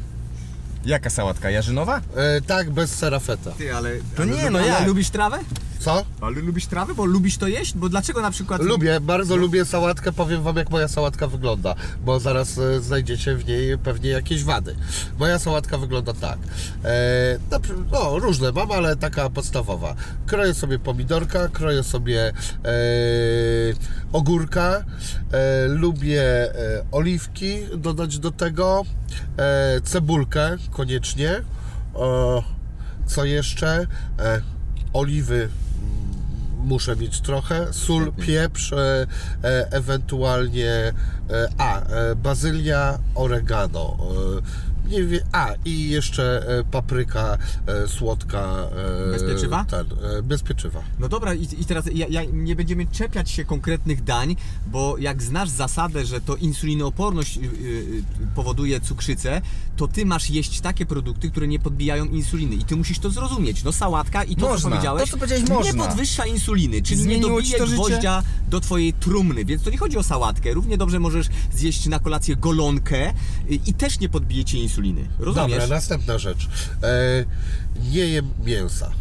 Jaka 0.85 1.09
sałatka? 1.09 1.49
Jarzynowa? 1.49 2.01
E, 2.15 2.41
tak, 2.41 2.71
bez 2.71 2.95
serafeta. 2.95 3.51
Ty, 3.51 3.75
ale... 3.75 3.91
To 4.15 4.23
ale, 4.23 4.31
nie, 4.31 4.49
no 4.49 4.59
jak? 4.59 4.87
lubisz 4.87 5.09
trawę? 5.09 5.39
Co? 5.79 6.05
Ale 6.21 6.41
lubisz 6.41 6.65
trawę? 6.65 6.95
Bo 6.95 7.05
lubisz 7.05 7.37
to 7.37 7.47
jeść? 7.47 7.73
Bo 7.77 7.89
dlaczego 7.89 8.21
na 8.21 8.31
przykład... 8.31 8.61
Lubię, 8.61 8.99
bardzo 8.99 9.35
lubię 9.35 9.65
sałatkę. 9.65 10.11
Powiem 10.11 10.43
Wam, 10.43 10.55
jak 10.57 10.69
moja 10.69 10.87
sałatka 10.87 11.27
wygląda, 11.27 11.75
bo 12.05 12.19
zaraz 12.19 12.57
e, 12.57 12.81
znajdziecie 12.81 13.35
w 13.35 13.47
niej 13.47 13.77
pewnie 13.77 14.09
jakieś 14.09 14.43
wady. 14.43 14.75
Moja 15.19 15.39
sałatka 15.39 15.77
wygląda 15.77 16.13
tak. 16.13 16.39
E, 16.85 17.39
na 17.51 17.59
przy- 17.59 17.73
no, 17.91 18.19
różne 18.19 18.51
mam, 18.51 18.71
ale 18.71 18.95
taka 18.95 19.29
podstawowa. 19.29 19.95
Kroję 20.25 20.53
sobie 20.53 20.79
pomidorka, 20.79 21.47
kroję 21.47 21.83
sobie 21.83 22.27
e, 22.29 22.33
ogórka, 24.11 24.83
e, 25.31 25.67
lubię 25.67 26.23
e, 26.23 26.85
oliwki 26.91 27.57
dodać 27.77 28.19
do 28.19 28.31
tego, 28.31 28.83
e, 29.37 29.81
cebulkę 29.81 30.57
koniecznie. 30.71 31.29
E, 31.31 31.41
co 33.05 33.25
jeszcze? 33.25 33.87
E, 34.19 34.41
oliwy 34.93 35.49
muszę 36.65 36.95
mieć 36.95 37.21
trochę, 37.21 37.73
sól, 37.73 38.11
pieprz, 38.13 38.73
e, 38.73 39.07
e, 39.43 39.71
ewentualnie 39.71 40.71
e, 40.71 40.93
a, 41.57 41.81
e, 41.81 42.15
bazylia, 42.15 42.99
oregano. 43.15 43.97
E, 44.37 44.75
nie 44.89 45.03
wie, 45.03 45.23
a 45.31 45.53
i 45.65 45.89
jeszcze 45.89 46.45
papryka 46.71 47.37
słodka. 47.87 48.67
Bez 49.11 49.23
pieczywa? 49.23 49.65
Ten, 49.65 49.85
bez 50.23 50.43
pieczywa. 50.43 50.81
No 50.99 51.09
dobra, 51.09 51.33
i, 51.33 51.43
i 51.43 51.65
teraz 51.65 51.85
ja, 51.93 52.05
ja, 52.09 52.21
nie 52.33 52.55
będziemy 52.55 52.85
czepiać 52.87 53.31
się 53.31 53.45
konkretnych 53.45 54.03
dań, 54.03 54.35
bo 54.67 54.97
jak 54.97 55.23
znasz 55.23 55.49
zasadę, 55.49 56.05
że 56.05 56.21
to 56.21 56.35
insulinooporność 56.35 57.37
y, 57.37 57.41
y, 57.41 58.03
powoduje 58.35 58.81
cukrzycę, 58.81 59.41
to 59.75 59.87
ty 59.87 60.05
masz 60.05 60.29
jeść 60.29 60.59
takie 60.61 60.85
produkty, 60.85 61.31
które 61.31 61.47
nie 61.47 61.59
podbijają 61.59 62.05
insuliny 62.05 62.55
i 62.55 62.63
ty 62.63 62.75
musisz 62.75 62.99
to 62.99 63.09
zrozumieć. 63.09 63.63
No 63.63 63.71
sałatka 63.71 64.23
i 64.23 64.35
to, 64.35 64.41
co 64.41 64.47
Można. 64.49 64.69
powiedziałeś, 64.69 65.01
To, 65.03 65.07
co 65.11 65.17
powiedziałeś, 65.17 65.49
nie 65.49 65.55
można. 65.55 65.87
podwyższa 65.87 66.25
insuliny, 66.25 66.81
czyli 66.81 67.01
Zmieniło 67.01 67.41
nie 67.41 67.57
dobije 67.57 67.75
gwoździa 67.77 68.23
do 68.49 68.59
twojej 68.59 68.93
trumny, 68.93 69.45
więc 69.45 69.63
to 69.63 69.69
nie 69.69 69.77
chodzi 69.77 69.97
o 69.97 70.03
sałatkę. 70.03 70.53
Równie 70.53 70.77
dobrze 70.77 70.99
możesz 70.99 71.27
zjeść 71.53 71.85
na 71.85 71.99
kolację 71.99 72.35
golonkę 72.35 73.13
i 73.65 73.73
też 73.73 73.99
nie 73.99 74.09
podbije 74.09 74.45
ci 74.45 74.57
insuliny. 74.57 75.07
Rozumiesz? 75.19 75.59
Dobra, 75.59 75.75
następna 75.75 76.17
rzecz. 76.17 76.49
E, 76.83 77.25
nie 77.91 77.99
jem 78.07 78.29
mięsa. 78.45 78.91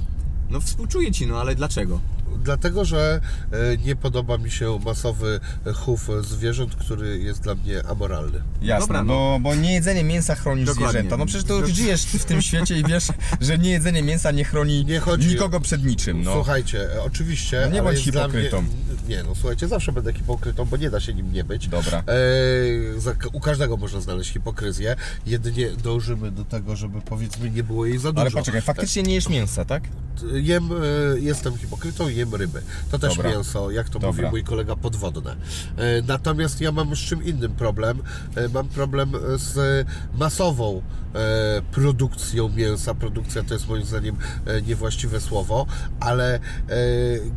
No 0.51 0.61
współczuję 0.61 1.13
ci, 1.13 1.27
no 1.27 1.41
ale 1.41 1.55
dlaczego? 1.55 2.01
Dlatego, 2.45 2.85
że 2.85 3.21
e, 3.53 3.77
nie 3.77 3.97
podoba 3.97 4.39
mi 4.39 4.51
się 4.51 4.79
masowy 4.85 5.41
chów 5.75 6.09
zwierząt, 6.23 6.75
który 6.77 7.19
jest 7.19 7.41
dla 7.43 7.55
mnie 7.55 7.87
amoralny. 7.89 8.41
Jasne, 8.63 8.87
Dobra, 8.87 9.05
no. 9.05 9.15
bo, 9.15 9.39
bo 9.41 9.55
niejedzenie 9.55 10.05
mięsa 10.05 10.35
chroni 10.35 10.65
Dokładnie. 10.65 10.89
zwierzęta. 10.91 11.17
No 11.17 11.27
przecież 11.27 11.45
to 11.45 11.59
Dok- 11.61 11.67
żyjesz 11.67 12.05
w 12.05 12.25
tym 12.25 12.43
świecie 12.43 12.79
i 12.79 12.85
wiesz, 12.85 13.09
że 13.41 13.59
niejedzenie 13.59 14.03
mięsa 14.03 14.31
nie 14.31 14.45
chroni 14.45 14.85
Nie 14.85 15.01
chodzi- 15.01 15.29
nikogo 15.29 15.61
przed 15.61 15.85
niczym. 15.85 16.23
No. 16.23 16.33
Słuchajcie, 16.35 16.95
e, 16.95 17.03
oczywiście. 17.03 17.61
No 17.71 17.75
nie 17.77 17.83
bądź 17.83 17.99
hipokrytą. 17.99 18.63
Mnie, 18.63 18.71
nie, 19.09 19.23
no 19.23 19.35
słuchajcie, 19.35 19.69
zawsze 19.69 19.93
będę 19.93 20.13
hipokrytą, 20.13 20.65
bo 20.65 20.77
nie 20.77 20.91
da 20.91 21.01
się 21.01 21.15
nim 21.15 21.33
nie 21.33 21.45
być. 21.45 21.69
Dobra. 21.69 21.99
E, 22.97 23.01
za, 23.01 23.13
u 23.33 23.41
każdego 23.41 23.77
można 23.77 24.01
znaleźć 24.01 24.33
hipokryzję. 24.33 24.97
Jedynie 25.27 25.71
dążymy 25.83 26.31
do 26.31 26.45
tego, 26.45 26.77
żeby 26.77 27.01
powiedzmy 27.01 27.51
nie 27.51 27.63
było 27.63 27.87
jej 27.87 27.99
za 27.99 28.13
dużo. 28.13 28.21
Ale 28.21 28.31
poczekaj, 28.31 28.61
faktycznie 28.61 29.03
nie 29.03 29.15
jesz 29.15 29.29
mięsa, 29.29 29.65
tak? 29.65 29.83
Jem, 30.33 30.71
e, 30.73 30.75
jestem 31.21 31.57
hipokrytą 31.59 32.09
i 32.09 32.17
ryby. 32.33 32.63
To 32.91 32.99
też 32.99 33.17
Dobra. 33.17 33.31
mięso, 33.31 33.71
jak 33.71 33.89
to 33.89 33.99
Dobra. 33.99 34.11
mówi 34.11 34.31
mój 34.31 34.45
kolega, 34.45 34.77
podwodne. 34.77 35.37
E, 35.77 36.03
Natomiast 36.03 36.61
ja 36.61 36.73
mam 36.73 36.97
z 36.97 36.99
czym 36.99 37.25
innym 37.25 37.53
problem. 37.55 38.03
E, 38.37 38.49
Mam 38.49 38.69
problem 38.69 39.13
z 39.37 39.87
masową 40.19 40.83
produkcją 41.73 42.49
mięsa. 42.49 42.95
Produkcja 42.95 43.43
to 43.43 43.55
jest 43.55 43.69
moim 43.69 43.85
zdaniem 43.85 44.17
e, 44.47 44.63
niewłaściwe 44.63 45.21
słowo, 45.21 45.67
ale 46.01 46.35
e, 46.35 46.41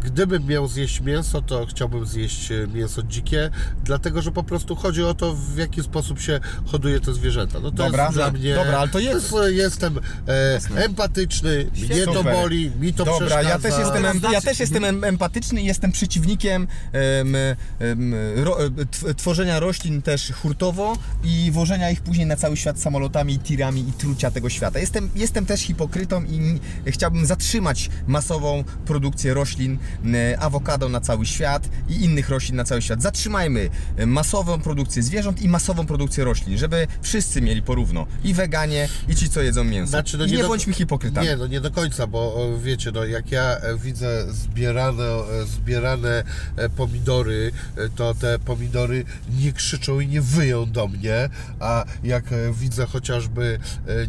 gdybym 0.06 0.46
miał 0.46 0.68
zjeść 0.68 1.02
mięso, 1.02 1.42
to 1.42 1.66
chciałbym 1.66 2.06
zjeść 2.06 2.52
e, 2.52 2.68
mięso 2.74 3.04
dzikie, 3.04 3.50
dlatego 3.84 4.22
że 4.22 4.32
po 4.32 4.44
prostu 4.44 4.76
chodzi 4.76 5.04
o 5.04 5.14
to, 5.14 5.34
w 5.36 5.58
jaki 5.58 5.84
sposób 5.84 6.20
się 6.22 6.40
hoduje 6.66 7.00
te 7.00 7.14
zwierzęta. 7.14 7.60
No 7.60 7.72
to 7.72 7.78
Dobra, 7.78 8.04
jest 8.04 8.16
dla 8.16 8.32
no, 8.32 8.38
mnie... 8.40 8.56
dobra, 8.56 8.78
ale 8.80 8.90
to 8.90 9.00
jest- 9.00 9.32
jest, 9.34 9.52
jestem 9.52 10.00
e, 10.28 10.60
empatyczny, 10.84 11.66
mnie 11.90 12.06
to 12.06 12.24
boli, 12.24 12.72
mi 12.80 12.94
to 12.94 13.06
Dobra, 13.06 13.20
przeszkadza. 13.28 13.50
ja 13.50 13.60
też 13.60 13.74
jestem, 13.80 14.06
em, 14.06 14.20
ja 14.24 14.30
Znaczy- 14.30 14.46
też 14.46 14.60
jestem 14.60 14.84
em- 14.86 15.04
empatyczny 15.04 15.62
i 15.62 15.66
jestem 15.66 15.92
przeciwnikiem 15.92 16.68
em, 16.92 17.36
em, 17.80 18.14
ro, 18.36 18.66
e, 18.66 18.70
tw- 18.70 19.16
tworzenia 19.16 19.60
roślin 19.60 20.02
też 20.02 20.32
hurtowo 20.42 20.98
i 21.24 21.52
wożenia 21.52 21.90
ich 21.92 22.02
później 22.02 22.26
na 22.26 22.36
cały 22.36 22.58
świat 22.58 22.80
samolotami, 22.80 23.40
tirami 23.40 23.67
i 23.76 23.94
trucia 23.98 24.32
tego 24.32 24.50
świata. 24.50 24.80
Jestem, 24.80 25.10
jestem 25.16 25.46
też 25.46 25.62
hipokrytą 25.62 26.24
i 26.24 26.60
chciałbym 26.92 27.26
zatrzymać 27.26 27.90
masową 28.08 28.64
produkcję 28.86 29.34
roślin, 29.34 29.78
m, 30.04 30.16
awokado 30.40 30.90
na 30.90 31.02
cały 31.02 31.26
świat 31.26 31.70
i 31.90 32.04
innych 32.04 32.30
roślin 32.30 32.56
na 32.56 32.64
cały 32.64 32.82
świat. 32.82 33.02
Zatrzymajmy 33.02 33.70
e, 33.98 34.06
masową 34.06 34.60
produkcję 34.62 35.04
zwierząt 35.04 35.42
i 35.42 35.50
masową 35.50 35.86
produkcję 35.86 36.24
roślin, 36.24 36.58
żeby 36.58 36.88
wszyscy 37.02 37.42
mieli 37.42 37.62
porówno. 37.62 38.08
I 38.24 38.34
weganie, 38.34 38.90
i 39.08 39.16
ci, 39.16 39.30
co 39.30 39.42
jedzą 39.42 39.64
mięso. 39.64 39.90
Znaczy, 39.90 40.18
no 40.18 40.26
I 40.26 40.32
nie, 40.32 40.38
do- 40.42 40.48
bądźmy 40.48 40.74
hipokrytami. 40.74 41.28
Nie, 41.28 41.36
no 41.38 41.48
nie 41.48 41.62
do 41.62 41.72
końca, 41.72 42.08
bo 42.08 42.50
wiecie, 42.64 42.92
no 42.92 43.06
jak 43.06 43.32
ja 43.32 43.42
e, 43.58 43.78
widzę 43.78 44.34
zbierane, 44.34 45.04
e, 45.04 45.46
zbierane 45.46 46.24
e, 46.56 46.70
pomidory, 46.70 47.52
e, 47.78 47.90
to 47.90 48.14
te 48.14 48.40
pomidory 48.40 49.06
nie 49.40 49.54
krzyczą 49.54 50.00
i 50.00 50.08
nie 50.08 50.22
wyją 50.22 50.72
do 50.72 50.88
mnie, 50.88 51.30
a 51.60 51.86
jak 52.04 52.32
e, 52.34 52.54
widzę 52.54 52.86
chociażby, 52.86 53.57
e, 53.57 53.57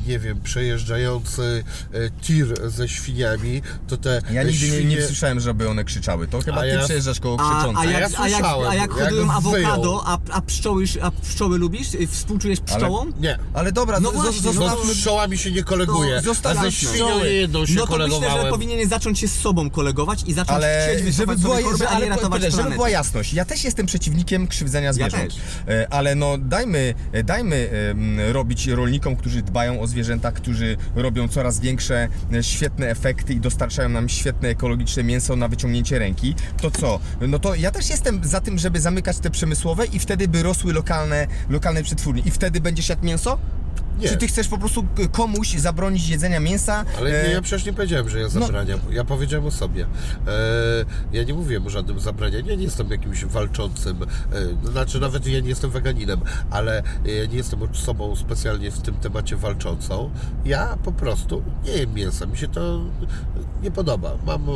nie 0.09 0.19
wiem, 0.19 0.41
przejeżdżający 0.41 1.65
e, 1.95 2.11
tir 2.23 2.71
ze 2.71 2.89
świniami, 2.89 3.63
to 3.89 3.97
te 3.97 4.23
Ja 4.31 4.43
e, 4.43 4.45
nigdy 4.45 4.67
nie, 4.67 4.73
nie 4.73 4.79
świnie- 4.79 5.07
słyszałem, 5.07 5.41
żeby 5.41 5.69
one 5.69 5.85
krzyczały. 5.85 6.27
To 6.27 6.41
chyba 6.43 6.59
A 6.59 6.61
ty 6.61 6.69
ja- 6.69 6.85
przejeżdżasz 6.85 7.21
koło 7.21 7.41
A, 7.41 7.55
krzyczącej. 7.55 7.89
a, 7.89 7.91
jak, 7.91 8.11
ja 8.13 8.19
a, 8.19 8.29
jak, 8.29 8.37
słyszałem, 8.39 8.71
a 8.71 8.75
jak 8.75 8.91
hodują 8.91 9.31
awokado, 9.33 10.03
a, 10.07 10.19
a, 10.33 10.41
pszczoły, 10.41 10.85
a 11.03 11.11
pszczoły 11.11 11.59
lubisz? 11.59 11.95
Y, 11.95 12.07
Współczujesz 12.07 12.61
pszczołom? 12.61 13.13
Nie. 13.21 13.39
Ale 13.55 13.73
dobra, 13.73 14.01
No 14.01 14.13
właśnie, 14.13 14.41
zo- 14.41 14.45
no 14.45 14.53
zostawmy... 14.53 14.93
z 14.95 14.97
pszczołami 14.97 15.39
się 15.39 15.51
nie 15.53 15.63
koleguje, 15.63 16.23
To 16.23 16.51
a 16.51 16.55
ze 16.55 16.73
świnią 16.73 17.19
nie 17.19 17.25
jedną 17.33 17.67
się 17.67 17.75
No 17.75 17.87
to 17.87 17.93
myślę, 17.93 18.07
że 18.07 18.11
kolegowałem. 18.19 18.53
powinien 18.53 18.89
zacząć 18.89 19.19
się 19.19 19.29
z 19.29 19.41
sobą 19.41 19.71
kolegować 19.71 20.23
i 20.27 20.33
zacząć 20.33 20.57
Ale 20.57 20.89
chcieć 21.03 21.15
żeby 21.15 21.37
była, 21.37 21.59
że, 21.79 21.89
a 21.89 21.91
nie 21.91 21.97
ale, 21.97 22.09
ratować 22.09 22.43
żeby 22.43 22.71
była 22.71 22.89
jasność, 22.91 23.33
ja 23.33 23.45
też 23.45 23.65
jestem 23.65 23.87
przeciwnikiem 23.87 24.47
krzywdzenia 24.47 24.93
zwierząt. 24.93 25.25
też. 25.25 25.37
E, 25.69 25.87
Ale 25.93 26.15
no 26.15 26.39
dajmy, 26.39 26.95
dajmy 27.25 27.71
robić 28.33 28.67
rolnikom, 28.67 29.17
którzy 29.17 29.38
dbają 29.43 29.81
o 29.81 29.87
zwierzęta, 29.87 30.33
którzy 30.33 30.77
robią 30.95 31.29
coraz 31.29 31.61
większe, 31.61 32.09
e, 32.33 32.43
świetne 32.43 32.91
efekty 32.91 33.35
i 33.35 33.41
dostarczają 33.41 33.89
nam 33.89 34.09
świetne 34.09 34.49
ekologiczne 34.49 35.05
mięso 35.05 35.37
na 35.37 35.49
wyciągnięcie 35.49 35.99
ręki. 35.99 36.35
To 36.61 36.71
co? 36.71 37.01
No 37.29 37.39
to 37.39 37.55
ja 37.55 37.71
też 37.71 37.91
jestem 37.91 38.25
za 38.25 38.41
tym, 38.41 38.59
żeby 38.59 38.81
zamykać 38.81 39.19
te 39.19 39.31
przemysłowe 39.31 39.87
i 39.87 39.99
wtedy 39.99 40.29
by 40.29 40.43
rosły 40.43 40.73
lokalne, 40.73 41.27
lokalne 41.49 41.83
przetwórnie. 41.83 42.23
I 42.25 42.31
wtedy 42.31 42.61
będziesz 42.61 42.89
jadł 42.89 43.07
mięso? 43.07 43.39
Nie. 43.99 44.09
Czy 44.09 44.17
ty 44.17 44.29
chcesz 44.29 44.49
po 44.49 44.59
prostu 44.59 44.85
komuś 45.13 45.55
zabronić 45.57 46.09
jedzenia 46.09 46.41
mięsa? 46.41 46.85
Ale 46.99 47.11
nie, 47.11 47.17
E, 47.19 47.33
ja 47.33 47.43
przecież 47.43 47.67
nie 47.67 47.73
powiedziałem, 47.73 48.09
że 48.09 48.19
ja 48.19 48.25
no- 48.35 48.41
zabraniam. 48.47 48.81
Ja 48.91 49.05
powiedziałem 49.05 49.47
o 49.47 49.51
sobie. 49.51 49.83
E, 49.83 49.89
ja 51.13 51.23
nie 51.23 51.35
mówiłem 51.35 51.67
o 51.67 51.71
żadnym 51.71 52.01
zabranianiu. 52.01 52.47
Ja 52.49 52.55
nie 52.55 52.65
jestem 52.65 52.91
jakimś 52.91 53.25
walczącym. 53.25 54.03
E, 54.03 54.71
znaczy, 54.71 55.01
nawet 55.01 55.27
ja 55.27 55.41
nie 55.41 55.49
jestem 55.49 55.71
weganinem, 55.71 56.21
ale 56.51 56.83
ja 57.05 57.27
nie 57.27 57.37
jestem 57.37 57.63
osobą 57.63 58.17
specjalnie 58.17 58.71
w 58.71 58.79
tym 58.83 58.95
temacie 58.95 59.37
walczącą. 59.37 60.11
Ja 60.45 60.79
po 60.85 60.93
prostu 60.93 61.43
nie 61.65 61.73
jem 61.73 61.95
mięsa. 61.95 62.27
Mi 62.27 62.37
się 62.37 62.49
to 62.49 62.81
nie 63.63 63.71
podoba. 63.71 64.13
Mam 64.27 64.47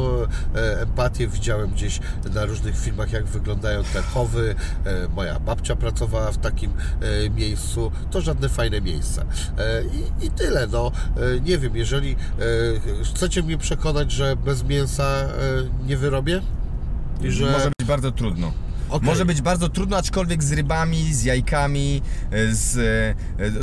empatię. 0.80 1.28
Widziałem 1.28 1.70
gdzieś 1.70 2.00
na 2.34 2.44
różnych 2.44 2.78
filmach, 2.78 3.12
jak 3.12 3.24
wyglądają 3.24 3.82
te 3.84 4.02
chowy. 4.02 4.54
Moja 5.16 5.40
babcia 5.40 5.76
pracowała 5.76 6.32
w 6.32 6.38
takim 6.38 6.72
miejscu. 7.36 7.92
To 8.10 8.20
żadne 8.20 8.48
fajne 8.48 8.80
miejsce. 8.80 9.24
E, 9.58 9.82
i, 10.22 10.26
I 10.26 10.30
tyle. 10.30 10.66
No, 10.66 10.92
e, 11.16 11.40
nie 11.40 11.58
wiem, 11.58 11.76
jeżeli 11.76 12.12
e, 12.12 12.16
chcecie 13.04 13.42
mnie 13.42 13.58
przekonać, 13.58 14.12
że 14.12 14.36
bez 14.36 14.64
mięsa 14.64 15.28
nie 15.86 15.96
wyrobię 15.96 16.42
że 17.30 17.52
Może 17.52 17.70
być 17.78 17.88
bardzo 17.88 18.12
trudno. 18.12 18.52
Okej. 18.88 19.06
Może 19.06 19.24
być 19.24 19.42
bardzo 19.42 19.68
trudno, 19.68 19.96
aczkolwiek 19.96 20.42
z 20.42 20.52
rybami, 20.52 21.14
z 21.14 21.24
jajkami, 21.24 22.02
z, 22.50 22.72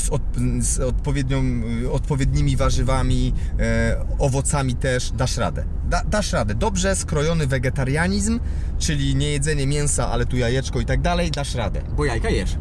z, 0.03 0.09
od, 0.09 0.21
z 0.59 0.79
odpowiednią, 0.79 1.43
odpowiednimi 1.91 2.55
warzywami, 2.55 3.33
e, 3.59 4.05
owocami 4.19 4.75
też 4.75 5.11
dasz 5.11 5.37
radę. 5.37 5.65
Da, 5.89 6.01
dasz 6.03 6.33
radę. 6.33 6.55
Dobrze 6.55 6.95
skrojony 6.95 7.47
wegetarianizm, 7.47 8.39
czyli 8.79 9.15
nie 9.15 9.29
jedzenie 9.31 9.67
mięsa, 9.67 10.07
ale 10.11 10.25
tu 10.25 10.37
jajeczko 10.37 10.79
i 10.79 10.85
tak 10.85 11.01
dalej, 11.01 11.31
dasz 11.31 11.55
radę. 11.55 11.81
Bo 11.97 12.05
jajka 12.05 12.29
jesz. 12.29 12.51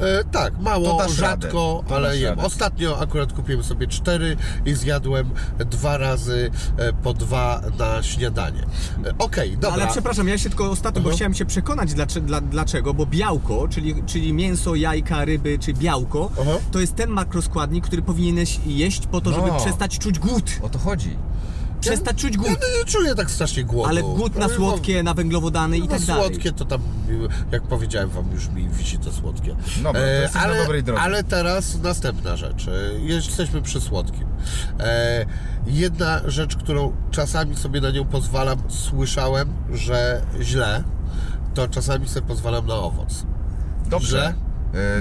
E, 0.00 0.24
tak, 0.24 0.60
mało, 0.60 0.98
dasz 0.98 1.12
rzadko, 1.12 1.76
radę. 1.76 1.88
To 1.88 1.96
ale 1.96 2.08
dasz 2.08 2.18
jem. 2.18 2.30
radę. 2.30 2.42
Ostatnio 2.42 3.00
akurat 3.00 3.32
kupiłem 3.32 3.64
sobie 3.64 3.86
cztery 3.86 4.36
i 4.66 4.74
zjadłem 4.74 5.30
dwa 5.58 5.98
razy 5.98 6.50
e, 6.76 6.92
po 6.92 7.14
dwa 7.14 7.60
na 7.78 8.02
śniadanie. 8.02 8.62
E, 9.04 9.14
Okej, 9.18 9.52
dobra. 9.58 9.70
Ale 9.70 9.86
przepraszam, 9.92 10.28
ja 10.28 10.38
się 10.38 10.48
tylko 10.48 10.70
ostatnio, 10.70 11.02
bo 11.02 11.08
Aha. 11.08 11.16
chciałem 11.16 11.34
się 11.34 11.44
przekonać 11.46 11.94
dlaczego, 11.94 12.26
dla, 12.26 12.40
dlaczego, 12.40 12.94
bo 12.94 13.06
białko, 13.06 13.68
czyli, 13.68 14.02
czyli 14.06 14.32
mięso, 14.32 14.74
jajka, 14.74 15.24
ryby 15.24 15.58
czy 15.58 15.74
białko, 15.74 16.30
Aha. 16.40 16.50
to 16.72 16.80
jest 16.80 16.94
ten 16.96 17.10
makroskładnik, 17.10 17.84
który 17.86 18.02
powinieneś 18.02 18.60
jeść 18.66 19.06
po 19.06 19.20
to, 19.20 19.32
żeby 19.32 19.46
No. 19.48 19.56
przestać 19.60 19.98
czuć 19.98 20.18
głód. 20.18 20.50
O 20.62 20.68
to 20.68 20.78
chodzi. 20.78 21.16
Przestać 21.80 22.16
czuć 22.16 22.34
Ja 22.34 22.40
głód. 22.42 22.58
nie 22.78 22.84
czuję 22.84 23.14
tak 23.14 23.30
strasznie 23.30 23.64
głodu. 23.64 23.88
Ale 23.90 24.02
głód 24.02 24.36
na 24.36 24.44
Ale 24.44 24.54
słodkie, 24.54 25.02
na 25.02 25.14
węglowodany 25.14 25.78
i 25.78 25.80
No, 25.80 25.86
tak 25.86 26.00
dalej. 26.02 26.22
słodkie 26.24 26.52
to 26.52 26.64
tam, 26.64 26.80
jak 27.52 27.62
powiedziałem 27.62 28.08
wam, 28.10 28.32
już 28.32 28.48
mi 28.48 28.68
wisi 28.68 28.98
to 28.98 29.12
słodkie. 29.12 29.56
Dobra, 29.76 30.00
to 30.00 30.06
jesteś 30.06 30.34
na 30.34 30.40
ale, 30.40 30.58
dobrej 30.62 30.82
drodze. 30.82 31.02
ale 31.02 31.24
teraz 31.24 31.78
następna 31.82 32.36
rzecz. 32.36 32.68
E, 32.68 32.98
Jesteśmy 33.00 33.62
przy 33.62 33.80
słodkim. 33.80 34.26
E, 34.80 35.26
jedna 35.66 36.20
rzecz, 36.26 36.56
którą 36.56 36.92
czasami 37.10 37.56
sobie 37.56 37.80
na 37.80 37.90
nią 37.90 38.04
pozwalam, 38.04 38.58
słyszałem, 38.68 39.48
że 39.72 40.22
źle, 40.40 40.84
to 41.54 41.68
czasami 41.68 42.08
sobie 42.08 42.26
pozwalam 42.26 42.66
na 42.66 42.74
owoc. 42.74 43.24
Dobrze. 43.86 44.26
E, 44.26 44.47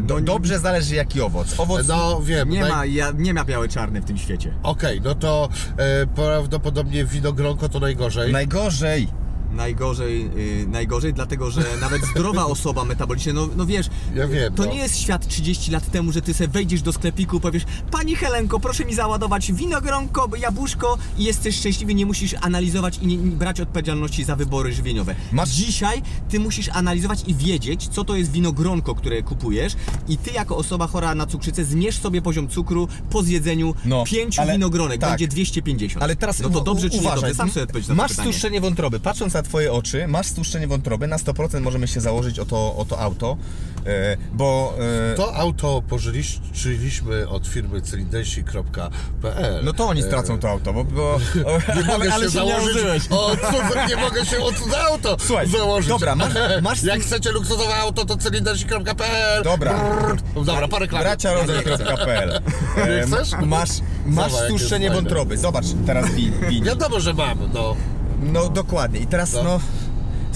do, 0.02 0.16
No 0.16 0.22
dobrze 0.22 0.60
zależy 0.60 0.96
jaki 0.96 1.22
owoc. 1.22 1.60
Owoc 1.60 1.88
No 1.88 2.22
wiem, 2.22 2.50
Nie 2.50 2.62
naj- 2.64 2.70
ma, 2.70 2.86
ja, 2.86 3.12
nie 3.18 3.34
ma 3.34 3.46
białe 3.46 3.68
czarne 3.68 4.02
w 4.02 4.06
tym 4.06 4.18
świecie. 4.18 4.54
Okej, 4.64 5.02
no 5.02 5.16
to 5.16 5.50
e, 5.78 6.08
prawdopodobnie 6.08 7.06
winogronko 7.06 7.70
to 7.70 7.80
najgorzej. 7.80 8.32
najgorzej. 8.32 9.08
Najgorzej, 9.52 10.30
yy, 10.36 10.68
najgorzej, 10.68 11.14
dlatego 11.14 11.52
że 11.52 11.62
nawet 11.82 12.02
zdrowa 12.06 12.46
osoba 12.56 12.86
metabolicznie, 12.86 13.34
no, 13.34 13.50
no 13.58 13.66
wiesz, 13.66 13.88
Ja 14.16 14.28
wiem, 14.28 14.54
to 14.54 14.66
no. 14.66 14.72
nie 14.72 14.78
jest 14.78 14.98
świat 15.00 15.28
30 15.28 15.72
lat 15.72 15.92
temu, 15.92 16.12
że 16.12 16.22
ty 16.22 16.34
sobie 16.34 16.48
wejdziesz 16.48 16.82
do 16.82 16.94
sklepiku, 16.94 17.40
powiesz 17.40 17.64
Pani 17.92 18.16
Helenko, 18.16 18.60
proszę 18.60 18.86
mi 18.86 18.94
załadować 18.94 19.52
winogronko, 19.52 20.30
jabłuszko 20.40 20.98
i 21.18 21.24
jesteś 21.24 21.56
szczęśliwy, 21.56 21.94
nie 21.94 22.06
musisz 22.06 22.36
analizować 22.42 22.98
i 23.02 23.08
nie, 23.08 23.18
nie 23.18 23.32
brać 23.36 23.62
odpowiedzialności 23.62 24.24
za 24.24 24.36
wybory 24.36 24.74
żywieniowe. 24.74 25.16
Masz- 25.32 25.50
Dzisiaj 25.50 26.02
ty 26.30 26.40
musisz 26.40 26.70
analizować 26.70 27.24
i 27.28 27.36
wiedzieć, 27.36 27.88
co 27.88 28.04
to 28.04 28.16
jest 28.16 28.32
winogronko, 28.32 28.96
które 28.96 29.24
kupujesz 29.24 29.74
i 30.08 30.18
ty 30.18 30.32
jako 30.32 30.58
osoba 30.58 30.88
chora 30.88 31.16
na 31.16 31.26
cukrzycę 31.26 31.66
zmierz 31.66 32.00
sobie 32.00 32.22
poziom 32.22 32.48
cukru 32.48 32.88
po 33.10 33.24
zjedzeniu 33.24 33.76
No, 33.86 34.04
pięciu 34.08 34.42
winogrónek, 34.52 35.02
tak. 35.02 35.10
będzie 35.10 35.28
250. 35.28 36.04
Ale 36.04 36.16
teraz 36.16 36.40
no 36.40 36.50
to 36.50 36.62
dobrze 36.62 36.90
czy 36.90 36.96
nie 36.96 37.02
uważaj, 37.02 37.22
dobrze, 37.22 37.36
sam 37.36 37.50
sobie 37.52 37.64
odpowiedź 37.64 37.88
na 37.88 37.96
to 37.96 38.02
Masz 38.02 38.12
stłuszczenie 38.12 38.62
wątroby. 38.62 39.00
Patrząc 39.00 39.34
na 39.38 39.44
twoje 39.44 39.72
oczy, 39.74 40.08
masz 40.08 40.28
stłuszczenie 40.28 40.68
wątroby, 40.68 41.08
na 41.08 41.18
100% 41.18 41.62
możemy 41.62 41.88
się 41.88 42.02
założyć 42.02 42.40
o 42.40 42.46
to, 42.46 42.76
o 42.78 42.86
to 42.86 43.00
auto, 43.00 43.38
e, 43.86 44.18
bo... 44.34 44.74
e, 45.12 45.16
To 45.16 45.36
auto 45.36 45.82
pożyczyliśmy 45.90 47.28
od 47.30 47.48
firmy 47.48 47.82
cylindersi.pl. 47.82 49.66
No 49.66 49.74
to 49.74 49.88
oni 49.88 50.04
stracą 50.04 50.40
to 50.40 50.50
auto, 50.50 50.74
bo... 50.74 50.84
bo 50.84 51.20
Nie 51.78 51.84
mogę 51.84 52.14
ale 52.14 52.16
się 52.16 52.22
nie 52.22 52.30
założyć. 52.30 52.76
użyłeś. 52.76 53.04
O, 53.10 53.32
cudze, 53.36 53.86
nie 53.90 53.96
mogę 53.96 54.26
się 54.26 54.40
o 54.40 54.52
cudze 54.54 54.80
auto 54.84 55.18
Słuchaj, 55.20 55.48
założyć. 55.48 55.90
dobra, 55.90 56.16
masz- 56.16 56.62
masz- 56.62 56.84
Jak 56.84 57.02
chcecie 57.02 57.32
luksusowe 57.32 57.76
auto, 57.76 58.06
to 58.06 58.18
cylindersi.pl. 58.18 59.44
Dobra. 59.44 59.74
Brrr. 60.00 60.46
Dobra, 60.46 60.68
parę 60.68 60.86
reklam. 60.86 61.02
braciarodzeń.pl 61.02 62.42
Nie 62.78 62.84
E, 62.84 63.06
chcesz? 63.08 63.32
Masz, 63.46 63.70
masz 64.06 64.32
Zobacz, 64.32 64.46
stłuszczenie 64.46 64.92
wątroby. 64.92 65.38
Zobacz 65.38 65.66
teraz 65.86 66.12
wini. 66.12 66.62
Wiadomo, 66.62 67.00
że 67.00 67.14
mam, 67.14 67.40
no. 67.54 67.76
No 68.22 68.50
dokładnie. 68.50 69.00
I 69.00 69.08
teraz 69.08 69.34
No. 69.34 69.44
no... 69.44 69.60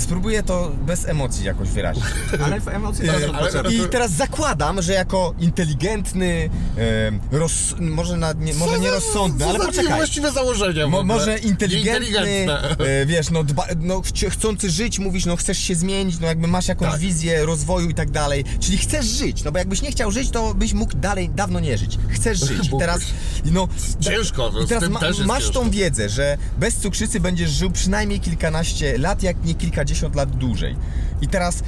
Spróbuję 0.01 0.43
to 0.43 0.71
bez 0.85 1.05
emocji 1.05 1.45
jakoś 1.45 1.69
wyrazić. 1.69 2.03
Ale 2.45 2.61
w 2.61 2.67
emocje 2.67 3.05
też 3.11 3.23
są 3.25 3.33
ale- 3.33 3.43
potrzebne. 3.43 3.73
I 3.73 3.79
teraz 3.89 4.11
zakładam, 4.11 4.81
że 4.81 4.93
jako 4.93 5.33
inteligentny, 5.39 6.49
e, 7.31 7.37
roz, 7.37 7.53
może, 7.79 8.17
na, 8.17 8.33
nie, 8.33 8.53
może 8.53 8.79
nie 8.79 8.87
za- 8.89 8.95
rozsądny, 8.95 9.45
ale 9.45 9.59
za 9.59 9.65
poczekaj. 9.65 9.95
właściwe 9.97 10.31
założenia 10.31 10.87
w 10.87 10.89
Mo, 10.89 11.03
może 11.03 11.37
inteligentny, 11.39 12.47
e, 12.79 13.05
wiesz, 13.05 13.29
no, 13.29 13.43
dba, 13.43 13.65
no 13.79 13.99
chci- 14.01 14.29
chcący 14.29 14.69
żyć, 14.69 14.99
mówisz, 14.99 15.25
no 15.25 15.35
chcesz 15.35 15.57
się 15.57 15.75
zmienić, 15.75 16.19
no 16.19 16.27
jakby 16.27 16.47
masz 16.47 16.67
jakąś 16.67 16.91
Tak. 16.91 16.99
wizję 16.99 17.45
rozwoju 17.45 17.89
i 17.89 17.93
tak 17.93 18.11
dalej, 18.11 18.43
czyli 18.59 18.77
chcesz 18.77 19.05
żyć, 19.05 19.43
no 19.43 19.51
bo 19.51 19.57
jakbyś 19.59 19.81
nie 19.81 19.91
chciał 19.91 20.11
żyć, 20.11 20.29
to 20.29 20.53
byś 20.53 20.73
mógł 20.73 20.93
dalej 20.97 21.29
dawno 21.29 21.59
nie 21.59 21.77
żyć. 21.77 21.97
Chcesz 22.09 22.39
żyć 22.47 22.67
i 22.67 22.79
teraz, 22.79 23.01
no... 23.45 23.67
Ciężko, 23.99 24.51
I 24.63 24.67
teraz 24.67 24.89
ma, 24.89 24.99
masz 25.25 25.43
ciężko. 25.43 25.59
tą 25.59 25.69
wiedzę, 25.69 26.09
że 26.09 26.37
bez 26.57 26.75
cukrzycy 26.75 27.19
będziesz 27.19 27.49
żył 27.51 27.71
przynajmniej 27.71 28.19
kilkanaście 28.19 28.97
lat, 28.97 29.23
jak 29.23 29.45
nie 29.45 29.55
kilkadziesiąt 29.55 29.90
lat 30.15 30.30
dłużej. 30.31 30.76
I 31.22 31.27
teraz... 31.27 31.59
e, 31.61 31.63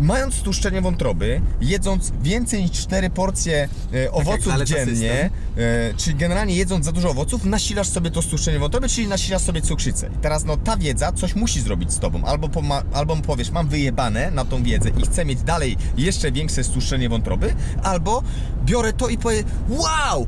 Mając 0.00 0.34
stłuszczenie 0.34 0.80
wątroby, 0.80 1.40
jedząc 1.60 2.12
więcej 2.22 2.62
niż 2.62 2.70
4 2.72 3.10
porcje 3.10 3.68
e, 3.94 4.12
owoców 4.12 4.44
zaleca 4.52 4.74
dziennie, 4.86 5.30
e, 5.56 5.94
czyli 5.96 6.16
generalnie 6.16 6.54
jedząc 6.54 6.84
za 6.84 6.92
dużo 6.92 7.10
owoców, 7.10 7.44
nasilasz 7.44 7.88
sobie 7.88 8.10
to 8.10 8.22
stłuszczenie 8.22 8.58
wątroby, 8.58 8.88
czyli 8.88 9.08
nasilasz 9.08 9.42
sobie 9.42 9.62
cukrzycę. 9.62 10.06
I 10.06 10.18
teraz 10.22 10.44
no 10.44 10.56
ta 10.56 10.76
wiedza 10.76 11.12
coś 11.12 11.34
musi 11.34 11.60
zrobić 11.60 11.92
z 11.92 11.98
tobą. 11.98 12.24
Albo, 12.24 12.48
poma- 12.48 12.82
albo 12.92 13.16
powiesz, 13.16 13.50
mam 13.50 13.68
wyjebane 13.68 14.30
na 14.30 14.44
tą 14.44 14.62
wiedzę 14.62 14.88
i 14.88 15.02
chcę 15.02 15.24
mieć 15.24 15.42
dalej 15.42 15.76
jeszcze 15.96 16.32
większe 16.32 16.64
stłuszczenie 16.64 17.08
wątroby, 17.08 17.54
albo 17.82 18.22
biorę 18.64 18.92
to 18.92 19.08
i 19.08 19.18
powiem, 19.18 19.44
wow! 19.68 20.26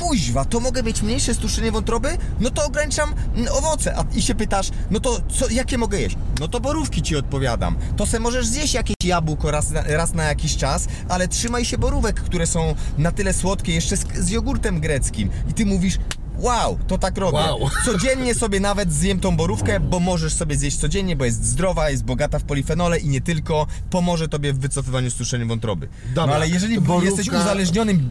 Kuźwa, 0.00 0.44
to 0.44 0.60
mogę 0.60 0.82
mieć 0.82 1.02
mniejsze 1.02 1.34
stłuszczenie 1.34 1.72
wątroby? 1.72 2.18
No 2.40 2.50
to 2.50 2.66
ograniczam 2.66 3.14
mm, 3.34 3.52
owoce. 3.52 3.96
A, 3.96 4.04
I 4.14 4.22
się 4.22 4.34
pytasz, 4.34 4.70
no 4.90 5.00
to 5.00 5.20
co, 5.28 5.48
jakie 5.50 5.78
mogę 5.78 6.00
jeść? 6.00 6.16
No 6.40 6.48
to 6.48 6.60
borówki 6.60 7.02
ci 7.02 7.16
odpowiadam. 7.16 7.76
To 7.96 8.06
se 8.06 8.20
możesz 8.20 8.46
zjeść 8.46 8.74
jakieś 8.74 8.96
jabłko 9.04 9.50
raz 9.50 9.70
na, 9.70 9.82
raz 9.82 10.14
na 10.14 10.24
jakiś 10.24 10.56
czas, 10.56 10.86
ale 11.08 11.28
trzymaj 11.28 11.64
się 11.64 11.78
borówek, 11.78 12.20
które 12.20 12.46
są 12.46 12.74
na 12.98 13.12
tyle 13.12 13.32
słodkie, 13.32 13.74
jeszcze 13.74 13.96
z, 13.96 14.06
z 14.14 14.30
jogurtem 14.30 14.80
greckim. 14.80 15.30
I 15.50 15.52
ty 15.52 15.66
mówisz, 15.66 15.98
wow, 16.38 16.78
to 16.86 16.98
tak 16.98 17.18
robię. 17.18 17.38
Wow. 17.38 17.58
Codziennie 17.86 18.34
sobie 18.34 18.60
nawet 18.60 18.92
zjem 18.92 19.20
tą 19.20 19.36
borówkę, 19.36 19.80
bo 19.80 20.00
możesz 20.00 20.32
sobie 20.34 20.56
zjeść 20.56 20.76
codziennie, 20.76 21.16
bo 21.16 21.24
jest 21.24 21.44
zdrowa, 21.44 21.90
jest 21.90 22.04
bogata 22.04 22.38
w 22.38 22.42
polifenole 22.44 22.98
i 22.98 23.08
nie 23.08 23.20
tylko, 23.20 23.66
pomoże 23.90 24.28
tobie 24.28 24.52
w 24.52 24.58
wycofywaniu 24.58 25.10
stłuszczenia 25.10 25.46
wątroby. 25.46 25.88
Dobra, 26.08 26.26
No 26.26 26.34
ale 26.34 26.48
jeżeli 26.48 26.80
borówka- 26.80 27.04
jesteś 27.04 27.28
uzależnionym, 27.28 28.10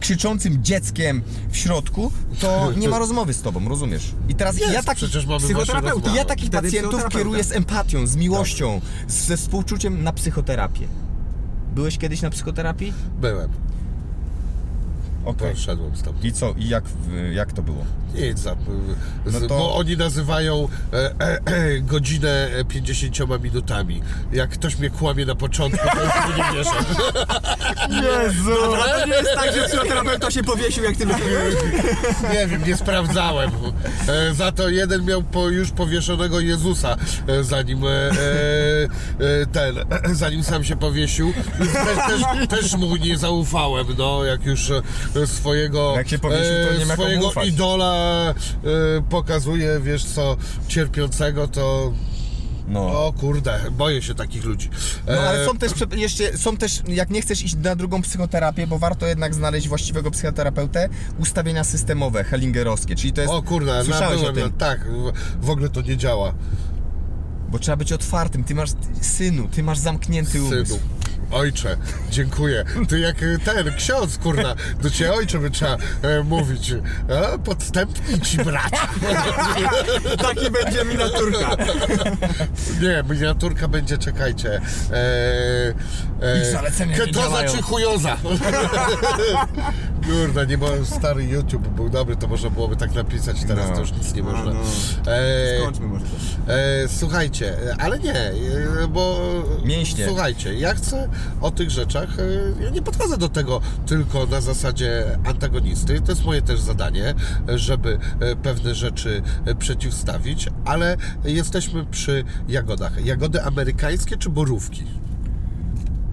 krzyczącym 0.00 0.64
dzieckiem 0.64 1.22
w 1.50 1.56
środku, 1.56 2.12
to 2.40 2.72
nie 2.76 2.88
ma 2.88 2.98
rozmowy 3.06 3.34
z 3.34 3.42
tobą, 3.42 3.68
rozumiesz? 3.68 4.14
I 4.28 4.34
teraz 4.34 4.58
Jest, 4.58 4.72
ja 4.72 4.82
takich, 4.82 5.08
psychoterapeuta. 5.38 6.14
ja 6.14 6.24
takich 6.24 6.50
pacjentów 6.50 7.08
kieruję 7.08 7.44
z 7.44 7.52
empatią, 7.52 8.06
z 8.06 8.16
miłością, 8.16 8.80
ze 9.08 9.36
współczuciem 9.36 10.02
na 10.02 10.12
psychoterapię. 10.12 10.86
Byłeś 11.74 11.98
kiedyś 11.98 12.22
na 12.22 12.30
psychoterapii? 12.30 12.92
Byłem. 13.20 13.50
Okej. 15.26 15.52
poszedłem 15.54 15.96
stamtąd. 15.96 16.24
I 16.24 16.32
co? 16.32 16.54
I 16.58 16.68
jak, 16.68 16.84
jak 17.32 17.52
to 17.52 17.62
było? 17.62 17.84
Nic, 18.14 18.38
za, 18.38 18.56
z, 19.26 19.32
No 19.32 19.40
to- 19.40 19.48
bo 19.48 19.74
oni 19.76 19.96
nazywają 19.96 20.68
e, 20.92 20.96
e, 21.20 21.40
e, 21.46 21.80
godzinę 21.80 22.48
50 22.68 23.42
minutami. 23.42 24.02
Jak 24.32 24.50
ktoś 24.50 24.78
mnie 24.78 24.90
kłamie 24.90 25.26
na 25.26 25.34
początku, 25.34 25.88
to 25.94 26.02
już 26.04 26.36
nie 26.36 26.44
wierzę. 26.56 26.70
Jezu! 28.24 28.50
To 28.54 29.06
nie 29.06 29.12
jest 29.14 29.34
tak, 29.34 29.54
że 29.54 29.62
psychoterapeuta 29.68 30.30
się 30.30 30.42
powiesił, 30.42 30.84
jak 30.84 30.96
ty 30.96 31.06
mówiłeś. 31.06 31.54
Nie 32.32 32.46
wiem, 32.46 32.64
nie 32.66 32.76
sprawdzałem. 32.76 33.50
E, 34.08 34.34
za 34.34 34.52
to 34.52 34.68
jeden 34.68 35.04
miał 35.04 35.22
po, 35.22 35.48
już 35.48 35.70
powieszonego 35.70 36.40
Jezusa, 36.40 36.96
e, 37.26 37.44
zanim 37.44 37.84
e, 37.86 37.90
ten, 39.52 39.78
e, 39.78 40.14
zanim 40.14 40.44
sam 40.44 40.64
się 40.64 40.76
powiesił. 40.76 41.32
Więc 41.60 41.72
Też, 41.72 41.96
też, 42.06 42.48
też 42.48 42.76
mu 42.76 42.96
nie 42.96 43.18
zaufałem, 43.18 43.86
no, 43.98 44.24
jak 44.24 44.44
już 44.46 44.70
swojego, 45.26 45.94
Jak 45.96 46.08
się 46.08 46.18
powiesił, 46.18 46.52
to 46.72 46.78
nie 46.78 46.86
ma 46.86 46.94
swojego 46.94 47.32
idola 47.44 47.94
e, 48.98 49.02
pokazuje, 49.10 49.80
wiesz 49.82 50.04
co, 50.04 50.36
cierpiącego, 50.68 51.48
to 51.48 51.92
No. 52.68 52.80
o 53.06 53.12
kurde, 53.12 53.60
boję 53.70 54.02
się 54.02 54.14
takich 54.14 54.44
ludzi. 54.44 54.70
No 55.06 55.12
ale 55.12 55.42
E, 55.42 55.46
są 55.46 55.56
też, 55.58 55.72
jeszcze, 55.96 56.38
są 56.38 56.56
też, 56.56 56.82
jak 56.88 57.10
nie 57.10 57.22
chcesz 57.22 57.42
iść 57.42 57.54
na 57.54 57.76
drugą 57.76 58.02
psychoterapię, 58.02 58.66
bo 58.66 58.78
warto 58.78 59.06
jednak 59.06 59.34
znaleźć 59.34 59.68
właściwego 59.68 60.10
psychoterapeutę, 60.10 60.88
ustawienia 61.18 61.64
systemowe, 61.64 62.24
hellingerowskie, 62.24 62.96
czyli 62.96 63.12
to 63.12 63.20
jest... 63.20 63.32
O 63.32 63.42
kurde, 63.42 63.84
słyszałeś 63.84 64.20
o 64.20 64.24
nabyłem, 64.24 64.50
tym? 64.50 64.58
tak, 64.58 64.80
w, 65.40 65.50
ogóle 65.50 65.68
to 65.68 65.80
nie 65.80 65.96
działa. 65.96 66.34
Bo 67.48 67.58
trzeba 67.58 67.76
być 67.76 67.92
otwartym, 67.92 68.44
ty 68.44 68.54
masz, 68.54 68.70
synu, 69.00 69.48
ty 69.48 69.62
masz 69.62 69.78
zamknięty 69.78 70.42
umysł. 70.42 70.78
Ojcze, 71.30 71.76
dziękuję. 72.10 72.64
Ty 72.88 72.98
jak 73.00 73.16
e, 73.22 73.38
ten 73.44 73.74
ksiądz, 73.74 74.18
kurna, 74.18 74.54
do 74.82 74.90
ciebie 74.90 75.12
ojcze 75.12 75.38
by 75.38 75.50
trzeba 75.50 75.76
e, 76.02 76.22
mówić. 76.22 76.70
E, 76.72 77.38
podstępni 77.44 78.20
ci 78.20 78.36
bracia. 78.36 78.88
Taki 80.22 80.50
będzie 80.50 80.84
miniaturka. 80.84 81.56
Nie, 82.82 83.04
miniaturka 83.10 83.68
będzie, 83.68 83.98
czekajcie. 83.98 84.60
E, 84.92 86.38
Ich 86.42 86.52
zalecenia 86.52 86.96
nie 86.98 87.06
to 87.06 87.10
działają. 87.20 87.48
znaczy 87.48 87.62
chujoza. 87.62 88.16
Kurde, 90.06 90.46
nie 90.46 90.58
bo 90.58 90.68
stary 90.84 91.24
YouTube 91.24 91.68
był 91.68 91.88
dobry, 91.88 92.16
to 92.16 92.26
można 92.28 92.50
byłoby 92.50 92.76
tak 92.76 92.94
napisać, 92.94 93.36
teraz 93.48 93.68
No. 93.68 93.74
to 93.74 93.80
już 93.80 93.92
nic 93.92 94.14
nie 94.14 94.22
można. 94.22 94.44
no. 94.44 94.60
E, 95.12 95.58
Skończmy 95.60 95.86
może 95.86 96.04
to. 96.04 96.52
E, 96.54 96.88
słuchajcie, 96.88 97.54
e, 97.70 97.76
ale 97.78 97.98
nie, 97.98 98.14
e, 98.14 98.32
bo 98.88 99.18
Mięśnie. 99.64 100.06
słuchajcie, 100.06 100.54
ja 100.54 100.74
chcę 100.74 101.08
o 101.40 101.50
tych 101.50 101.70
rzeczach, 101.70 102.18
e, 102.18 102.64
ja 102.64 102.70
nie 102.70 102.82
podchodzę 102.82 103.18
do 103.18 103.28
tego 103.28 103.60
tylko 103.86 104.26
na 104.26 104.40
zasadzie 104.40 105.18
antagonisty, 105.24 106.00
to 106.00 106.12
jest 106.12 106.24
moje 106.24 106.42
też 106.42 106.60
zadanie, 106.60 107.14
żeby 107.54 107.98
e, 108.20 108.36
pewne 108.36 108.74
rzeczy 108.74 109.22
e, 109.44 109.54
przeciwstawić, 109.54 110.48
ale 110.64 110.96
jesteśmy 111.24 111.86
przy 111.86 112.24
jagodach. 112.48 113.04
Jagody 113.04 113.42
amerykańskie 113.42 114.16
czy 114.16 114.30
borówki? 114.30 114.84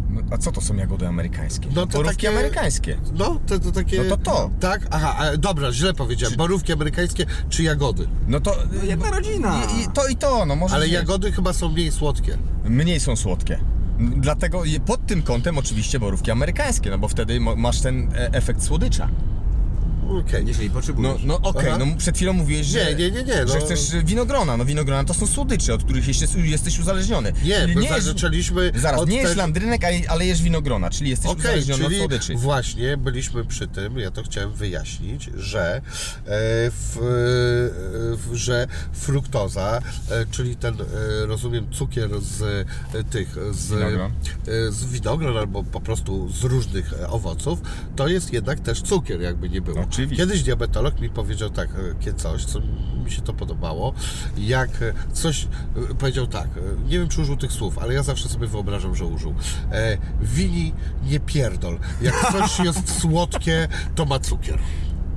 No, 0.10 0.22
a 0.32 0.38
co 0.38 0.52
to 0.52 0.62
są 0.62 0.76
jagody 0.76 1.08
amerykańskie? 1.08 1.68
No 1.76 1.88
to 1.88 1.98
Borówki 1.98 2.16
takie- 2.16 2.30
amerykańskie. 2.30 2.98
No, 3.14 3.40
to, 3.48 3.60
to 3.60 3.72
takie... 3.72 4.04
No 4.04 4.18
to 4.18 4.24
to. 4.24 4.50
Tak? 4.60 4.88
Aha, 4.92 5.26
e, 5.26 5.38
dobra, 5.38 5.72
źle 5.72 5.94
powiedziałem. 5.94 6.38
Borówki 6.38 6.74
amerykańskie 6.74 7.26
czy 7.50 7.64
jagody? 7.64 8.08
No 8.28 8.40
to... 8.40 8.56
Jedna 8.84 9.12
rodzina. 9.12 9.62
I, 9.66 9.82
i 9.82 9.88
to 9.94 10.08
i 10.08 10.16
to, 10.16 10.46
no 10.46 10.56
może 10.56 10.76
Ale 10.76 10.88
jagody 10.88 11.32
chyba 11.32 11.54
są 11.54 11.70
mniej 11.70 11.92
słodkie. 11.92 12.38
Mniej 12.66 13.00
są 13.00 13.16
słodkie. 13.16 13.60
Dlatego 14.00 14.64
pod 14.86 15.06
tym 15.08 15.22
kątem 15.22 15.58
oczywiście 15.58 16.00
borówki 16.00 16.32
amerykańskie, 16.32 16.90
no 16.90 16.98
bo 16.98 17.08
wtedy 17.08 17.40
masz 17.40 17.82
ten 17.82 18.10
e, 18.16 18.34
efekt 18.34 18.64
słodycza. 18.64 19.10
Okej. 20.10 20.48
Jeżeli 20.48 20.68
No, 20.68 20.74
potrzebujesz. 20.74 21.22
no 21.24 21.40
okej, 21.42 21.70
Aha. 21.70 21.78
no 21.86 21.86
przed 21.98 22.16
chwilą 22.16 22.34
mówiłeś, 22.34 22.68
że, 22.68 22.86
Nie, 22.86 22.96
nie, 22.96 23.12
nie, 23.12 23.24
nie, 23.24 23.48
że 23.48 23.60
no. 23.60 23.66
chcesz 23.66 23.92
winogrona. 24.04 24.58
No 24.58 24.66
winogrona 24.66 25.04
to 25.04 25.14
są 25.14 25.28
słodycze, 25.28 25.74
od 25.74 25.84
których 25.84 26.08
jesteś, 26.08 26.30
jesteś 26.36 26.80
uzależniony. 26.80 27.34
Nie, 27.44 27.62
Czyli 27.62 27.76
my 27.76 27.82
jesz- 27.82 28.02
zaczęliśmy 28.02 28.72
Zaraz, 28.76 29.02
od 29.02 29.10
nie 29.10 29.18
jesz 29.18 29.30
te- 29.30 29.36
landrynek, 29.36 29.82
a- 29.84 30.12
ale 30.12 30.26
jesz 30.26 30.42
winogrona, 30.42 30.90
czyli 30.90 31.10
jesteś 31.10 31.32
Okej, 31.32 31.42
uzależniony 31.44 31.84
czyli 31.84 31.96
od 31.96 32.00
słodyczy. 32.00 32.36
właśnie 32.36 32.98
byliśmy 32.98 33.46
przy 33.46 33.68
tym, 33.68 33.98
ja 34.00 34.12
to 34.12 34.24
chciałem 34.24 34.54
wyjaśnić, 34.54 35.30
że, 35.36 35.76
e, 35.76 35.82
w, 36.72 36.98
e, 38.32 38.36
że 38.38 38.68
fruktoza, 38.94 39.82
e, 40.12 40.26
czyli 40.32 40.56
ten, 40.56 40.74
e, 40.82 41.26
rozumiem, 41.26 41.68
cukier 41.72 42.10
z 42.22 42.42
e, 42.94 43.04
tych, 43.04 43.36
z 43.52 43.70
Winogron. 43.70 44.12
e, 44.12 44.72
z 44.72 44.86
winogron 44.86 45.38
albo 45.38 45.64
po 45.64 45.82
prostu 45.82 46.30
z 46.30 46.44
różnych 46.44 46.94
e, 46.94 47.08
owoców, 47.10 47.60
to 47.96 48.08
jest 48.08 48.34
jednak 48.34 48.60
też 48.60 48.82
cukier, 48.82 49.22
jakby 49.22 49.50
nie 49.50 49.62
było. 49.62 49.86
Oczywiście. 49.94 50.26
Kiedyś 50.26 50.44
diabetolog 50.44 51.00
mi 51.00 51.10
powiedział 51.10 51.50
tak, 51.50 51.70
e, 51.70 51.96
kie- 52.00 52.14
coś, 52.14 52.46
co 52.46 52.60
mi 53.06 53.12
się 53.12 53.22
to 53.22 53.34
podobało, 53.34 53.94
jak 54.38 54.70
e, 54.82 54.94
coś, 55.14 55.48
e, 55.92 55.96
powiedział 55.96 56.28
tak, 56.28 56.48
nie 56.86 57.00
wiem 57.00 57.10
czy 57.10 57.22
użył 57.22 57.38
tych 57.38 57.52
słów, 57.52 57.78
ale 57.80 57.94
ja 57.94 58.04
zawsze 58.04 58.30
sobie 58.30 58.48
wyobrażam, 58.48 58.96
że 58.96 59.06
użył. 59.06 59.34
E, 59.72 59.98
wini 60.22 60.74
nie 61.04 61.20
pierdol. 61.20 61.80
Jak 62.02 62.32
coś 62.32 62.60
jest 62.60 63.02
słodkie, 63.02 63.68
to 63.96 64.06
ma 64.06 64.20
cukier. 64.20 64.60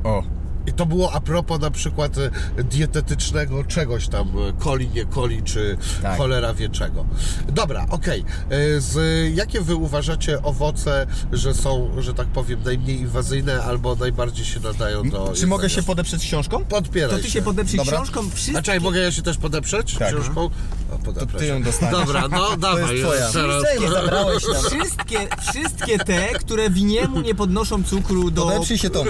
O, 0.04 0.22
i 0.66 0.72
to 0.72 0.86
było 0.86 1.12
a 1.12 1.20
propos 1.20 1.60
na 1.60 1.70
przykład 1.70 2.18
e, 2.18 2.30
dietetycznego 2.64 3.64
czegoś 3.64 4.08
tam, 4.08 4.28
e, 4.28 4.62
coli, 4.64 4.88
nie 4.88 5.06
coli, 5.06 5.42
czy 5.42 5.76
tak. 6.02 6.18
cholera 6.18 6.54
wieczego. 6.54 7.06
Dobra, 7.48 7.86
okej. 7.90 8.20
Okay. 8.20 8.80
Z, 8.80 8.96
jakie 9.34 9.60
wy 9.60 9.74
uważacie 9.74 10.42
owoce, 10.42 11.06
że 11.32 11.54
są, 11.54 11.90
że 11.98 12.14
tak 12.14 12.26
powiem, 12.26 12.62
najmniej 12.64 13.00
inwazyjne 13.00 13.62
albo 13.62 13.94
najbardziej 13.94 14.44
się 14.44 14.60
nadają 14.60 15.10
do. 15.10 15.24
Czy 15.24 15.30
jedzenia? 15.30 15.46
mogę 15.48 15.70
się 15.70 15.82
podeprzeć 15.82 16.22
książką? 16.22 16.64
podpieram 16.64 17.10
To 17.10 17.16
ty 17.16 17.22
się, 17.22 17.30
się. 17.30 17.42
podeprzeć 17.42 17.76
Dobra. 17.76 17.96
książką? 17.96 18.30
Wszystkie... 18.30 18.58
A 18.58 18.62
czekaj, 18.62 18.80
mogę 18.80 19.00
ja 19.00 19.12
się 19.12 19.22
też 19.22 19.36
podeprzeć 19.36 19.94
tak. 19.94 20.08
książką? 20.08 20.50
O, 20.90 21.12
to 21.12 21.38
ty 21.38 21.46
ją 21.46 21.62
dostaniesz. 21.62 21.98
Dobra, 21.98 22.28
no 22.28 22.56
dawaj. 22.56 23.02
To 23.02 23.14
jest 23.14 23.30
twoja. 23.30 23.90
Zabrałeś 23.90 24.42
wszystkie, 24.42 25.18
wszystkie 25.50 25.98
te, 25.98 26.28
które 26.28 26.70
winiemu 26.70 27.20
nie 27.20 27.34
podnoszą 27.34 27.84
cukru 27.84 28.30
do, 28.30 28.50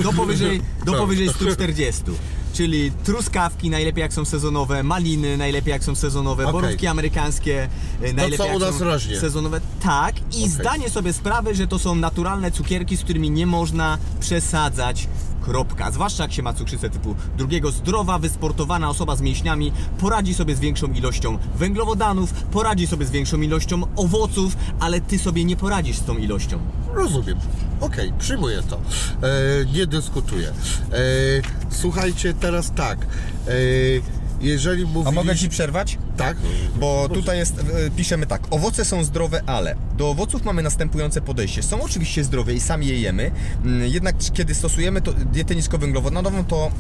do 0.03 0.13
powyżej, 0.13 0.63
do 0.85 0.93
no. 0.93 0.99
powyżej 0.99 1.29
100 1.29 1.46
40. 1.55 2.03
Czyli 2.53 2.93
truskawki 3.05 3.71
najlepiej 3.71 4.03
jak 4.03 4.13
są 4.13 4.25
sezonowe, 4.25 4.83
maliny 4.83 5.37
najlepiej 5.37 5.73
jak 5.73 5.85
są 5.85 5.95
sezonowe, 5.95 6.53
borówki 6.53 6.87
amerykańskie 6.87 7.69
y, 8.03 8.13
najlepiej 8.13 8.39
co 8.39 8.47
jak 8.47 8.57
u 8.57 8.59
nas 8.59 8.75
są 8.75 8.85
rośnie. 8.85 9.21
sezonowe. 9.21 9.61
Tak, 9.83 10.15
i 10.35 10.49
zdanie 10.49 10.91
sobie 10.91 11.13
sprawy, 11.13 11.55
że 11.55 11.67
to 11.67 11.79
są 11.79 11.95
naturalne 11.95 12.51
cukierki, 12.51 12.97
z 12.97 13.05
którymi 13.05 13.31
nie 13.31 13.47
można 13.47 13.99
przesadzać. 14.21 15.09
Kropka. 15.45 15.91
Zwłaszcza 15.91 16.23
jak 16.23 16.33
się 16.33 16.43
ma 16.43 16.53
cukrzycę 16.53 16.91
typu 16.91 17.15
drugiego, 17.37 17.71
zdrowa, 17.71 18.19
wysportowana 18.19 18.91
osoba 18.91 19.17
z 19.17 19.21
mięśniami 19.21 19.73
poradzi 19.99 20.35
sobie 20.35 20.57
z 20.57 20.61
większą 20.61 20.93
ilością 20.93 21.39
węglowodanów, 21.57 22.33
poradzi 22.33 22.87
sobie 22.87 23.07
z 23.07 23.11
większą 23.11 23.41
ilością 23.41 23.83
owoców, 23.97 24.57
ale 24.81 25.01
ty 25.01 25.19
sobie 25.19 25.45
nie 25.45 25.57
poradzisz 25.57 25.97
z 25.97 26.05
tą 26.05 26.17
ilością. 26.17 26.59
Rozumiem. 26.95 27.39
Okej, 27.81 28.13
przyjmuję 28.19 28.63
to. 28.63 28.77
E, 28.77 28.81
nie 29.75 29.87
dyskutuję. 29.87 30.49
E, 30.49 30.53
słuchajcie, 31.71 32.35
teraz 32.35 32.73
tak. 32.75 32.99
E, 33.49 33.53
jeżeli 34.41 34.83
A 34.83 34.87
mówiliśmy... 34.87 35.13
mogę 35.13 35.37
ci 35.37 35.49
przerwać? 35.49 35.99
Tak? 36.17 36.37
Bo 36.81 37.09
tutaj 37.09 37.39
jest, 37.39 37.59
e, 37.59 37.91
piszemy 37.91 38.27
tak, 38.27 38.43
owoce 38.51 38.85
są 38.85 39.05
zdrowe, 39.05 39.43
ale 39.47 39.77
do 39.97 40.11
owoców 40.11 40.45
mamy 40.45 40.63
następujące 40.63 41.21
podejście. 41.21 41.63
Są 41.63 41.83
oczywiście 41.83 42.25
zdrowe 42.25 42.55
i 42.55 42.61
sami 42.61 42.87
je 42.87 43.01
jemy, 43.01 43.31
mm, 43.65 43.89
jednak 43.89 44.17
kiedy 44.33 44.55
stosujemy 44.55 45.01
to, 45.01 45.13
dietę 45.13 45.55
niskowęglowodanową, 45.55 46.45
to 46.45 46.71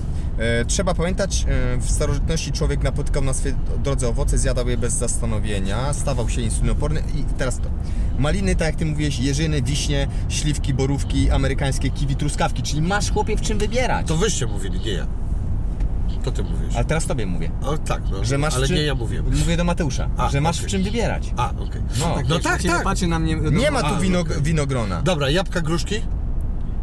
trzeba 0.69 0.95
pamiętać, 0.95 1.47
e, 1.49 1.77
w 1.77 1.91
starożytności 1.91 2.53
człowiek 2.53 2.83
napotykał 2.83 3.25
na 3.25 3.35
swojej 3.35 3.57
drodze 3.85 4.09
owoce, 4.09 4.39
zjadał 4.39 4.69
je 4.69 4.77
bez 4.77 4.93
zastanowienia, 4.93 5.93
stawał 5.93 6.29
się 6.29 6.41
insulinoporny 6.41 7.03
i 7.15 7.25
teraz 7.39 7.59
to. 7.59 7.71
Maliny, 8.19 8.57
tak 8.57 8.67
jak 8.67 8.77
ty 8.77 8.87
mówiłeś, 8.87 9.19
jeżyny, 9.19 9.63
wiśnie, 9.63 10.09
śliwki, 10.29 10.75
borówki, 10.75 11.31
amerykańskie 11.31 11.91
kiwi, 11.91 12.17
truskawki, 12.17 12.63
czyli 12.63 12.83
masz 12.83 13.13
chłopie 13.13 13.37
w 13.37 13.41
czym 13.41 13.59
wybierać. 13.59 14.07
To 14.07 14.17
wyście 14.17 14.47
mówili, 14.47 14.81
nie 14.81 14.93
ja. 14.93 15.07
To 16.23 16.33
ty 16.33 16.43
mówisz. 16.43 16.77
Ale 16.77 16.85
teraz 16.85 17.07
tobie 17.07 17.27
mówię, 17.27 17.51
O 17.63 17.79
tak, 17.79 18.03
no. 18.11 18.25
że 18.25 18.39
masz 18.39 18.55
ale 18.55 18.67
czym, 18.67 18.77
nie 18.77 18.83
ja 18.83 18.95
mówię. 18.95 19.23
Mówię 19.23 19.57
do 19.57 19.65
Mateusza, 19.65 20.09
A, 20.17 20.29
że 20.31 20.41
masz 20.41 20.57
okej. 20.57 20.69
w 20.69 20.71
czym 20.71 20.83
wybierać. 20.83 21.33
A, 21.37 21.51
okej. 21.51 21.83
No. 22.01 22.17
No 22.29 22.39
tak, 22.39 22.63
się 22.63 22.69
tak. 22.69 22.83
patrzy 22.85 23.07
na 23.07 23.19
mnie. 23.19 23.37
Nie 23.37 23.71
ma 23.71 23.81
tu 23.83 23.95
A, 23.95 24.01
wino, 24.01 24.21
okej. 24.21 24.43
winogrona. 24.43 25.03
Dobra, 25.03 25.31
jabłka, 25.31 25.61
gruszki? 25.61 25.95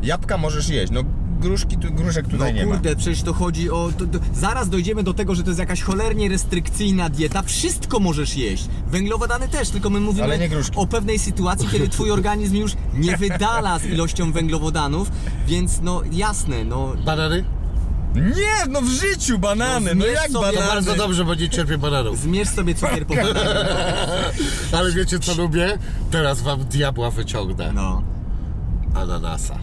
Jabłka 0.03 0.37
możesz 0.37 0.69
jeść, 0.69 0.91
no 0.91 1.03
gruszki, 1.43 1.77
tu, 1.77 1.91
gruszek 1.93 2.25
No 2.25 2.31
tutaj 2.31 2.53
nie 2.53 2.65
ma. 2.65 2.71
kurde, 2.71 2.95
przecież 2.95 3.21
to 3.21 3.33
chodzi 3.33 3.69
o. 3.69 3.89
To, 3.97 4.05
to, 4.05 4.19
zaraz 4.33 4.69
dojdziemy 4.69 5.03
do 5.03 5.13
tego, 5.13 5.35
że 5.35 5.43
to 5.43 5.49
jest 5.49 5.59
jakaś 5.59 5.81
cholernie 5.81 6.29
restrykcyjna 6.29 7.09
dieta. 7.09 7.41
Wszystko 7.41 7.99
możesz 7.99 8.35
jeść. 8.35 8.65
Węglowodany 8.87 9.47
też, 9.47 9.69
tylko 9.69 9.89
my 9.89 9.99
mówimy 9.99 10.23
Ale 10.23 10.39
nie 10.39 10.49
gruszki. 10.49 10.75
o 10.77 10.87
pewnej 10.87 11.19
sytuacji, 11.19 11.67
kiedy 11.71 11.87
twój 11.89 12.11
organizm 12.11 12.55
już 12.55 12.71
nie 12.93 13.17
wydala 13.17 13.79
z 13.79 13.85
ilością 13.85 14.31
węglowodanów, 14.31 15.11
więc 15.47 15.81
no 15.81 16.01
jasne, 16.11 16.63
no. 16.65 16.93
Banany? 17.05 17.43
Nie, 18.15 18.69
no 18.69 18.81
w 18.81 18.87
życiu 18.87 19.39
banany, 19.39 19.95
No 19.95 20.05
no, 20.05 20.05
jak 20.05 20.31
sobie- 20.31 20.33
To 20.33 20.41
banany? 20.41 20.67
bardzo 20.67 20.95
dobrze, 20.95 21.25
bo 21.25 21.35
nie 21.35 21.49
cierpię 21.49 21.77
bananów. 21.77 22.19
Zmierz 22.19 22.49
sobie 22.49 22.75
cukier 22.75 23.05
po 23.07 23.13
Ale 24.77 24.91
wiecie 24.91 25.19
co 25.19 25.33
lubię? 25.35 25.77
Teraz 26.11 26.41
wam 26.41 26.63
diabła 26.63 27.11
wyciągnę. 27.11 27.71
No. 27.73 28.03
Ananasa. 28.95 29.55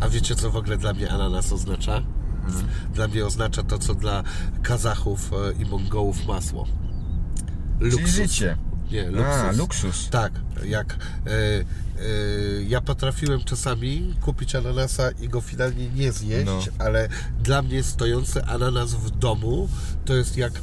A 0.00 0.08
wiecie, 0.08 0.34
co 0.34 0.50
w 0.50 0.56
ogóle 0.56 0.76
dla 0.76 0.92
mnie 0.92 1.10
ananas 1.10 1.52
oznacza? 1.52 2.02
Dla 2.94 3.08
mnie 3.08 3.26
oznacza 3.26 3.62
to, 3.62 3.78
co 3.78 3.94
dla 3.94 4.22
Kazachów 4.62 5.30
e, 5.32 5.62
i 5.62 5.66
Mongołów 5.66 6.26
masło. 6.26 6.66
Czyli 7.80 8.08
życie. 8.08 8.56
Nie, 8.90 9.10
luksus. 9.10 9.34
A, 9.48 9.52
luksus. 9.52 10.08
Tak, 10.10 10.32
jak 10.64 10.92
e, 10.92 11.30
ja 12.68 12.80
potrafiłem 12.80 13.44
czasami 13.44 14.14
kupić 14.20 14.54
ananasa 14.54 15.10
i 15.10 15.28
go 15.28 15.40
finalnie 15.40 15.88
nie 15.88 16.12
zjeść, 16.12 16.46
No. 16.46 16.60
ale 16.78 17.08
dla 17.42 17.62
mnie 17.62 17.82
stojący 17.82 18.44
ananas 18.44 18.94
w 18.94 19.10
domu 19.10 19.68
to 20.04 20.14
jest 20.14 20.36
jak 20.36 20.52
e, 20.52 20.60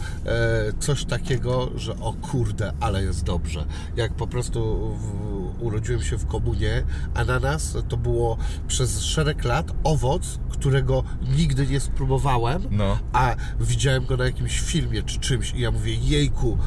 coś 0.80 1.06
takiego, 1.06 1.72
że 1.76 2.00
o 2.00 2.14
kurde, 2.14 2.74
ale 2.80 3.04
jest 3.04 3.24
dobrze. 3.24 3.66
Jak 3.96 4.14
po 4.14 4.28
prostu 4.28 4.90
w, 4.98 5.64
urodziłem 5.64 6.04
się 6.04 6.18
w 6.18 6.26
komunie, 6.26 6.84
ananas 7.14 7.78
to 7.90 7.98
było 7.98 8.38
przez 8.68 9.02
szereg 9.02 9.44
lat 9.44 9.72
owoc, 9.84 10.40
którego 10.50 11.04
nigdy 11.38 11.68
nie 11.68 11.80
spróbowałem, 11.80 12.64
No. 12.72 12.98
a 13.14 13.36
widziałem 13.60 14.06
go 14.06 14.18
na 14.18 14.26
jakimś 14.26 14.60
filmie 14.60 15.04
czy 15.04 15.20
czymś 15.20 15.54
i 15.54 15.60
ja 15.62 15.72
mówię, 15.72 15.96
jejku, 15.96 16.58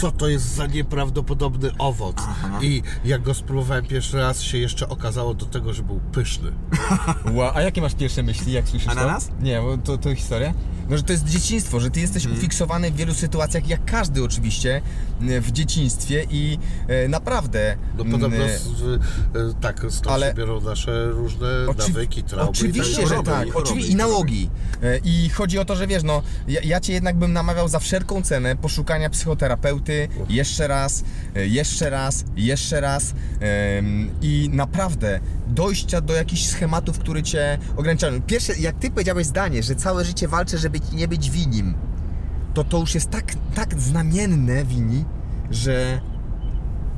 co 0.00 0.12
to 0.12 0.28
jest 0.28 0.54
za 0.54 0.66
nieprawdopodobny 0.66 1.70
owoc. 1.78 2.16
I 2.62 2.82
jak 3.04 3.22
go 3.22 3.34
spróbowałem 3.34 3.86
pierwszy 3.86 4.16
raz, 4.18 4.42
się 4.42 4.58
jeszcze 4.58 4.88
okazało 4.88 5.34
do 5.34 5.46
tego, 5.46 5.72
że 5.72 5.82
był 5.82 6.00
pyszny. 6.12 6.52
Ła, 7.34 7.54
a 7.54 7.62
jakie 7.62 7.80
masz 7.80 7.94
pierwsze 7.94 8.22
myśli, 8.22 8.52
jak 8.52 8.68
słyszysz 8.68 8.88
Ananas? 8.88 9.26
to? 9.28 9.32
Nie, 9.40 9.60
bo 9.60 9.78
to, 9.78 9.98
to 9.98 10.14
historia? 10.14 10.54
No, 10.88 10.96
że 10.96 11.02
to 11.02 11.12
jest 11.12 11.24
dzieciństwo, 11.24 11.80
że 11.80 11.90
ty 11.90 12.00
jesteś 12.00 12.24
Mhm. 12.24 12.38
ufiksowany 12.38 12.90
w 12.90 12.96
wielu 12.96 13.14
sytuacjach, 13.14 13.68
jak 13.68 13.84
każdy 13.84 14.24
oczywiście, 14.24 14.82
w 15.20 15.52
dzieciństwie 15.52 16.26
i 16.30 16.58
e, 16.88 17.08
naprawdę... 17.08 17.76
No 17.98 18.04
podobno 18.04 18.44
e, 18.44 18.58
z, 18.58 18.82
e, 18.92 18.98
tak, 19.60 19.86
stąd 19.90 20.06
Ale- 20.14 20.26
się 20.28 20.34
biorą 20.34 20.60
nasze 20.60 21.10
różne 21.10 21.46
Oczy- 21.68 21.88
nawyki, 21.88 22.22
traumy. 22.22 22.46
i 22.46 22.50
Oczywiście, 22.50 22.96
tak 22.96 23.08
że 23.08 23.22
dalej. 23.22 23.24
choroby, 23.24 23.30
tak. 23.30 23.48
i 23.48 23.50
choroby, 23.50 23.70
Oczywi- 23.70 23.88
i 23.88 23.92
I 23.92 23.96
nałogi. 23.96 24.50
E, 24.82 24.98
I 25.04 25.28
chodzi 25.28 25.58
o 25.58 25.64
to, 25.64 25.76
że 25.76 25.86
wiesz, 25.86 26.02
no, 26.02 26.22
ja, 26.48 26.60
ja 26.64 26.80
cię 26.80 26.92
jednak 26.92 27.16
bym 27.16 27.32
namawiał 27.32 27.68
za 27.68 27.78
wszelką 27.78 28.22
cenę 28.22 28.56
poszukania 28.56 29.10
psychoterapeuty 29.10 30.08
jeszcze 30.28 30.68
raz, 30.68 31.04
e, 31.36 31.46
jeszcze 31.46 31.90
raz, 31.90 32.24
jeszcze 32.36 32.80
raz 32.80 33.14
i 34.22 34.50
naprawdę 34.52 35.20
dojścia 35.46 36.00
do 36.00 36.14
jakichś 36.14 36.46
schematów, 36.46 36.98
które 36.98 37.22
cię 37.22 37.58
ograniczają. 37.76 38.22
Pierwsze, 38.22 38.58
jak 38.58 38.78
ty 38.78 38.90
powiedziałeś 38.90 39.26
zdanie, 39.26 39.62
że 39.62 39.74
całe 39.74 40.04
życie 40.04 40.28
walczę, 40.28 40.58
żeby 40.58 40.80
nie 40.92 41.08
być 41.08 41.30
winim, 41.30 41.74
to 42.54 42.64
to 42.64 42.78
już 42.78 42.94
jest 42.94 43.10
tak, 43.10 43.34
tak 43.54 43.80
znamienne 43.80 44.64
wini, 44.64 45.04
że 45.50 46.00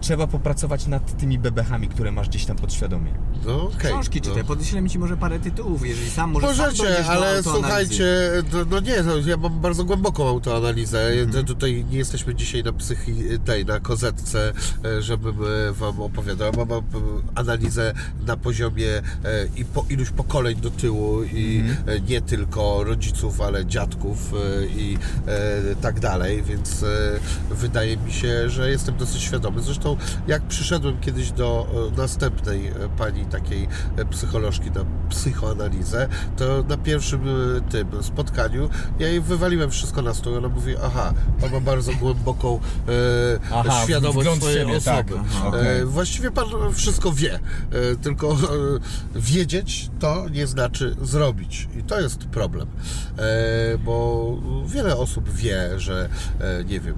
trzeba 0.01 0.27
popracować 0.27 0.87
nad 0.87 1.19
tymi 1.19 1.39
bebechami, 1.39 1.89
które 1.89 2.12
masz 2.12 2.28
gdzieś 2.28 2.47
tam 2.47 2.57
podświadomie. 2.57 3.15
No, 3.46 3.62
okej, 3.62 3.78
Książki 3.78 4.20
no. 4.20 4.28
czytaj, 4.28 4.44
podeślemy 4.44 4.88
ci 4.90 4.98
może 4.98 5.16
parę 5.16 5.38
tytułów, 5.38 5.86
jeżeli 5.86 6.10
sam 6.10 6.30
może 6.30 6.46
sam 6.46 6.56
Możecie, 6.56 6.82
dojdziesz 6.82 7.06
do 7.06 7.12
ale 7.12 7.42
słuchajcie, 7.42 8.04
no, 8.52 8.58
no 8.70 8.80
nie, 8.80 9.02
no, 9.02 9.16
ja 9.16 9.36
mam 9.36 9.60
bardzo 9.60 9.84
głęboką 9.84 10.28
autoanalizę. 10.28 11.08
Mhm. 11.08 11.44
Tutaj 11.44 11.84
nie 11.90 11.98
jesteśmy 11.98 12.34
dzisiaj 12.34 12.62
na 12.62 12.72
psychi, 12.72 13.14
tej, 13.44 13.64
na 13.64 13.80
kozetce, 13.80 14.52
e, 14.84 15.02
żebym 15.02 15.36
e, 15.68 15.72
wam 15.72 16.02
opowiadał. 16.02 16.52
Mam 16.56 16.72
e, 16.72 16.82
analizę 17.34 17.94
na 18.26 18.36
poziomie 18.36 19.02
i 19.56 19.64
po 19.64 19.84
iluś 19.90 20.10
pokoleń 20.10 20.56
do 20.56 20.70
tyłu 20.70 21.22
i 21.22 21.60
Mhm. 21.60 22.06
nie 22.06 22.22
tylko 22.22 22.84
rodziców, 22.84 23.40
ale 23.40 23.66
dziadków 23.66 24.32
i 24.76 24.98
tak 25.80 26.00
dalej, 26.00 26.42
więc 26.42 26.84
wydaje 27.50 27.96
mi 27.96 28.12
się, 28.12 28.50
że 28.50 28.70
jestem 28.70 28.96
dosyć 28.96 29.22
świadomy. 29.22 29.62
Zresztą 29.62 29.96
jak 30.26 30.42
przyszedłem 30.42 31.00
kiedyś 31.00 31.30
do 31.32 31.66
następnej 31.96 32.72
pani 32.98 33.24
takiej 33.31 33.69
e, 33.97 34.05
psycholożki 34.05 34.70
na 34.70 34.85
psychoanalizę, 35.09 36.09
to 36.36 36.65
na 36.69 36.77
pierwszym 36.77 37.20
e, 37.28 37.61
tym 37.70 38.02
spotkaniu 38.02 38.70
ja 38.98 39.09
jej 39.09 39.20
wywaliłem 39.20 39.70
wszystko 39.70 40.02
na 40.02 40.15
stół. 40.15 40.36
Ona 40.36 40.48
mówi, 40.48 40.74
aha, 40.85 41.12
pan 41.40 41.52
ma 41.52 41.61
bardzo 41.61 41.93
głęboką 41.94 42.61
e, 42.89 42.90
Aha, 43.55 43.85
świadomość 43.85 44.31
swojej 44.36 44.59
siebie, 44.59 44.77
osoby. 44.77 45.12
tak. 45.15 45.23
Aha, 45.31 45.48
okej. 45.48 45.81
E, 45.81 45.86
właściwie 45.86 46.31
pan 46.31 46.44
wszystko 46.74 47.12
wie, 47.12 47.35
e, 47.35 47.97
tylko 48.02 48.32
e, 48.32 48.36
wiedzieć 49.15 49.90
to 50.01 50.28
nie 50.28 50.47
znaczy 50.47 50.97
zrobić. 51.02 51.69
I 51.78 51.82
to 51.82 52.01
jest 52.01 52.19
problem, 52.19 52.66
bo 53.85 54.36
wiele 54.66 54.97
osób 54.97 55.31
wie, 55.31 55.81
że 55.81 56.09
nie 56.66 56.81
wiem, 56.81 56.94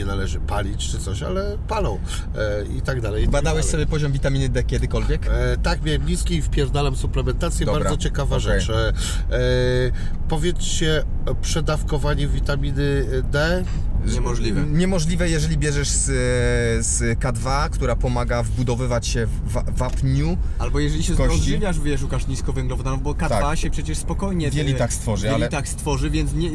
nie 0.00 0.06
należy 0.06 0.40
palić 0.40 0.88
czy 0.90 0.98
coś, 0.98 1.22
ale 1.22 1.58
palą 1.68 1.98
e, 2.36 2.76
i 2.78 2.80
tak 2.82 3.00
dalej. 3.00 3.22
i 3.22 3.26
tak 3.26 3.32
Badałeś 3.32 3.60
dalej. 3.64 3.72
sobie 3.72 3.86
poziom 3.86 4.12
witaminy 4.12 4.48
D 4.48 4.62
kiedykolwiek? 4.62 5.26
E, 5.26 5.56
tak, 5.56 5.82
miałem 5.82 6.06
niski 6.06 6.34
i 6.34 6.42
wpierdalam 6.42 6.96
suplementację. 6.96 7.66
Dobra, 7.66 7.80
Bardzo 7.84 7.96
ciekawa 7.96 8.36
okej. 8.36 8.60
rzecz. 8.60 8.70
E, 8.70 8.88
e, 8.88 8.92
powiedzcie, 10.28 11.02
przedawkowanie 11.42 12.28
witaminy 12.28 13.06
D. 13.30 13.64
Niemożliwe. 14.06 14.64
Niemożliwe, 14.66 15.30
jeżeli 15.30 15.58
bierzesz 15.58 15.88
z, 15.88 16.06
z 16.86 17.18
K2, 17.20 17.70
która 17.70 17.96
pomaga 17.96 18.42
wbudowywać 18.42 19.06
się 19.06 19.26
w 19.26 19.52
wa- 19.52 19.64
wapniu. 19.76 20.36
Albo 20.58 20.80
jeżeli 20.80 21.02
się 21.02 21.14
Kości. 21.14 21.34
odżywiasz, 21.36 21.80
wiesz, 21.80 22.00
szukasz 22.00 22.26
niskowęglowodanów, 22.26 23.02
bo 23.02 23.12
K2 23.12 23.28
Tak. 23.28 23.58
się 23.58 23.70
przecież 23.70 23.98
spokojnie 23.98 24.50
W 24.50 24.54
jelitach 24.54 24.92
stworzy, 24.92 25.28
ale- 25.30 25.38
jelitach 25.38 25.68
stworzy, 25.68 26.10
więc 26.10 26.32
nie, 26.34 26.50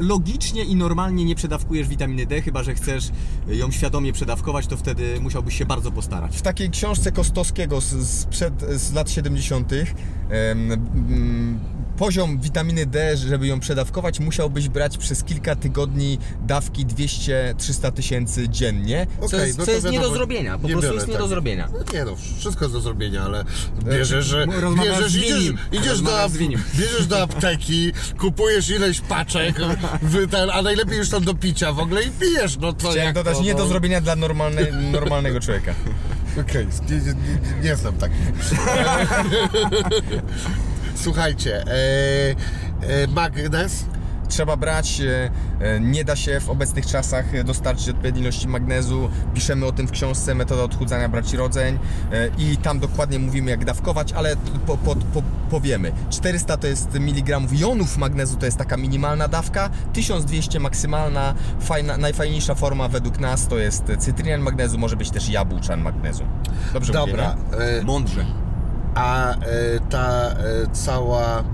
logicznie 0.00 0.64
i 0.64 0.76
normalnie 0.76 1.24
nie 1.24 1.34
przedawkujesz 1.34 1.88
witaminy 1.88 2.26
D, 2.26 2.42
chyba 2.42 2.62
że 2.62 2.74
chcesz 2.74 3.10
ją 3.48 3.70
świadomie 3.70 4.12
przedawkować, 4.12 4.66
to 4.66 4.76
wtedy 4.76 5.20
musiałbyś 5.20 5.58
się 5.58 5.66
bardzo 5.66 5.92
postarać. 5.92 6.36
W 6.36 6.42
takiej 6.42 6.70
książce 6.70 7.12
Kostowskiego 7.12 7.80
z, 7.80 7.88
z, 7.90 8.24
przed, 8.24 8.60
z 8.70 8.92
lat 8.92 9.10
70. 9.10 9.72
em, 9.72 10.72
mm, 10.72 11.58
poziom 11.96 12.40
witaminy 12.40 12.86
D, 12.86 13.16
żeby 13.16 13.46
ją 13.46 13.60
przedawkować, 13.60 14.20
musiałbyś 14.20 14.68
brać 14.68 14.98
przez 14.98 15.24
kilka 15.24 15.56
tygodni 15.56 16.18
dawki 16.46 16.86
200-300 16.86 17.92
tysięcy 17.92 18.48
dziennie, 18.48 19.06
co 19.20 19.26
Okej, 19.26 19.46
jest, 19.46 19.58
no 19.58 19.64
co 19.64 19.70
to 19.70 19.74
jest 19.74 19.84
nie 19.84 19.90
do 19.90 19.96
wiadomo, 19.96 20.14
zrobienia, 20.14 20.58
po 20.58 20.68
prostu 20.68 20.82
biorę, 20.82 20.94
jest 20.94 21.06
nie 21.06 21.12
tak. 21.12 21.22
do 21.22 21.28
zrobienia. 21.28 21.68
No 21.72 21.78
nie 21.94 22.04
no, 22.04 22.16
wszystko 22.38 22.64
jest 22.64 22.74
do 22.74 22.80
zrobienia, 22.80 23.22
ale 23.22 23.44
bierzesz, 23.84 24.26
że 24.26 24.46
rozmawiasz 24.46 24.96
bierzesz, 24.96 25.12
z 25.12 25.16
idziesz, 25.16 25.54
idziesz, 25.72 26.00
do, 26.00 26.28
bierzesz 26.78 27.06
do 27.06 27.22
apteki, 27.22 27.92
kupujesz 28.18 28.70
ileś 28.70 29.00
paczek, 29.00 29.56
a 30.52 30.62
najlepiej 30.62 30.98
już 30.98 31.08
tam 31.08 31.24
do 31.24 31.34
picia 31.34 31.72
w 31.72 31.78
ogóle 31.78 32.02
i 32.02 32.10
pijesz, 32.10 32.58
no 32.58 32.72
to 32.72 32.78
Chciałem 32.78 33.06
jak 33.06 33.14
dodać 33.14 33.36
to, 33.36 33.42
nie 33.42 33.52
no. 33.52 33.58
do 33.58 33.66
zrobienia 33.66 34.00
dla 34.00 34.16
normalne, 34.16 34.66
normalnego 34.92 35.40
człowieka. 35.40 35.74
Okej, 36.40 36.66
nie, 36.90 36.96
nie, 36.96 37.02
nie, 37.02 37.62
nie 37.62 37.76
znam 37.76 37.94
takich. 37.94 38.18
Słuchajcie, 41.02 41.64
e, 41.66 42.34
e, 42.80 43.06
magnes, 43.06 43.84
Trzeba 44.28 44.56
brać, 44.56 45.00
e, 45.00 45.30
e, 45.60 45.80
nie 45.80 46.04
da 46.04 46.16
się 46.16 46.40
w 46.40 46.50
obecnych 46.50 46.86
czasach 46.86 47.44
dostarczyć 47.44 47.88
odpowiedniej 47.88 48.22
ilości 48.22 48.48
magnezu. 48.48 49.10
Piszemy 49.34 49.66
o 49.66 49.72
tym 49.72 49.86
w 49.88 49.90
książce 49.90 50.34
Metoda 50.34 50.62
odchudzania 50.62 51.08
braci 51.08 51.36
rodzeń 51.36 51.78
i 52.38 52.56
tam 52.56 52.78
dokładnie 52.78 53.18
mówimy 53.18 53.50
jak 53.50 53.64
dawkować, 53.64 54.12
ale 54.12 54.36
po, 54.66 54.76
po, 54.76 54.96
po, 54.96 55.22
powiemy. 55.50 55.92
400 56.10 56.56
to 56.56 56.66
jest 56.66 57.00
miligramów 57.00 57.60
jonów 57.60 57.98
magnezu, 57.98 58.36
to 58.36 58.46
jest 58.46 58.58
taka 58.58 58.76
minimalna 58.76 59.28
dawka, 59.28 59.70
1200 59.92 60.60
maksymalna, 60.60 61.34
fajna, 61.60 61.96
najfajniejsza 61.96 62.54
forma 62.54 62.88
według 62.88 63.18
nas 63.18 63.48
to 63.48 63.58
jest 63.58 63.84
cytrynian 63.98 64.40
magnezu, 64.40 64.78
może 64.78 64.96
być 64.96 65.10
też 65.10 65.28
jabłczan 65.28 65.82
magnezu. 65.82 66.24
Dobrze 66.72 66.92
dobra, 66.92 67.36
mówię, 67.52 67.80
e, 67.80 67.82
Mądrze. 67.82 68.41
A 68.94 69.34
e, 69.34 69.80
ta 69.90 70.30
e, 70.30 70.66
cała 70.72 71.44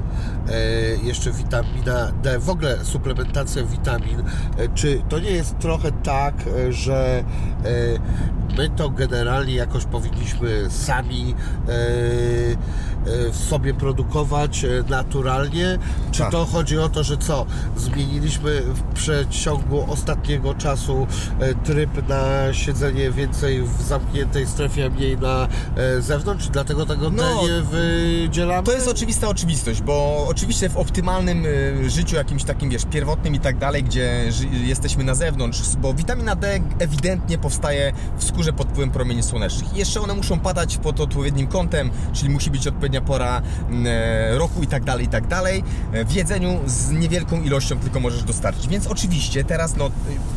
jeszcze 1.02 1.32
witamina 1.32 2.12
D, 2.22 2.38
w 2.38 2.50
ogóle 2.50 2.84
suplementacja 2.84 3.62
witamin, 3.64 4.20
e, 4.20 4.68
czy 4.74 5.02
to 5.08 5.18
nie 5.18 5.30
jest 5.30 5.58
trochę 5.58 5.92
tak, 5.92 6.34
e, 6.68 6.72
że 6.72 7.24
e, 7.64 7.64
my 8.58 8.70
to 8.70 8.90
generalnie 8.90 9.54
jakoś 9.54 9.84
powinniśmy 9.84 10.66
sami 10.70 11.34
e, 11.68 11.72
e, 11.72 13.30
w 13.32 13.36
sobie 13.36 13.74
produkować 13.74 14.64
e, 14.64 14.68
naturalnie, 14.88 15.78
czy 16.10 16.18
Tak. 16.18 16.30
to 16.32 16.46
chodzi 16.46 16.78
o 16.78 16.88
to, 16.88 17.04
że 17.04 17.16
co, 17.16 17.46
zmieniliśmy 17.76 18.60
w 18.60 18.82
przeciągu 18.94 19.84
ostatniego 19.92 20.54
czasu 20.54 21.06
e, 21.40 21.54
tryb 21.54 22.08
na 22.08 22.52
siedzenie 22.52 23.10
więcej 23.10 23.62
w 23.62 23.82
zamkniętej 23.82 24.46
strefie, 24.46 24.86
a 24.86 24.90
mniej 24.90 25.18
na 25.18 25.48
e, 25.76 26.02
zewnątrz, 26.02 26.48
dlatego 26.48 26.86
tego 26.86 27.10
No, 27.10 27.22
D 27.22 27.48
nie 27.48 27.62
wydzielamy? 27.62 28.62
To 28.66 28.72
jest 28.72 28.88
oczywista 28.88 29.28
oczywistość, 29.28 29.82
bo 29.82 30.26
oczywiście 30.38 30.68
w 30.68 30.76
optymalnym 30.76 31.46
y, 31.46 31.90
życiu, 31.90 32.16
jakimś 32.16 32.44
takim, 32.44 32.70
wiesz, 32.70 32.84
pierwotnym 32.90 33.34
i 33.34 33.40
tak 33.40 33.58
dalej, 33.58 33.82
gdzie 33.82 34.24
jesteśmy 34.52 35.04
na 35.04 35.14
zewnątrz, 35.14 35.76
bo 35.76 35.94
witamina 35.94 36.36
D 36.36 36.60
ewidentnie 36.78 37.38
powstaje 37.38 37.92
w 38.18 38.24
skórze 38.24 38.52
pod 38.52 38.68
wpływem 38.68 38.90
promieni 38.90 39.22
słonecznych. 39.22 39.74
I 39.74 39.78
jeszcze 39.78 40.00
one 40.00 40.14
muszą 40.14 40.40
padać 40.40 40.76
pod 40.76 41.00
odpowiednim 41.00 41.46
kątem, 41.46 41.90
czyli 42.12 42.30
musi 42.30 42.50
być 42.50 42.66
odpowiednia 42.66 43.00
pora 43.00 43.42
mm, 43.68 43.86
e, 43.86 44.38
roku 44.38 44.62
i 44.62 44.66
tak 44.66 44.84
dalej, 44.84 45.06
i 45.06 45.08
tak 45.08 45.26
dalej. 45.26 45.64
E, 45.92 46.04
W 46.04 46.12
jedzeniu 46.12 46.60
z 46.66 46.90
niewielką 46.90 47.42
ilością 47.42 47.78
tylko 47.78 48.00
możesz 48.00 48.22
dostarczyć. 48.22 48.68
Więc 48.68 48.86
oczywiście 48.86 49.44
teraz, 49.44 49.76
no, 49.76 49.86
y, 49.86 49.90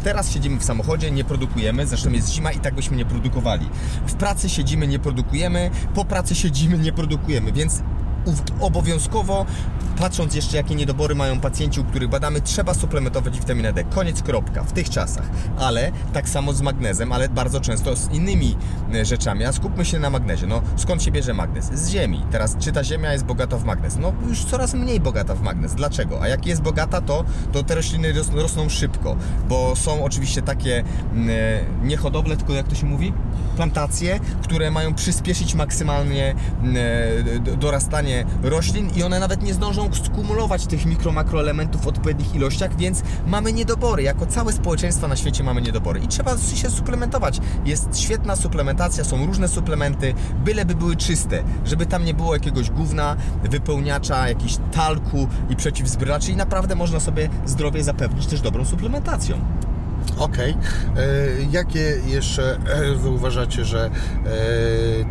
teraz 0.03 0.31
siedzimy 0.31 0.59
w 0.59 0.63
samochodzie, 0.63 1.11
nie 1.11 1.23
produkujemy, 1.23 1.87
zresztą 1.87 2.11
jest 2.11 2.29
zima 2.29 2.51
i 2.51 2.59
tak 2.59 2.75
byśmy 2.75 2.97
nie 2.97 3.05
produkowali. 3.05 3.69
W 4.07 4.13
pracy 4.13 4.49
siedzimy, 4.49 4.87
nie 4.87 4.99
produkujemy, 4.99 5.71
po 5.95 6.05
pracy 6.05 6.35
siedzimy, 6.35 6.77
nie 6.77 6.93
produkujemy, 6.93 7.51
więc 7.51 7.81
obowiązkowo, 8.59 9.45
patrząc 10.01 10.35
jeszcze 10.35 10.57
jakie 10.57 10.75
niedobory 10.75 11.15
mają 11.15 11.39
pacjenci, 11.39 11.79
u 11.79 11.83
których 11.83 12.09
badamy, 12.09 12.41
trzeba 12.41 12.73
suplementować 12.73 13.39
witaminę 13.39 13.73
D. 13.73 13.83
Koniec, 13.83 14.21
kropka, 14.21 14.63
w 14.63 14.71
tych 14.71 14.89
czasach. 14.89 15.29
Ale 15.57 15.91
tak 16.13 16.29
samo 16.29 16.53
z 16.53 16.61
magnezem, 16.61 17.11
ale 17.11 17.29
bardzo 17.29 17.61
często 17.61 17.95
z 17.95 18.11
innymi 18.11 18.57
e, 18.93 19.05
rzeczami. 19.05 19.45
A 19.45 19.53
skupmy 19.53 19.85
się 19.85 19.99
na 19.99 20.09
magnezie. 20.09 20.47
No, 20.47 20.61
skąd 20.75 21.03
się 21.03 21.11
bierze 21.11 21.33
magnez? 21.33 21.65
Z 21.65 21.89
ziemi. 21.89 22.25
Teraz, 22.31 22.57
czy 22.57 22.71
ta 22.71 22.83
ziemia 22.83 23.13
jest 23.13 23.25
bogata 23.25 23.57
w 23.57 23.63
magnez? 23.63 23.97
No, 23.97 24.13
już 24.27 24.45
coraz 24.45 24.73
mniej 24.73 24.99
bogata 24.99 25.35
w 25.35 25.41
magnez. 25.41 25.75
Dlaczego? 25.75 26.21
A 26.21 26.27
jak 26.27 26.45
jest 26.45 26.61
bogata, 26.61 27.01
to, 27.01 27.23
to 27.51 27.63
te 27.63 27.75
rośliny 27.75 28.13
ros, 28.13 28.29
rosną 28.33 28.69
szybko, 28.69 29.15
bo 29.49 29.75
są 29.75 30.03
oczywiście 30.03 30.41
takie 30.41 30.83
mm, 31.13 31.29
e, 31.29 31.85
nie 31.85 31.97
hodowle, 31.97 32.37
tylko 32.37 32.53
jak 32.53 32.67
to 32.67 32.75
się 32.75 32.85
mówi? 32.85 33.13
Plantacje, 33.55 34.19
które 34.43 34.71
mają 34.71 34.93
przyspieszyć 34.93 35.53
maksymalnie 35.55 36.35
mm, 36.61 36.77
roślin 38.43 38.89
i 38.95 39.03
one 39.03 39.19
nawet 39.19 39.43
nie 39.43 39.53
zdążą 39.53 39.89
skumulować 39.93 40.65
tych 40.65 40.85
mikro, 40.85 41.11
makroelementów 41.11 41.81
w 41.81 41.87
odpowiednich 41.87 42.35
ilościach, 42.35 42.77
więc 42.77 43.03
mamy 43.27 43.53
niedobory. 43.53 44.03
Jako 44.03 44.25
całe 44.25 44.53
społeczeństwa 44.53 45.07
na 45.07 45.15
świecie 45.15 45.43
mamy 45.43 45.61
niedobory 45.61 45.99
i 45.99 46.07
trzeba 46.07 46.37
się 46.37 46.69
suplementować. 46.69 47.39
Jest 47.65 47.99
świetna 47.99 48.35
suplementacja, 48.35 49.03
są 49.03 49.25
różne 49.25 49.47
suplementy, 49.47 50.13
byleby 50.45 50.75
były 50.75 50.95
czyste, 50.95 51.43
żeby 51.65 51.85
tam 51.85 52.05
nie 52.05 52.13
było 52.13 52.33
jakiegoś 52.33 52.69
gówna, 52.69 53.15
wypełniacza, 53.43 54.29
jakichś 54.29 54.57
talku 54.71 55.27
i 55.49 55.55
przeciwzbrylaczy 55.55 56.31
i 56.31 56.35
naprawdę 56.35 56.75
można 56.75 56.99
sobie 56.99 57.29
zdrowie 57.45 57.83
zapewnić 57.83 58.27
też 58.27 58.41
dobrą 58.41 58.65
suplementacją. 58.65 59.70
Okej. 60.17 60.51
E, 60.51 61.07
Jakie 61.51 61.95
jeszcze 62.07 62.57
e, 62.67 62.95
wy 62.95 63.09
uważacie, 63.09 63.65
że 63.65 63.85
e, 63.85 63.89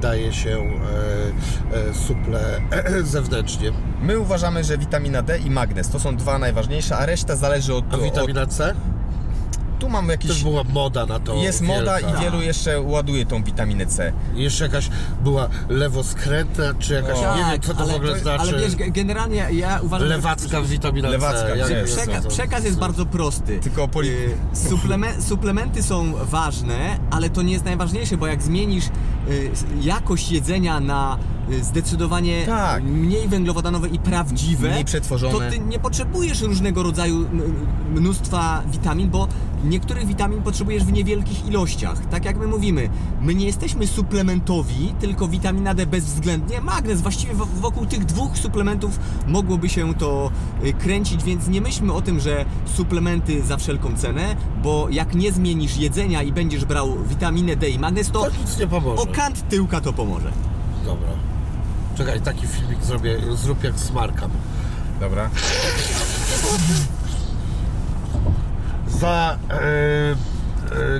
daje 0.01 0.33
się 0.33 0.81
suple 1.93 2.61
zewnętrznie? 3.03 3.73
My 4.03 4.19
uważamy, 4.19 4.65
że 4.65 4.79
witamina 4.79 5.23
D 5.23 5.39
i 5.39 5.51
magnez 5.51 5.89
to 5.89 6.01
są 6.01 6.17
dwa 6.17 6.39
najważniejsze, 6.39 6.97
a 6.97 7.07
reszta 7.07 7.37
zależy 7.37 7.75
od... 7.75 7.85
A 7.95 7.99
witamina 7.99 8.47
C? 8.47 8.71
od 8.71 9.00
tu 9.81 9.89
mamy 9.89 10.13
jakieś... 10.13 10.31
Też 10.31 10.43
była 10.43 10.65
moda 10.65 11.07
na 11.07 11.21
to. 11.21 11.35
Jest 11.35 11.61
moda 11.63 11.99
wielka. 12.01 12.19
i 12.19 12.23
wielu 12.25 12.43
jeszcze 12.43 12.81
ładuje 12.81 13.27
tą 13.27 13.43
witaminę 13.45 13.87
C. 13.87 14.13
Jeszcze 14.35 14.65
jakaś 14.65 14.89
była 15.25 15.49
lewoskrętna, 15.69 16.65
czy 16.79 16.95
jakaś, 16.95 17.19
O. 17.19 17.37
nie 17.37 17.45
wiem 17.53 17.61
co 17.61 17.69
to 17.69 17.75
Tak, 17.75 17.81
ale, 17.83 17.93
w 17.93 17.97
ogóle 17.97 18.19
znaczy. 18.19 18.41
ale 18.43 18.61
wiesz, 18.61 18.73
ge- 18.77 18.93
generalnie 18.93 19.47
ja 19.53 19.81
uważam, 19.83 20.09
że- 20.09 20.15
Lewacka 20.17 20.63
witamina 20.63 21.09
Lewacka, 21.09 21.49
C. 21.49 21.67
że 21.69 21.73
jest? 21.79 21.97
przeka- 21.99 22.23
to- 22.23 22.29
przekaz 22.29 22.65
jest 22.65 22.79
bardzo 22.79 23.07
prosty. 23.07 23.59
Tylko 23.59 23.89
poli- 23.89 24.09
Y, 24.11 24.37
Suplemen- 24.55 25.23
suplementy 25.29 25.83
są 25.83 26.13
ważne, 26.25 26.99
ale 27.11 27.31
to 27.31 27.43
nie 27.43 27.53
jest 27.53 27.65
najważniejsze, 27.65 28.17
bo 28.17 28.27
jak 28.27 28.43
zmienisz 28.43 28.87
y, 28.87 29.51
jakość 29.81 30.33
jedzenia 30.33 30.81
na 30.81 31.19
zdecydowanie 31.63 32.47
Tak. 32.47 32.83
mniej 32.85 33.29
węglowodanowe 33.29 33.89
i 33.89 33.99
prawdziwe, 33.99 34.71
Mniej 34.71 34.85
przetworzone. 34.85 35.33
to 35.33 35.51
ty 35.51 35.59
nie 35.59 35.79
potrzebujesz 35.79 36.41
różnego 36.43 36.83
rodzaju 36.83 37.27
mnóstwa 37.95 38.63
witamin, 38.73 39.11
bo 39.11 39.29
niektórych 39.65 40.07
witamin 40.07 40.43
potrzebujesz 40.43 40.85
w 40.85 40.93
niewielkich 40.93 41.47
ilościach. 41.47 42.07
Tak 42.07 42.25
jak 42.25 42.37
my 42.39 42.47
mówimy, 42.47 42.89
my 43.21 43.35
nie 43.35 43.47
jesteśmy 43.47 43.87
suplementowi, 43.87 44.95
tylko 45.01 45.29
witamina 45.29 45.75
D 45.75 45.87
bezwzględnie, 45.87 46.61
magnez. 46.61 47.01
Właściwie 47.03 47.35
wo- 47.35 47.47
wokół 47.61 47.87
tych 47.87 48.05
dwóch 48.05 48.39
suplementów 48.39 48.99
mogłoby 49.27 49.69
się 49.69 49.95
to 49.95 50.31
y, 50.65 50.73
kręcić, 50.73 51.25
więc 51.25 51.49
nie 51.49 51.61
myślmy 51.61 51.93
o 51.93 52.03
tym, 52.03 52.21
że 52.21 52.45
suplementy 52.65 53.43
za 53.43 53.57
wszelką 53.57 53.97
cenę, 53.97 54.37
bo 54.63 54.87
jak 54.91 55.15
nie 55.15 55.33
zmienisz 55.33 55.77
jedzenia 55.77 56.23
i 56.23 56.33
będziesz 56.33 56.65
brał 56.65 56.97
witaminę 57.09 57.57
D 57.57 57.71
i 57.71 57.79
magnez, 57.79 58.11
to 58.11 58.27
To 58.71 59.03
o 59.03 59.07
kant 59.07 59.49
tyłka 59.49 59.81
to 59.81 59.93
pomoże. 59.93 60.33
Dobra. 60.85 61.09
Czekaj, 62.01 62.21
taki 62.21 62.47
filmik 62.47 62.85
zrobię, 62.85 63.19
zrób 63.35 63.65
jak 63.65 63.75
smarkam. 63.79 64.31
Dobra. 65.01 65.31
Za 68.89 69.39
e, 69.51 69.57
e, 69.57 70.17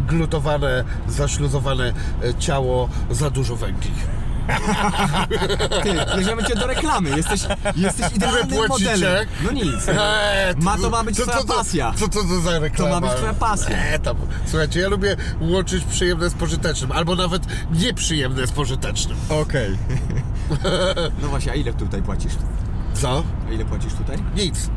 glutowane, 0.01 0.85
zaśluzowane 1.09 1.93
ciało, 2.39 2.89
za 3.11 3.31
dużo 3.31 3.57
węgli. 3.57 3.91
Ty, 5.83 6.17
bierzemy 6.19 6.45
cię 6.45 6.55
do 6.57 6.67
reklamy, 6.67 7.11
jesteś, 7.17 7.41
jesteś 7.77 8.13
idealnym 8.17 8.49
płacicie? 8.49 8.91
modelem. 8.91 9.27
No 9.45 9.53
nic. 9.53 9.89
Eee, 9.89 10.55
Ma 10.57 10.79
to 10.79 10.91
ma 10.91 11.05
być 11.05 11.17
co- 11.17 11.23
twoja 11.23 11.39
co 11.39 11.45
to- 11.45 11.55
pasja. 11.55 11.93
Co 11.97 12.09
to, 12.09 12.41
za 12.41 12.59
reklama? 12.59 12.95
To 12.95 13.01
ma 13.01 13.07
być 13.07 13.17
twoja 13.17 13.35
pasja. 13.35 13.77
Eee, 13.79 14.01
tam. 14.01 14.17
Słuchajcie, 14.47 14.81
ja 14.81 14.89
lubię 14.89 15.17
łączyć 15.41 15.85
przyjemne 15.85 16.31
z 16.31 16.35
pożytecznym, 16.35 16.93
albo 16.93 17.17
nawet 17.17 17.43
nieprzyjemne 17.71 18.47
z 18.47 18.51
pożytecznym. 18.53 19.17
Okej. 19.29 19.77
No 21.23 21.29
właśnie, 21.29 21.53
a 21.53 21.55
ile 21.55 21.73
tutaj 21.73 22.03
płacisz? 22.03 22.33
Co? 22.95 23.23
A 23.49 23.53
ile 23.53 23.65
płacisz 23.65 23.93
tutaj? 23.95 24.17
Nic. 24.37 24.71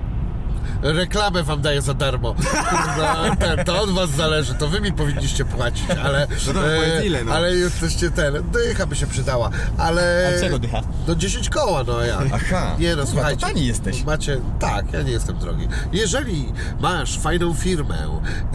Reklamę 0.81 1.43
wam 1.43 1.61
daję 1.61 1.81
za 1.81 1.93
darmo. 1.93 2.33
Kurwa, 2.69 3.35
ten, 3.35 3.65
to 3.65 3.81
od 3.81 3.89
was 3.89 4.09
zależy, 4.09 4.53
to 4.53 4.67
wy 4.67 4.81
mi 4.81 4.91
powinniście 4.93 5.45
płacić, 5.45 5.89
ale... 6.03 6.27
No 6.47 6.53
dobra, 6.53 6.69
powiedz 6.75 7.05
ile, 7.05 7.23
no. 7.23 7.33
Ale 7.33 7.55
jesteście 7.55 8.11
ten, 8.11 8.33
dycha 8.51 8.85
by 8.85 8.95
się 8.95 9.07
przydała, 9.07 9.49
ale... 9.77 10.33
A 10.37 10.41
czego 10.41 10.59
dycha? 10.59 10.81
Do 11.07 11.15
10 11.15 11.49
koła, 11.49 11.83
no 11.83 12.01
ja. 12.01 12.19
Aha. 12.33 12.75
Nie 12.79 12.95
no, 12.95 13.05
słuchajcie. 13.07 13.41
to 13.41 13.47
tani 13.47 13.65
jesteś. 13.65 14.03
Macie, 14.03 14.41
tak, 14.59 14.93
ja 14.93 15.01
nie 15.01 15.11
jestem 15.11 15.37
drogi. 15.37 15.67
Jeżeli 15.91 16.53
masz 16.79 17.19
fajną 17.19 17.53
firmę 17.53 17.97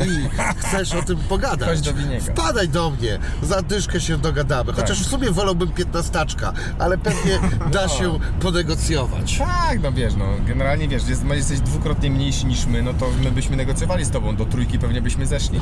i 0.06 0.28
chcesz 0.60 0.94
o 0.94 1.02
tym 1.02 1.16
pogadać, 1.16 1.80
do 1.80 1.92
wpadaj 2.20 2.68
do 2.68 2.90
mnie, 2.90 3.18
za 3.42 3.62
dyszkę 3.62 4.00
się 4.00 4.18
dogadamy. 4.18 4.72
Chociaż 4.72 5.00
w 5.02 5.06
sumie 5.10 5.30
wolałbym 5.30 5.72
piętnastaczka, 5.72 6.52
ale 6.78 6.98
pewnie 6.98 7.38
da 7.72 7.86
No. 7.88 7.94
się 7.94 8.18
ponegocjować. 8.40 9.38
Tak, 9.38 9.82
no 9.82 9.92
wiesz, 9.92 10.14
no 10.14 10.24
generalnie 10.46 10.88
wiesz, 10.88 11.08
jest, 11.08 11.24
jesteś 11.24 11.60
dwukrotnie 11.60 11.97
mniejszy 12.02 12.46
niż 12.46 12.66
my, 12.66 12.82
no 12.82 12.94
to 12.94 13.10
my 13.24 13.30
byśmy 13.30 13.56
negocjowali 13.56 14.04
z 14.04 14.10
tobą, 14.10 14.36
do 14.36 14.44
trójki 14.44 14.78
pewnie 14.78 15.02
byśmy 15.02 15.26
zeszli. 15.26 15.60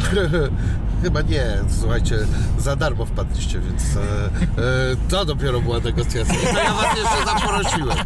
Chyba 1.02 1.22
nie, 1.22 1.46
słuchajcie, 1.80 2.18
za 2.58 2.76
darmo 2.76 3.06
wpadliście, 3.06 3.60
więc 3.60 3.96
e, 3.96 4.00
e, 4.00 4.96
to 5.08 5.24
dopiero 5.24 5.60
była 5.60 5.80
negocjacja. 5.80 6.34
I 6.34 6.54
to 6.54 6.58
ja 6.58 6.74
was 6.74 6.98
jeszcze 6.98 7.24
zaprosiłem. 7.24 7.98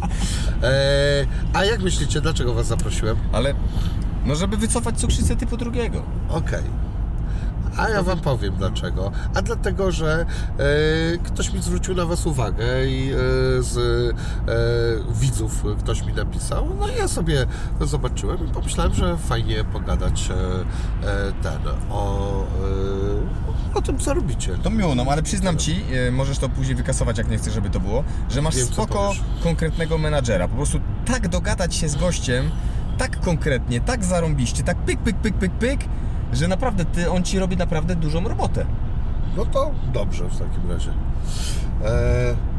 E, 0.63 1.25
a 1.53 1.65
jak 1.65 1.81
myślicie, 1.81 2.21
dlaczego 2.21 2.53
was 2.53 2.67
zaprosiłem? 2.67 3.17
Ale, 3.31 3.53
no 4.25 4.35
żeby 4.35 4.57
wycofać 4.57 4.99
cukrzycę 4.99 5.35
typu 5.35 5.57
drugiego. 5.57 6.03
Okej. 6.29 6.63
A 7.77 7.89
ja 7.89 8.03
wam 8.03 8.19
powiem 8.19 8.55
dlaczego. 8.55 9.11
A 9.35 9.41
dlatego, 9.41 9.91
że 9.91 10.25
e, 10.25 11.17
ktoś 11.17 11.53
mi 11.53 11.61
zwrócił 11.61 11.95
na 11.95 12.05
was 12.05 12.25
uwagę 12.25 12.87
i 12.87 13.11
e, 13.11 13.15
z 13.63 13.77
e, 13.77 15.13
widzów 15.13 15.63
ktoś 15.79 16.05
mi 16.05 16.13
napisał. 16.13 16.67
No 16.79 16.87
i 16.87 16.95
ja 16.95 17.07
sobie 17.07 17.45
zobaczyłem 17.81 18.47
i 18.47 18.51
pomyślałem, 18.51 18.93
że 18.93 19.17
fajnie 19.17 19.63
pogadać 19.63 20.29
e, 20.29 20.33
e, 20.33 21.31
ten 21.43 21.61
o, 21.89 22.43
e, 23.73 23.77
o 23.77 23.81
tym, 23.81 23.99
co 23.99 24.13
robicie. 24.13 24.57
To 24.63 24.69
miło, 24.69 24.95
no 24.95 25.05
ale 25.09 25.23
przyznam 25.23 25.57
ci, 25.57 25.83
możesz 26.11 26.37
to 26.37 26.49
później 26.49 26.75
wykasować 26.75 27.17
jak 27.17 27.29
nie 27.29 27.37
chcesz, 27.37 27.53
żeby 27.53 27.69
to 27.69 27.79
było, 27.79 28.03
że 28.29 28.41
masz 28.41 28.55
Wiem, 28.55 28.67
spoko 28.67 29.13
konkretnego 29.43 29.97
menadżera. 29.97 30.47
Po 30.47 30.55
prostu 30.55 30.79
tak 31.05 31.27
dogadać 31.27 31.75
się 31.75 31.89
z 31.89 31.95
gościem, 31.95 32.51
tak 32.97 33.19
konkretnie, 33.19 33.81
tak 33.81 34.05
zarąbiście, 34.05 34.63
tak 34.63 34.77
pyk, 34.77 34.99
pyk, 34.99 35.17
pyk, 35.17 35.35
pyk, 35.35 35.51
pyk, 35.51 35.79
że 36.33 36.47
naprawdę 36.47 36.85
ty, 36.85 37.11
on 37.11 37.23
ci 37.23 37.39
robi 37.39 37.57
naprawdę 37.57 37.95
dużą 37.95 38.23
robotę. 38.23 38.65
No 39.37 39.45
to 39.45 39.71
dobrze 39.93 40.23
w 40.23 40.39
takim 40.39 40.71
razie. 40.71 40.89
E, 41.83 42.50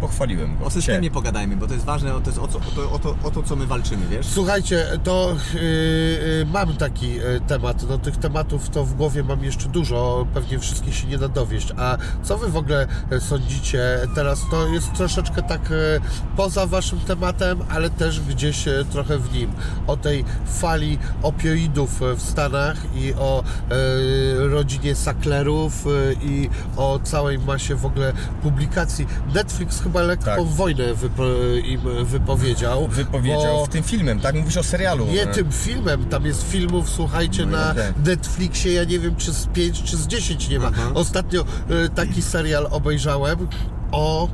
Pochwaliłem 0.00 0.58
go. 0.58 0.64
O 0.64 0.70
systemie 0.70 1.10
pogadajmy, 1.10 1.56
bo 1.56 1.66
to 1.66 1.74
jest 1.74 1.84
ważne, 1.86 2.10
to 2.10 2.26
jest 2.26 2.38
o, 2.38 2.48
co, 2.48 2.58
o, 2.58 2.60
to, 2.60 2.92
o, 2.92 2.98
to, 2.98 3.16
o 3.24 3.30
to, 3.30 3.42
co 3.42 3.56
my 3.56 3.66
walczymy, 3.66 4.06
wiesz? 4.06 4.26
Słuchajcie, 4.26 4.86
to 5.04 5.36
yy, 5.54 5.60
yy, 5.60 6.46
mam 6.52 6.76
taki 6.76 7.14
yy, 7.14 7.40
temat. 7.46 7.88
No 7.88 7.98
tych 7.98 8.16
tematów 8.16 8.70
to 8.70 8.84
w 8.84 8.94
głowie 8.94 9.22
mam 9.22 9.44
jeszcze 9.44 9.68
dużo, 9.68 10.26
pewnie 10.34 10.58
wszystkich 10.58 10.94
się 10.94 11.06
nie 11.06 11.18
da 11.18 11.28
dowieść. 11.28 11.72
A 11.76 11.96
co 12.22 12.38
wy 12.38 12.48
w 12.48 12.56
ogóle 12.56 12.86
yy, 13.10 13.20
sądzicie 13.20 13.98
teraz? 14.14 14.40
To 14.50 14.68
jest 14.68 14.92
troszeczkę 14.92 15.42
tak 15.42 15.70
yy, 15.70 16.00
poza 16.36 16.66
waszym 16.66 17.00
tematem, 17.00 17.58
ale 17.68 17.90
też 17.90 18.20
gdzieś 18.20 18.66
yy, 18.66 18.84
trochę 18.84 19.18
w 19.18 19.32
nim. 19.32 19.52
O 19.86 19.96
tej 19.96 20.24
fali 20.46 20.98
opioidów 21.22 22.00
w 22.16 22.22
Stanach 22.22 22.76
i 22.94 23.14
o 23.14 23.42
yy, 23.70 24.48
rodzinie 24.48 24.94
Sacklerów 24.94 25.86
yy, 25.86 26.16
i 26.22 26.50
o 26.76 27.00
całej 27.02 27.38
masie 27.38 27.74
w 27.74 27.86
ogóle 27.86 28.12
publikacji. 28.42 29.06
Netflix 29.34 29.87
chyba 29.88 30.02
lekką 30.02 30.24
Tak. 30.24 30.44
wojnę 30.44 30.94
wypo, 30.94 31.22
im 31.64 31.80
wypowiedział. 32.04 32.88
Wypowiedział 32.88 33.66
w 33.66 33.68
tym 33.68 33.82
filmem, 33.82 34.20
tak? 34.20 34.34
Mówisz 34.34 34.56
o 34.56 34.62
serialu. 34.62 35.06
Nie 35.06 35.22
e, 35.22 35.26
tym 35.26 35.52
filmem, 35.52 36.04
tam 36.04 36.26
jest 36.26 36.50
filmów, 36.50 36.90
słuchajcie, 36.90 37.46
No 37.46 37.58
na 37.58 37.70
okej. 37.70 37.84
Netflixie, 38.04 38.72
ja 38.72 38.84
nie 38.84 38.98
wiem 38.98 39.16
czy 39.16 39.32
z 39.32 39.46
5 39.46 39.82
czy 39.82 39.96
z 39.96 40.06
10 40.06 40.48
nie 40.48 40.58
ma. 40.58 40.66
Aha. 40.74 40.90
Ostatnio 40.94 41.40
e, 41.40 41.88
taki 41.94 42.22
serial 42.22 42.68
obejrzałem 42.70 43.48
o 43.92 44.28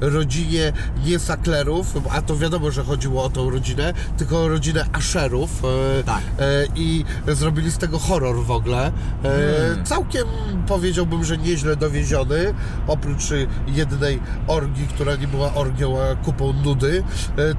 rodzinie 0.00 0.72
nie 1.04 1.18
Sacklerów, 1.18 1.86
a 2.10 2.22
to 2.22 2.36
wiadomo, 2.36 2.70
że 2.70 2.84
chodziło 2.84 3.24
o 3.24 3.30
tą 3.30 3.50
rodzinę, 3.50 3.92
tylko 4.16 4.42
o 4.42 4.48
rodzinę 4.48 4.86
Asherów 4.92 5.50
e, 5.98 6.02
Tak. 6.02 6.20
e, 6.38 6.66
i 6.76 7.04
zrobili 7.28 7.70
z 7.70 7.78
tego 7.78 7.98
horror 7.98 8.44
w 8.44 8.50
ogóle. 8.50 8.92
E, 9.24 9.84
Całkiem 9.84 10.24
powiedziałbym, 10.68 11.24
że 11.24 11.38
nieźle 11.38 11.76
dowieziony, 11.76 12.54
oprócz 12.86 13.22
jednej 13.66 14.20
orgii, 14.46 14.86
która 14.88 15.16
nie 15.16 15.28
była 15.28 15.54
orgią, 15.54 15.96
a 16.02 16.14
kupą 16.24 16.52
nudy, 16.52 17.02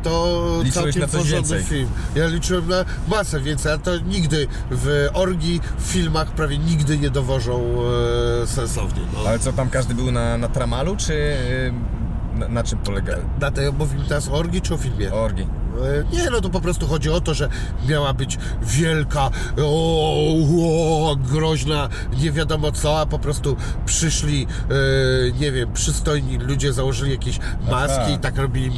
to 0.04 0.38
Liczyłeś 0.64 0.94
całkiem 0.96 1.10
porządny 1.20 1.56
więcej. 1.58 1.64
film. 1.64 1.90
Ja 2.16 2.28
liczyłem 2.28 2.68
na 2.68 2.86
masę 3.08 3.40
więcej, 3.42 3.72
a 3.74 3.78
to 3.78 3.98
nigdy 3.98 4.48
w 4.72 5.08
orgii, 5.14 5.62
w 5.80 5.84
filmach 5.84 6.32
prawie 6.32 6.58
nigdy 6.58 6.98
nie 6.98 7.10
dowożą 7.10 7.76
sensownie. 8.46 9.02
No. 9.14 9.20
Ale 9.30 9.40
co 9.40 9.54
tam 9.54 9.70
każdy 9.70 9.94
był 9.96 10.12
na, 10.12 10.38
na 10.38 10.48
tramalu, 10.48 10.96
czy 10.98 11.36
na, 12.38 12.48
na 12.48 12.64
czym 12.64 12.80
polega? 12.80 13.16
Na 13.42 13.52
tej 13.52 13.74
mówimy 13.74 14.06
teraz 14.08 14.30
o 14.30 14.34
orgii 14.34 14.62
czy 14.62 14.74
o 14.74 14.78
filmie? 14.78 15.14
Orgi. 15.14 15.48
E, 16.12 16.16
Nie, 16.16 16.30
no 16.30 16.42
to 16.42 16.50
po 16.50 16.62
prostu 16.62 16.88
chodzi 16.88 17.10
o 17.10 17.22
to, 17.22 17.34
że 17.34 17.50
miała 17.90 18.14
być 18.14 18.38
wielka, 18.62 19.30
o, 19.64 21.12
o, 21.12 21.16
groźna, 21.16 21.90
nie 22.20 22.32
wiadomo 22.32 22.72
co, 22.72 23.00
a 23.00 23.06
po 23.06 23.20
prostu 23.20 23.56
przyszli, 23.86 24.48
e, 24.70 25.40
nie 25.40 25.52
wiem, 25.52 25.74
przystojni 25.74 26.38
ludzie, 26.38 26.74
założyli 26.74 27.12
jakieś 27.12 27.40
maski 27.72 28.00
Aha. 28.02 28.10
i 28.10 28.18
tak 28.20 28.38
robili 28.38 28.72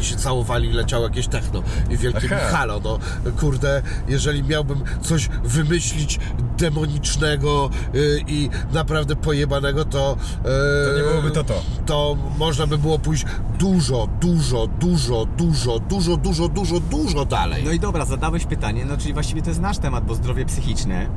i 0.00 0.04
się 0.04 0.16
całowali, 0.16 0.72
leciało 0.72 1.04
jakieś 1.04 1.26
techno 1.28 1.62
i 1.90 1.96
wielkie 1.96 2.28
Aha. 2.36 2.56
halo, 2.56 2.80
no 2.84 2.98
kurde, 3.40 3.82
jeżeli 4.08 4.42
miałbym 4.42 4.82
coś 5.02 5.28
wymyślić 5.44 6.18
demonicznego 6.58 7.70
e, 7.94 7.98
i 8.26 8.50
naprawdę 8.72 9.16
pojebanego, 9.16 9.84
to... 9.84 10.16
e, 10.44 10.86
To 10.86 10.96
nie 10.96 11.02
byłoby 11.02 11.30
to 11.30 11.44
to. 11.44 11.62
to 11.86 12.16
można 12.38 12.66
by 12.66 12.78
było 12.78 12.98
pójść 12.98 13.24
dużo, 13.58 14.08
dużo, 14.20 14.66
dużo, 14.66 15.26
dużo, 15.26 15.78
dużo, 15.90 16.16
dużo, 16.16 16.48
dużo, 16.48 16.80
dużo 16.80 17.24
dalej. 17.24 17.64
No 17.64 17.72
i 17.72 17.80
dobra, 17.80 18.04
zadałeś 18.04 18.46
pytanie, 18.46 18.84
no 18.84 18.96
czyli 18.96 19.12
właściwie 19.12 19.42
to 19.42 19.48
jest 19.48 19.60
nasz 19.60 19.78
temat, 19.78 20.06
bo 20.06 20.14
zdrowie 20.14 20.44
psychiczne. 20.44 21.10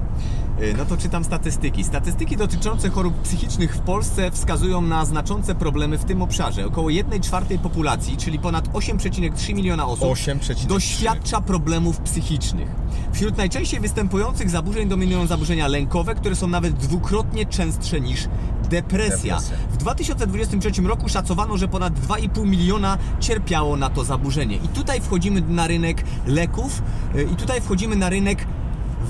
Y, 0.61 0.73
No 0.77 0.85
to 0.85 0.97
czytam 0.97 1.23
statystyki. 1.23 1.83
Statystyki 1.83 2.37
dotyczące 2.37 2.89
chorób 2.89 3.21
psychicznych 3.21 3.75
w 3.75 3.79
Polsce 3.79 4.31
wskazują 4.31 4.81
na 4.81 5.05
znaczące 5.05 5.55
problemy 5.55 5.97
w 5.97 6.05
tym 6.05 6.21
obszarze. 6.21 6.65
Około 6.65 6.89
1 6.89 7.21
czwartej 7.21 7.59
populacji, 7.59 8.17
czyli 8.17 8.39
ponad 8.39 8.67
8,3 8.73 9.53
miliona 9.53 9.87
osób, 9.87 10.07
8,3. 10.07 10.65
doświadcza 10.65 11.41
problemów 11.41 11.97
psychicznych. 11.99 12.67
Wśród 13.13 13.37
najczęściej 13.37 13.79
występujących 13.79 14.49
zaburzeń 14.49 14.89
dominują 14.89 15.27
zaburzenia 15.27 15.67
lękowe, 15.67 16.15
które 16.15 16.35
są 16.35 16.47
nawet 16.47 16.73
dwukrotnie 16.73 17.45
częstsze 17.45 18.01
niż 18.01 18.27
depresja. 18.69 19.35
Depresja. 19.35 19.57
W 19.71 19.77
2023 19.77 20.81
roku 20.81 21.09
szacowano, 21.09 21.57
że 21.57 21.67
ponad 21.67 21.93
2,5 21.93 22.47
miliona 22.47 22.97
cierpiało 23.19 23.75
na 23.75 23.89
to 23.89 24.03
zaburzenie. 24.03 24.55
I 24.55 24.67
tutaj 24.67 25.01
wchodzimy 25.01 25.41
na 25.41 25.67
rynek 25.67 26.03
leków 26.27 26.81
y, 27.15 27.23
i 27.23 27.35
tutaj 27.35 27.61
wchodzimy 27.61 27.95
na 27.95 28.09
rynek 28.09 28.47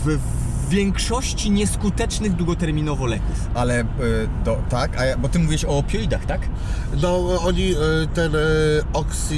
w 0.05 0.17
w 0.17 0.52
większości 0.69 1.51
nieskutecznych 1.51 2.33
długoterminowo 2.35 3.05
leków. 3.05 3.35
Ale 3.53 3.79
e, 3.79 3.85
do, 4.45 4.57
tak, 4.69 4.97
a 4.99 5.05
ja, 5.05 5.17
bo 5.17 5.29
ty 5.29 5.39
mówiłeś 5.39 5.65
o 5.65 5.77
opioidach, 5.77 6.25
tak? 6.25 6.41
No, 7.01 7.41
oni 7.45 7.71
e, 7.71 7.75
ten 8.13 8.35
e, 8.35 8.39
oksy... 8.93 9.35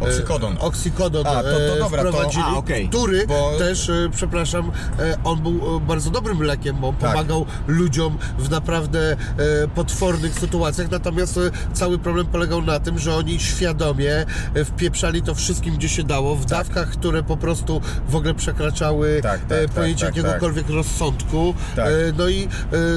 Oksykodon. 0.00 0.56
Oksykodon 0.60 1.26
A, 1.26 1.42
to- 1.42 1.42
to 1.42 1.78
dobra, 1.78 2.02
to- 2.02 2.08
wprowadzili, 2.08 2.44
A, 2.46 2.54
okej. 2.56 2.88
który 2.88 3.26
Bo- 3.26 3.52
też, 3.58 3.90
przepraszam, 4.12 4.70
on 5.24 5.42
był 5.42 5.80
bardzo 5.80 6.10
dobrym 6.10 6.42
lekiem, 6.42 6.76
bo 6.80 6.88
on 6.88 6.96
Tak. 6.96 7.10
pomagał 7.12 7.46
ludziom 7.66 8.18
w 8.38 8.50
naprawdę 8.50 9.16
potwornych 9.74 10.38
sytuacjach, 10.38 10.90
natomiast 10.90 11.40
cały 11.72 11.98
problem 11.98 12.26
polegał 12.26 12.62
na 12.62 12.80
tym, 12.80 12.98
że 12.98 13.14
oni 13.16 13.40
świadomie 13.40 14.26
wpieprzali 14.64 15.22
to 15.22 15.34
wszystkim, 15.34 15.74
gdzie 15.74 15.88
się 15.88 16.02
dało, 16.04 16.36
w 16.36 16.44
dawkach, 16.44 16.88
które 16.90 17.22
po 17.22 17.36
prostu 17.36 17.80
w 18.08 18.16
ogóle 18.16 18.34
przekraczały 18.34 19.20
Tak, 19.22 19.40
tak, 19.40 19.48
tak, 19.60 19.70
pojęcie 19.70 20.06
tak, 20.06 20.14
jakiegokolwiek 20.66 20.70
rozsądku. 20.70 21.54
Tak. 21.76 21.86
E, 21.86 21.90
no 22.18 22.28
i 22.28 22.48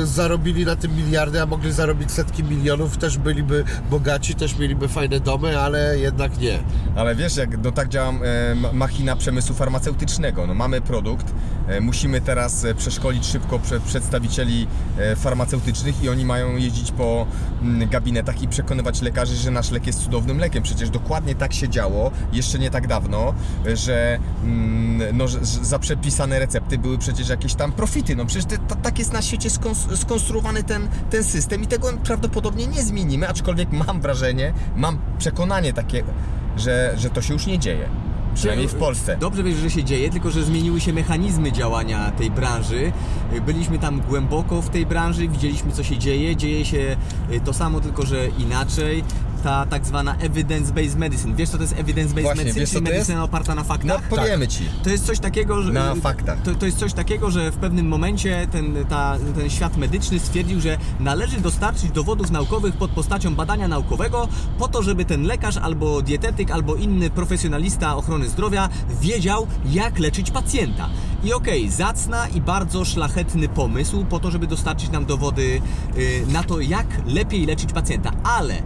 e, 0.01 0.05
zarobili 0.05 0.65
na 0.65 0.75
tym 0.75 0.95
miliardy, 0.95 1.41
a 1.41 1.45
mogli 1.45 1.71
zarobić 1.71 2.11
setki 2.11 2.43
milionów, 2.43 2.97
też 2.97 3.17
byliby 3.17 3.63
bogaci, 3.89 4.35
też 4.35 4.57
mieliby 4.57 4.87
fajne 4.87 5.19
domy, 5.19 5.59
ale 5.59 5.99
jednak 5.99 6.39
nie. 6.39 6.59
Ale 6.95 7.15
wiesz, 7.15 7.37
jak 7.37 7.63
no 7.63 7.71
tak 7.71 7.89
działa 7.89 8.09
e, 8.09 8.55
ma- 8.55 8.73
machina 8.73 9.15
przemysłu 9.15 9.55
farmaceutycznego. 9.55 10.47
No, 10.47 10.53
mamy 10.53 10.81
produkt, 10.81 11.33
musimy 11.81 12.21
teraz 12.21 12.65
przeszkolić 12.77 13.25
szybko 13.25 13.59
prze, 13.59 13.79
przedstawicieli 13.79 14.67
farmaceutycznych 15.15 16.03
i 16.03 16.09
oni 16.09 16.25
mają 16.25 16.57
jeździć 16.57 16.91
po 16.91 17.27
mm, 17.61 17.89
gabinetach 17.89 18.41
i 18.41 18.47
przekonywać 18.47 19.01
lekarzy, 19.01 19.35
że 19.35 19.51
nasz 19.51 19.71
lek 19.71 19.87
jest 19.87 20.03
cudownym 20.03 20.37
lekiem. 20.37 20.63
Przecież 20.63 20.89
dokładnie 20.89 21.35
tak 21.35 21.53
się 21.53 21.69
działo 21.69 22.11
jeszcze 22.33 22.59
nie 22.59 22.69
tak 22.69 22.87
dawno, 22.87 23.33
że, 23.73 24.19
mm, 24.43 25.17
no, 25.17 25.27
że 25.27 25.39
za 25.43 25.79
przepisane 25.79 26.39
recepty 26.39 26.77
były 26.77 26.97
przecież 26.97 27.29
jakieś 27.29 27.55
tam 27.59 27.71
profity. 27.71 28.15
No 28.15 28.25
przecież 28.25 28.45
te, 28.45 28.57
ta, 28.57 28.75
tak 28.75 28.99
jest 28.99 29.13
na 29.13 29.21
świecie 29.21 29.49
skons- 29.49 29.97
skonstruowany 29.97 30.63
ten, 30.63 30.87
ten 31.09 31.23
system 31.23 31.63
i 31.63 31.67
tego 31.67 31.87
prawdopodobnie 32.03 32.67
nie 32.67 32.83
zmienimy, 32.83 33.29
aczkolwiek 33.29 33.71
mam 33.71 34.01
wrażenie, 34.01 34.53
mam 34.75 34.97
przekonanie 35.17 35.73
takie, 35.73 36.03
że, 36.57 36.93
że 36.97 37.09
to 37.09 37.21
się 37.21 37.33
już 37.33 37.45
nie 37.45 37.59
dzieje. 37.59 37.89
Przynajmniej 38.35 38.67
w 38.67 38.75
Polsce. 38.75 39.17
Dobrze 39.17 39.43
wiesz, 39.43 39.57
że 39.57 39.69
się 39.69 39.83
dzieje, 39.83 40.09
tylko 40.09 40.31
że 40.31 40.43
zmieniły 40.43 40.81
się 40.81 40.93
mechanizmy 40.93 41.51
działania 41.51 42.11
tej 42.11 42.31
branży. 42.31 42.91
Byliśmy 43.45 43.79
tam 43.79 44.01
głęboko 44.01 44.61
w 44.61 44.69
tej 44.69 44.85
branży, 44.85 45.27
widzieliśmy 45.27 45.71
co 45.71 45.83
się 45.83 45.97
dzieje. 45.97 46.35
Dzieje 46.35 46.65
się 46.65 46.97
y, 47.31 47.39
to 47.39 47.53
samo, 47.53 47.81
tylko 47.81 48.05
że 48.05 48.27
inaczej. 48.27 49.03
Ta 49.43 49.65
tak 49.65 49.85
zwana 49.85 50.15
evidence-based 50.15 50.95
medicine. 50.95 51.35
Wiesz 51.35 51.49
co 51.49 51.57
to 51.57 51.63
jest 51.63 51.75
evidence-based 51.75 52.21
Właśnie, 52.21 52.43
medicine? 52.43 52.59
wiesz, 52.59 52.69
co 52.69 52.75
Czyli 52.75 52.85
to 52.87 52.91
medycyna 52.93 53.23
oparta 53.23 53.55
na 53.55 53.61
No, 53.61 53.67
faktach? 53.67 54.01
powiemy 54.03 54.47
Ci. 54.47 54.63
To 54.83 54.89
jest 54.89 55.05
coś 55.05 55.19
takiego, 55.19 55.61
że. 55.61 55.73
Na 55.73 55.95
faktach. 55.95 56.41
To, 56.41 56.55
to 56.55 56.65
jest 56.65 56.77
coś 56.77 56.93
takiego, 56.93 57.31
że 57.31 57.51
w 57.51 57.55
pewnym 57.55 57.87
momencie 57.87 58.47
ten, 58.51 58.85
ta, 58.89 59.17
ten 59.35 59.49
świat 59.49 59.77
medyczny 59.77 60.19
stwierdził, 60.19 60.61
że 60.61 60.77
należy 60.99 61.41
dostarczyć 61.41 61.91
dowodów 61.91 62.31
naukowych 62.31 62.75
pod 62.75 62.91
postacią 62.91 63.35
badania 63.35 63.67
naukowego, 63.67 64.27
po 64.59 64.67
to, 64.67 64.83
żeby 64.83 65.05
ten 65.05 65.23
lekarz 65.23 65.57
albo 65.57 66.01
dietetyk, 66.01 66.51
albo 66.51 66.75
inny 66.75 67.09
profesjonalista 67.09 67.95
ochrony 67.95 68.27
zdrowia 68.29 68.69
wiedział, 69.01 69.47
jak 69.65 69.99
leczyć 69.99 70.31
pacjenta. 70.31 70.89
I 71.23 71.33
okej, 71.33 71.69
zacna 71.69 72.27
i 72.27 72.41
bardzo 72.41 72.85
szlachetny 72.85 73.47
pomysł 73.49 74.05
po 74.05 74.19
to, 74.19 74.31
żeby 74.31 74.47
dostarczyć 74.47 74.89
nam 74.89 75.05
dowody 75.05 75.61
y, 75.97 76.23
na 76.27 76.43
to, 76.43 76.59
jak 76.59 76.85
lepiej 77.05 77.45
leczyć 77.45 77.73
pacjenta, 77.73 78.11
ale 78.23 78.61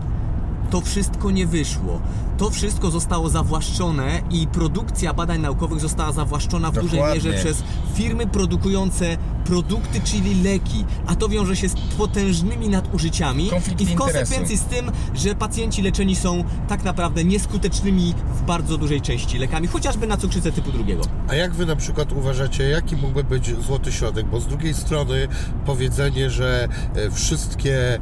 to 0.73 0.81
wszystko 0.81 1.31
nie 1.31 1.47
wyszło. 1.47 2.01
To 2.37 2.49
wszystko 2.49 2.91
zostało 2.91 3.29
zawłaszczone 3.29 4.21
i 4.31 4.47
produkcja 4.47 5.13
badań 5.13 5.41
naukowych 5.41 5.79
została 5.79 6.11
zawłaszczona 6.11 6.71
w 6.71 6.73
dużej 6.73 6.99
Dokładnie. 6.99 7.15
mierze 7.15 7.43
przez 7.43 7.63
firmy 7.95 8.27
produkujące 8.27 9.17
produkty, 9.45 10.01
czyli 10.01 10.43
leki, 10.43 10.85
a 11.07 11.15
to 11.15 11.29
wiąże 11.29 11.55
się 11.55 11.69
z 11.69 11.75
potężnymi 11.97 12.69
nadużyciami 12.69 13.49
Konflikt 13.49 13.81
i 13.81 13.85
w 13.85 13.89
interesu. 13.89 14.13
konsekwencji 14.13 14.57
z 14.57 14.63
tym, 14.63 14.91
że 15.13 15.35
pacjenci 15.35 15.81
leczeni 15.81 16.15
są 16.15 16.43
tak 16.67 16.83
naprawdę 16.83 17.23
nieskutecznymi 17.23 18.13
w 18.35 18.41
bardzo 18.41 18.77
dużej 18.77 19.01
części 19.01 19.37
lekami, 19.37 19.67
chociażby 19.67 20.07
na 20.07 20.17
cukrzycę 20.17 20.51
typu 20.51 20.71
drugiego. 20.71 21.03
A 21.27 21.35
jak 21.35 21.53
wy 21.53 21.65
na 21.65 21.75
przykład 21.75 22.11
uważacie, 22.11 22.63
jaki 22.63 22.95
mógłby 22.95 23.23
być 23.23 23.61
złoty 23.65 23.91
środek? 23.91 24.25
Bo 24.25 24.39
z 24.39 24.47
drugiej 24.47 24.73
strony 24.73 25.27
powiedzenie, 25.65 26.29
że 26.29 26.67
e, 26.95 27.11
wszystkie 27.11 27.95
e, 27.95 27.99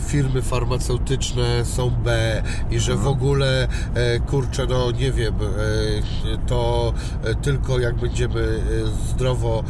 firmy 0.00 0.42
farmaceutyczne 0.42 1.64
są 1.64 1.90
B 2.04 2.42
i 2.70 2.78
że 2.78 2.96
w 2.96 3.06
ogóle 3.06 3.68
e, 3.94 4.20
kurczę, 4.20 4.66
no 4.66 4.90
nie 4.90 5.12
wiem, 5.12 5.34
e, 5.34 6.46
to 6.46 6.92
e, 7.24 7.34
tylko 7.34 7.78
jak 7.78 7.96
będziemy 7.96 8.60
zdrowo 9.10 9.64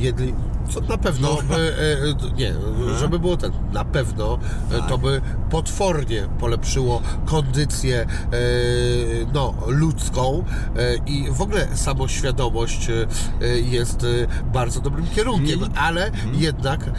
jedli. 0.00 0.34
Co 0.68 0.80
na 0.80 0.98
pewno, 0.98 1.36
by, 1.48 1.54
e, 1.54 2.34
nie, 2.36 2.54
żeby 2.98 3.18
było 3.18 3.36
ten, 3.36 3.52
na 3.72 3.84
pewno 3.84 4.38
e, 4.72 4.88
to 4.88 4.98
by 4.98 5.20
potwornie 5.50 6.28
polepszyło 6.40 7.02
kondycję 7.24 8.00
e, 8.00 8.06
no, 9.34 9.54
ludzką 9.66 10.44
e, 10.76 10.96
i 11.06 11.30
w 11.30 11.40
ogóle 11.40 11.68
samoświadomość 11.76 12.88
e, 12.90 13.46
jest 13.58 14.04
e, 14.04 14.06
bardzo 14.52 14.80
dobrym 14.80 15.06
kierunkiem, 15.06 15.60
Nie- 15.60 15.78
ale 15.80 16.10
jednak 16.34 16.90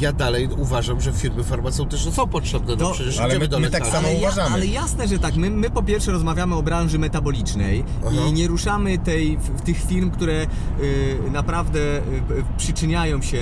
ja 0.00 0.12
dalej 0.12 0.48
uważam, 0.58 1.00
że 1.00 1.12
firmy 1.12 1.44
farmaceutyczne 1.44 2.12
są 2.12 2.26
potrzebne, 2.28 2.76
no 2.76 2.86
To- 2.86 2.92
przecież 2.92 3.18
ale 3.18 3.28
idziemy 3.28 3.44
my- 3.44 3.48
do 3.48 3.58
my 3.60 3.70
tak 3.70 3.86
samo 3.86 4.08
ale, 4.08 4.16
uważamy. 4.18 4.54
ale 4.54 4.66
jasne, 4.66 5.08
że 5.08 5.18
tak. 5.18 5.36
My, 5.36 5.50
my 5.50 5.70
po 5.70 5.82
pierwsze 5.82 6.10
rozmawiamy 6.12 6.54
o 6.54 6.62
branży 6.62 6.98
metabolicznej 6.98 7.84
Aha. 8.06 8.16
i 8.28 8.32
nie 8.32 8.48
ruszamy 8.48 8.98
tej, 8.98 9.36
w, 9.38 9.60
tych 9.60 9.84
firm, 9.86 10.10
które 10.10 10.42
y, 10.42 11.18
naprawdę 11.32 11.80
y, 11.80 12.02
przyczyniają 12.58 13.03
przyczyniają 13.04 13.22
się 13.22 13.38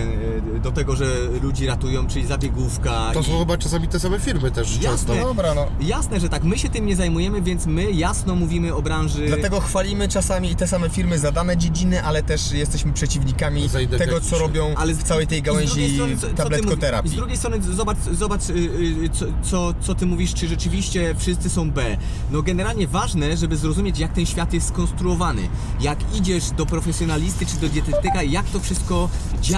e, 0.57 0.61
do 0.61 0.73
tego, 0.73 0.97
że 0.97 1.05
ludzi 1.43 1.67
ratują, 1.67 2.07
czyli 2.07 2.27
zabiegówka. 2.27 3.11
To 3.15 3.21
i... 3.21 3.25
są 3.25 3.39
chyba 3.39 3.59
czasami 3.59 3.89
te 3.89 4.01
same 4.01 4.21
firmy 4.21 4.51
też 4.51 4.69
często. 4.69 5.15
Jasne. 5.15 5.21
Dobra, 5.21 5.55
no. 5.55 5.67
Jasne, 5.81 6.21
że 6.21 6.29
tak, 6.29 6.45
my 6.45 6.59
się 6.59 6.69
tym 6.69 6.87
nie 6.87 6.97
zajmujemy, 6.97 7.43
więc 7.43 7.67
my 7.67 7.91
jasno 7.91 8.35
mówimy 8.35 8.75
o 8.75 8.83
branży. 8.83 9.27
Dlatego 9.27 9.61
chwalimy 9.61 10.09
czasami 10.09 10.51
i 10.51 10.57
te 10.57 10.67
same 10.67 10.91
firmy 10.91 11.19
za 11.19 11.33
dane 11.33 11.57
dziedziny, 11.57 12.03
ale 12.03 12.23
też 12.23 12.53
jesteśmy 12.53 12.93
przeciwnikami 12.93 13.69
tego, 13.99 14.21
co 14.21 14.39
robią 14.39 14.75
Ale 14.77 14.95
w 14.95 15.03
całej 15.03 15.27
tej 15.27 15.39
i 15.39 15.43
z 15.43 15.45
gałęzi 15.45 15.95
strony, 15.95 16.17
co- 16.17 16.29
tabletkoterapii. 16.29 17.11
I 17.11 17.15
z 17.15 17.17
drugiej 17.17 17.37
strony 17.37 17.63
zobacz, 17.63 17.99
zobacz 18.13 18.51
y, 18.51 18.53
y, 18.53 19.09
co, 19.13 19.27
co, 19.43 19.75
co 19.81 19.95
ty 19.95 20.07
mówisz, 20.07 20.35
czy 20.35 20.49
rzeczywiście 20.49 21.15
wszyscy 21.19 21.51
są 21.51 21.71
B. 21.71 21.97
No 22.31 22.43
generalnie 22.43 22.89
ważne, 22.89 23.37
żeby 23.37 23.57
zrozumieć 23.57 23.99
jak 23.99 24.13
ten 24.13 24.27
świat 24.27 24.53
jest 24.53 24.69
skonstruowany. 24.69 25.49
Jak 25.81 25.99
idziesz 26.15 26.51
do 26.51 26.67
profesjonalisty 26.67 27.47
czy 27.47 27.57
do 27.57 27.69
dietetyka, 27.69 28.23
jak 28.23 28.47
to 28.47 28.61
wszystko 28.61 29.09
działa. 29.43 29.52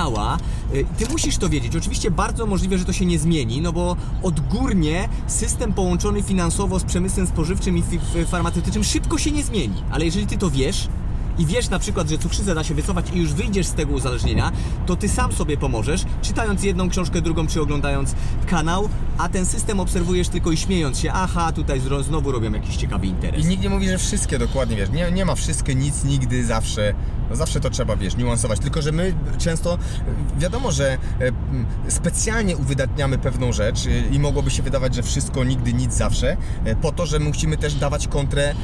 Y, 0.75 0.85
Ty 0.99 1.07
musisz 1.13 1.37
to 1.39 1.49
wiedzieć. 1.49 1.77
Oczywiście 1.77 2.11
bardzo 2.11 2.47
możliwe, 2.47 2.79
że 2.79 2.85
to 2.85 2.93
się 2.93 3.07
nie 3.07 3.19
zmieni, 3.19 3.61
no 3.61 3.73
bo 3.73 3.97
odgórnie 4.23 5.09
system 5.27 5.73
połączony 5.73 6.23
finansowo 6.23 6.79
z 6.79 6.85
przemysłem 6.85 7.27
spożywczym 7.27 7.79
i 7.79 7.81
f- 7.81 8.29
farmaceutycznym 8.29 8.85
szybko 8.85 9.19
się 9.19 9.31
nie 9.31 9.43
zmieni. 9.43 9.83
Ale 9.91 10.05
jeżeli 10.05 10.27
ty 10.27 10.37
to 10.39 10.51
wiesz, 10.51 10.89
i 11.39 11.47
wiesz 11.47 11.69
na 11.71 11.79
przykład, 11.79 12.09
że 12.09 12.19
cukrzycę 12.19 12.55
da 12.55 12.65
się 12.65 12.75
wycofać 12.75 13.07
i 13.15 13.19
już 13.19 13.33
wyjdziesz 13.33 13.67
z 13.67 13.73
tego 13.73 13.93
uzależnienia, 13.95 14.53
to 14.87 14.97
ty 14.97 15.09
sam 15.09 15.33
sobie 15.33 15.57
pomożesz, 15.57 16.05
czytając 16.23 16.63
jedną 16.63 16.89
książkę, 16.89 17.21
drugą, 17.23 17.47
czy 17.47 17.61
oglądając 17.63 18.15
kanał, 18.47 18.89
a 19.19 19.29
ten 19.29 19.47
system 19.47 19.81
obserwujesz 19.81 20.29
tylko 20.29 20.53
i 20.53 20.57
śmiejąc 20.57 20.99
się, 20.99 21.13
aha, 21.13 21.53
tutaj 21.53 21.81
znowu 22.03 22.33
robią 22.33 22.53
jakiś 22.53 22.77
ciekawy 22.77 23.07
interes. 23.07 23.45
I 23.45 23.49
nikt 23.49 23.63
nie 23.63 23.71
mówi, 23.71 23.89
że 23.89 23.99
wszystkie 23.99 24.39
dokładnie, 24.39 24.77
wiesz, 24.77 24.91
nie, 24.91 25.13
nie 25.13 25.25
ma 25.25 25.35
wszystkie, 25.35 25.75
nic, 25.75 26.05
nigdy, 26.05 26.45
zawsze, 26.47 26.95
no 27.31 27.37
zawsze 27.37 27.61
to 27.61 27.71
trzeba, 27.71 27.97
wiesz, 27.97 28.17
niuansować, 28.17 28.61
tylko 28.61 28.83
że 28.83 28.93
my 28.93 29.15
często, 29.39 29.79
wiadomo, 30.39 30.73
że 30.73 30.93
e, 30.93 30.99
specjalnie 31.89 32.57
uwydatniamy 32.57 33.19
pewną 33.19 33.53
rzecz 33.53 33.87
e, 33.87 33.91
i 34.15 34.19
mogłoby 34.19 34.51
się 34.51 34.63
wydawać, 34.63 34.95
że 34.95 35.03
wszystko, 35.03 35.45
nigdy, 35.45 35.73
nic, 35.73 35.95
zawsze, 35.95 36.37
e, 36.65 36.77
po 36.77 36.93
to, 36.93 37.07
że 37.07 37.19
musimy 37.19 37.57
też 37.57 37.75
dawać 37.75 38.09
kontrę 38.09 38.55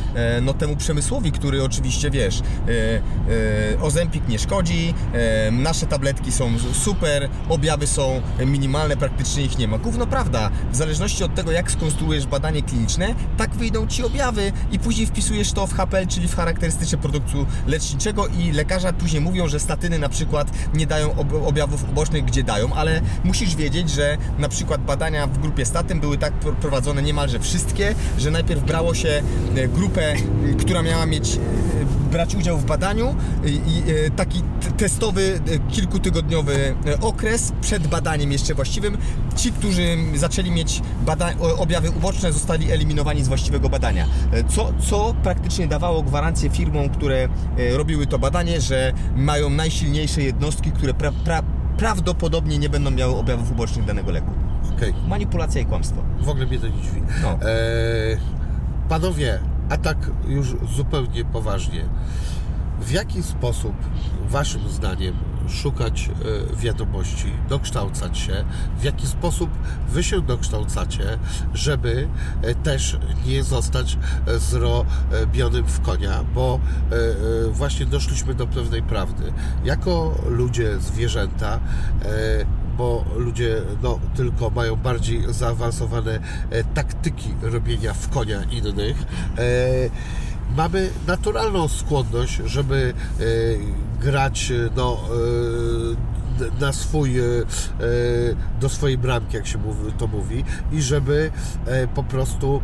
no, 0.43 0.55
temu 0.55 0.77
przemysłowi, 0.77 1.33
który 1.33 1.63
oczywiście, 1.63 2.11
wiesz, 2.11 2.43
Ozempik 3.81 4.29
nie 4.29 4.39
szkodzi, 4.39 4.95
nasze 5.53 5.87
tabletki 5.87 6.33
są 6.33 6.51
super, 6.73 7.29
objawy 7.49 7.87
są 7.87 8.23
minimalne, 8.47 8.97
praktycznie 8.97 9.45
ich 9.45 9.59
nie 9.59 9.69
ma. 9.69 9.79
Gówno 9.79 10.07
prawda, 10.07 10.51
w 10.73 10.77
zależności 10.77 11.25
od 11.25 11.35
tego, 11.35 11.53
jak 11.53 11.71
skonstruujesz 11.71 12.27
badanie 12.27 12.63
kliniczne, 12.63 13.15
tak 13.37 13.55
wyjdą 13.55 13.87
Ci 13.87 14.05
objawy 14.05 14.53
i 14.73 14.79
później 14.79 15.07
wpisujesz 15.07 15.53
to 15.53 15.67
w 15.67 15.75
HPL, 15.75 16.07
czyli 16.07 16.29
w 16.29 16.37
charakterystyczne 16.37 16.99
produktu 16.99 17.47
leczniczego 17.67 18.27
i 18.27 18.53
lekarze 18.61 18.93
później 18.93 19.23
mówią, 19.23 19.49
że 19.49 19.61
statyny 19.61 19.99
na 19.99 20.09
przykład 20.09 20.51
nie 20.75 20.87
dają 20.87 21.15
ob 21.17 21.33
objawów 21.47 21.91
ubocznych, 21.91 22.25
gdzie 22.25 22.43
dają, 22.43 22.73
ale 22.75 23.01
musisz 23.25 23.57
wiedzieć, 23.57 23.91
że 23.91 24.19
na 24.39 24.49
przykład 24.49 24.85
badania 24.85 25.27
w 25.27 25.39
grupie 25.39 25.67
statyn 25.67 26.01
były 26.01 26.19
tak 26.19 26.33
pr- 26.41 26.55
prowadzone 26.55 27.03
niemalże 27.03 27.39
wszystkie, 27.39 27.95
że 28.19 28.31
najpierw 28.31 28.65
brało 28.65 28.95
się 28.95 29.23
e, 29.57 29.69
grupę, 29.69 30.15
która 30.61 30.83
miała 30.83 31.07
mieć 31.07 31.37
e, 31.37 31.41
brać 32.13 32.35
udział 32.35 32.59
w 32.59 32.65
badaniu 32.65 33.15
i, 33.45 33.83
e, 34.07 34.11
taki 34.11 34.43
testowy, 34.77 35.41
kilkutygodniowy 35.71 36.75
okres 37.01 37.53
przed 37.61 37.87
badaniem 37.87 38.33
jeszcze 38.33 38.55
właściwym. 38.55 38.99
Ci, 39.37 39.53
którzy 39.53 39.97
zaczęli 40.15 40.51
mieć 40.51 40.83
objawy 41.59 41.91
uboczne, 41.91 42.33
zostali 42.33 42.73
eliminowani 42.73 43.25
z 43.25 43.29
właściwego 43.29 43.69
badania. 43.69 44.07
Co, 44.49 44.73
co 44.91 45.15
praktycznie 45.23 45.67
dawało 45.67 46.03
gwarancję 46.03 46.51
firmom, 46.51 46.89
które 46.89 47.29
robiły 47.73 48.07
to 48.07 48.19
badanie, 48.19 48.40
że 48.61 48.93
mają 49.17 49.51
najsilniejsze 49.51 50.23
jednostki, 50.23 50.73
które 50.73 50.93
pra- 50.93 51.13
pra- 51.25 51.43
prawdopodobnie 51.77 52.59
nie 52.59 52.69
będą 52.69 52.91
miały 52.91 53.17
objawów 53.17 53.51
ubocznych 53.53 53.85
danego 53.87 54.11
leku. 54.11 54.31
Okej, 54.77 54.95
Manipulacja 55.09 55.61
i 55.61 55.67
kłamstwo. 55.67 56.03
w 56.21 56.29
ogóle 56.29 56.47
mnie 56.47 56.59
to 56.59 56.69
nie 56.69 56.83
dziwi. 56.83 57.03
No. 57.23 57.29
E, 57.33 57.39
panowie, 58.89 59.39
a 59.71 59.77
tak 59.77 60.11
już 60.29 60.57
zupełnie 60.77 61.25
poważnie, 61.25 61.85
w 62.81 62.91
jaki 62.91 63.23
sposób 63.23 63.73
waszym 64.29 64.69
zdaniem 64.69 65.15
szukać 65.49 66.11
e, 66.53 66.57
wiadomości, 66.57 67.33
dokształcać 67.49 68.19
się, 68.19 68.45
w 68.79 68.85
jaki 68.85 69.07
sposób 69.07 69.51
wy 69.89 70.03
się 70.03 70.21
dokształcacie, 70.21 71.19
żeby 71.55 72.09
e, 72.43 72.55
też 72.55 72.99
nie 73.27 73.43
zostać 73.43 73.99
e, 74.27 74.39
zrobionym 74.39 75.65
w 75.67 75.81
konia, 75.81 76.25
bo 76.35 76.61
właśnie 77.51 77.87
doszliśmy 77.87 78.35
do 78.35 78.47
pewnej 78.47 78.83
prawdy. 78.83 79.33
Jako 79.65 80.15
ludzie, 80.29 80.81
zwierzęta, 80.81 81.61
bo 82.79 83.05
ludzie 83.17 83.57
no, 83.83 83.99
tylko 84.15 84.51
mają 84.51 84.77
bardziej 84.77 85.33
zaawansowane 85.33 86.21
taktyki 86.75 87.35
robienia 87.43 87.95
w 87.95 88.09
konia 88.09 88.43
innych. 88.43 88.97
Mamy 90.57 90.91
naturalną 91.07 91.69
skłonność, 91.69 92.41
żeby 92.45 92.95
e, 93.21 93.25
grać 94.03 94.51
e, 94.51 94.71
no, 94.77 95.01
e, 96.47 96.61
na 96.61 96.73
swój, 96.73 97.15
do 98.61 98.69
swojej 98.69 98.99
bramki, 98.99 99.37
jak 99.37 99.47
się 99.47 99.59
to 99.99 100.07
mówi, 100.07 100.45
i 100.73 100.83
żeby 100.83 101.31
po 101.95 102.03
prostu 102.03 102.63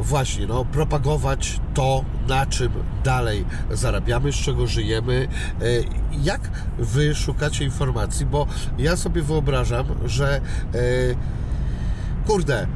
właśnie, 0.00 0.46
no, 0.46 0.64
propagować 0.64 1.60
to, 1.74 2.04
na 2.28 2.46
czym 2.46 2.72
dalej 3.04 3.44
zarabiamy, 3.70 4.32
z 4.32 4.36
czego 4.36 4.66
żyjemy. 4.66 5.28
Jak 6.22 6.40
wy 6.78 7.14
szukacie 7.14 7.64
informacji? 7.64 8.26
Bo 8.26 8.46
ja 8.78 8.96
sobie 8.96 9.22
wyobrażam, 9.22 9.86
że 10.04 10.40
kurde, 12.26 12.66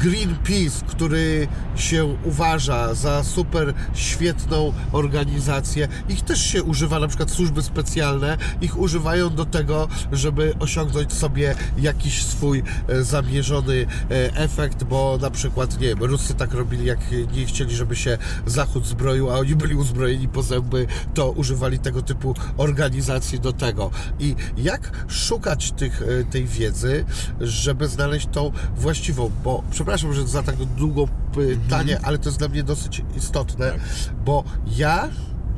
Greenpeace, 0.00 0.84
który 0.86 1.48
się 1.76 2.16
uważa 2.24 2.94
za 2.94 3.24
super 3.24 3.74
świetną 3.94 4.72
organizację, 4.92 5.88
ich 6.08 6.22
też 6.22 6.46
się 6.46 6.62
używa, 6.62 7.00
na 7.00 7.08
przykład 7.08 7.30
służby 7.30 7.62
specjalne, 7.62 8.36
ich 8.60 8.78
używają 8.78 9.30
do 9.30 9.44
tego, 9.44 9.88
żeby 10.12 10.54
osiągnąć 10.58 11.12
sobie 11.12 11.54
jakiś 11.78 12.22
swój 12.24 12.62
e, 12.88 13.02
zamierzony 13.02 13.86
e, 14.10 14.36
efekt, 14.36 14.84
bo 14.84 15.18
na 15.20 15.30
przykład, 15.30 15.80
nie 15.80 15.88
wiem, 15.88 16.04
Ruscy 16.04 16.34
tak 16.34 16.54
robili, 16.54 16.84
jak 16.84 16.98
nie 17.32 17.46
chcieli, 17.46 17.76
żeby 17.76 17.96
się 17.96 18.18
Zachód 18.46 18.86
zbroił, 18.86 19.30
a 19.30 19.34
oni 19.34 19.56
byli 19.56 19.74
uzbrojeni 19.74 20.28
po 20.28 20.42
zęby, 20.42 20.86
to 21.14 21.30
używali 21.30 21.78
tego 21.78 22.02
typu 22.02 22.34
organizacji 22.56 23.40
do 23.40 23.52
tego. 23.52 23.90
I 24.18 24.34
jak 24.56 25.06
szukać 25.08 25.72
tych, 25.72 26.02
e, 26.02 26.24
tej 26.24 26.44
wiedzy, 26.44 27.04
żeby 27.40 27.88
znaleźć 27.88 28.28
tą 28.32 28.52
właściwą, 28.76 29.30
bo 29.44 29.62
przepraszam, 29.70 29.89
że 29.96 30.26
za 30.26 30.42
tak 30.42 30.56
długą 30.56 31.08
pytanie, 31.34 32.00
ale 32.02 32.18
to 32.18 32.28
jest 32.28 32.38
dla 32.38 32.48
mnie 32.48 32.62
dosyć 32.62 33.02
istotne, 33.16 33.72
bo 34.24 34.44
ja 34.76 35.08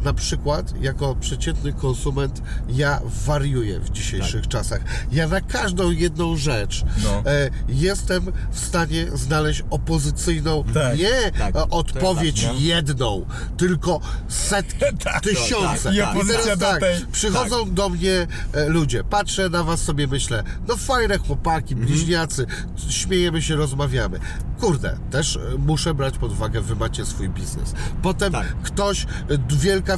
na 0.05 0.13
przykład, 0.13 0.75
jako 0.81 1.15
przeciętny 1.15 1.73
konsument, 1.73 2.43
ja 2.69 3.01
wariuję 3.27 3.81
w 3.81 3.91
dzisiejszych 3.91 4.49
czasach. 4.49 4.81
Ja 5.13 5.29
na 5.29 5.41
każdą 5.41 5.91
jedną 5.91 6.37
rzecz 6.37 6.85
No. 7.05 7.23
e, 7.31 7.51
jestem 7.69 8.33
w 8.51 8.59
stanie 8.59 9.07
znaleźć 9.15 9.65
opozycyjną, 9.71 10.65
Tak. 10.75 10.99
nie 10.99 11.33
Tak. 11.39 11.57
e, 11.57 11.69
odpowiedź 11.71 12.45
tak, 12.45 12.61
jedną, 12.61 13.27
tylko 13.57 14.01
setki, 14.29 14.85
tysiące. 15.23 15.85
tak, 15.85 15.95
I 15.95 15.99
tak. 15.99 16.17
opozycja 16.17 16.43
teraz 16.57 16.59
tak, 16.59 16.81
tej- 16.81 17.07
przychodzą 17.13 17.75
do 17.75 17.89
mnie 17.89 18.27
e, 18.53 18.69
ludzie, 18.69 19.05
patrzę 19.05 19.49
na 19.49 19.65
was 19.65 19.81
sobie, 19.83 20.07
myślę, 20.07 20.43
no 20.69 20.77
fajne 20.77 21.19
chłopaki, 21.19 21.75
Mhm. 21.75 21.91
bliźniacy, 21.93 22.47
śmiejemy 22.89 23.43
się, 23.43 23.57
rozmawiamy. 23.57 24.19
Kurde, 24.61 24.99
też 25.11 25.37
e, 25.37 25.41
muszę 25.59 25.95
brać 25.95 26.19
pod 26.19 26.33
uwagę, 26.33 26.61
wy 26.61 26.77
macie 26.77 27.07
swój 27.07 27.29
biznes. 27.29 27.75
Potem 28.03 28.33
Tak. 28.33 28.55
ktoś, 28.63 29.05
e, 29.29 29.39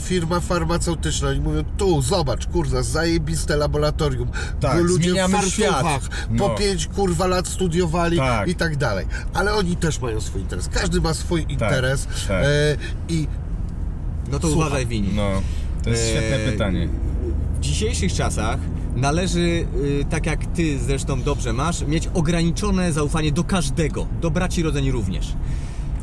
firma 0.00 0.40
farmaceutyczna, 0.40 1.28
oni 1.28 1.40
mówią, 1.40 1.64
tu, 1.76 2.02
zobacz, 2.02 2.46
kurwa, 2.46 2.82
zajebiste 2.82 3.56
laboratorium, 3.56 4.28
Tak, 4.60 4.76
bo 4.76 4.82
ludzie 4.82 5.12
w 5.12 5.16
fartuchach 5.16 5.46
świat. 5.46 6.08
po 6.38 6.48
No. 6.48 6.54
pięć, 6.54 6.86
kurwa, 6.86 7.26
lat 7.26 7.48
studiowali 7.48 8.16
Tak. 8.16 8.48
i 8.48 8.54
tak 8.54 8.76
dalej. 8.76 9.06
Ale 9.34 9.54
oni 9.54 9.76
też 9.76 10.00
mają 10.00 10.20
swój 10.20 10.40
interes. 10.40 10.68
Każdy 10.68 11.00
ma 11.00 11.14
swój 11.14 11.46
interes 11.48 12.06
tak. 12.28 12.44
e, 12.44 12.76
i 13.08 13.28
No 14.32 14.38
to 14.38 14.48
Słucham. 14.48 14.66
uważaj 14.66 14.86
wini. 14.86 15.08
No, 15.14 15.30
to 15.82 15.90
jest 15.90 16.08
świetne 16.08 16.36
Eee, 16.36 16.52
pytanie. 16.52 16.88
W 17.56 17.60
dzisiejszych 17.60 18.12
czasach 18.12 18.58
należy, 18.96 19.40
y, 19.40 19.66
tak 20.10 20.26
jak 20.26 20.46
ty 20.46 20.78
zresztą 20.78 21.22
dobrze 21.22 21.52
masz, 21.52 21.82
mieć 21.86 22.08
ograniczone 22.14 22.92
zaufanie 22.92 23.32
do 23.32 23.44
każdego, 23.44 24.06
do 24.20 24.30
braci 24.30 24.62
rodzeni 24.62 24.90
również. 24.92 25.32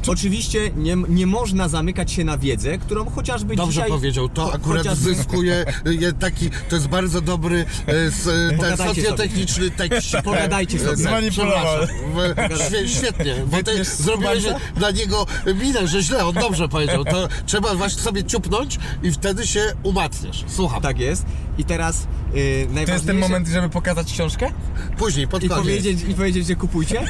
Oczywiście 0.07 0.71
nie, 0.75 0.95
nie 1.09 1.27
można 1.27 1.67
zamykać 1.67 2.11
się 2.11 2.23
na 2.23 2.37
wiedzę, 2.37 2.77
którą 2.77 3.09
chociażby 3.09 3.55
Dobrze 3.55 3.73
dzisiaj... 3.73 3.89
powiedział, 3.89 4.29
to 4.29 4.45
cho- 4.45 4.55
akurat 4.55 4.77
chociażby- 4.83 5.15
zyskuje 5.15 5.65
e, 6.07 6.13
taki, 6.13 6.49
to 6.69 6.75
jest 6.75 6.87
bardzo 6.87 7.21
dobry 7.21 7.65
e, 7.87 7.91
s, 7.91 8.27
e, 8.27 8.49
ten 8.49 8.57
Pogadajcie 8.57 9.01
socjotechniczny 9.01 9.71
tekst. 9.71 10.11
Pogadajcie 10.23 10.79
sobie. 10.79 10.95
Zmanipulował. 10.95 11.87
Świe, 12.67 12.87
świetnie, 12.87 13.35
bo 13.47 13.63
ty 13.63 13.83
zrobiłeś 13.83 14.43
dla 14.75 14.91
niego 14.91 15.25
minę, 15.61 15.87
że 15.87 16.01
źle, 16.03 16.25
on 16.25 16.35
dobrze 16.35 16.67
powiedział. 16.67 17.05
To 17.05 17.27
trzeba 17.45 17.75
właśnie 17.75 18.01
sobie 18.01 18.23
ciupnąć 18.23 18.79
i 19.03 19.11
wtedy 19.11 19.47
się 19.47 19.61
umacniasz. 19.83 20.43
Słucham. 20.47 20.81
Tak 20.81 20.99
jest. 20.99 21.25
I 21.57 21.63
teraz 21.63 22.07
yy, 22.33 22.41
najważniejsze... 22.43 22.85
To 22.85 22.93
jest 22.93 23.05
ten 23.05 23.17
moment, 23.17 23.47
żeby 23.47 23.69
pokazać 23.69 24.13
książkę? 24.13 24.51
Później, 24.97 25.27
pod 25.27 25.43
I 25.43 25.49
koniec. 25.49 25.63
powiedzieć, 25.63 25.99
I 26.09 26.13
powiedzieć, 26.13 26.47
że 26.47 26.55
kupujcie. 26.55 27.01
E, 27.01 27.05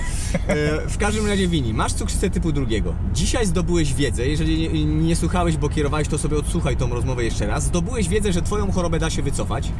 W 0.94 0.98
każdym 0.98 1.28
razie 1.28 1.48
Wini, 1.48 1.74
masz 1.74 1.94
cukrzycę 1.94 2.30
typu 2.30 2.52
drugiego. 2.52 2.81
Dzisiaj 3.14 3.46
zdobyłeś 3.46 3.94
wiedzę, 3.94 4.28
jeżeli 4.28 4.70
nie, 4.70 4.86
nie 4.86 5.16
słuchałeś, 5.16 5.58
bo 5.58 5.70
kierowałeś, 5.70 6.08
to 6.08 6.18
sobie 6.18 6.38
odsłuchaj 6.38 6.78
tą 6.78 6.90
rozmowę 6.90 7.24
jeszcze 7.24 7.48
raz. 7.48 7.64
Zdobyłeś 7.64 8.10
wiedzę, 8.10 8.34
że 8.34 8.42
twoją 8.42 8.72
chorobę 8.72 9.00
da 9.00 9.10
się 9.10 9.22
wycofać. 9.22 9.72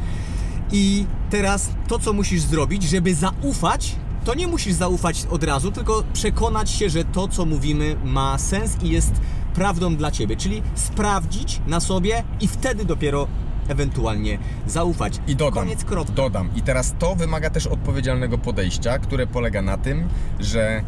I 0.72 1.06
teraz 1.30 1.70
to, 1.88 1.98
co 1.98 2.12
musisz 2.12 2.40
zrobić, 2.40 2.82
żeby 2.82 3.14
zaufać, 3.14 3.96
to 4.24 4.34
nie 4.34 4.46
musisz 4.46 4.72
zaufać 4.72 5.26
od 5.30 5.44
razu, 5.44 5.72
tylko 5.72 6.04
przekonać 6.12 6.70
się, 6.70 6.90
że 6.90 7.04
to, 7.04 7.28
co 7.28 7.44
mówimy, 7.44 7.96
ma 8.04 8.38
sens 8.38 8.76
i 8.82 8.88
jest 8.88 9.12
prawdą 9.54 9.96
dla 9.96 10.10
ciebie. 10.10 10.36
Czyli 10.36 10.62
sprawdzić 10.74 11.60
na 11.66 11.80
sobie 11.80 12.24
i 12.40 12.48
wtedy 12.48 12.84
dopiero 12.84 13.26
ewentualnie 13.68 14.38
zaufać. 14.66 15.20
I 15.26 15.36
dodam, 15.36 15.64
Koniec 15.64 15.84
kropka. 15.84 16.12
dodam. 16.12 16.50
I 16.56 16.62
teraz 16.62 16.94
to 16.98 17.16
wymaga 17.16 17.50
też 17.50 17.66
odpowiedzialnego 17.66 18.38
podejścia, 18.38 18.98
które 18.98 19.26
polega 19.26 19.62
na 19.62 19.76
tym, 19.78 20.08
że 20.40 20.82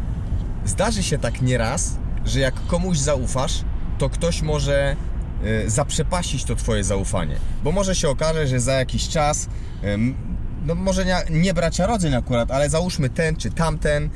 zdarzy 0.65 1.03
się 1.03 1.17
tak 1.17 1.41
nieraz, 1.41 1.97
że 2.25 2.39
jak 2.39 2.67
komuś 2.67 2.97
zaufasz, 2.97 3.63
to 3.97 4.09
ktoś 4.09 4.41
może 4.41 4.95
y, 5.65 5.69
zaprzepaścić 5.69 6.43
to 6.43 6.55
twoje 6.55 6.83
zaufanie. 6.83 7.35
Bo 7.63 7.71
może 7.71 7.95
się 7.95 8.09
okaże, 8.09 8.47
że 8.47 8.59
za 8.59 8.73
jakiś 8.73 9.09
czas, 9.09 9.47
no 10.65 10.75
może 10.75 11.05
nie, 11.05 11.17
nie 11.29 11.53
bracia 11.53 11.87
rodzeń 11.87 12.15
akurat, 12.15 12.51
ale 12.51 12.69
załóżmy 12.69 13.09
ten 13.09 13.35
czy 13.35 13.51
tamten, 13.51 14.09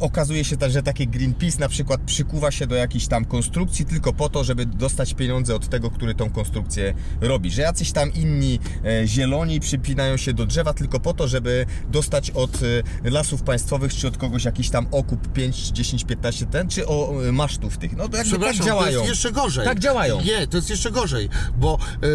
okazuje 0.00 0.44
się 0.44 0.56
też, 0.56 0.72
że 0.72 0.82
taki 0.82 1.08
Greenpeace 1.08 1.58
na 1.58 1.68
przykład 1.68 2.00
przykuwa 2.00 2.50
się 2.50 2.66
do 2.66 2.74
jakiejś 2.74 3.06
tam 3.06 3.24
konstrukcji 3.24 3.84
tylko 3.84 4.12
po 4.12 4.28
to, 4.28 4.44
żeby 4.44 4.66
dostać 4.66 5.14
pieniądze 5.14 5.54
od 5.54 5.68
tego, 5.68 5.90
który 5.90 6.14
tą 6.14 6.30
konstrukcję 6.30 6.94
robi. 7.20 7.50
Że 7.50 7.62
jacyś 7.62 7.92
tam 7.92 8.12
inni 8.14 8.58
e, 8.84 9.06
zieloni 9.06 9.60
przypinają 9.60 10.16
się 10.16 10.32
do 10.32 10.46
drzewa 10.46 10.74
tylko 10.74 11.00
po 11.00 11.14
to, 11.14 11.28
żeby 11.28 11.66
dostać 11.90 12.30
od 12.30 12.60
e, 13.04 13.10
lasów 13.10 13.42
państwowych 13.42 13.94
czy 13.94 14.08
od 14.08 14.16
kogoś 14.16 14.44
jakiś 14.44 14.70
tam 14.70 14.86
okup 14.90 15.32
5, 15.32 15.68
10, 15.68 16.04
15 16.04 16.46
ten, 16.46 16.68
czy 16.68 16.86
o 16.86 17.24
e, 17.28 17.32
masztów 17.32 17.78
tych. 17.78 17.96
No 17.96 18.08
to 18.08 18.16
jakby 18.16 18.18
tak 18.18 18.26
Przepraszam, 18.26 18.58
to 18.58 18.64
działają. 18.64 18.98
jest 18.98 19.08
jeszcze 19.08 19.32
gorzej. 19.32 19.64
Tak 19.64 19.78
działają. 19.78 20.20
Nie, 20.22 20.46
to 20.46 20.56
jest 20.56 20.70
jeszcze 20.70 20.90
gorzej, 20.90 21.28
bo 21.56 21.78
y, 22.04 22.06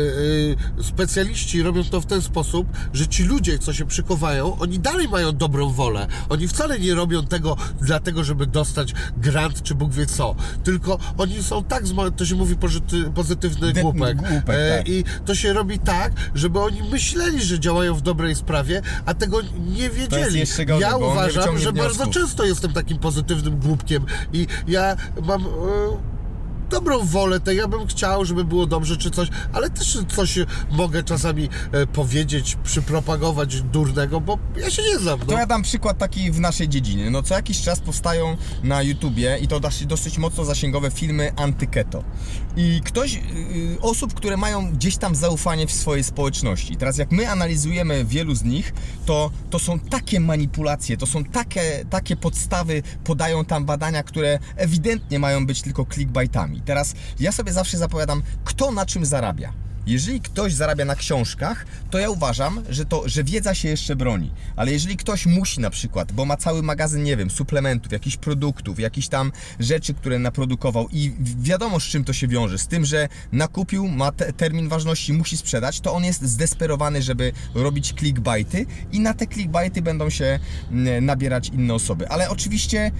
y, 0.79 0.83
specjaliści 0.83 1.63
robią 1.63 1.83
to 1.83 2.01
w 2.01 2.05
ten 2.05 2.21
sposób, 2.21 2.67
że 2.93 3.07
ci 3.07 3.23
ludzie, 3.23 3.59
co 3.59 3.73
się 3.73 3.85
przykowają, 3.85 4.59
oni 4.59 4.79
dalej 4.79 5.07
mają 5.07 5.31
dobrą 5.31 5.69
wolę. 5.69 6.07
Oni 6.29 6.47
wcale 6.47 6.79
nie 6.79 6.95
robią 6.95 7.25
tego 7.25 7.52
dlatego, 7.81 8.23
żeby 8.23 8.47
dostać 8.47 8.93
grant, 9.17 9.63
czy 9.63 9.75
Bóg 9.75 9.91
wie 9.93 10.05
co. 10.05 10.35
Tylko 10.63 10.97
oni 11.17 11.43
są 11.43 11.63
tak, 11.63 11.83
to 12.15 12.25
się 12.25 12.35
mówi 12.35 12.55
pozyty, 12.55 13.03
pozytywny 13.15 13.73
De- 13.73 13.81
głupek. 13.81 14.17
głupek, 14.17 14.45
tak. 14.77 14.89
I 14.89 15.03
to 15.25 15.35
się 15.35 15.53
robi 15.53 15.79
tak, 15.79 16.13
żeby 16.35 16.59
oni 16.59 16.83
myśleli, 16.83 17.43
że 17.43 17.59
działają 17.59 17.95
w 17.95 18.01
dobrej 18.01 18.35
sprawie, 18.35 18.81
a 19.05 19.13
tego 19.13 19.41
nie 19.75 19.89
wiedzieli. 19.89 20.43
gorzej, 20.65 20.81
ja 20.81 20.97
uważam, 20.97 21.57
że 21.57 21.73
bardzo 21.73 22.03
wniosków. 22.03 22.13
często 22.23 22.45
jestem 22.45 22.73
takim 22.73 22.99
pozytywnym 22.99 23.59
głupkiem 23.59 24.05
i 24.33 24.47
ja 24.67 24.95
mam... 25.21 25.45
E, 25.45 25.47
dobrą 26.73 27.05
wolę, 27.05 27.39
to 27.39 27.51
ja 27.51 27.67
bym 27.67 27.87
chciał, 27.87 28.25
żeby 28.25 28.45
było 28.45 28.65
dobrze 28.65 28.97
czy 28.97 29.11
coś, 29.11 29.27
ale 29.53 29.69
też 29.69 29.97
coś 30.15 30.39
mogę 30.71 31.03
czasami 31.03 31.49
e, 31.71 31.87
powiedzieć, 31.87 32.57
przypropagować 32.63 33.61
durnego, 33.61 34.21
bo 34.21 34.37
ja 34.57 34.69
się 34.69 34.81
nie 34.81 34.99
znam. 34.99 35.19
To 35.19 35.25
No. 35.31 35.37
ja 35.39 35.45
dam 35.45 35.61
przykład 35.63 35.97
taki 35.97 36.31
w 36.31 36.39
naszej 36.39 36.69
dziedzinie. 36.69 37.11
No 37.11 37.23
co 37.23 37.35
jakiś 37.35 37.61
czas 37.61 37.79
powstają 37.79 38.37
na 38.63 38.81
YouTubie 38.81 39.37
i 39.41 39.47
to 39.47 39.59
dosyć, 39.59 39.85
dosyć 39.85 40.17
mocno 40.17 40.45
zasięgowe 40.45 40.91
filmy 40.91 41.31
antyketo. 41.35 42.03
I 42.55 42.81
ktoś, 42.85 43.13
yy, 43.13 43.21
osób, 43.81 44.13
które 44.13 44.37
mają 44.37 44.71
gdzieś 44.71 44.97
tam 44.97 45.15
zaufanie 45.15 45.67
w 45.67 45.71
swojej 45.71 46.03
społeczności. 46.03 46.75
Teraz 46.75 46.97
jak 46.97 47.11
my 47.11 47.29
analizujemy 47.29 48.05
wielu 48.05 48.35
z 48.35 48.43
nich, 48.43 48.73
to, 49.05 49.31
to 49.49 49.59
są 49.59 49.79
takie 49.79 50.19
manipulacje, 50.19 50.97
to 50.97 51.05
są 51.05 51.23
takie, 51.23 51.85
takie 51.89 52.15
podstawy, 52.15 52.83
podają 53.03 53.45
tam 53.45 53.65
badania, 53.65 54.03
które 54.03 54.39
ewidentnie 54.55 55.19
mają 55.19 55.45
być 55.45 55.61
tylko 55.61 55.85
clickbaitami. 55.85 56.61
Teraz 56.65 56.93
ja 57.19 57.31
sobie 57.31 57.53
zawsze 57.53 57.77
zapowiadam, 57.77 58.23
kto 58.45 58.71
na 58.71 58.85
czym 58.85 59.05
zarabia. 59.05 59.53
Jeżeli 59.87 60.21
ktoś 60.21 60.53
zarabia 60.53 60.85
na 60.85 60.95
książkach, 60.95 61.65
to 61.89 61.99
ja 61.99 62.09
uważam, 62.09 62.63
że 62.69 62.85
to, 62.85 63.09
że 63.09 63.23
wiedza 63.23 63.53
się 63.55 63.69
jeszcze 63.69 63.95
broni. 63.95 64.31
Ale 64.55 64.71
jeżeli 64.71 64.97
ktoś 64.97 65.25
musi 65.25 65.59
na 65.59 65.69
przykład, 65.69 66.11
bo 66.11 66.25
ma 66.25 66.37
cały 66.37 66.63
magazyn, 66.63 67.03
nie 67.03 67.17
wiem, 67.17 67.29
suplementów, 67.29 67.91
jakichś 67.91 68.17
produktów, 68.17 68.79
jakichś 68.79 69.07
tam 69.07 69.31
rzeczy, 69.59 69.93
które 69.93 70.19
naprodukował 70.19 70.89
i 70.91 71.11
wi- 71.19 71.35
wiadomo 71.41 71.79
z 71.79 71.83
czym 71.83 72.03
to 72.03 72.13
się 72.13 72.27
wiąże, 72.27 72.57
z 72.57 72.67
tym, 72.67 72.85
że 72.85 73.09
nakupił, 73.31 73.87
ma 73.87 74.11
te, 74.11 74.33
termin 74.33 74.69
ważności, 74.69 75.13
musi 75.13 75.37
sprzedać, 75.37 75.79
to 75.79 75.93
on 75.93 76.03
jest 76.03 76.21
zdesperowany, 76.21 77.01
żeby 77.01 77.31
robić 77.55 77.93
clickbaity 77.99 78.65
i 78.91 78.99
na 78.99 79.13
te 79.13 79.27
clickbaity 79.27 79.81
będą 79.81 80.09
się 80.09 80.39
mm, 80.71 81.05
nabierać 81.05 81.47
inne 81.47 81.73
osoby. 81.73 82.09
Ale 82.09 82.29
oczywiście 82.29 82.91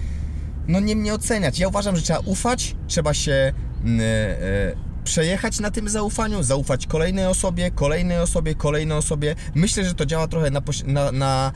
no 0.68 0.80
nie 0.80 0.96
mnie 0.96 1.14
oceniać. 1.14 1.60
Ja 1.60 1.68
uważam, 1.68 1.96
że 1.96 2.02
trzeba 2.02 2.20
ufać, 2.20 2.76
trzeba 2.88 3.14
się 3.14 3.54
mm, 3.84 4.00
e, 4.02 4.94
przejechać 5.04 5.60
na 5.60 5.72
tym 5.72 5.90
zaufaniu, 5.90 6.44
zaufać 6.44 6.88
kolejnej 6.88 7.26
osobie, 7.26 7.72
kolejnej 7.72 8.18
osobie, 8.20 8.56
kolejnej 8.56 8.98
osobie. 8.98 9.36
Myślę, 9.56 9.86
że 9.86 9.94
to 9.94 10.06
działa 10.06 10.28
trochę 10.28 10.52
na, 10.52 10.62
na, 10.86 11.12
na 11.12 11.52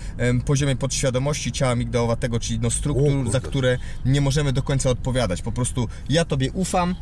poziomie 0.45 0.75
podświadomości 0.75 1.51
ciała 1.51 1.75
migdałowatego, 1.75 2.39
czyli 2.39 2.59
no 2.59 2.67
O 2.67 2.71
struktur, 2.71 3.11
kurde. 3.11 3.31
za 3.31 3.39
które 3.39 3.77
nie 4.05 4.21
możemy 4.21 4.53
do 4.53 4.61
końca 4.63 4.89
odpowiadać. 4.89 5.41
Po 5.41 5.51
prostu 5.51 5.87
ja 6.09 6.25
Tobie 6.25 6.51
ufam 6.51 6.95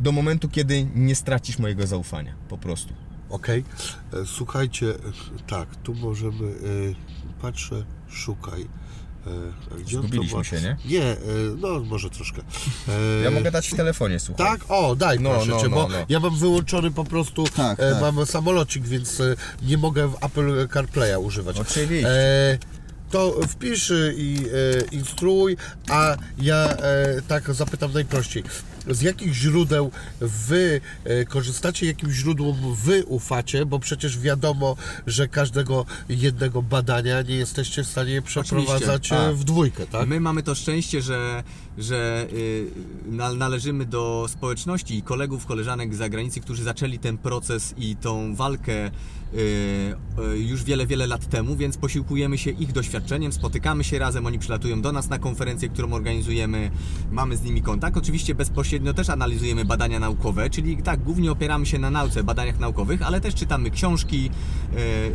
do 0.00 0.12
momentu, 0.12 0.48
kiedy 0.48 0.86
nie 0.94 1.14
stracisz 1.14 1.58
mojego 1.58 1.86
zaufania. 1.86 2.34
Po 2.48 2.58
prostu. 2.58 2.94
Okej. 3.30 3.64
E, 4.12 4.26
Słuchajcie, 4.26 4.86
e, 4.90 4.98
tak, 5.46 5.76
tu 5.76 5.94
możemy, 5.94 6.52
patrzę, 7.42 7.84
szukaj. 8.08 8.66
E, 9.26 9.80
gdzie 9.82 9.96
Zgubiliśmy 9.96 10.44
się, 10.44 10.60
nie? 10.60 10.76
Nie, 10.84 11.02
e, 11.02 11.16
no 11.60 11.80
może 11.80 12.10
troszkę. 12.10 12.42
E, 12.88 13.22
Ja 13.24 13.30
mogę 13.30 13.50
dać 13.50 13.68
w 13.68 13.76
telefonie, 13.76 14.20
słuchaj. 14.20 14.46
Tak? 14.46 14.60
O, 14.68 14.96
daj 14.96 15.20
No, 15.20 15.30
proszę 15.30 15.50
no, 15.50 15.60
cię, 15.60 15.68
no, 15.68 15.76
bo 15.76 15.88
no. 15.88 15.94
ja 16.08 16.20
mam 16.20 16.36
wyłączony 16.38 16.90
po 16.90 17.04
prostu, 17.04 17.44
Tak, 17.56 17.80
e, 17.80 17.92
tak. 17.92 18.00
mam 18.14 18.26
samolocik, 18.26 18.84
więc 18.86 19.22
nie 19.62 19.78
mogę 19.78 20.08
w 20.08 20.24
Apple 20.24 20.68
CarPlaya 20.68 21.16
używać. 21.18 21.60
Oczywiście. 21.60 22.08
E, 22.08 22.58
to 23.10 23.34
wpisz 23.48 23.92
i 24.16 24.36
e, 24.36 24.84
instruuj, 24.94 25.56
a 25.90 26.16
ja 26.38 26.56
e, 26.68 27.22
tak 27.28 27.54
zapytam 27.54 27.92
najprościej. 27.92 28.44
Z 28.90 29.02
jakich 29.02 29.34
źródeł 29.34 29.90
wy 30.20 30.80
e, 31.04 31.24
korzystacie, 31.24 31.86
jakim 31.86 32.12
źródłom 32.12 32.74
wy 32.74 33.04
ufacie, 33.04 33.66
bo 33.66 33.78
przecież 33.78 34.18
wiadomo, 34.18 34.76
że 35.06 35.28
każdego 35.28 35.86
jednego 36.08 36.62
badania 36.62 37.22
nie 37.22 37.36
jesteście 37.36 37.84
w 37.84 37.86
stanie 37.86 38.22
przeprowadzać 38.22 39.12
e, 39.12 39.32
w 39.34 39.44
dwójkę, 39.44 39.86
tak? 39.86 40.08
My 40.08 40.20
mamy 40.20 40.42
to 40.42 40.54
szczęście, 40.54 41.02
że, 41.02 41.42
że 41.78 42.26
y, 42.32 42.66
na- 43.06 43.32
należymy 43.34 43.84
do 43.86 44.26
społeczności 44.28 44.96
i 44.98 45.02
kolegów, 45.02 45.46
koleżanek 45.46 45.94
z 45.94 45.98
zagranicy, 45.98 46.40
którzy 46.40 46.62
zaczęli 46.64 46.98
ten 46.98 47.18
proces 47.18 47.74
i 47.78 47.96
tą 47.96 48.34
walkę 48.34 48.86
y, 48.86 48.90
y, 50.34 50.38
już 50.38 50.64
wiele, 50.64 50.86
wiele 50.86 51.06
lat 51.06 51.26
temu, 51.28 51.56
więc 51.56 51.76
posiłkujemy 51.76 52.38
się 52.38 52.50
ich 52.50 52.72
doświadczeniem, 52.72 53.32
spotykamy 53.32 53.84
się 53.84 53.98
razem, 53.98 54.26
oni 54.26 54.38
przylatują 54.38 54.82
do 54.82 54.92
nas 54.92 55.08
na 55.10 55.18
konferencję, 55.18 55.68
którą 55.68 55.92
organizujemy, 55.92 56.70
mamy 57.10 57.36
z 57.36 57.42
nimi 57.42 57.62
kontakt. 57.62 57.96
Oczywiście 57.96 58.34
bezpośrednio 58.34 58.94
też 58.94 59.10
analizujemy 59.10 59.64
badania 59.64 60.00
naukowe, 60.00 60.50
czyli 60.50 60.76
tak, 60.82 61.00
głównie 61.02 61.32
opieramy 61.32 61.66
się 61.66 61.78
na 61.78 61.90
nauce, 61.90 62.24
badaniach 62.24 62.58
naukowych, 62.58 63.02
ale 63.02 63.20
też 63.20 63.34
czytamy 63.34 63.70
książki, 63.70 64.30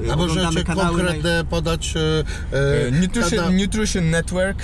A 0.10 0.14
oglądamy 0.14 0.64
kanały. 0.64 0.98
na- 0.98 1.04
konkretne 1.04 1.46
podać 1.50 1.94
e, 1.98 2.92
Nutrition, 3.02 3.58
Nutrition 3.58 4.10
Network 4.10 4.58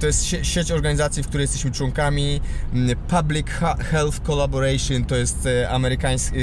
to 0.00 0.06
jest 0.06 0.24
sie- 0.24 0.44
sieć 0.44 0.70
organizacji, 0.72 1.22
w 1.22 1.26
której 1.28 1.44
jesteśmy 1.44 1.70
członkami. 1.70 2.40
Mm, 2.72 2.98
Public 2.98 3.46
Health 3.78 4.20
Collaboration 4.26 5.04
to 5.04 5.16
jest 5.16 5.46
e, 5.46 5.70
amerykańskie, 5.70 6.36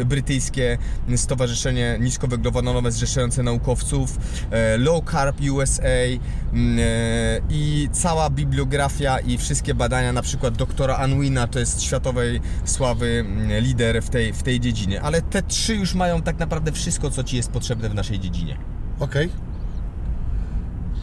e, 0.00 0.04
brytyjskie 0.04 0.78
stowarzyszenie 1.16 1.96
niskowęglowodanowe 2.00 2.92
zrzeszające 2.92 3.42
naukowców. 3.42 4.18
e, 4.50 4.78
Low 4.78 5.04
Carb 5.10 5.36
USA 5.52 5.88
mm, 6.52 6.78
e, 6.78 7.40
i 7.50 7.88
cała 7.92 8.30
bibliografia 8.30 9.18
i 9.18 9.38
wszystkie 9.38 9.74
badania, 9.74 10.12
na 10.12 10.22
przykład 10.22 10.56
doktora 10.56 10.96
Anwina, 10.96 11.46
to 11.46 11.58
jest 11.58 11.82
światowej 11.82 12.40
sławy 12.64 13.24
mm, 13.26 13.64
lider 13.64 14.02
w 14.02 14.10
tej, 14.10 14.32
w 14.32 14.42
tej 14.42 14.60
dziedzinie. 14.60 15.02
Ale 15.02 15.22
te 15.22 15.42
trzy 15.42 15.74
już 15.74 15.94
mają 15.94 16.22
tak 16.22 16.38
naprawdę 16.38 16.72
wszystko, 16.72 17.10
co 17.10 17.24
Ci 17.24 17.36
jest 17.36 17.50
potrzebne 17.50 17.88
w 17.88 17.94
naszej 17.94 18.20
dziedzinie. 18.20 18.58
Okej. 19.00 19.28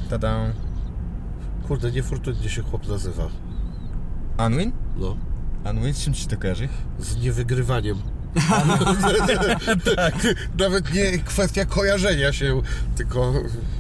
Tada. 0.10 0.71
Kurde, 1.72 1.92
niefortunnie 1.92 2.50
się 2.50 2.62
chłop 2.62 2.88
nazywa. 2.88 3.28
Anwin? 4.38 4.72
No. 4.98 5.18
A 5.64 5.74
no 5.74 5.82
z 5.94 6.04
czym 6.04 6.14
ci 6.14 6.28
to 6.28 6.38
kojarzy? 6.38 6.70
z 7.00 7.18
niewygrywaniem. 7.18 7.98
Nawet 10.60 10.94
nie 10.94 11.20
kwestia 11.20 11.66
kojarzenia 11.66 12.34
się, 12.34 12.62
tylko 12.96 13.34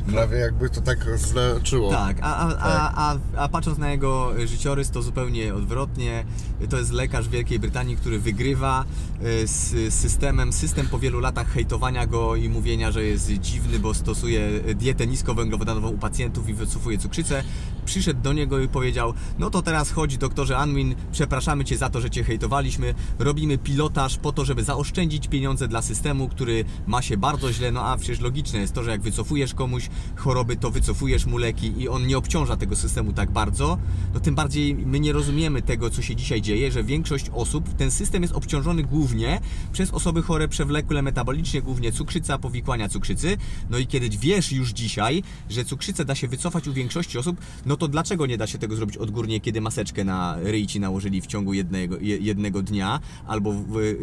prawie 0.07 0.37
jakby 0.37 0.69
to 0.69 0.81
tak 0.81 1.19
znaczyło. 1.19 1.91
Tak, 1.91 2.17
a, 2.21 2.35
a, 2.35 2.55
a, 2.57 2.91
a, 2.95 3.17
a 3.37 3.49
patrząc 3.49 3.77
na 3.77 3.91
jego 3.91 4.33
życiorys, 4.47 4.91
to 4.91 5.01
zupełnie 5.01 5.53
odwrotnie. 5.55 6.23
To 6.69 6.77
jest 6.77 6.91
lekarz 6.91 7.29
Wielkiej 7.29 7.59
Brytanii, 7.59 7.97
który 7.97 8.19
wygrywa 8.19 8.85
e, 9.19 9.47
z 9.47 9.93
systemem. 9.93 10.53
System 10.53 10.87
po 10.87 10.99
wielu 10.99 11.19
latach 11.19 11.47
hejtowania 11.47 12.07
go 12.07 12.35
i 12.35 12.49
mówienia, 12.49 12.91
że 12.91 13.03
jest 13.03 13.31
dziwny, 13.31 13.79
bo 13.79 13.93
stosuje 13.93 14.49
dietę 14.75 15.07
niskowęglowodanową 15.07 15.89
u 15.89 15.97
pacjentów 15.97 16.49
i 16.49 16.53
wycofuje 16.53 16.97
cukrzycę. 16.97 17.43
Przyszedł 17.85 18.21
do 18.21 18.33
niego 18.33 18.59
i 18.59 18.67
powiedział: 18.67 19.13
No 19.39 19.49
to 19.49 19.61
teraz 19.61 19.91
chodź, 19.91 20.17
doktorze 20.17 20.57
Anwin, 20.57 20.95
przepraszamy 21.11 21.65
cię 21.65 21.77
za 21.77 21.89
to, 21.89 22.01
że 22.01 22.09
cię 22.09 22.23
hejtowaliśmy. 22.23 22.93
Robimy 23.19 23.57
pilotaż 23.57 24.17
po 24.17 24.31
to, 24.31 24.45
żeby 24.45 24.63
zaoszczędzić 24.63 25.27
pieniądze 25.27 25.67
dla 25.67 25.81
systemu, 25.81 26.29
który 26.29 26.65
ma 26.87 27.01
się 27.01 27.17
bardzo 27.17 27.53
źle. 27.53 27.71
No 27.71 27.85
a 27.85 27.97
przecież 27.97 28.19
logiczne 28.19 28.59
jest 28.59 28.73
to, 28.73 28.83
że 28.83 28.91
jak 28.91 29.01
wycofujesz 29.01 29.53
komuś 29.53 29.89
choroby, 30.15 30.55
to 30.55 30.71
wycofujesz 30.71 31.25
mu 31.25 31.37
leki 31.37 31.73
i 31.81 31.89
on 31.89 32.07
nie 32.07 32.17
obciąża 32.17 32.57
tego 32.57 32.75
systemu 32.75 33.13
tak 33.13 33.31
bardzo. 33.31 33.77
No 34.13 34.19
tym 34.19 34.35
bardziej 34.35 34.75
my 34.75 34.99
nie 34.99 35.13
rozumiemy 35.13 35.61
tego, 35.61 35.89
co 35.89 36.01
się 36.01 36.15
dzisiaj 36.15 36.41
dzieje, 36.41 36.50
że 36.71 36.83
większość 36.83 37.25
osób, 37.33 37.73
ten 37.73 37.91
system 37.91 38.21
jest 38.21 38.33
obciążony 38.33 38.83
głównie 38.83 39.39
przez 39.71 39.91
osoby 39.91 40.21
chore 40.21 40.47
przewlekle 40.47 41.01
metabolicznie, 41.01 41.61
głównie 41.61 41.91
cukrzyca, 41.91 42.37
powikłania 42.37 42.89
cukrzycy. 42.89 43.37
No 43.69 43.77
i 43.77 43.87
kiedy 43.87 44.09
wiesz 44.09 44.51
już 44.51 44.69
dzisiaj, 44.71 45.23
że 45.49 45.65
cukrzycę 45.65 46.05
da 46.05 46.15
się 46.15 46.27
wycofać 46.27 46.67
u 46.67 46.73
większości 46.73 47.17
osób, 47.17 47.37
no 47.65 47.77
to 47.77 47.87
dlaczego 47.87 48.25
nie 48.25 48.37
da 48.37 48.47
się 48.47 48.57
tego 48.57 48.75
zrobić 48.75 48.97
odgórnie, 48.97 49.39
kiedy 49.39 49.61
maseczkę 49.61 50.03
na 50.03 50.35
ryj 50.43 50.67
ci 50.67 50.79
nałożyli 50.79 51.21
w 51.21 51.27
ciągu 51.27 51.53
jednego, 51.53 51.97
je- 51.99 52.17
jednego 52.17 52.61
dnia, 52.61 52.99
albo 53.27 53.53
w, 53.53 53.97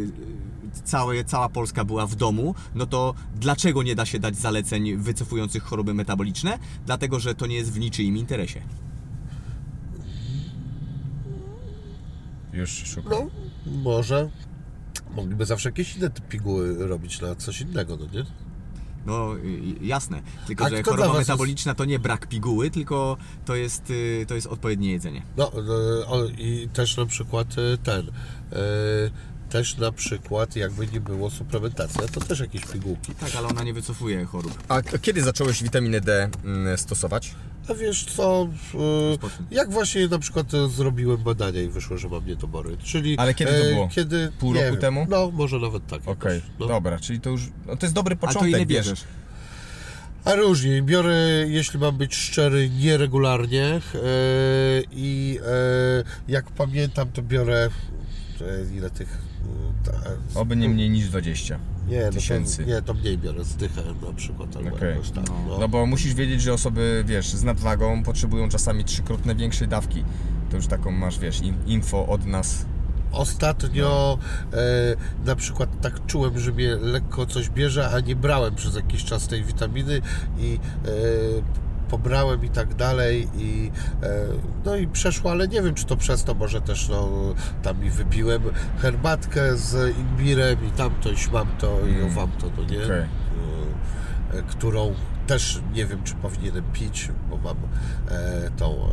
całe, 0.85 1.25
cała 1.25 1.49
Polska 1.49 1.85
była 1.85 2.07
w 2.07 2.15
domu, 2.15 2.55
no 2.75 2.87
to 2.87 3.15
dlaczego 3.41 3.83
nie 3.83 3.95
da 3.95 4.07
się 4.07 4.19
dać 4.19 4.37
zaleceń 4.37 4.97
wycofujących 4.97 5.63
choroby 5.63 5.95
metaboliczne? 5.95 6.59
Dlatego, 6.87 7.21
że 7.21 7.35
to 7.35 7.47
nie 7.47 7.57
jest 7.57 7.73
w 7.73 7.79
niczyim 7.79 8.17
interesie. 8.17 8.63
Już 12.59 12.71
szukam. 12.71 13.13
No, 13.13 13.31
może. 13.83 14.31
Mogliby 15.17 15.47
zawsze 15.47 15.69
jakieś 15.69 15.97
inne 15.97 16.11
piguły 16.11 16.87
robić 16.89 17.21
na 17.21 17.35
coś 17.35 17.61
innego, 17.61 17.97
no 17.97 18.07
nie? 18.13 18.25
No 19.07 19.37
y, 19.37 19.87
jasne, 19.87 20.23
tylko 20.47 20.65
A 20.65 20.69
że 20.71 20.83
kto 20.83 20.91
choroba 20.91 21.09
was 21.09 21.19
jest- 21.19 21.29
metaboliczna 21.29 21.75
to 21.75 21.85
nie 21.85 21.99
brak 21.99 22.27
piguły, 22.27 22.71
tylko 22.71 23.17
to 23.45 23.55
jest, 23.57 23.91
y, 23.91 24.25
to 24.29 24.35
jest 24.35 24.47
odpowiednie 24.47 24.91
jedzenie. 24.93 25.23
No 25.37 25.53
o, 26.07 26.25
i 26.39 26.69
też 26.73 26.97
na 26.97 27.07
przykład 27.07 27.55
ten. 27.83 28.11
Też 29.51 29.77
na 29.77 29.93
przykład, 29.93 30.57
jakby 30.57 30.87
nie 30.87 31.01
było 31.01 31.31
suplementacja, 31.31 32.09
to 32.09 32.21
też 32.21 32.41
jakieś 32.41 32.65
pigułki. 32.65 33.15
Tak, 33.15 33.37
ale 33.37 33.49
ona 33.49 33.63
nie 33.63 33.75
wycofuje 33.75 34.25
chorób. 34.25 34.63
A 34.69 34.83
kiedy 34.83 35.23
zacząłeś 35.23 35.63
witaminę 35.63 36.01
D 36.01 36.31
mm, 36.45 36.79
stosować? 36.79 37.35
A 37.69 37.75
wiesz 37.75 38.05
co, 38.05 38.49
e, 38.75 38.79
jak 39.51 39.71
właśnie 39.71 40.09
na 40.09 40.19
przykład 40.19 40.55
e, 40.55 40.69
zrobiłem 40.69 41.17
badania 41.17 41.63
i 41.63 41.69
wyszło, 41.69 41.99
że 41.99 42.09
mam 42.09 42.27
niedobory, 42.27 42.77
czyli... 42.77 43.19
Ale 43.19 43.35
kiedy 43.35 43.53
to 43.53 43.59
e, 43.59 43.75
było? 43.75 43.89
Kiedy, 43.89 44.33
Pół 44.39 44.53
roku 44.53 44.65
wiem, 44.65 44.77
temu? 44.77 45.07
No, 45.11 45.31
może 45.31 45.59
nawet 45.59 45.87
tak. 45.87 46.09
Okej, 46.09 46.43
no. 46.59 46.67
dobra, 46.67 46.99
czyli 46.99 47.21
to 47.21 47.31
już, 47.31 47.43
no 47.67 47.77
to 47.77 47.87
jest 47.87 47.95
dobry 47.95 48.15
A 48.15 48.19
to 48.19 48.27
początek, 48.27 48.51
ile 48.51 48.59
wiesz. 48.59 48.69
bierzesz? 48.69 49.05
A 50.25 50.35
różnie. 50.35 50.83
Biorę, 50.83 51.17
jeśli 51.49 51.79
mam 51.79 51.97
być 51.97 52.15
szczery, 52.15 52.71
nieregularnie 52.71 53.81
i 54.93 55.39
jak 56.29 56.51
pamiętam, 56.51 57.13
to 57.13 57.23
biorę 57.23 57.71
ile 58.75 58.91
tych... 58.91 59.28
e, 59.85 59.91
Ta, 60.35 60.41
Oby 60.41 60.57
nie 60.57 60.69
mniej 60.69 60.91
niż 60.91 61.09
20 61.09 61.59
nie, 61.89 62.05
no 62.07 62.13
tysięcy. 62.13 62.63
To, 62.65 62.69
nie, 62.71 62.83
to 62.83 62.95
mniej 62.95 63.19
biorę, 63.19 63.45
zdychę 63.45 63.83
na 64.07 64.13
przykład 64.13 64.57
albo 64.57 64.77
Okej. 64.77 64.91
jakoś 64.91 65.11
tak. 65.11 65.25
No. 65.49 65.59
No 65.59 65.69
bo 65.69 65.87
musisz 65.87 66.15
wiedzieć, 66.15 66.43
że 66.43 66.53
osoby, 66.53 67.05
wiesz, 67.07 67.27
z 67.29 67.43
nadwagą 67.45 68.03
potrzebują 68.03 68.49
czasami 68.49 68.85
trzykrotnie 68.85 69.35
większej 69.35 69.69
dawki. 69.69 70.05
To 70.51 70.57
już 70.57 70.67
taką 70.67 70.91
masz, 70.91 71.19
wiesz, 71.19 71.41
in- 71.41 71.65
info 71.67 72.07
od 72.07 72.27
nas. 72.27 72.65
Ostatnio 73.13 74.19
e, 74.53 74.57
na 75.27 75.37
przykład 75.37 75.81
tak 75.81 76.07
czułem, 76.07 76.39
że 76.39 76.53
mnie 76.53 76.77
lekko 76.77 77.27
coś 77.27 77.51
bierze, 77.51 77.91
a 77.91 78.01
nie 78.01 78.17
brałem 78.17 78.55
przez 78.55 78.75
jakiś 78.77 79.05
czas 79.05 79.29
tej 79.29 79.45
witaminy 79.45 80.01
i 80.39 80.59
e, 80.85 80.89
pobrałem 81.91 82.45
i 82.45 82.49
tak 82.51 82.75
dalej 82.75 83.29
i 83.37 83.71
e, 84.03 84.09
no 84.65 84.77
i 84.77 84.87
przeszło, 84.89 85.31
ale 85.31 85.49
nie 85.49 85.63
wiem 85.63 85.75
czy 85.75 85.85
to 85.87 85.97
przez 85.97 86.25
to, 86.25 86.35
może 86.35 86.61
też 86.61 86.89
no 86.89 87.09
tam 87.63 87.81
mi 87.81 87.91
wypiłem 87.91 88.43
herbatkę 88.79 89.57
z 89.57 89.97
imbirem 89.99 90.59
i 90.69 90.71
tamto 90.71 91.11
i 91.11 91.17
śmam 91.17 91.47
to 91.59 91.79
i 91.87 91.91
Mm. 91.95 92.07
owam 92.07 92.31
to, 92.31 92.47
no 92.57 92.63
nie? 92.65 92.85
Okej. 92.85 93.03
E, 94.35 94.43
którą 94.43 94.95
też 95.27 95.61
nie 95.75 95.87
wiem 95.87 96.03
czy 96.05 96.15
powinienem 96.15 96.65
pić, 96.73 97.09
bo 97.31 97.37
mam 97.37 97.57
e, 98.11 98.51
tą 98.57 98.89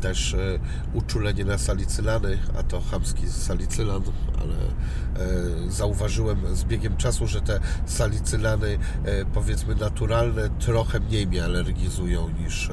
też 0.00 0.34
e, 0.34 0.58
uczulenie 0.94 1.44
na 1.44 1.58
salicylany, 1.58 2.38
a 2.58 2.62
to 2.62 2.80
chamski 2.80 3.28
salicylan, 3.28 4.02
ale 4.40 4.54
e, 4.54 5.70
zauważyłem 5.70 6.56
z 6.56 6.64
biegiem 6.64 6.96
czasu, 6.96 7.26
że 7.26 7.40
te 7.40 7.60
salicylany 7.86 8.78
e, 9.04 9.24
powiedzmy 9.24 9.74
naturalne 9.74 10.50
trochę 10.58 11.00
mniej 11.00 11.26
mnie 11.26 11.44
alergizują 11.44 12.28
niż 12.28 12.70
e, 12.70 12.72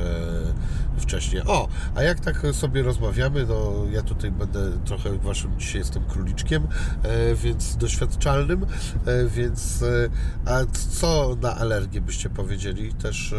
wcześniej. 1.00 1.42
O, 1.48 1.68
a 1.96 2.04
jak 2.04 2.20
tak 2.20 2.42
sobie 2.52 2.84
rozmawiamy, 2.84 3.46
no 3.46 3.74
ja 3.92 4.02
tutaj 4.02 4.32
będę 4.32 4.72
trochę 4.86 5.18
waszym 5.18 5.60
dzisiaj 5.60 5.80
jestem 5.82 6.04
króliczkiem, 6.06 6.68
e, 7.04 7.36
więc 7.36 7.78
doświadczalnym, 7.78 8.64
e, 9.06 9.28
więc 9.28 9.82
e, 9.84 10.10
a 10.52 10.60
co 11.00 11.38
na 11.42 11.56
alergię 11.56 12.02
byście 12.02 12.30
powiedzieli? 12.30 12.94
Też 12.94 13.34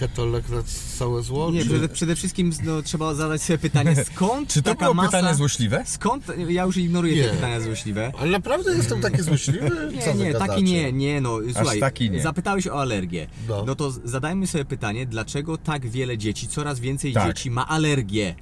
ketolek 0.00 0.48
na 0.48 0.62
całe 0.98 1.22
zło? 1.22 1.50
Nie, 1.50 1.62
czy- 1.62 1.68
przede, 1.68 1.88
przede 1.88 2.16
wszystkim 2.16 2.52
no, 2.64 2.82
trzeba 2.82 3.14
zadać 3.14 3.42
sobie 3.42 3.58
pytanie, 3.58 3.96
skąd 4.14 4.48
Czy 4.48 4.62
to 4.62 4.70
taka 4.70 4.84
było 4.84 4.94
masa... 4.94 5.18
pytanie 5.18 5.34
złośliwe? 5.34 5.82
Skąd? 5.86 6.24
Ja 6.48 6.64
już 6.64 6.76
ignoruję 6.76 7.14
Nie. 7.16 7.24
te 7.24 7.30
pytania 7.30 7.60
złośliwe. 7.60 8.12
Ale 8.18 8.30
naprawdę 8.30 8.76
jestem 8.76 9.00
taki 9.00 9.22
złośliwy? 9.22 9.70
Co 10.04 10.12
Nie, 10.14 10.24
nie, 10.24 10.34
taki 10.34 10.62
nie, 10.64 10.92
nie, 10.92 11.20
no 11.20 11.38
słuchaj, 11.56 11.80
taki 11.80 12.10
nie. 12.10 12.22
zapytałeś 12.22 12.66
o 12.66 12.80
alergię. 12.80 13.26
No. 13.48 13.64
No. 13.66 13.74
to 13.74 13.90
zadajmy 13.90 14.46
sobie 14.46 14.64
pytanie, 14.64 15.06
dlaczego 15.06 15.53
tak 15.58 15.86
wiele 15.86 16.18
dzieci, 16.18 16.48
coraz 16.48 16.80
więcej 16.80 17.12
Tak. 17.12 17.26
dzieci 17.26 17.50
ma 17.50 17.68
alergię? 17.68 18.34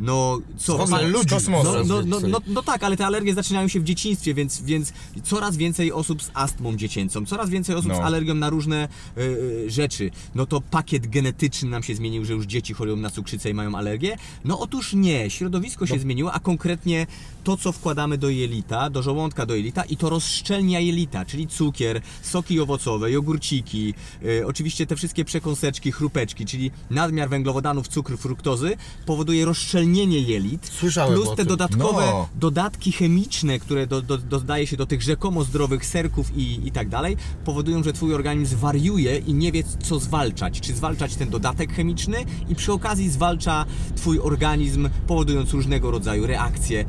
No, 0.00 0.40
co? 0.56 0.78
Ogóle 0.78 1.02
ma- 1.02 1.08
ludzi 1.08 1.28
z 1.28 1.32
kosmosu. 1.32 1.72
No, 1.72 1.84
no, 1.84 2.02
no, 2.20 2.28
no, 2.28 2.38
no 2.46 2.62
tak, 2.62 2.82
ale 2.82 2.96
te 2.96 3.06
alergie 3.06 3.34
zaczynają 3.34 3.68
się 3.68 3.80
w 3.80 3.84
dzieciństwie, 3.84 4.34
więc, 4.34 4.62
więc 4.62 4.92
coraz 5.24 5.56
więcej 5.56 5.92
osób 5.92 6.22
z 6.22 6.30
astmą 6.34 6.76
dziecięcą, 6.76 7.26
coraz 7.26 7.50
więcej 7.50 7.74
osób 7.76 7.88
No. 7.90 7.96
z 7.96 8.00
alergią 8.00 8.34
na 8.34 8.50
różne 8.50 8.88
y, 9.18 9.20
y, 9.20 9.70
rzeczy. 9.70 10.10
No 10.34 10.46
to 10.46 10.60
pakiet 10.60 11.06
genetyczny 11.06 11.70
nam 11.70 11.82
się 11.82 11.94
zmienił, 11.94 12.24
że 12.24 12.32
już 12.32 12.46
dzieci 12.46 12.74
chorują 12.74 12.96
na 12.96 13.10
cukrzycę 13.10 13.50
i 13.50 13.54
mają 13.54 13.74
alergię. 13.74 14.16
No 14.44 14.58
otóż 14.60 14.92
nie, 14.94 15.30
środowisko 15.30 15.86
się 15.86 15.98
zmieniło, 15.98 16.32
a 16.32 16.40
konkretnie 16.40 17.06
to, 17.46 17.56
co 17.56 17.72
wkładamy 17.72 18.18
do 18.18 18.28
jelita, 18.28 18.90
do 18.90 19.02
żołądka 19.02 19.46
do 19.46 19.54
jelita 19.54 19.84
i 19.84 19.96
to 19.96 20.10
rozszczelnia 20.10 20.80
jelita, 20.80 21.24
czyli 21.24 21.46
cukier, 21.46 22.00
soki 22.22 22.60
owocowe, 22.60 23.10
jogurciki, 23.10 23.94
y, 24.24 24.46
oczywiście 24.46 24.86
te 24.86 24.96
wszystkie 24.96 25.24
przekąseczki, 25.24 25.92
chrupeczki, 25.92 26.46
czyli 26.46 26.70
nadmiar 26.90 27.28
węglowodanów, 27.28 27.88
cukru, 27.88 28.16
fruktozy 28.16 28.76
powoduje 29.06 29.44
rozszczelnienie 29.44 30.20
jelit. 30.20 30.66
Słyszałem 30.66 31.14
Plus 31.14 31.28
o 31.28 31.30
te 31.30 31.36
tym. 31.36 31.46
dodatkowe 31.46 32.06
No. 32.06 32.28
dodatki 32.34 32.92
chemiczne, 32.92 33.58
które 33.58 33.86
do, 33.86 34.02
do, 34.02 34.18
dodaje 34.18 34.66
się 34.66 34.76
do 34.76 34.86
tych 34.86 35.02
rzekomo 35.02 35.44
zdrowych 35.44 35.86
serków 35.86 36.36
i, 36.36 36.68
i 36.68 36.72
tak 36.72 36.88
dalej, 36.88 37.16
powodują, 37.44 37.82
że 37.82 37.92
twój 37.92 38.14
organizm 38.14 38.56
wariuje 38.56 39.18
i 39.18 39.34
nie 39.34 39.52
wie, 39.52 39.62
co 39.82 39.98
zwalczać. 39.98 40.60
Czy 40.60 40.74
zwalczać 40.74 41.16
ten 41.16 41.30
dodatek 41.30 41.72
chemiczny 41.72 42.16
i 42.48 42.54
przy 42.54 42.72
okazji 42.72 43.10
zwalcza 43.10 43.64
twój 43.96 44.20
organizm, 44.20 44.88
powodując 45.06 45.52
różnego 45.52 45.90
rodzaju 45.90 46.26
reakcje, 46.26 46.84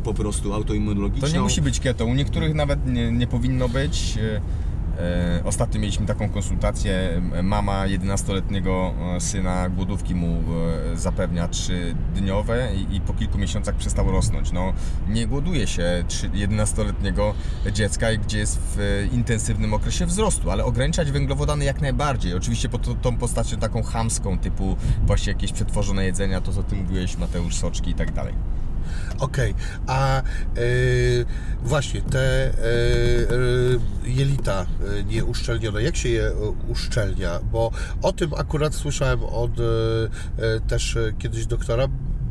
po 0.00 0.14
prostu 0.14 0.54
autoimmunologiczną. 0.54 1.28
To 1.28 1.34
nie 1.34 1.40
musi 1.40 1.62
być 1.62 1.80
keto. 1.80 2.06
U 2.06 2.14
niektórych 2.14 2.54
nawet 2.54 2.86
nie, 2.86 3.12
nie 3.12 3.26
powinno 3.26 3.68
być. 3.68 4.18
E, 4.18 4.40
e, 5.02 5.44
Ostatnio 5.44 5.80
mieliśmy 5.80 6.06
taką 6.06 6.28
konsultację. 6.28 7.22
Mama 7.42 7.84
11-letniego 7.86 8.94
e, 9.16 9.20
syna 9.20 9.68
głodówki 9.68 10.14
mu 10.14 10.42
zapewnia 10.94 11.48
3-dniowe 11.48 12.68
i, 12.92 13.00
po 13.00 13.14
kilku 13.14 13.38
miesiącach 13.38 13.74
przestał 13.74 14.10
rosnąć. 14.10 14.52
No, 14.52 14.72
nie 15.08 15.26
głoduje 15.26 15.66
się 15.66 16.04
trzy- 16.08 16.30
11-letniego 16.30 17.34
dziecka, 17.72 18.06
gdzie 18.16 18.38
jest 18.38 18.58
w 18.76 19.08
intensywnym 19.12 19.74
okresie 19.74 20.06
wzrostu, 20.06 20.50
ale 20.50 20.64
ograniczać 20.64 21.10
węglowodany 21.12 21.64
jak 21.64 21.80
najbardziej. 21.80 22.34
Oczywiście 22.34 22.68
pod 22.68 23.02
tą 23.02 23.16
postacią 23.16 23.56
taką 23.56 23.82
chamską, 23.82 24.38
typu 24.38 24.76
właśnie 25.06 25.32
jakieś 25.32 25.52
przetworzone 25.52 26.04
jedzenia, 26.04 26.40
to 26.40 26.52
co 26.52 26.62
ty 26.62 26.76
mówiłeś, 26.76 27.16
Mateusz, 27.18 27.54
soczki 27.56 27.90
i 27.90 27.94
tak 27.94 28.12
dalej. 28.12 28.34
Okej, 29.18 29.54
a 29.86 30.22
y, 30.58 31.26
właśnie 31.62 32.02
te 32.02 32.46
e, 32.46 32.52
jelita 34.04 34.66
nieuszczelnione, 35.06 35.82
jak 35.82 35.96
się 35.96 36.08
je 36.08 36.32
uszczelnia? 36.68 37.40
Bo 37.52 37.70
o 38.02 38.12
tym 38.12 38.34
akurat 38.34 38.74
słyszałem 38.74 39.24
od 39.24 39.50
e, 39.60 40.60
też 40.68 40.98
kiedyś 41.18 41.46
doktora 41.46 41.88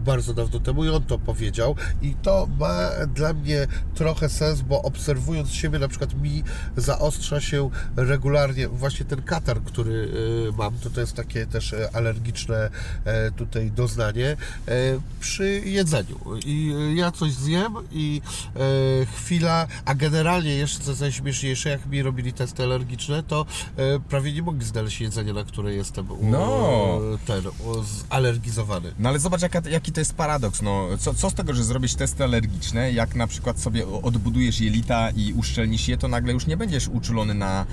bardzo 0.07 0.33
dawno 0.33 0.59
temu 0.59 0.85
i 0.85 0.89
on 0.89 1.03
to 1.03 1.17
powiedział 1.19 1.75
i 2.01 2.15
to 2.21 2.47
ma 2.59 2.89
dla 3.15 3.33
mnie 3.33 3.67
trochę 3.95 4.29
sens, 4.29 4.61
bo 4.61 4.81
obserwując 4.81 5.51
siebie 5.51 5.79
na 5.79 5.87
przykład 5.87 6.13
mi 6.21 6.43
zaostrza 6.77 7.41
się 7.41 7.69
regularnie 7.95 8.67
właśnie 8.67 9.05
ten 9.05 9.21
katar, 9.21 9.61
który 9.63 10.09
e, 10.49 10.57
mam, 10.57 10.79
to 10.79 10.89
to 10.89 11.01
jest 11.01 11.13
takie 11.13 11.45
też 11.45 11.73
e, 11.73 11.89
alergiczne 11.95 12.69
e, 13.05 13.31
tutaj 13.31 13.71
doznanie 13.71 14.29
e, 14.29 14.37
przy 15.19 15.61
jedzeniu 15.65 16.19
i 16.45 16.73
e, 16.91 16.95
ja 16.95 17.11
coś 17.11 17.31
zjem 17.31 17.73
i 17.91 18.21
e, 18.55 18.59
chwila, 19.05 19.67
a 19.85 19.95
generalnie 19.95 20.55
jeszcze 20.55 20.79
co 20.79 20.93
najśmieszniejsze, 20.99 21.69
jak 21.69 21.85
mi 21.85 22.01
robili 22.03 22.33
testy 22.33 22.63
alergiczne, 22.63 23.23
to 23.23 23.45
prawie 24.09 24.33
nie 24.33 24.41
mogli 24.41 24.65
znaleźć 24.65 25.01
jedzenia, 25.01 25.33
na 25.33 25.43
które 25.43 25.73
jestem 25.73 26.11
u, 26.11 26.17
No. 26.21 26.99
ten, 27.25 27.47
u, 27.47 27.51
zalergizowany. 28.09 28.91
No 28.99 29.09
ale 29.09 29.19
zobacz 29.19 29.41
jaka, 29.41 29.61
jaki 29.69 29.91
to 29.91 29.96
jest 30.01 30.13
paradoks. 30.13 30.61
No, 30.61 30.87
co, 30.99 31.13
co 31.13 31.29
z 31.29 31.33
tego, 31.33 31.53
że 31.53 31.63
zrobisz 31.63 31.95
testy 31.95 32.23
alergiczne, 32.23 32.91
jak 32.91 33.15
na 33.15 33.27
przykład 33.27 33.59
sobie 33.59 33.87
odbudujesz 33.87 34.61
jelita 34.61 35.09
i 35.09 35.33
uszczelnisz 35.33 35.87
je, 35.87 35.97
to 35.97 36.07
nagle 36.07 36.33
już 36.33 36.47
nie 36.47 36.57
będziesz 36.57 36.87
uczulony 36.87 37.33
na, 37.33 37.65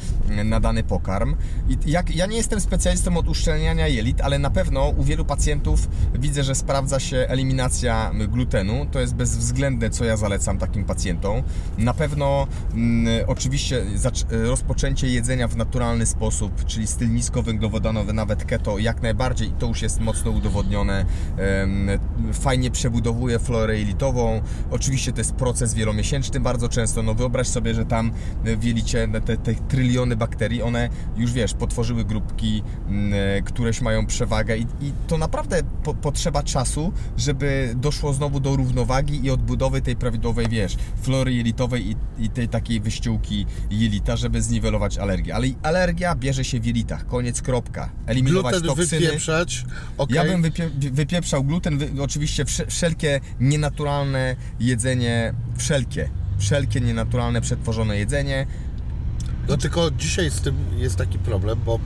na 0.44 0.60
dany 0.60 0.82
pokarm. 0.82 1.36
I 1.68 1.90
jak, 1.90 2.16
ja 2.16 2.26
nie 2.26 2.36
jestem 2.36 2.60
specjalistą 2.60 3.16
od 3.16 3.28
uszczelniania 3.28 3.88
jelit, 3.88 4.20
ale 4.20 4.38
na 4.38 4.50
pewno 4.50 4.88
u 4.88 5.04
wielu 5.04 5.24
pacjentów 5.24 5.88
widzę, 6.14 6.44
że 6.44 6.54
sprawdza 6.54 7.00
się 7.00 7.16
eliminacja 7.16 8.10
glutenu. 8.28 8.86
To 8.90 9.00
jest 9.00 9.14
bezwzględne, 9.14 9.90
co 9.90 10.04
ja 10.04 10.16
zalecam 10.16 10.58
takim 10.58 10.84
pacjentom. 10.84 11.42
Na 11.78 11.94
pewno 11.94 12.46
mm, 12.74 13.24
oczywiście 13.26 13.84
rozpoczęcie 14.30 15.08
jedzenia 15.08 15.48
w 15.48 15.56
naturalny 15.56 16.06
sposób, 16.06 16.64
czyli 16.64 16.86
styl 16.86 17.12
niskowęglowodanowy, 17.12 18.12
nawet 18.12 18.44
keto, 18.44 18.78
jak 18.78 19.02
najbardziej 19.02 19.48
i 19.48 19.52
to 19.52 19.66
już 19.66 19.82
jest 19.82 20.00
mocno 20.00 20.30
udowodnione. 20.30 21.04
Fajnie 22.32 22.70
przebudowuje 22.70 23.38
florę 23.38 23.78
jelitową. 23.78 24.42
Oczywiście 24.70 25.12
to 25.12 25.20
jest 25.20 25.32
proces 25.32 25.74
wielomiesięczny 25.74 26.40
bardzo 26.40 26.68
często. 26.68 27.02
No 27.02 27.14
wyobraź 27.14 27.48
sobie, 27.48 27.74
że 27.74 27.86
tam 27.86 28.12
w 28.44 28.64
jelicie 28.64 29.08
te, 29.24 29.36
te 29.36 29.54
tryliony 29.54 30.16
bakterii, 30.16 30.62
one 30.62 30.88
już 31.16 31.32
wiesz, 31.32 31.54
potworzyły 31.54 32.04
grupki, 32.04 32.62
mm, 32.88 33.44
któreś 33.44 33.80
mają 33.80 34.06
przewagę 34.06 34.56
i, 34.56 34.62
i 34.62 34.92
to 35.08 35.18
naprawdę 35.18 35.62
po, 35.82 35.94
potrzeba 35.94 36.42
czasu, 36.42 36.92
żeby 37.16 37.74
doszło 37.76 38.12
znowu 38.12 38.40
do 38.40 38.56
równowagi 38.56 39.24
i 39.26 39.30
odbudowy 39.30 39.82
tej 39.82 39.96
prawidłowej, 39.96 40.48
wiesz, 40.48 40.76
flory 41.02 41.34
jelitowej 41.34 41.90
i, 41.90 41.96
i 42.24 42.30
tej 42.30 42.48
takiej 42.48 42.80
wyściółki 42.80 43.46
jelita, 43.70 44.16
żeby 44.16 44.42
zniwelować 44.42 44.98
alergię. 44.98 45.34
Ale 45.34 45.46
alergia 45.62 46.14
bierze 46.14 46.44
się 46.44 46.60
w 46.60 46.66
jelitach, 46.66 47.06
koniec, 47.06 47.42
kropka. 47.42 47.90
Eliminować 48.06 48.54
Gluten 48.54 48.76
toksyny. 48.76 49.00
wypieprzać, 49.00 49.64
okej. 49.98 50.16
Ja 50.16 50.24
bym 50.24 50.42
wypie, 50.42 50.70
wypieprzał 50.92 51.44
gluten, 51.44 51.78
wy, 51.78 51.88
oczywiście 52.02 52.44
wsze, 52.44 52.66
wszelkie 52.66 53.20
nienaturalne 53.40 54.36
jedzenie, 54.60 55.34
wszelkie, 55.56 56.08
wszelkie 56.38 56.80
nienaturalne 56.80 57.40
przetworzone 57.40 57.98
jedzenie. 57.98 58.46
No 59.48 59.56
tylko 59.56 59.90
dzisiaj 59.90 60.30
z 60.30 60.40
tym 60.40 60.56
jest 60.76 60.96
taki 60.96 61.18
problem, 61.18 61.58
bo 61.64 61.78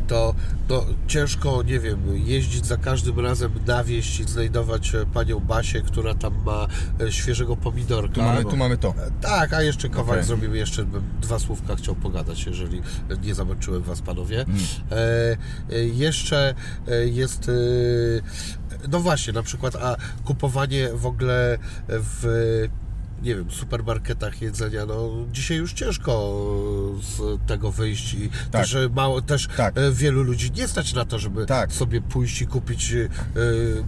to 0.00 0.34
no, 0.68 0.84
ciężko, 1.06 1.62
nie 1.62 1.80
wiem, 1.80 2.02
jeździć 2.26 2.66
za 2.66 2.76
każdym 2.76 3.20
razem 3.20 3.52
na 3.66 3.84
wieś 3.84 4.20
i 4.20 4.24
znajdować 4.24 4.94
e, 4.94 5.06
panią 5.06 5.40
Basię, 5.40 5.82
która 5.82 6.14
tam 6.14 6.34
ma 6.44 6.66
e, 7.00 7.12
świeżego 7.12 7.56
pomidorka. 7.56 8.14
Tu 8.14 8.22
mamy, 8.22 8.38
Albo- 8.38 8.50
tu 8.50 8.56
mamy 8.56 8.78
to. 8.78 8.94
Tak, 9.20 9.52
a 9.52 9.62
jeszcze 9.62 9.88
kawałek 9.88 10.10
Okej. 10.10 10.24
zrobimy, 10.24 10.56
jeszcze 10.56 10.84
bym 10.84 11.02
dwa 11.20 11.38
słówka 11.38 11.76
chciał 11.76 11.94
pogadać, 11.94 12.46
jeżeli 12.46 12.82
nie 13.22 13.34
zamęczyłem 13.34 13.82
Was, 13.82 14.00
panowie. 14.00 14.40
Mm. 14.40 14.58
E, 14.90 15.36
e, 15.76 15.84
jeszcze 15.84 16.54
e, 16.88 17.06
jest, 17.06 17.48
e, 17.48 17.52
no 18.88 19.00
właśnie, 19.00 19.32
na 19.32 19.42
przykład, 19.42 19.76
a 19.76 19.96
kupowanie 20.24 20.88
w 20.94 21.06
ogóle 21.06 21.58
w 21.88 22.68
nie 23.22 23.34
wiem, 23.34 23.50
supermarketach 23.50 24.42
jedzenia, 24.42 24.86
no 24.86 25.10
dzisiaj 25.32 25.56
już 25.56 25.72
ciężko 25.72 26.12
z 27.02 27.40
tego 27.46 27.72
wyjść 27.72 28.14
i 28.14 28.28
Tak. 28.50 28.62
też 28.62 28.74
e, 28.74 28.88
mało, 28.94 29.22
też 29.22 29.48
Tak. 29.56 29.78
e, 29.78 29.92
wielu 29.92 30.22
ludzi 30.22 30.50
nie 30.52 30.68
stać 30.68 30.94
na 30.94 31.04
to, 31.04 31.18
żeby 31.18 31.46
Tak. 31.46 31.72
sobie 31.72 32.00
pójść 32.00 32.42
i 32.42 32.46
kupić 32.46 32.92
e, 32.92 33.08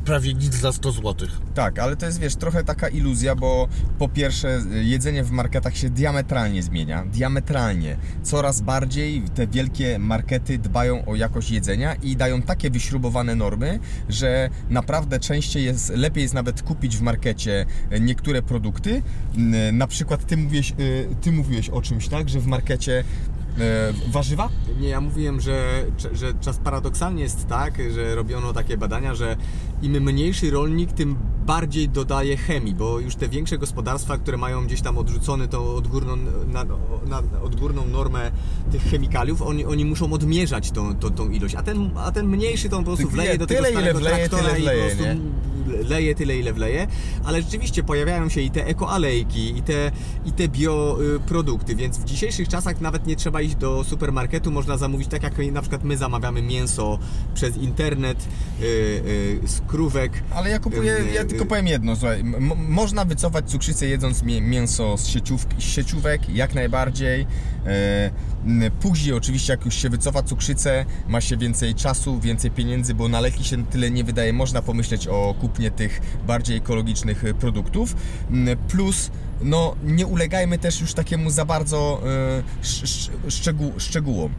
prawie 0.04 0.34
nic 0.34 0.54
za 0.54 0.72
100 0.72 0.92
zł. 0.92 1.28
Tak, 1.54 1.78
ale 1.78 1.96
to 1.96 2.06
jest, 2.06 2.20
wiesz, 2.20 2.36
trochę 2.36 2.64
taka 2.64 2.88
iluzja, 2.88 3.34
bo 3.34 3.68
po 3.98 4.08
pierwsze 4.08 4.60
jedzenie 4.82 5.24
w 5.24 5.30
marketach 5.30 5.76
się 5.76 5.90
diametralnie 5.90 6.62
zmienia, 6.62 7.04
diametralnie. 7.04 7.96
Coraz 8.22 8.60
bardziej 8.60 9.22
te 9.34 9.46
wielkie 9.46 9.98
markety 9.98 10.58
dbają 10.58 11.04
o 11.06 11.14
jakość 11.16 11.50
jedzenia 11.50 11.94
i 11.94 12.16
dają 12.16 12.42
takie 12.42 12.70
wyśrubowane 12.70 13.34
normy, 13.34 13.78
że 14.08 14.50
naprawdę 14.70 15.20
częściej 15.20 15.64
jest, 15.64 15.90
lepiej 15.96 16.22
jest 16.22 16.34
nawet 16.34 16.62
kupić 16.62 16.96
w 16.96 17.02
markecie 17.02 17.66
niektóre 18.00 18.42
produkty. 18.42 19.02
Na 19.72 19.86
przykład 19.86 20.26
ty 20.26 20.36
mówiłeś, 20.36 20.70
y, 20.70 21.08
ty 21.20 21.32
mówiłeś 21.32 21.68
o 21.68 21.82
czymś, 21.82 22.08
tak, 22.08 22.28
że 22.28 22.40
w 22.40 22.46
markecie 22.46 23.04
y, 23.58 24.10
warzywa? 24.10 24.48
Nie, 24.80 24.88
ja 24.88 25.00
mówiłem, 25.00 25.40
że, 25.40 25.84
że 26.12 26.34
czas 26.40 26.58
paradoksalnie 26.58 27.22
jest 27.22 27.46
tak, 27.48 27.78
że 27.94 28.14
robiono 28.14 28.52
takie 28.52 28.76
badania, 28.76 29.14
że 29.14 29.36
im 29.84 30.02
mniejszy 30.02 30.50
rolnik, 30.50 30.92
tym 30.92 31.16
bardziej 31.46 31.88
dodaje 31.88 32.36
chemii, 32.36 32.74
bo 32.74 33.00
już 33.00 33.16
te 33.16 33.28
większe 33.28 33.58
gospodarstwa, 33.58 34.18
które 34.18 34.36
mają 34.36 34.64
gdzieś 34.64 34.80
tam 34.80 34.98
odrzucony 34.98 35.48
tą 35.48 35.64
odgórną, 35.64 36.16
na, 36.46 36.64
na, 37.06 37.22
odgórną 37.42 37.86
normę 37.86 38.30
tych 38.72 38.82
chemikaliów, 38.82 39.42
oni, 39.42 39.64
oni 39.64 39.84
muszą 39.84 40.12
odmierzać 40.12 40.70
tą, 40.70 40.96
tą, 40.96 41.10
tą 41.10 41.30
ilość, 41.30 41.54
a 41.54 41.62
ten, 41.62 41.90
a 41.96 42.12
ten 42.12 42.28
mniejszy 42.28 42.68
to 42.68 42.76
on 42.76 42.84
po 42.84 42.90
prostu 42.90 43.08
wleje 43.08 43.38
do 43.38 43.46
tego 43.46 43.62
tyle, 43.62 43.82
ile 43.82 43.94
wleje, 43.94 44.28
traktora 44.28 44.42
tyle 44.42 44.60
i 44.60 44.62
wleje, 44.62 44.90
po 44.90 45.04
prostu 45.04 45.54
leje 45.88 46.14
tyle, 46.14 46.36
ile 46.36 46.52
wleje, 46.52 46.86
ale 47.24 47.42
rzeczywiście 47.42 47.82
pojawiają 47.82 48.28
się 48.28 48.40
i 48.40 48.50
te 48.50 48.66
ekoalejki, 48.66 49.58
i 49.58 49.62
te, 49.62 49.92
i 50.24 50.32
te 50.32 50.48
bioprodukty, 50.48 51.76
więc 51.76 51.98
w 51.98 52.04
dzisiejszych 52.04 52.48
czasach 52.48 52.80
nawet 52.80 53.06
nie 53.06 53.16
trzeba 53.16 53.40
iść 53.40 53.54
do 53.54 53.84
supermarketu, 53.84 54.50
można 54.50 54.76
zamówić 54.76 55.08
tak 55.08 55.22
jak 55.22 55.52
na 55.52 55.60
przykład 55.60 55.84
my 55.84 55.96
zamawiamy 55.96 56.42
mięso 56.42 56.98
przez 57.34 57.56
internet 57.56 58.28
yy, 58.60 58.66
yy, 59.42 59.48
krówek. 59.78 60.12
Ale 60.30 60.50
ja 60.50 60.58
kupuję, 60.58 60.96
ja 61.14 61.24
tylko 61.24 61.46
powiem 61.46 61.66
jedno, 61.66 61.96
słuchaj, 61.96 62.24
można 62.68 63.04
wycofać 63.04 63.50
cukrzycę 63.50 63.86
jedząc 63.86 64.22
mię- 64.22 64.40
mięso 64.40 64.96
z, 64.98 65.06
sieciówki, 65.06 65.56
z 65.58 65.64
sieciówek, 65.64 66.28
jak 66.28 66.54
najbardziej. 66.54 67.26
E, 67.66 68.10
Później 68.80 69.14
oczywiście 69.14 69.52
jak 69.52 69.64
już 69.64 69.74
się 69.74 69.88
wycofa 69.90 70.22
cukrzycę, 70.22 70.84
ma 71.08 71.20
się 71.20 71.36
więcej 71.36 71.74
czasu, 71.74 72.20
więcej 72.20 72.50
pieniędzy, 72.50 72.94
bo 72.94 73.08
na 73.08 73.20
leki 73.20 73.44
się 73.44 73.66
tyle 73.66 73.90
nie 73.90 74.04
wydaje, 74.04 74.32
można 74.32 74.62
pomyśleć 74.62 75.08
o 75.08 75.34
kupnie 75.40 75.70
tych 75.70 76.00
bardziej 76.26 76.56
ekologicznych 76.56 77.24
e, 77.24 77.34
produktów. 77.34 77.96
Plus, 78.68 79.10
no 79.42 79.76
nie 79.84 80.06
ulegajmy 80.06 80.58
też 80.58 80.80
już 80.80 80.94
takiemu 80.94 81.30
za 81.30 81.44
bardzo 81.44 82.02
e, 82.06 82.62
sz, 82.62 82.82
sz, 82.84 83.10
szczegół, 83.34 83.72
szczegółom. 83.78 84.32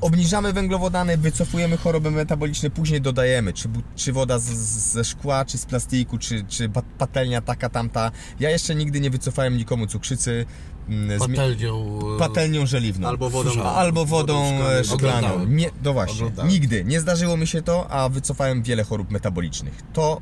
Obniżamy 0.00 0.52
węglowodany, 0.52 1.16
wycofujemy 1.16 1.76
choroby 1.76 2.10
metaboliczne, 2.10 2.70
później 2.70 3.00
dodajemy, 3.00 3.52
czy, 3.52 3.68
czy 3.96 4.12
woda 4.12 4.38
z, 4.38 4.44
ze 4.92 5.04
szkła, 5.04 5.44
czy 5.44 5.58
z 5.58 5.66
plastiku, 5.66 6.18
czy, 6.18 6.44
czy 6.48 6.70
patelnia 6.98 7.40
taka, 7.40 7.68
tamta. 7.68 8.10
Ja 8.40 8.50
jeszcze 8.50 8.74
nigdy 8.74 9.00
nie 9.00 9.10
wycofałem 9.10 9.56
nikomu 9.56 9.86
cukrzycy 9.86 10.46
mm, 10.88 11.18
Patelnią. 11.18 11.98
e, 12.16 12.18
patelnią 12.18 12.66
żeliwną. 12.66 13.08
Albo 13.08 13.30
wodą, 13.30 13.50
Słyszałem. 13.50 13.76
Albo 13.78 14.06
wodą 14.06 14.44
e, 14.44 14.84
szklaną. 14.84 14.94
Oglądałem. 14.94 15.56
Nie, 15.56 15.70
no 15.84 15.92
właśnie, 15.92 16.14
Oglądałem. 16.16 16.50
nigdy. 16.52 16.84
Nie 16.84 17.00
zdarzyło 17.00 17.36
mi 17.36 17.46
się 17.46 17.62
to, 17.62 17.90
a 17.90 18.08
wycofałem 18.08 18.62
wiele 18.62 18.84
chorób 18.84 19.10
metabolicznych. 19.10 19.82
To 19.92 20.20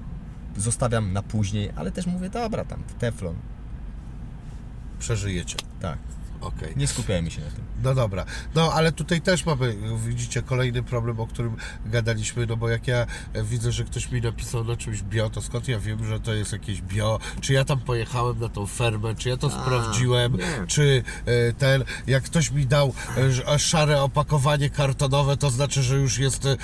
zostawiam 0.56 1.12
na 1.12 1.22
później, 1.22 1.70
ale 1.76 1.92
też 1.92 2.06
mówię, 2.06 2.30
dobra, 2.30 2.64
tam 2.64 2.82
teflon. 2.98 3.34
Przeżyjecie. 4.98 5.56
Tak, 5.80 5.98
Okej. 6.40 6.72
nie 6.76 6.86
skupiajmy 6.86 7.30
się 7.30 7.40
na 7.40 7.50
tym. 7.50 7.64
No 7.82 7.94
dobra. 7.94 8.24
No 8.54 8.72
ale 8.72 8.92
tutaj 8.92 9.20
też 9.20 9.46
mamy, 9.46 9.76
widzicie, 10.06 10.42
kolejny 10.42 10.82
problem, 10.82 11.20
o 11.20 11.26
którym 11.26 11.56
gadaliśmy, 11.86 12.46
no 12.46 12.56
bo 12.56 12.68
jak 12.68 12.88
ja 12.88 13.06
widzę, 13.44 13.72
że 13.72 13.84
ktoś 13.84 14.10
mi 14.10 14.20
napisał 14.20 14.64
na 14.64 14.76
czymś 14.76 15.02
bio, 15.02 15.30
to 15.30 15.42
skąd 15.42 15.68
ja 15.68 15.78
wiem, 15.78 16.04
że 16.04 16.20
to 16.20 16.34
jest 16.34 16.52
jakieś 16.52 16.82
bio? 16.82 17.18
Czy 17.40 17.52
ja 17.52 17.64
tam 17.64 17.80
pojechałem 17.80 18.40
na 18.40 18.48
tą 18.48 18.66
fermę, 18.66 19.14
czy 19.14 19.28
ja 19.28 19.36
to 19.36 19.50
sprawdziłem, 19.50 20.36
nie. 20.36 20.66
czy 20.66 21.02
e, 21.26 21.52
ten, 21.52 21.84
jak 22.06 22.22
ktoś 22.22 22.50
mi 22.50 22.66
dał 22.66 22.94
a 23.46 23.58
szare 23.58 24.02
opakowanie 24.02 24.70
kartonowe, 24.70 25.36
to 25.36 25.50
znaczy, 25.50 25.82
że 25.82 25.96
już 25.96 26.18
jest 26.18 26.46
e, 26.46 26.56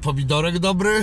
pomidorek 0.00 0.58
dobry? 0.58 0.90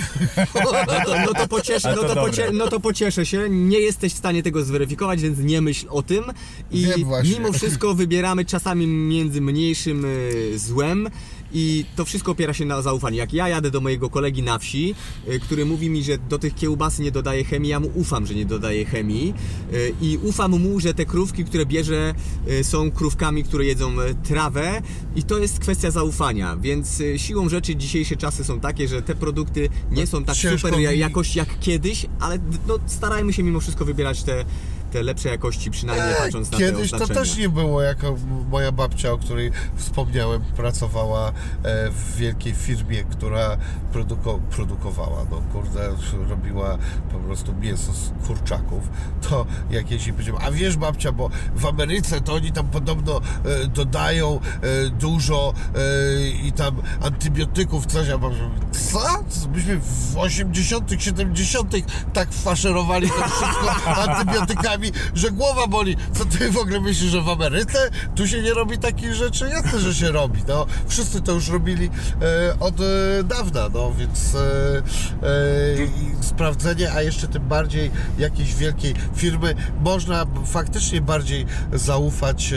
No 0.86 1.04
to, 1.04 1.14
no 1.26 1.34
to, 1.34 1.48
pocieszę, 1.48 1.94
no, 1.96 2.02
to 2.02 2.14
pocie, 2.14 2.50
no 2.52 2.68
to 2.68 2.80
pocieszę 2.80 3.26
się. 3.26 3.50
Nie 3.50 3.80
jesteś 3.80 4.14
w 4.14 4.16
stanie 4.16 4.42
tego 4.42 4.64
zweryfikować, 4.64 5.22
więc 5.22 5.38
nie 5.38 5.60
myśl 5.60 5.86
o 5.90 6.02
tym. 6.02 6.24
I 6.70 6.86
Wiem 6.86 7.08
mimo 7.24 7.52
wszystko 7.52 7.94
wybieramy 8.10 8.44
czasami 8.44 8.86
między 8.86 9.40
mniejszym 9.40 10.04
y, 10.04 10.58
złem 10.58 11.08
i 11.52 11.84
to 11.96 12.04
wszystko 12.04 12.32
opiera 12.32 12.52
się 12.54 12.64
na 12.64 12.82
zaufaniu. 12.82 13.16
Jak 13.16 13.32
ja 13.32 13.48
jadę 13.48 13.70
do 13.70 13.80
mojego 13.80 14.10
kolegi 14.10 14.42
na 14.42 14.58
wsi, 14.58 14.94
y, 15.28 15.40
który 15.40 15.64
mówi 15.66 15.90
mi, 15.90 16.04
że 16.04 16.18
do 16.18 16.38
tych 16.38 16.54
kiełbasy 16.54 17.02
nie 17.02 17.10
dodaje 17.12 17.44
chemii, 17.44 17.70
ja 17.70 17.80
mu 17.80 17.90
ufam, 17.94 18.26
że 18.26 18.34
nie 18.34 18.46
dodaje 18.46 18.84
chemii 18.84 19.34
y, 19.74 19.94
i 20.02 20.18
ufam 20.22 20.50
mu, 20.60 20.80
że 20.80 20.94
te 20.94 21.06
krówki, 21.06 21.44
które 21.44 21.66
bierze 21.66 22.14
są 22.62 22.90
krówkami, 22.90 23.44
które 23.44 23.64
jedzą 23.64 23.92
trawę 24.24 24.82
i 25.16 25.22
to 25.22 25.38
jest 25.38 25.58
kwestia 25.58 25.90
zaufania, 25.90 26.56
więc 26.56 27.02
siłą 27.16 27.48
rzeczy 27.48 27.76
dzisiejsze 27.76 28.16
czasy 28.16 28.44
są 28.44 28.60
takie, 28.60 28.88
że 28.88 29.02
te 29.02 29.14
produkty 29.14 29.68
nie 29.90 30.06
są 30.06 30.24
tak 30.24 30.36
ciężko 30.36 30.68
super 30.68 30.80
mi- 30.92 30.98
jakoś 30.98 31.36
jak 31.36 31.58
kiedyś, 31.60 32.06
ale 32.20 32.38
no, 32.68 32.78
starajmy 32.86 33.32
się 33.32 33.42
mimo 33.42 33.60
wszystko 33.60 33.84
wybierać 33.84 34.22
te, 34.22 34.44
te 34.90 35.02
lepsze 35.02 35.28
jakości, 35.28 35.70
przynajmniej 35.70 36.14
patrząc 36.14 36.50
na 36.50 36.58
te 36.58 36.64
Kiedyś 36.64 36.90
to 36.90 36.96
oznaczenia. 36.96 37.20
też 37.20 37.36
nie 37.36 37.48
było, 37.48 37.82
jak 37.82 37.98
moja 38.50 38.72
babcia, 38.72 39.12
o 39.12 39.18
której 39.18 39.50
wspomniałem, 39.76 40.42
pracowała 40.56 41.28
e, 41.28 41.32
w 41.90 42.16
wielkiej 42.16 42.54
firmie, 42.54 43.04
która 43.04 43.56
produko, 43.92 44.40
produkowała, 44.50 45.24
no 45.30 45.42
kurde, 45.52 45.90
robiła 46.28 46.78
po 47.12 47.18
prostu 47.18 47.54
mięso 47.54 47.92
z 47.92 48.26
kurczaków, 48.26 48.88
to 49.28 49.46
jak 49.70 49.90
jeśli 49.90 50.12
powiedziałem, 50.12 50.42
a 50.44 50.50
wiesz 50.50 50.76
babcia, 50.76 51.12
bo 51.12 51.30
w 51.54 51.66
Ameryce 51.66 52.20
to 52.20 52.34
oni 52.34 52.52
tam 52.52 52.68
podobno 52.68 53.20
e, 53.44 53.66
dodają 53.66 54.40
e, 54.62 54.90
dużo 54.90 55.54
i 56.44 56.52
tam 56.52 56.82
antybiotyków, 57.02 57.86
coś, 57.86 58.08
a 58.08 58.18
babcia 58.18 58.42
mówi, 58.48 58.60
co? 58.72 59.24
Myśmy 59.54 59.80
w 59.80 60.16
80 60.18 60.90
70 60.98 61.74
tak 62.12 62.32
faszerowali 62.32 63.08
to 63.08 63.28
wszystko 63.28 63.74
antybiotykami, 64.08 64.79
że 65.14 65.30
głowa 65.30 65.66
boli. 65.66 65.96
Co 66.12 66.24
ty 66.24 66.50
w 66.50 66.56
ogóle 66.56 66.80
myślisz, 66.80 67.10
że 67.10 67.22
w 67.22 67.28
Ameryce 67.28 67.90
tu 68.14 68.28
się 68.28 68.42
nie 68.42 68.54
robi 68.54 68.78
takich 68.78 69.14
rzeczy? 69.14 69.48
Jasne, 69.48 69.80
że 69.80 69.94
się 69.94 70.12
robi, 70.12 70.42
no. 70.48 70.66
Wszyscy 70.88 71.20
to 71.20 71.32
już 71.32 71.48
robili 71.48 71.90
e, 72.22 72.58
od 72.60 72.80
e, 72.80 72.84
dawna, 73.24 73.68
no, 73.74 73.92
więc 73.92 74.34
e, 74.34 74.38
e, 74.38 76.24
sprawdzenie, 76.24 76.92
a 76.92 77.02
jeszcze 77.02 77.28
tym 77.28 77.48
bardziej 77.48 77.90
jakiejś 78.18 78.54
wielkiej 78.54 78.94
firmy, 79.14 79.54
można 79.80 80.26
faktycznie 80.46 81.00
bardziej 81.00 81.46
zaufać 81.72 82.52
e, 82.52 82.56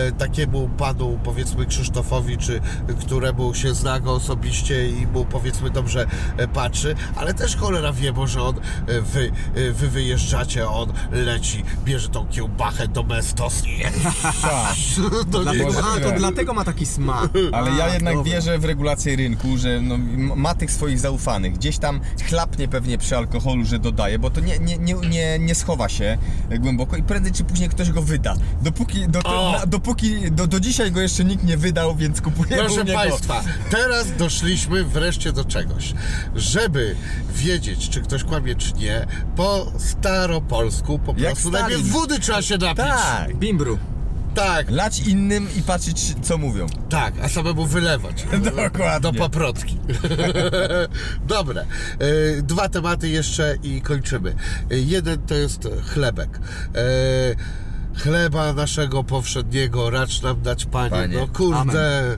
e, 0.00 0.12
takiemu 0.12 0.68
panu, 0.68 1.18
powiedzmy 1.24 1.66
Krzysztofowi, 1.66 2.38
czy 2.38 2.60
któremu 3.00 3.54
się 3.54 3.74
zna 3.74 4.00
go 4.00 4.12
osobiście 4.12 4.88
i 4.88 5.06
mu 5.06 5.24
powiedzmy 5.24 5.70
dobrze 5.70 6.06
patrzy, 6.54 6.94
ale 7.16 7.34
też 7.34 7.56
cholera 7.56 7.92
wie, 7.92 8.12
może 8.12 8.42
on, 8.42 8.54
wy, 9.02 9.32
wy 9.72 9.88
wyjeżdżacie, 9.88 10.68
on 10.68 10.92
leci, 11.34 11.64
bierze 11.84 12.08
tą 12.08 12.26
kiełbachę 12.26 12.88
domestos 12.88 13.62
i 13.66 13.68
nie, 13.78 13.92
Dlatego, 15.42 15.68
a, 15.78 16.00
to 16.00 16.12
dlatego 16.16 16.54
ma 16.54 16.64
taki 16.64 16.86
smak. 16.86 17.30
Ale 17.52 17.70
A, 17.70 17.78
ja 17.78 17.94
jednak 17.94 18.14
dobra. 18.14 18.32
wierzę 18.32 18.58
w 18.58 18.64
regulację 18.64 19.16
rynku, 19.16 19.58
że 19.58 19.80
no, 19.80 19.98
ma 20.36 20.54
tych 20.54 20.70
swoich 20.70 20.98
zaufanych. 20.98 21.54
Gdzieś 21.54 21.78
tam 21.78 22.00
chlapnie 22.28 22.68
pewnie 22.68 22.98
przy 22.98 23.16
alkoholu, 23.16 23.64
że 23.64 23.78
dodaje, 23.78 24.18
bo 24.18 24.30
to 24.30 24.40
nie, 24.40 24.58
nie, 24.58 24.78
nie, 24.78 24.94
nie, 24.94 25.38
nie 25.38 25.54
schowa 25.54 25.88
się 25.88 26.18
głęboko 26.58 26.96
i 26.96 27.02
prędzej 27.02 27.32
czy 27.32 27.44
później 27.44 27.68
ktoś 27.68 27.90
go 27.90 28.02
wyda. 28.02 28.34
Dopóki, 28.62 29.08
do, 29.08 29.20
na, 29.20 29.66
dopóki 29.66 30.30
do, 30.30 30.46
do 30.46 30.60
dzisiaj 30.60 30.92
go 30.92 31.00
jeszcze 31.00 31.24
nikt 31.24 31.44
nie 31.44 31.56
wydał, 31.56 31.96
więc 31.96 32.20
kupuję 32.20 32.56
Proszę 32.56 32.80
u 32.80 32.84
niego. 32.84 32.98
Państwa, 32.98 33.42
teraz 33.70 34.16
doszliśmy 34.16 34.84
wreszcie 34.84 35.32
do 35.32 35.44
czegoś. 35.44 35.94
Żeby 36.34 36.96
wiedzieć, 37.34 37.88
czy 37.88 38.00
ktoś 38.00 38.24
kłamie, 38.24 38.54
czy 38.54 38.72
nie, 38.72 39.06
po 39.36 39.72
staropolsku 39.78 40.98
po 40.98 41.14
Jak 41.24 41.38
Stalin. 41.38 41.52
najpierw 41.60 41.88
wody 41.88 42.18
trzeba 42.20 42.42
się 42.42 42.58
napić. 42.58 42.84
Tak. 42.84 43.36
Bimbru. 43.36 43.78
Tak, 44.34 44.70
Lać 44.70 45.00
innym 45.00 45.48
i 45.58 45.62
patrzeć, 45.62 46.14
co 46.22 46.38
mówią. 46.38 46.66
tak, 46.88 47.14
a 47.22 47.28
samemu 47.28 47.66
wylewać. 47.66 48.24
Dokładnie. 48.56 49.00
Do 49.00 49.12
paprotki. 49.12 49.78
Dobre. 51.26 51.66
E, 52.38 52.42
Dwa 52.42 52.68
tematy 52.68 53.08
jeszcze 53.08 53.56
i 53.62 53.80
kończymy. 53.82 54.34
E, 54.70 54.76
Jeden 54.78 55.18
to 55.26 55.34
jest 55.34 55.68
chlebek. 55.92 56.40
E, 56.74 56.80
Chleba 58.02 58.52
naszego 58.52 59.04
powszedniego 59.04 59.90
racz 59.90 60.22
nam 60.22 60.42
dać, 60.42 60.64
Panie. 60.64 60.90
Panie. 60.90 61.16
No 61.18 61.28
kurde, 61.28 62.16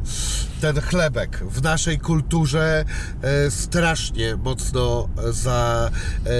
ten 0.60 0.80
chlebek 0.80 1.44
w 1.50 1.62
naszej 1.62 1.98
kulturze 1.98 2.84
e, 3.22 3.50
strasznie 3.50 4.36
mocno 4.36 5.08
za 5.30 5.90
e, 6.26 6.30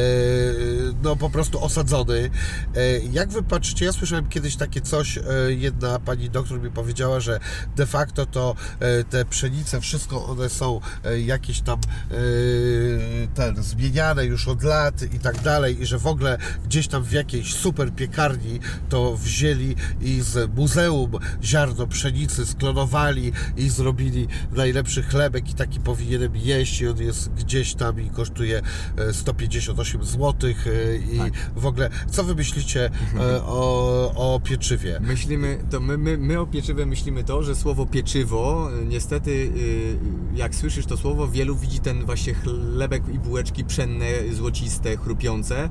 no 1.03 1.17
po 1.17 1.31
prostu 1.31 1.65
osadzony. 1.65 2.31
E, 2.77 2.99
jak 3.13 3.29
wy 3.29 3.43
patrzycie, 3.43 3.85
ja 3.85 3.93
słyszałem 3.93 4.29
kiedyś 4.29 4.57
takie 4.57 4.81
coś, 4.81 5.19
jedna 5.49 5.99
pani 5.99 6.31
doktor 6.31 6.63
mi 6.63 6.71
powiedziała, 6.71 7.21
że 7.21 7.41
de 7.77 7.87
facto 7.87 8.27
to 8.27 8.55
te 9.11 9.25
pszenice, 9.25 9.81
wszystko 9.81 10.27
one 10.27 10.49
są 10.49 10.81
jakieś 11.25 11.61
tam 11.61 11.81
ten, 13.35 13.63
zmieniane 13.63 14.25
już 14.25 14.49
od 14.49 14.63
lat 14.63 15.03
i 15.15 15.19
tak 15.19 15.41
dalej 15.41 15.83
i 15.83 15.87
że 15.87 15.99
w 15.99 16.07
ogóle 16.07 16.39
gdzieś 16.65 16.89
tam 16.89 17.03
w 17.03 17.13
jakiejś 17.13 17.55
super 17.55 17.93
piekarni 17.93 18.61
to 18.89 19.17
wzięli 19.17 19.77
i 20.01 20.21
z 20.21 20.55
muzeum 20.57 21.11
ziarno 21.43 21.87
pszenicy 21.87 22.47
sklonowali 22.47 23.33
i 23.57 23.69
zrobili 23.69 24.06
najlepszy 24.53 25.03
chlebek 25.03 25.51
i 25.51 25.55
taki 25.55 25.81
powinienem 25.81 26.37
jeść 26.37 26.81
i 26.81 26.89
on 26.89 26.99
jest 26.99 27.31
gdzieś 27.31 27.75
tam 27.75 28.01
i 28.01 28.11
kosztuje 28.11 28.63
e, 28.97 29.13
158 29.13 30.05
zł 30.05 30.51
i 31.13 31.19
w 31.57 31.67
ogóle 31.67 31.91
co 32.11 32.25
wy 32.25 32.35
myślicie 32.35 32.91
e, 33.19 33.43
o, 33.43 34.13
o 34.17 34.41
pieczywie? 34.41 35.01
Myślimy, 35.01 35.59
to 35.71 35.81
my, 35.81 35.99
my, 35.99 36.19
my 36.19 36.41
o 36.41 36.47
pieczywie 36.47 36.87
myślimy 36.87 37.25
to, 37.25 37.43
że 37.43 37.57
słowo 37.57 37.87
pieczywo, 37.87 38.71
niestety 38.89 39.51
jak 40.35 40.55
słyszysz 40.55 40.87
to 40.87 40.97
słowo, 40.97 41.29
wielu 41.29 41.57
widzi 41.57 41.81
ten 41.81 42.05
właśnie 42.05 42.35
chlebek 42.35 43.03
i 43.15 43.19
bułeczki 43.19 43.65
pszenne, 43.65 44.07
złociste, 44.33 44.97
chrupiące, 44.97 45.69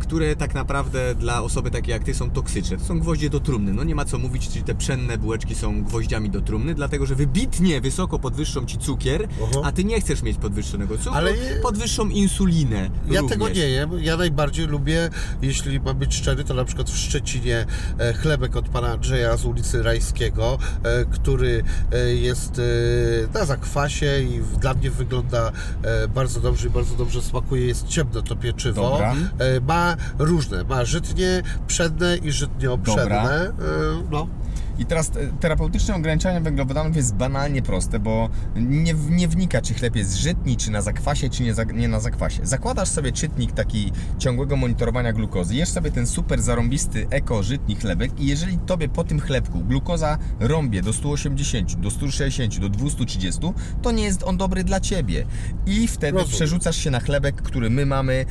które 0.00 0.36
tak 0.36 0.54
naprawdę 0.54 1.14
dla 1.14 1.42
osoby 1.42 1.70
takiej 1.70 1.92
jak 1.92 2.04
ty 2.04 2.14
są 2.14 2.30
toksyczne. 2.30 2.76
To 2.76 2.84
są 2.84 3.00
gwoździe 3.00 3.30
do 3.30 3.40
trumny. 3.40 3.72
No 3.72 3.84
nie 3.84 3.94
ma 3.94 4.04
co 4.04 4.18
mówić, 4.18 4.48
czyli 4.48 4.64
te 4.64 4.74
pszenne 4.74 5.18
bułeczki 5.18 5.54
są 5.54 5.84
gwoździami 5.84 6.30
do 6.30 6.40
trumny, 6.40 6.74
dlatego 6.74 7.06
że 7.06 7.14
wybitnie 7.14 7.80
wysoko 7.80 8.18
podwyższą 8.18 8.66
ci 8.66 8.78
cukier, 8.78 9.28
Oho. 9.42 9.64
a 9.64 9.72
ty 9.72 9.84
nie 9.84 10.00
chcesz 10.00 10.22
mieć 10.22 10.38
podwyższonego 10.38 10.98
cukru, 10.98 11.12
Ale- 11.14 11.32
podwyższą 11.62 12.08
insulinę. 12.08 12.90
Ja 13.10 13.20
również. 13.20 13.38
tego 13.38 13.48
nie 13.48 13.68
jem. 13.68 13.90
Ja 14.00 14.16
najbardziej 14.16 14.66
lubię, 14.66 15.10
jeśli 15.42 15.80
mam 15.80 15.98
być 15.98 16.14
szczery, 16.14 16.44
to 16.44 16.54
na 16.54 16.64
przykład 16.64 16.90
w 16.90 16.96
Szczecinie 16.98 17.66
e, 17.98 18.12
chlebek 18.12 18.56
od 18.56 18.68
pana 18.68 18.88
Andrzeja 18.88 19.36
z 19.36 19.44
ulicy 19.44 19.82
Rajskiego, 19.82 20.58
e, 20.82 21.04
który 21.04 21.62
e, 21.92 22.14
jest 22.14 22.60
na 23.34 23.44
zakwasie 23.44 24.20
i 24.22 24.40
dla 24.60 24.74
mnie 24.74 24.90
wygląda 24.90 25.52
bardzo 26.14 26.40
dobrze 26.40 26.66
i 26.66 26.70
bardzo 26.70 26.96
dobrze 26.96 27.22
smakuje. 27.22 27.66
Jest 27.66 27.86
ciemno 27.88 28.22
to 28.22 28.36
pieczywo. 28.36 28.90
Dobra. 28.90 29.14
Ma 29.70 29.96
różne. 30.18 30.64
Ma 30.64 30.84
żytnie 30.84 31.42
przedne 31.66 32.16
i 32.16 32.32
żytnio 32.32 32.76
Dobra. 32.76 32.94
przedne. 32.96 33.46
E, 33.48 33.52
No. 34.10 34.26
I 34.80 34.86
teraz 34.86 35.10
terapeutyczne 35.40 35.94
ograniczanie 35.94 36.40
węglowodanów 36.40 36.96
jest 36.96 37.14
banalnie 37.14 37.62
proste, 37.62 37.98
bo 37.98 38.28
nie, 38.56 38.94
nie 39.10 39.28
wnika, 39.28 39.62
czy 39.62 39.74
chleb 39.74 39.96
jest 39.96 40.16
żytni, 40.16 40.56
czy 40.56 40.70
na 40.70 40.82
zakwasie, 40.82 41.30
czy 41.30 41.42
nie, 41.42 41.54
za, 41.54 41.64
nie 41.64 41.88
na 41.88 42.00
zakwasie. 42.00 42.46
Zakładasz 42.46 42.88
sobie 42.88 43.12
czytnik 43.12 43.52
taki 43.52 43.92
ciągłego 44.18 44.56
monitorowania 44.56 45.12
glukozy, 45.12 45.54
jesz 45.54 45.68
sobie 45.68 45.90
ten 45.90 46.06
super 46.06 46.42
zarąbisty 46.42 47.06
eko-żytni 47.10 47.76
chlebek 47.76 48.20
i 48.20 48.26
jeżeli 48.26 48.58
tobie 48.58 48.88
po 48.88 49.04
tym 49.04 49.20
chlebku 49.20 49.58
glukoza 49.58 50.18
rąbie 50.40 50.82
do 50.82 50.92
180, 50.92 51.74
do 51.74 51.90
160, 51.90 52.58
do 52.58 52.68
230, 52.68 53.40
to 53.82 53.90
nie 53.92 54.04
jest 54.04 54.22
on 54.22 54.36
dobry 54.36 54.64
dla 54.64 54.80
ciebie. 54.80 55.26
I 55.66 55.88
wtedy 55.88 56.12
Rozumiem. 56.12 56.36
przerzucasz 56.36 56.76
się 56.76 56.90
na 56.90 57.00
chlebek, 57.00 57.42
który 57.42 57.70
my 57.70 57.86
mamy 57.86 58.12
y, 58.12 58.26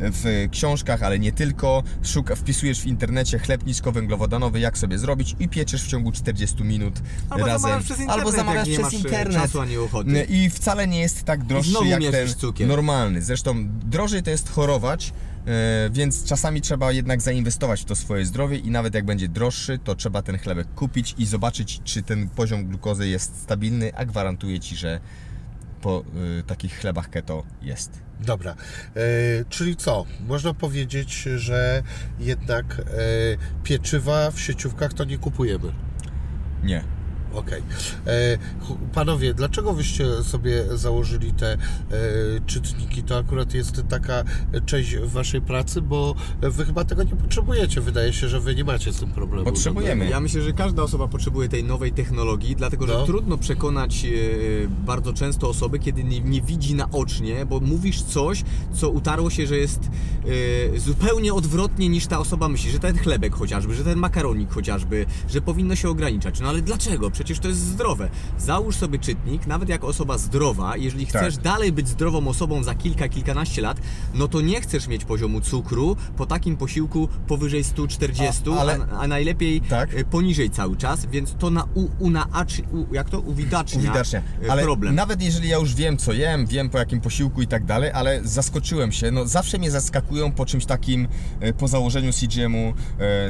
w 0.00 0.48
książkach, 0.50 1.02
ale 1.02 1.18
nie 1.18 1.32
tylko. 1.32 1.82
Szuka, 2.02 2.34
wpisujesz 2.34 2.80
w 2.80 2.86
internecie 2.86 3.38
chleb 3.38 3.66
niskowęglowodanowy, 3.66 4.60
jak 4.60 4.78
sobie 4.78 4.98
zrobić 4.98 5.36
i 5.40 5.48
pieczesz 5.52 5.84
w 5.84 5.88
ciągu 5.88 6.12
40 6.12 6.64
minut 6.64 6.94
Albo 7.30 7.46
razem. 7.46 7.60
zamawiasz 7.62 7.84
przez 7.84 7.98
internet, 8.00 8.18
albo 8.18 8.32
zamawiasz 8.36 8.68
nie 8.68 8.72
przez 8.74 8.84
masz, 8.84 8.94
e, 8.94 8.96
internet. 8.96 9.42
czasu 9.42 9.60
ani 9.60 9.76
ochoty. 9.76 10.26
I 10.28 10.50
wcale 10.50 10.88
nie 10.88 11.00
jest 11.00 11.24
tak 11.24 11.44
droższy 11.44 11.86
jak 11.86 12.02
ten 12.10 12.28
cukier. 12.28 12.68
normalny. 12.68 13.22
Zresztą 13.22 13.68
drożej 13.68 14.22
to 14.22 14.30
jest 14.30 14.50
chorować, 14.50 15.12
e, 15.46 15.90
więc 15.92 16.24
czasami 16.24 16.60
trzeba 16.60 16.92
jednak 16.92 17.20
zainwestować 17.20 17.80
w 17.80 17.84
to 17.84 17.94
swoje 17.96 18.26
zdrowie 18.26 18.58
i 18.58 18.70
nawet 18.70 18.94
jak 18.94 19.04
będzie 19.04 19.28
droższy, 19.28 19.78
to 19.78 19.94
trzeba 19.94 20.22
ten 20.22 20.38
chlebek 20.38 20.74
kupić 20.74 21.14
i 21.18 21.26
zobaczyć, 21.26 21.80
czy 21.84 22.02
ten 22.02 22.28
poziom 22.28 22.66
glukozy 22.66 23.08
jest 23.08 23.42
stabilny, 23.42 23.94
a 23.96 24.04
gwarantuję 24.04 24.60
Ci, 24.60 24.76
że 24.76 25.00
po 25.82 26.04
y, 26.38 26.42
takich 26.42 26.74
chlebach 26.78 27.10
keto 27.10 27.44
jest. 27.62 28.02
Dobra, 28.20 28.54
e, 28.96 29.00
czyli 29.48 29.76
co? 29.76 30.04
Można 30.26 30.54
powiedzieć, 30.54 31.22
że 31.36 31.82
jednak 32.18 32.80
e, 32.80 32.82
pieczywa 33.62 34.30
w 34.30 34.40
sieciówkach 34.40 34.92
to 34.92 35.04
nie 35.04 35.18
kupujemy. 35.18 35.72
Nie. 36.62 36.84
Okej. 37.34 37.62
E, 38.06 38.38
ch- 38.60 38.92
Panowie, 38.94 39.34
dlaczego 39.34 39.72
wyście 39.72 40.22
sobie 40.22 40.64
założyli 40.76 41.32
te 41.32 41.52
e, 41.52 41.58
czytniki? 42.46 43.02
To 43.02 43.16
akurat 43.18 43.54
jest 43.54 43.82
taka 43.88 44.24
część 44.66 44.96
waszej 44.96 45.40
pracy, 45.40 45.82
bo 45.82 46.14
wy 46.42 46.64
chyba 46.64 46.84
tego 46.84 47.02
nie 47.02 47.16
potrzebujecie. 47.16 47.80
Wydaje 47.80 48.12
się, 48.12 48.28
że 48.28 48.40
wy 48.40 48.54
nie 48.54 48.64
macie 48.64 48.92
z 48.92 49.00
tym 49.00 49.10
problemu. 49.10 49.44
Potrzebujemy. 49.44 50.08
Ja 50.08 50.20
myślę, 50.20 50.42
że 50.42 50.52
każda 50.52 50.82
osoba 50.82 51.08
potrzebuje 51.08 51.48
tej 51.48 51.64
nowej 51.64 51.92
technologii, 51.92 52.56
dlatego 52.56 52.86
że 52.86 52.92
No. 52.92 53.04
trudno 53.06 53.38
przekonać 53.38 54.04
e, 54.04 54.08
bardzo 54.68 55.12
często 55.12 55.48
osoby, 55.48 55.78
kiedy 55.78 56.04
nie, 56.04 56.20
nie 56.20 56.42
widzi 56.42 56.74
naocznie, 56.74 57.46
bo 57.46 57.60
mówisz 57.60 58.02
coś, 58.02 58.42
co 58.74 58.90
utarło 58.90 59.30
się, 59.30 59.46
że 59.46 59.56
jest 59.56 59.80
e, 60.74 60.80
zupełnie 60.80 61.34
odwrotnie 61.34 61.88
niż 61.88 62.06
ta 62.06 62.18
osoba 62.18 62.48
myśli, 62.48 62.70
że 62.70 62.78
ten 62.78 62.98
chlebek 62.98 63.34
chociażby, 63.34 63.74
że 63.74 63.84
ten 63.84 63.98
makaronik 63.98 64.50
chociażby, 64.50 65.06
że 65.30 65.40
powinno 65.40 65.76
się 65.76 65.88
ograniczać. 65.88 66.40
No 66.40 66.48
ale 66.48 66.62
dlaczego? 66.62 67.10
Przecież 67.24 67.38
to 67.38 67.48
jest 67.48 67.60
zdrowe. 67.60 68.08
Załóż 68.38 68.76
sobie 68.76 68.98
czytnik, 68.98 69.46
nawet 69.46 69.68
jako 69.68 69.86
osoba 69.86 70.18
zdrowa, 70.18 70.76
jeżeli 70.76 71.06
Tak. 71.06 71.22
chcesz 71.22 71.36
dalej 71.36 71.72
być 71.72 71.88
zdrową 71.88 72.28
osobą 72.28 72.62
za 72.62 72.74
kilka, 72.74 73.08
kilkanaście 73.08 73.62
lat, 73.62 73.80
no 74.14 74.28
to 74.28 74.40
nie 74.40 74.60
chcesz 74.60 74.86
mieć 74.88 75.04
poziomu 75.04 75.40
cukru 75.40 75.96
po 76.16 76.26
takim 76.26 76.56
posiłku 76.56 77.08
powyżej 77.26 77.64
140, 77.64 78.42
A- 78.52 78.60
ale- 78.60 78.78
a, 78.92 78.98
a 79.00 79.06
najlepiej 79.08 79.60
Tak. 79.60 79.94
e, 79.94 80.04
poniżej 80.04 80.50
cały 80.50 80.76
czas, 80.76 81.06
więc 81.06 81.34
to 81.38 81.50
na 81.50 81.64
u, 81.74 81.88
unaaczy, 81.98 82.62
u, 82.72 82.94
jak 82.94 83.10
to 83.10 83.20
uwidacznia, 83.20 83.80
Uwidacznia. 83.80 84.22
e, 84.46 84.50
Ale 84.52 84.62
problem. 84.62 84.94
nawet 84.94 85.22
jeżeli 85.22 85.48
ja 85.48 85.56
już 85.58 85.74
wiem, 85.74 85.96
co 85.96 86.12
jem, 86.12 86.46
wiem 86.46 86.70
po 86.70 86.78
jakim 86.78 87.00
posiłku 87.00 87.42
i 87.42 87.46
tak 87.46 87.64
dalej, 87.64 87.90
ale 87.94 88.20
zaskoczyłem 88.24 88.92
się, 88.92 89.10
no 89.10 89.26
zawsze 89.26 89.58
mnie 89.58 89.70
zaskakują 89.70 90.32
po 90.32 90.46
czymś 90.46 90.66
takim, 90.66 91.08
e, 91.40 91.52
po 91.52 91.68
założeniu 91.68 92.12
CGM-u, 92.12 92.74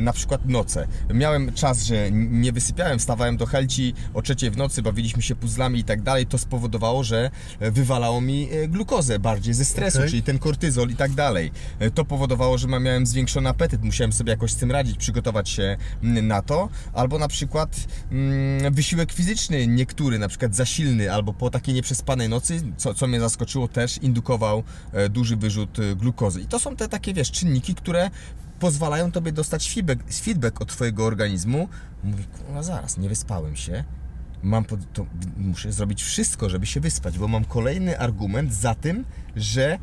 na 0.00 0.12
przykład 0.12 0.46
noce. 0.48 0.86
Miałem 1.14 1.52
czas, 1.52 1.84
że 1.84 2.10
nie 2.12 2.52
wysypiałem, 2.52 2.98
wstawałem 2.98 3.36
do 3.36 3.46
helci 3.46 3.81
o 4.14 4.22
trzeciej 4.22 4.50
w 4.50 4.56
nocy, 4.56 4.82
bawiliśmy 4.82 5.22
się 5.22 5.34
puzzlami 5.36 5.80
i 5.80 5.84
tak 5.84 6.02
dalej, 6.02 6.26
to 6.26 6.38
spowodowało, 6.38 7.04
że 7.04 7.30
e, 7.60 7.70
wywalało 7.70 8.20
mi 8.20 8.48
e, 8.50 8.68
glukozę 8.68 9.18
bardziej 9.18 9.54
ze 9.54 9.64
stresu, 9.64 9.98
Okej. 9.98 10.10
czyli 10.10 10.22
ten 10.22 10.38
kortyzol 10.38 10.90
i 10.90 10.96
tak 10.96 11.12
dalej. 11.12 11.50
E, 11.78 11.90
To 11.90 12.04
powodowało, 12.04 12.58
że 12.58 12.68
miałem 12.68 13.06
zwiększony 13.06 13.48
apetyt, 13.48 13.82
musiałem 13.84 14.12
sobie 14.12 14.30
jakoś 14.30 14.52
z 14.52 14.56
tym 14.56 14.70
radzić, 14.70 14.96
przygotować 14.96 15.48
się 15.48 15.76
na 16.02 16.42
to, 16.42 16.68
albo 16.92 17.18
na 17.18 17.28
przykład 17.28 17.76
mm, 18.12 18.74
wysiłek 18.74 19.12
fizyczny 19.12 19.66
niektóry, 19.66 20.18
na 20.18 20.28
przykład 20.28 20.54
za 20.54 20.66
silny, 20.66 21.12
albo 21.12 21.32
po 21.32 21.50
takiej 21.50 21.74
nieprzespanej 21.74 22.28
nocy, 22.28 22.62
co, 22.76 22.94
co 22.94 23.06
mnie 23.06 23.20
zaskoczyło 23.20 23.68
też, 23.68 23.98
indukował 23.98 24.62
duży 25.10 25.36
wyrzut 25.36 25.78
glukozy. 25.96 26.40
I 26.40 26.46
to 26.46 26.58
są 26.58 26.76
te 26.76 26.88
takie, 26.88 27.14
wiesz, 27.14 27.30
czynniki, 27.30 27.74
które 27.74 28.10
pozwalają 28.62 29.12
Tobie 29.12 29.32
dostać 29.32 29.74
feedback, 29.74 30.12
feedback 30.12 30.60
od 30.60 30.68
Twojego 30.68 31.04
organizmu. 31.06 31.68
Mówi, 32.04 32.24
kurwa, 32.24 32.62
zaraz, 32.62 32.98
nie 32.98 33.08
wyspałem 33.08 33.56
się, 33.56 33.84
mam 34.42 34.64
pod, 34.64 34.80
muszę 35.36 35.72
zrobić 35.72 36.02
wszystko, 36.02 36.48
żeby 36.48 36.66
się 36.66 36.80
wyspać, 36.80 37.18
bo 37.18 37.28
mam 37.28 37.44
kolejny 37.44 37.98
argument 37.98 38.54
za 38.54 38.74
tym, 38.74 39.04
że 39.36 39.78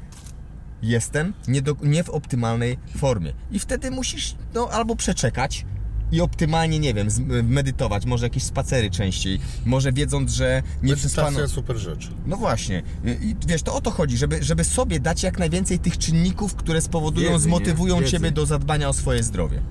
jestem 0.81 1.33
nie, 1.47 1.61
do, 1.61 1.75
nie 1.83 2.03
w 2.03 2.09
optymalnej 2.09 2.77
formie. 2.97 3.33
I 3.51 3.59
wtedy 3.59 3.91
musisz 3.91 4.35
no, 4.53 4.69
albo 4.69 4.95
przeczekać 4.95 5.65
i 6.11 6.21
optymalnie, 6.21 6.79
nie 6.79 6.93
wiem, 6.93 7.07
medytować, 7.43 8.05
może 8.05 8.25
jakieś 8.25 8.43
spacery 8.43 8.89
częściej, 8.89 9.39
może 9.65 9.93
wiedząc, 9.93 10.31
że 10.31 10.63
nie. 10.83 10.95
Medytacja 10.95 11.47
super 11.47 11.77
rzecz. 11.77 12.11
No 12.25 12.37
właśnie. 12.37 12.83
I 13.21 13.35
wiesz, 13.47 13.63
to 13.63 13.73
o 13.75 13.81
to 13.81 13.91
chodzi, 13.91 14.17
żeby, 14.17 14.43
żeby 14.43 14.63
sobie 14.63 14.99
dać 14.99 15.23
jak 15.23 15.39
najwięcej 15.39 15.79
tych 15.79 15.97
czynników, 15.97 16.55
które 16.55 16.81
spowodują, 16.81 17.31
Wiedzy, 17.31 17.43
zmotywują 17.43 17.99
Wiedzy. 17.99 18.11
Ciebie 18.11 18.31
do 18.31 18.45
zadbania 18.45 18.89
o 18.89 18.93
swoje 18.93 19.23
zdrowie. 19.23 19.61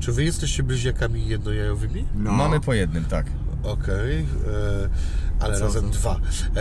Czy 0.00 0.12
wy 0.12 0.24
jesteście 0.24 0.62
bliźniakami 0.62 1.28
jednojajowymi? 1.28 2.04
no. 2.14 2.32
Mamy 2.32 2.60
po 2.60 2.74
jednym, 2.74 3.04
tak. 3.04 3.26
Okej, 3.62 4.18
e, 4.18 4.26
ale 5.40 5.58
Co 5.58 5.64
razem 5.64 5.82
to? 5.84 5.90
dwa. 5.90 6.20
E, 6.56 6.60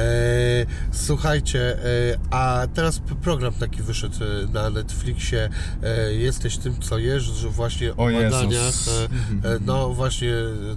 słuchajcie, 0.91 1.77
e, 1.77 2.17
a 2.31 2.67
teraz 2.73 2.99
program 3.21 3.53
taki 3.53 3.81
wyszedł 3.81 4.15
e, 4.23 4.47
na 4.53 4.69
Netflixie. 4.69 5.49
E, 5.83 6.13
jesteś 6.13 6.57
tym, 6.57 6.81
co 6.81 6.97
jesz, 6.97 7.23
że 7.23 7.49
właśnie 7.49 7.91
o, 7.91 7.95
O 8.05 8.05
badaniach. 8.11 8.73
E, 9.43 9.47
e, 9.49 9.59
no 9.65 9.93
właśnie, 9.93 10.33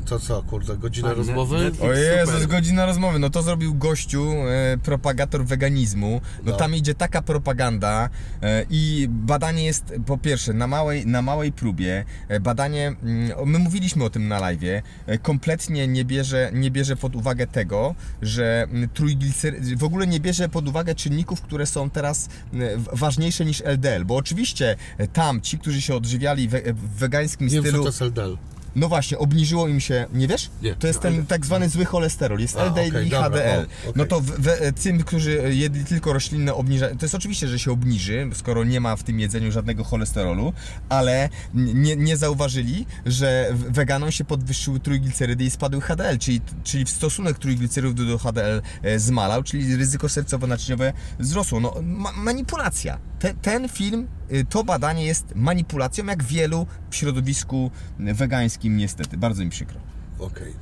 to 0.06 0.18
co, 0.20 0.42
kurde, 0.42 0.76
godzina 0.76 1.08
Fajne. 1.08 1.22
rozmowy? 1.24 1.58
Netflix. 1.58 1.82
O 1.84 1.92
Jezus, 1.92 2.34
Super. 2.34 2.48
godzina 2.48 2.86
rozmowy. 2.86 3.18
No 3.18 3.30
to 3.30 3.42
zrobił 3.42 3.74
gościu, 3.74 4.32
e, 4.48 4.78
propagator 4.78 5.44
weganizmu. 5.44 6.20
No, 6.44 6.50
No. 6.52 6.56
tam 6.56 6.74
idzie 6.74 6.94
taka 6.94 7.22
propaganda 7.22 8.10
e, 8.42 8.64
i 8.70 9.06
badanie 9.10 9.64
jest 9.64 9.94
po 10.06 10.18
pierwsze 10.18 10.52
na 10.52 10.66
małej, 10.66 11.06
na 11.06 11.22
małej 11.22 11.52
próbie. 11.52 12.04
E, 12.28 12.40
badanie, 12.40 12.88
mm, 13.02 13.32
my 13.46 13.58
mówiliśmy 13.58 14.04
o 14.04 14.10
tym 14.10 14.28
na 14.28 14.40
live, 14.40 14.82
e, 15.06 15.18
kompletnie 15.18 15.88
nie 15.88 16.04
bierze, 16.04 16.50
nie 16.52 16.70
bierze 16.70 16.96
pod 16.96 17.16
uwagę 17.16 17.46
tego, 17.46 17.87
że 18.22 18.66
mm, 18.70 18.88
trójglicery... 18.88 19.60
w 19.76 19.84
ogóle 19.84 20.06
nie 20.06 20.20
bierze 20.20 20.48
pod 20.48 20.68
uwagę 20.68 20.94
czynników, 20.94 21.42
które 21.42 21.66
są 21.66 21.90
teraz 21.90 22.28
w- 22.52 22.98
ważniejsze 22.98 23.44
niż 23.44 23.62
LDL, 23.64 24.04
bo 24.04 24.16
oczywiście 24.16 24.76
e, 24.98 25.08
tam 25.08 25.40
ci, 25.40 25.58
którzy 25.58 25.80
się 25.82 25.94
odżywiali 25.94 26.48
we, 26.48 26.60
w 26.74 26.80
wegańskim 26.98 27.48
wiem, 27.48 27.62
co 27.62 27.68
stylu... 27.68 27.82
to 27.82 27.88
jest 27.88 28.02
LDL. 28.02 28.36
No 28.78 28.88
właśnie, 28.88 29.18
obniżyło 29.18 29.68
im 29.68 29.80
się, 29.80 30.06
nie 30.12 30.28
wiesz? 30.28 30.50
Nie. 30.62 30.74
To 30.74 30.86
jest 30.86 31.00
ten 31.00 31.26
tak 31.26 31.46
zwany 31.46 31.68
zły 31.68 31.84
cholesterol, 31.84 32.40
jest 32.40 32.56
A, 32.56 32.64
LDL 32.64 32.88
okej, 32.88 33.06
i 33.06 33.10
dobra, 33.10 33.28
HDL. 33.28 33.58
o, 33.58 33.62
okej. 33.62 33.92
No 33.96 34.04
to 34.04 34.20
w, 34.20 34.30
w, 34.30 34.82
tym, 34.82 34.98
którzy 34.98 35.54
jedli 35.54 35.84
tylko 35.84 36.12
roślinne 36.12 36.54
obniża, 36.54 36.88
to 36.88 37.04
jest 37.04 37.14
oczywiście, 37.14 37.48
że 37.48 37.58
się 37.58 37.72
obniży, 37.72 38.30
skoro 38.34 38.64
nie 38.64 38.80
ma 38.80 38.96
w 38.96 39.02
tym 39.02 39.20
jedzeniu 39.20 39.52
żadnego 39.52 39.84
cholesterolu, 39.84 40.52
ale 40.88 41.28
nie, 41.54 41.96
nie 41.96 42.16
zauważyli, 42.16 42.86
że 43.06 43.48
weganom 43.52 44.12
się 44.12 44.24
podwyższyły 44.24 44.80
trójglicerydy 44.80 45.44
i 45.44 45.50
spadły 45.50 45.80
HDL, 45.80 46.18
czyli, 46.18 46.40
czyli 46.64 46.84
w 46.84 46.90
stosunek 46.90 47.38
trójglicerydów 47.38 48.06
do 48.06 48.18
HDL 48.18 48.62
e, 48.82 48.98
zmalał, 48.98 49.42
czyli 49.42 49.76
ryzyko 49.76 50.06
sercowo-naczyniowe 50.06 50.92
wzrosło. 51.18 51.60
No, 51.60 51.74
ma, 51.82 52.12
manipulacja. 52.12 52.98
Te, 53.18 53.34
ten 53.34 53.68
film, 53.68 54.08
y, 54.32 54.44
to 54.44 54.64
badanie 54.64 55.04
jest 55.04 55.34
manipulacją, 55.34 56.06
jak 56.06 56.24
wielu 56.24 56.66
w 56.90 56.96
środowisku 56.96 57.70
wegańskim 57.98 58.76
niestety. 58.76 59.16
Bardzo 59.16 59.44
mi 59.44 59.50
przykro. 59.50 59.80
Okej. 60.18 60.52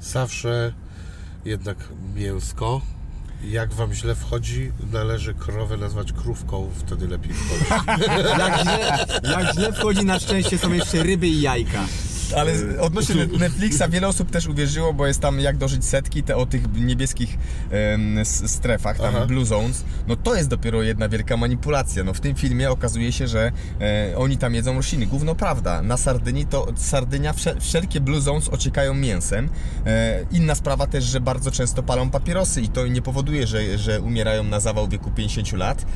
Zawsze 0.00 0.72
jednak 1.44 1.76
mięsko. 2.14 2.80
Jak 3.44 3.72
wam 3.74 3.94
źle 3.94 4.14
wchodzi, 4.14 4.72
należy 4.92 5.34
krowę 5.34 5.76
nazwać 5.76 6.12
krówką, 6.12 6.70
wtedy 6.74 7.08
lepiej 7.08 7.32
wchodzi. 7.32 7.64
Jak 8.38 8.60
źle, 8.62 9.06
jak 9.22 9.54
źle 9.54 9.72
wchodzi, 9.72 10.04
na 10.04 10.18
szczęście 10.18 10.58
są 10.58 10.72
jeszcze 10.72 11.02
ryby 11.02 11.28
i 11.28 11.40
jajka. 11.40 11.84
Ale 12.36 12.58
z- 12.58 12.78
odnośnie 12.78 13.14
Net- 13.14 13.38
Netflixa 13.38 13.82
wiele 13.90 14.08
osób 14.08 14.30
też 14.30 14.46
uwierzyło, 14.46 14.94
bo 14.94 15.06
jest 15.06 15.20
tam 15.20 15.40
jak 15.40 15.56
dożyć 15.56 15.84
setki, 15.84 16.22
te 16.22 16.36
o 16.36 16.46
tych 16.46 16.62
niebieskich 16.74 17.38
em, 17.70 18.18
strefach, 18.24 18.96
tam 18.98 19.14
Aha. 19.16 19.26
Blue 19.26 19.44
Zones. 19.46 19.84
No 20.08 20.16
to 20.16 20.34
jest 20.34 20.48
dopiero 20.48 20.82
jedna 20.82 21.08
wielka 21.08 21.36
manipulacja. 21.36 22.04
No 22.04 22.14
w 22.14 22.20
tym 22.20 22.34
filmie 22.34 22.70
okazuje 22.70 23.12
się, 23.12 23.28
że 23.28 23.52
e, 23.80 24.14
oni 24.16 24.36
tam 24.36 24.54
jedzą 24.54 24.74
rośliny. 24.74 25.06
Gówno 25.06 25.34
prawda. 25.34 25.82
Na 25.82 25.96
Sardynii 25.96 26.46
to 26.46 26.66
Sardynia 26.76 27.32
wszel- 27.32 27.60
wszelkie 27.60 28.00
Blue 28.00 28.20
Zones 28.20 28.48
ociekają 28.48 28.94
mięsem. 28.94 29.48
E, 29.86 30.20
inna 30.32 30.54
sprawa 30.54 30.86
też, 30.86 31.04
że 31.04 31.20
bardzo 31.20 31.50
często 31.50 31.82
palą 31.82 32.10
papierosy 32.10 32.60
i 32.62 32.68
to 32.68 32.86
nie 32.86 33.02
powoduje, 33.02 33.46
że, 33.46 33.78
że 33.78 34.00
umierają 34.00 34.44
na 34.44 34.60
zawał 34.60 34.86
w 34.86 34.90
wieku 34.90 35.10
50 35.10 35.52
lat, 35.52 35.86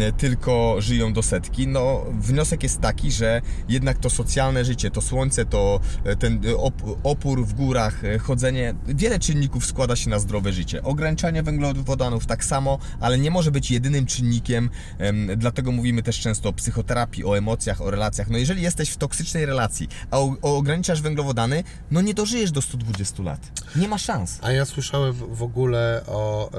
e, 0.00 0.12
tylko 0.12 0.76
żyją 0.78 1.12
do 1.12 1.22
setki. 1.22 1.68
No 1.68 2.04
wniosek 2.20 2.62
jest 2.62 2.80
taki, 2.80 3.12
że 3.12 3.42
jednak 3.68 3.98
to 3.98 4.10
socjalne 4.10 4.64
życie, 4.64 4.90
to 4.90 5.00
słońce, 5.00 5.44
to 5.44 5.75
e, 6.04 6.16
ten 6.16 6.34
e, 6.34 6.56
op- 6.56 6.96
opór 7.02 7.46
w 7.46 7.54
górach, 7.54 8.04
e, 8.04 8.18
chodzenie, 8.18 8.74
wiele 8.86 9.18
czynników 9.18 9.66
składa 9.66 9.96
się 9.96 10.10
na 10.10 10.18
zdrowe 10.18 10.52
życie. 10.52 10.82
Ograniczanie 10.82 11.42
węglowodanów 11.42 12.26
tak 12.26 12.44
samo, 12.44 12.78
ale 13.00 13.18
nie 13.18 13.30
może 13.30 13.50
być 13.50 13.70
jedynym 13.70 14.06
czynnikiem, 14.06 14.70
em, 14.98 15.28
dlatego 15.36 15.72
mówimy 15.72 16.02
też 16.02 16.20
często 16.20 16.48
o 16.48 16.52
psychoterapii, 16.52 17.24
o 17.24 17.38
emocjach, 17.38 17.80
o 17.80 17.90
relacjach. 17.90 18.30
No 18.30 18.38
jeżeli 18.38 18.62
jesteś 18.62 18.90
w 18.90 18.96
toksycznej 18.96 19.46
relacji, 19.46 19.88
a 20.10 20.18
ograniczasz 20.42 21.02
węglowodany, 21.02 21.64
no 21.90 22.00
nie 22.00 22.14
dożyjesz 22.14 22.50
do 22.50 22.62
120 22.62 23.22
lat. 23.22 23.40
Nie 23.76 23.88
ma 23.88 23.98
szans. 23.98 24.38
A 24.42 24.52
ja 24.52 24.64
słyszałem 24.64 25.12
w 25.12 25.42
ogóle 25.42 26.02
o 26.06 26.50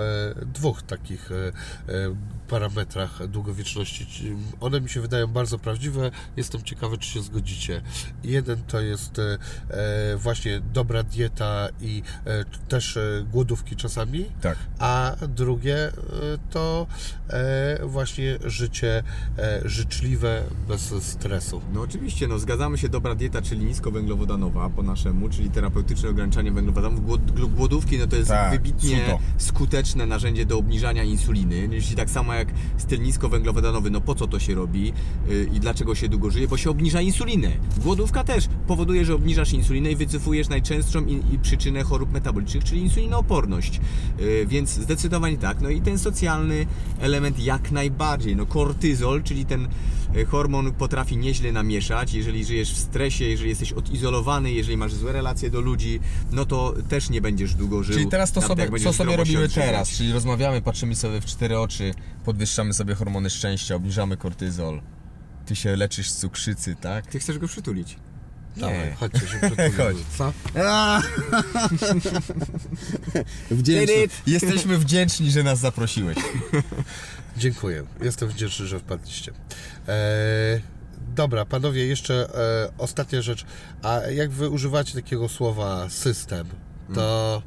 dwóch 0.53 0.83
takich 0.83 1.29
e, 1.31 1.51
parametrach 2.47 3.27
długowieczności. 3.27 4.05
Ci- 4.07 4.35
One 4.59 4.81
mi 4.81 4.89
się 4.89 5.01
wydają 5.01 5.27
bardzo 5.27 5.59
prawdziwe. 5.59 6.11
Jestem 6.37 6.63
ciekawy, 6.63 6.97
czy 6.97 7.09
się 7.09 7.21
zgodzicie. 7.23 7.81
Jeden 8.23 8.63
to 8.67 8.81
jest 8.81 9.19
e, 9.19 9.37
e, 10.13 10.17
właśnie 10.17 10.59
dobra 10.73 11.03
dieta 11.03 11.69
i 11.81 12.03
e, 12.25 12.45
też 12.67 12.99
głodówki 13.31 13.75
czasami. 13.75 14.25
Tak. 14.41 14.57
A 14.79 15.15
drugie 15.27 15.91
to 16.51 16.87
właśnie 17.83 18.37
życie 18.45 19.03
życzliwe, 19.65 20.43
bez 20.67 20.93
stresu. 21.03 21.61
No 21.73 21.81
oczywiście, 21.81 22.27
no 22.27 22.39
zgadzamy 22.39 22.77
się, 22.77 22.89
dobra 22.89 23.15
dieta, 23.15 23.41
czyli 23.41 23.65
niskowęglowodanowa 23.65 24.69
po 24.69 24.83
naszemu, 24.83 25.29
czyli 25.29 25.49
terapeutyczne 25.49 26.09
ograniczanie 26.09 26.51
węglowodanów. 26.51 26.99
Głodówki, 27.55 27.97
no 27.97 28.07
to 28.07 28.15
jest 28.15 28.29
Tak, 28.29 28.51
wybitnie 28.51 29.01
cudo. 29.05 29.19
skuteczne 29.37 30.05
narzędzie 30.05 30.45
do 30.45 30.57
obniżania 30.57 31.03
insuliny, 31.03 31.67
jeśli 31.71 31.95
tak 31.95 32.09
samo 32.09 32.33
jak 32.37 32.47
styl 32.77 33.01
niskowęglowodanowy, 33.01 33.89
no 33.89 34.01
po 34.01 34.15
co 34.15 34.27
to 34.27 34.39
się 34.39 34.55
robi 34.55 34.93
y, 35.29 35.49
i 35.53 35.59
dlaczego 35.59 35.95
się 35.95 36.09
długo 36.09 36.31
żyje? 36.31 36.47
Bo 36.47 36.57
się 36.57 36.69
obniża 36.69 37.01
insulinę. 37.01 37.51
Głodówka 37.83 38.23
też 38.23 38.47
powoduje, 38.67 39.05
że 39.05 39.15
obniżasz 39.15 39.53
insulinę 39.53 39.91
i 39.91 39.95
wycofujesz 39.95 40.49
najczęstszą 40.49 41.05
i, 41.05 41.39
przyczynę 41.39 41.83
chorób 41.83 42.11
metabolicznych, 42.11 42.63
czyli 42.63 42.81
insulinooporność. 42.81 43.81
Y, 44.19 44.45
Więc 44.49 44.69
zdecydowanie 44.69 45.37
tak. 45.37 45.61
No 45.61 45.69
i 45.69 45.81
ten 45.81 45.99
socjalny 45.99 46.65
element 46.99 47.39
jak 47.39 47.71
najbardziej. 47.71 48.35
No 48.35 48.45
kortyzol, 48.45 49.23
czyli 49.23 49.45
ten 49.45 49.67
hormon 50.27 50.73
potrafi 50.73 51.17
nieźle 51.17 51.51
namieszać. 51.51 52.13
Jeżeli 52.13 52.45
żyjesz 52.45 52.73
w 52.73 52.77
stresie, 52.77 53.25
jeżeli 53.25 53.49
jesteś 53.49 53.73
odizolowany, 53.73 54.51
jeżeli 54.51 54.77
masz 54.77 54.93
złe 54.93 55.11
relacje 55.11 55.49
do 55.49 55.61
ludzi, 55.61 55.99
no 56.31 56.45
to 56.45 56.73
też 56.89 57.09
nie 57.09 57.21
będziesz 57.21 57.53
długo 57.53 57.83
żył. 57.83 57.95
Czyli 57.95 58.07
teraz 58.07 58.31
to 58.31 58.41
Nawet 58.41 58.67
sobie, 58.67 58.79
co 58.79 58.93
sobie 58.93 59.17
robimy 59.17 59.49
teraz? 59.49 59.89
Czyli 59.89 60.13
rozmawiamy, 60.13 60.61
patrzymy 60.61 60.95
sobie 60.95 61.21
w 61.21 61.25
cztery 61.25 61.59
oczy, 61.59 61.93
podwyższamy 62.25 62.73
sobie 62.73 62.95
hormony 62.95 63.29
szczęścia, 63.29 63.75
obniżamy 63.75 64.17
kortyzol. 64.17 64.81
Ty 65.45 65.55
się 65.55 65.75
leczysz 65.75 66.09
z 66.09 66.17
cukrzycy, 66.17 66.75
tak? 66.75 67.07
Ty 67.07 67.19
chcesz 67.19 67.37
go 67.37 67.47
przytulić. 67.47 67.95
Dawaj, 68.57 68.93
chodźcie 68.99 69.19
się. 69.19 69.39
Chodź. 69.77 69.97
Co? 70.17 70.33
Wdzięczny. 73.51 73.95
Jesteśmy 74.27 74.77
wdzięczni, 74.77 75.31
że 75.31 75.43
nas 75.43 75.59
zaprosiłeś. 75.59 76.17
Dziękuję. 77.37 77.83
Jestem 78.01 78.29
wdzięczny, 78.29 78.67
że 78.67 78.79
wpadliście. 78.79 79.31
E, 79.87 80.61
dobra, 81.15 81.45
panowie, 81.45 81.87
jeszcze 81.87 82.29
e, 82.35 82.71
ostatnia 82.77 83.21
rzecz. 83.21 83.45
A 83.81 83.99
jak 83.99 84.31
wy 84.31 84.49
używacie 84.49 84.93
takiego 84.93 85.29
słowa 85.29 85.89
system, 85.89 86.47
to 86.95 87.41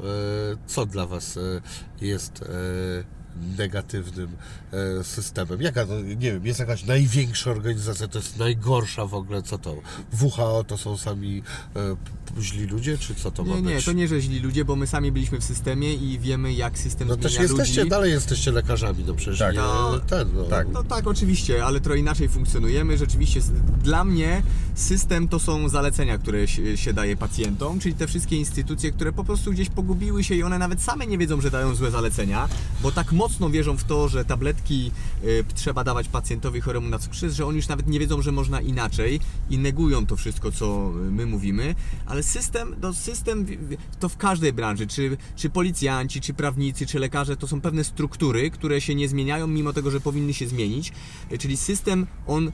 e, 0.00 0.02
co 0.66 0.86
dla 0.86 1.06
was 1.06 1.36
e, 1.36 1.40
jest 2.00 2.42
e, 2.42 2.46
negatywnym 3.58 4.36
systemem? 5.02 5.62
Jaka, 5.62 5.86
to, 5.86 6.00
nie 6.00 6.16
wiem, 6.32 6.46
jest 6.46 6.60
jakaś 6.60 6.84
największa 6.84 7.50
organizacja, 7.50 8.08
to 8.08 8.18
jest 8.18 8.36
najgorsza 8.38 9.06
w 9.06 9.14
ogóle, 9.14 9.42
co 9.42 9.58
to? 9.58 9.76
WHO 10.22 10.64
to 10.68 10.78
są 10.78 10.96
sami 10.96 11.42
e, 11.76 11.96
źli 12.42 12.66
ludzie, 12.66 12.98
czy 12.98 13.14
co 13.14 13.30
to 13.30 13.44
ma 13.44 13.56
Nie, 13.56 13.62
być? 13.62 13.70
nie, 13.74 13.82
to 13.82 13.92
nie, 13.92 14.08
że 14.08 14.20
źli 14.20 14.40
ludzie, 14.40 14.64
bo 14.64 14.76
my 14.76 14.86
sami 14.86 15.12
byliśmy 15.12 15.40
w 15.40 15.44
systemie 15.44 15.94
i 15.94 16.18
wiemy, 16.18 16.52
jak 16.52 16.78
system 16.78 17.08
No 17.08 17.14
zmienia 17.14 17.28
też 17.28 17.38
jesteście, 17.42 17.80
ludzi. 17.80 17.90
dalej 17.90 18.12
jesteście 18.12 18.52
lekarzami, 18.52 19.04
no 19.06 19.14
przecież 19.14 19.38
Tak. 19.38 19.54
nie, 19.54 19.60
No, 19.60 19.98
ten, 20.06 20.28
no. 20.34 20.44
tak. 20.44 20.66
No 20.72 20.82
tak, 20.84 21.06
oczywiście, 21.06 21.64
ale 21.64 21.80
trochę 21.80 21.98
inaczej 22.00 22.28
funkcjonujemy. 22.28 22.98
Rzeczywiście, 22.98 23.40
dla 23.82 24.04
mnie 24.04 24.42
system 24.74 25.28
to 25.28 25.38
są 25.38 25.68
zalecenia, 25.68 26.18
które 26.18 26.48
się, 26.48 26.76
się 26.76 26.92
daje 26.92 27.16
pacjentom, 27.16 27.78
czyli 27.80 27.94
te 27.94 28.06
wszystkie 28.06 28.36
instytucje, 28.36 28.92
które 28.92 29.12
po 29.12 29.24
prostu 29.24 29.52
gdzieś 29.52 29.70
pogubiły 29.70 30.24
się 30.24 30.34
i 30.34 30.42
one 30.42 30.58
nawet 30.58 30.82
same 30.82 31.06
nie 31.06 31.18
wiedzą, 31.18 31.40
że 31.40 31.50
dają 31.50 31.74
złe 31.74 31.90
zalecenia, 31.90 32.48
bo 32.82 32.92
tak 32.92 33.12
mocno 33.12 33.50
wierzą 33.50 33.76
w 33.76 33.84
to, 33.84 34.08
że 34.08 34.24
tabletki 34.24 34.63
y, 34.70 35.44
trzeba 35.54 35.84
dawać 35.84 36.08
pacjentowi 36.08 36.60
choremu 36.60 36.88
na 36.88 36.98
cukrzycę, 36.98 37.34
że 37.34 37.46
oni 37.46 37.56
już 37.56 37.68
nawet 37.68 37.86
nie 37.86 38.00
wiedzą, 38.00 38.22
że 38.22 38.32
można 38.32 38.60
inaczej 38.60 39.20
i 39.50 39.58
negują 39.58 40.06
to 40.06 40.16
wszystko, 40.16 40.52
co 40.52 40.92
y, 41.06 41.10
my 41.10 41.26
mówimy, 41.26 41.74
ale 42.06 42.22
system, 42.22 42.76
no 42.82 42.92
system 42.94 43.46
to 44.00 44.08
w 44.08 44.16
każdej 44.16 44.52
branży, 44.52 44.86
czy, 44.86 45.16
czy 45.36 45.50
policjanci, 45.50 46.20
czy 46.20 46.34
prawnicy, 46.34 46.86
czy 46.86 46.98
lekarze, 46.98 47.36
to 47.36 47.46
są 47.46 47.60
pewne 47.60 47.84
struktury, 47.84 48.50
które 48.50 48.80
się 48.80 48.94
nie 48.94 49.08
zmieniają, 49.08 49.46
mimo 49.46 49.72
tego, 49.72 49.90
że 49.90 50.00
powinny 50.00 50.34
się 50.34 50.48
zmienić, 50.48 50.92
Y, 51.32 51.38
czyli 51.38 51.56
system, 51.56 52.06
on 52.26 52.52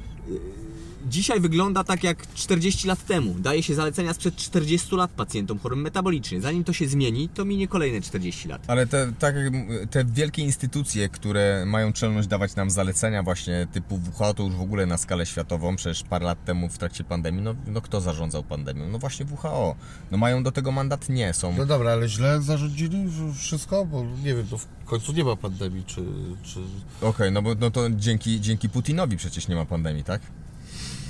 dzisiaj 1.09 1.41
wygląda 1.41 1.85
tak 1.85 2.05
jak 2.05 2.35
40 2.35 2.89
lat 2.89 3.07
temu. 3.07 3.35
Daje 3.39 3.63
się 3.63 3.75
zalecenia 3.75 4.15
sprzed 4.15 4.37
40 4.37 4.97
lat 4.97 5.11
pacjentom 5.11 5.59
chorym 5.59 5.81
metabolicznie. 5.81 6.41
Zanim 6.41 6.65
to 6.65 6.73
się 6.73 6.89
zmieni, 6.89 7.29
to 7.29 7.45
minie 7.45 7.69
kolejne 7.69 8.01
40 8.01 8.49
lat. 8.49 8.63
Ale 8.67 8.87
te, 8.87 9.13
tak, 9.19 9.35
te 9.91 10.05
wielkie 10.05 10.43
instytucje, 10.43 11.09
które 11.09 11.65
mają 11.67 11.93
czelność 11.93 12.29
dawać 12.29 12.57
nam 12.57 12.71
zalecenia 12.71 13.23
właśnie 13.23 13.67
typu 13.73 14.01
WHO, 14.19 14.35
to 14.35 14.43
już 14.43 14.55
w 14.55 14.61
ogóle 14.61 14.87
na 14.87 14.99
skalę 14.99 15.27
światową, 15.27 15.77
przecież 15.77 16.03
parę 16.03 16.27
lat 16.27 16.45
temu 16.45 16.69
w 16.69 16.79
trakcie 16.79 17.05
pandemii, 17.05 17.43
no, 17.43 17.55
no 17.67 17.81
kto 17.81 18.01
zarządzał 18.01 18.43
pandemią? 18.43 18.89
No 18.89 18.99
właśnie 18.99 19.27
WHO. 19.27 19.77
No 20.11 20.19
mają 20.19 20.43
do 20.43 20.53
tego 20.53 20.73
mandat? 20.73 21.09
Nie, 21.09 21.35
są... 21.35 21.57
No 21.57 21.67
dobra, 21.67 21.93
ale 21.93 22.09
źle 22.09 22.43
zarządzili 22.43 23.09
wszystko, 23.35 23.87
bo 23.87 24.05
nie 24.05 24.35
wiem, 24.35 24.47
to 24.47 24.59
w 24.59 24.67
końcu 24.85 25.13
nie 25.13 25.25
ma 25.25 25.37
pandemii, 25.37 25.85
czy... 25.85 26.05
czy... 26.43 26.61
Okej, 27.01 27.33
no 27.33 27.43
bo 27.43 27.55
no 27.55 27.71
to 27.71 27.91
dzięki, 27.91 28.41
dzięki 28.41 28.69
Putinowi 28.69 29.17
przecież 29.17 29.49
nie 29.49 29.57
ma 29.57 29.65
pandemii, 29.65 30.05
tak? 30.05 30.21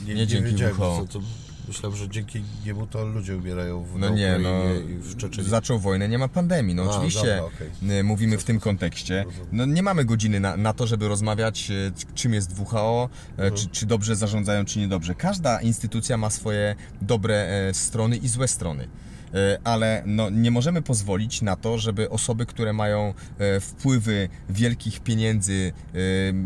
Nie 0.06 0.26
dzięki 0.26 0.50
wiedziałem, 0.50 0.76
WHO. 0.80 1.06
Co, 1.08 1.18
to 1.18 1.24
myślałem, 1.68 1.98
że 1.98 2.08
dzięki 2.08 2.42
niemu 2.66 2.86
to 2.86 3.04
ludzie 3.04 3.36
umierają 3.36 3.84
w 3.84 3.98
No 3.98 4.08
nie, 4.08 4.38
no 4.42 4.50
i 4.90 4.94
w 4.94 5.16
Czeczeniu. 5.16 5.48
zaczął 5.48 5.78
wojnę, 5.78 6.08
nie 6.08 6.18
ma 6.18 6.28
pandemii. 6.28 6.74
No 6.74 6.82
A, 6.82 6.86
oczywiście 6.96 7.18
dobra, 7.26 7.42
okej. 7.82 7.98
y, 7.98 8.04
mówimy 8.04 8.38
w 8.38 8.44
tym 8.44 8.60
kontekście. 8.60 9.24
No 9.52 9.66
nie 9.66 9.82
mamy 9.82 10.04
godziny 10.04 10.40
na, 10.40 10.56
na 10.56 10.72
to, 10.72 10.86
żeby 10.86 11.08
rozmawiać 11.08 11.70
y, 11.70 11.92
czym 12.14 12.34
jest 12.34 12.58
WHO, 12.58 13.08
Mhm. 13.30 13.52
e, 13.54 13.56
czy, 13.56 13.66
czy 13.68 13.86
dobrze 13.86 14.16
zarządzają, 14.16 14.64
czy 14.64 14.78
niedobrze. 14.78 15.14
Każda 15.14 15.60
instytucja 15.60 16.16
ma 16.16 16.30
swoje 16.30 16.74
dobre 17.02 17.34
e, 17.68 17.74
strony 17.74 18.16
i 18.16 18.28
złe 18.28 18.48
strony. 18.48 18.88
E, 19.34 19.58
Ale 19.64 20.02
no, 20.06 20.30
nie 20.30 20.50
możemy 20.50 20.82
pozwolić 20.82 21.42
na 21.42 21.56
to, 21.56 21.78
żeby 21.78 22.10
osoby, 22.10 22.46
które 22.46 22.72
mają 22.72 23.14
e, 23.38 23.60
wpływy 23.60 24.28
wielkich 24.48 25.00
pieniędzy, 25.00 25.72
e, 25.94 25.98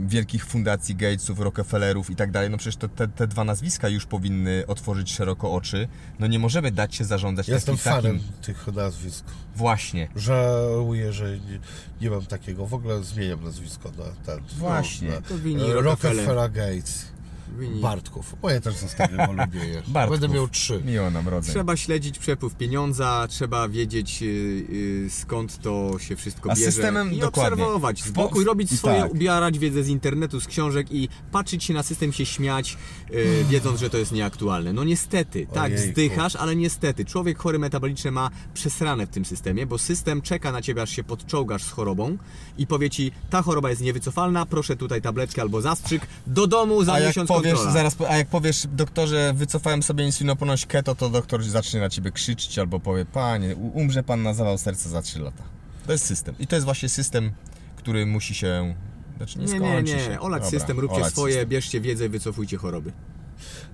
wielkich 0.06 0.47
fundacji 0.47 0.94
Gatesów, 0.97 1.40
Rockefellerów 1.40 2.11
i 2.11 2.16
tak 2.16 2.31
dalej, 2.31 2.51
no 2.51 2.56
przecież 2.56 2.77
to, 2.77 2.89
te, 2.89 3.09
te 3.09 3.27
dwa 3.27 3.44
nazwiska 3.44 3.89
już 3.89 4.06
powinny 4.06 4.65
otworzyć 4.66 5.12
szeroko 5.12 5.52
oczy. 5.52 5.89
No 6.19 6.27
nie 6.27 6.39
możemy 6.39 6.70
dać 6.70 6.94
się 6.94 7.05
zarządzać 7.05 7.48
Ja 7.48 7.55
Jestem 7.55 7.77
fanem 7.77 8.19
takim... 8.19 8.43
tych 8.43 8.66
nazwisk. 8.74 9.24
Właśnie. 9.56 10.09
Żałuję, 10.16 11.12
że 11.12 11.39
nie, 11.39 11.59
nie 12.01 12.11
mam 12.11 12.27
takiego. 12.27 12.66
W 12.66 12.74
ogóle 12.74 13.02
zmieniam 13.05 13.44
nazwisko 13.44 13.90
na 13.98 14.05
ten. 14.35 14.44
Właśnie. 14.59 15.11
Na, 15.11 15.20
To 15.20 15.39
wini 15.39 15.62
e, 15.62 15.74
Rockefeller. 15.74 16.27
Rockefeller 16.27 16.52
Gates. 16.52 17.14
Wini- 17.59 17.81
Bartków. 17.81 18.35
Moje 18.43 18.61
też 18.61 18.75
zostawię, 18.77 19.17
bo 19.27 19.33
lubię 19.33 19.65
je. 19.65 19.83
Bartków. 19.89 20.21
Będę 20.21 20.35
miał 20.35 20.49
trzy. 20.49 20.83
Miło 20.87 21.11
nam 21.11 21.29
rodzeń. 21.29 21.51
Trzeba 21.55 21.77
śledzić 21.77 22.19
przepływ 22.19 22.55
pieniądza, 22.55 23.27
trzeba 23.31 23.69
wiedzieć 23.69 24.23
y, 24.23 24.27
y, 24.27 25.11
skąd 25.11 25.59
to 25.63 25.99
się 25.99 26.17
wszystko 26.17 26.51
A 26.51 26.55
bierze 26.55 26.73
systemem 26.73 27.13
i 27.13 27.19
dokładnie. 27.19 27.53
obserwować, 27.53 28.03
z 28.03 28.11
boku 28.11 28.41
i 28.43 28.45
robić 28.45 28.79
swoje, 28.79 29.01
tak. 29.03 29.13
ubierać 29.13 29.59
wiedzę 29.59 29.83
z 29.85 29.89
internetu, 29.89 30.41
z 30.41 30.47
książek 30.47 30.87
i 30.93 31.09
patrzeć 31.33 31.65
się 31.65 31.75
na 31.75 31.83
system, 31.83 32.13
się 32.13 32.27
śmiać, 32.27 32.77
y, 33.15 33.45
wiedząc, 33.51 33.81
że 33.81 33.91
to 33.91 33.99
jest 33.99 34.13
nieaktualne. 34.13 34.73
No 34.73 34.85
niestety, 34.85 35.47
tak, 35.53 35.65
Ojejku. 35.73 35.89
wzdychasz, 35.91 36.37
ale 36.37 36.57
niestety, 36.57 37.05
człowiek 37.05 37.39
chory 37.39 37.59
metabolicznie 37.59 38.11
ma 38.11 38.31
przesrane 38.55 39.07
w 39.07 39.11
tym 39.11 39.25
systemie, 39.25 39.67
bo 39.67 39.79
system 39.79 40.23
czeka 40.23 40.53
na 40.53 40.63
ciebie, 40.63 40.83
aż 40.83 40.91
się 40.91 41.05
podczołgasz 41.05 41.63
z 41.63 41.71
chorobą 41.71 42.19
i 42.59 42.67
powie 42.67 42.91
ci, 42.91 43.13
ta 43.31 43.43
choroba 43.43 43.71
jest 43.71 43.83
niewycofalna, 43.83 44.47
proszę 44.47 44.77
tutaj 44.77 45.03
tabletkę 45.03 45.43
albo 45.43 45.61
zastrzyk, 45.61 46.07
do 46.27 46.47
domu 46.47 46.85
za 46.85 46.93
A 46.93 46.99
jak 46.99 47.09
miesiąc 47.09 47.29
powiesz, 47.53 47.65
kontrola. 47.65 47.91
zaraz, 47.91 48.11
a 48.11 48.16
jak 48.16 48.29
powiesz 48.29 48.66
doktorze, 48.73 49.33
wycofałem 49.35 49.83
sobie 49.83 50.05
insulinoporność 50.05 50.66
keto, 50.66 50.95
to 50.95 51.11
doktor 51.11 51.45
zacznie 51.45 51.81
na 51.81 51.89
ciebie 51.89 52.11
krzyczeć 52.11 52.59
albo 52.59 52.81
powie, 52.81 53.05
panie, 53.05 53.57
umrze 53.57 54.03
pan 54.03 54.23
na 54.23 54.35
zawał 54.35 54.59
serca 54.59 54.89
za 54.89 55.03
3 55.03 55.21
lata. 55.21 55.43
To 55.87 55.93
jest 55.93 56.07
system. 56.07 56.35
I 56.39 56.47
to 56.47 56.57
jest 56.57 56.65
właśnie 56.65 56.89
system, 56.89 57.33
który 57.77 58.07
musi 58.07 58.35
się. 58.35 58.75
Znaczy 59.16 59.39
nie, 59.39 59.45
Nie, 59.47 59.53
nie, 59.53 59.59
skończy 59.59 59.95
nie, 59.95 60.01
się. 60.01 60.21
olać 60.21 60.43
Dobra, 60.43 60.59
system, 60.59 60.81
róbcie 60.81 60.97
olać 60.97 61.12
swoje, 61.12 61.35
system. 61.35 61.49
bierzcie 61.49 61.81
wiedzę, 61.81 62.09
wycofujcie 62.09 62.57
choroby. 62.57 62.93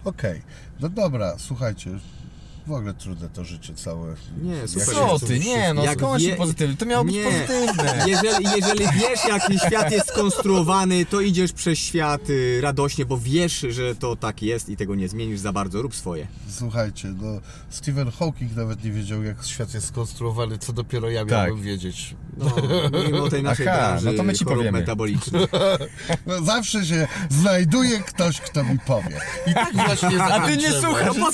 Okej. 0.04 0.42
No 0.80 0.88
dobra, 0.88 1.34
słuchajcie. 1.38 1.90
W 2.66 2.72
ogóle 2.72 2.94
trudne 2.94 3.28
to 3.28 3.44
życie 3.44 3.74
całe. 3.74 4.14
Nie, 4.42 4.68
super. 4.68 4.86
się 4.88 4.92
Co 4.94 5.18
ty, 5.26 5.38
nie, 5.38 5.74
no 5.74 5.84
Jak 5.84 5.98
skończ 5.98 6.22
wie- 6.22 6.36
pozytywnie. 6.36 6.76
To 6.76 6.86
miało 6.86 7.04
być 7.04 7.14
Nie. 7.14 7.24
pozytywne. 7.24 7.96
Jeżeli, 8.08 8.44
jeżeli 8.56 8.84
wiesz, 9.00 9.20
jaki 9.28 9.58
świat 9.58 9.92
jest 9.92 10.08
skonstruowany, 10.08 11.06
to 11.06 11.20
idziesz 11.20 11.52
przez 11.52 11.78
świat 11.78 12.30
y, 12.30 12.60
radośnie, 12.62 13.04
bo 13.06 13.18
wiesz, 13.18 13.66
że 13.70 13.94
to 13.94 14.16
tak 14.16 14.42
jest 14.42 14.68
i 14.68 14.76
tego 14.76 14.94
nie 14.94 15.08
zmienisz 15.08 15.40
za 15.40 15.52
bardzo. 15.52 15.82
Rób 15.82 15.94
swoje. 15.94 16.26
Słuchajcie, 16.50 17.08
no 17.22 17.40
Stephen 17.70 18.10
Hawking 18.10 18.56
nawet 18.56 18.84
nie 18.84 18.90
wiedział, 18.92 19.22
jak 19.22 19.44
świat 19.44 19.74
jest 19.74 19.86
skonstruowany, 19.86 20.58
co 20.58 20.72
dopiero 20.72 21.10
ja 21.10 21.20
Tak. 21.26 21.30
miałbym 21.30 21.64
wiedzieć. 21.64 22.14
No, 22.36 22.52
mimo 23.06 23.28
tej 23.28 23.42
naszej 23.42 23.68
Aha, 23.68 23.78
branży 23.78 24.06
no 24.06 24.12
to 24.12 24.22
my 24.22 24.34
ci 24.34 24.44
chorób 24.44 24.58
powiemy. 24.58 24.78
metabolicznych. 24.78 25.50
No, 26.26 26.42
zawsze 26.42 26.84
się 26.86 27.08
znajduje 27.30 27.98
ktoś, 28.00 28.40
kto 28.40 28.64
mi 28.64 28.78
powie. 28.78 29.20
I 29.46 29.54
tak 29.54 29.74
właśnie 29.74 30.08
A 30.22 30.46
ty 30.46 30.56
nie 30.56 30.70
zakończymy. 30.70 30.80
słuchasz. 30.80 31.16
No 31.16 31.24
po, 31.24 31.32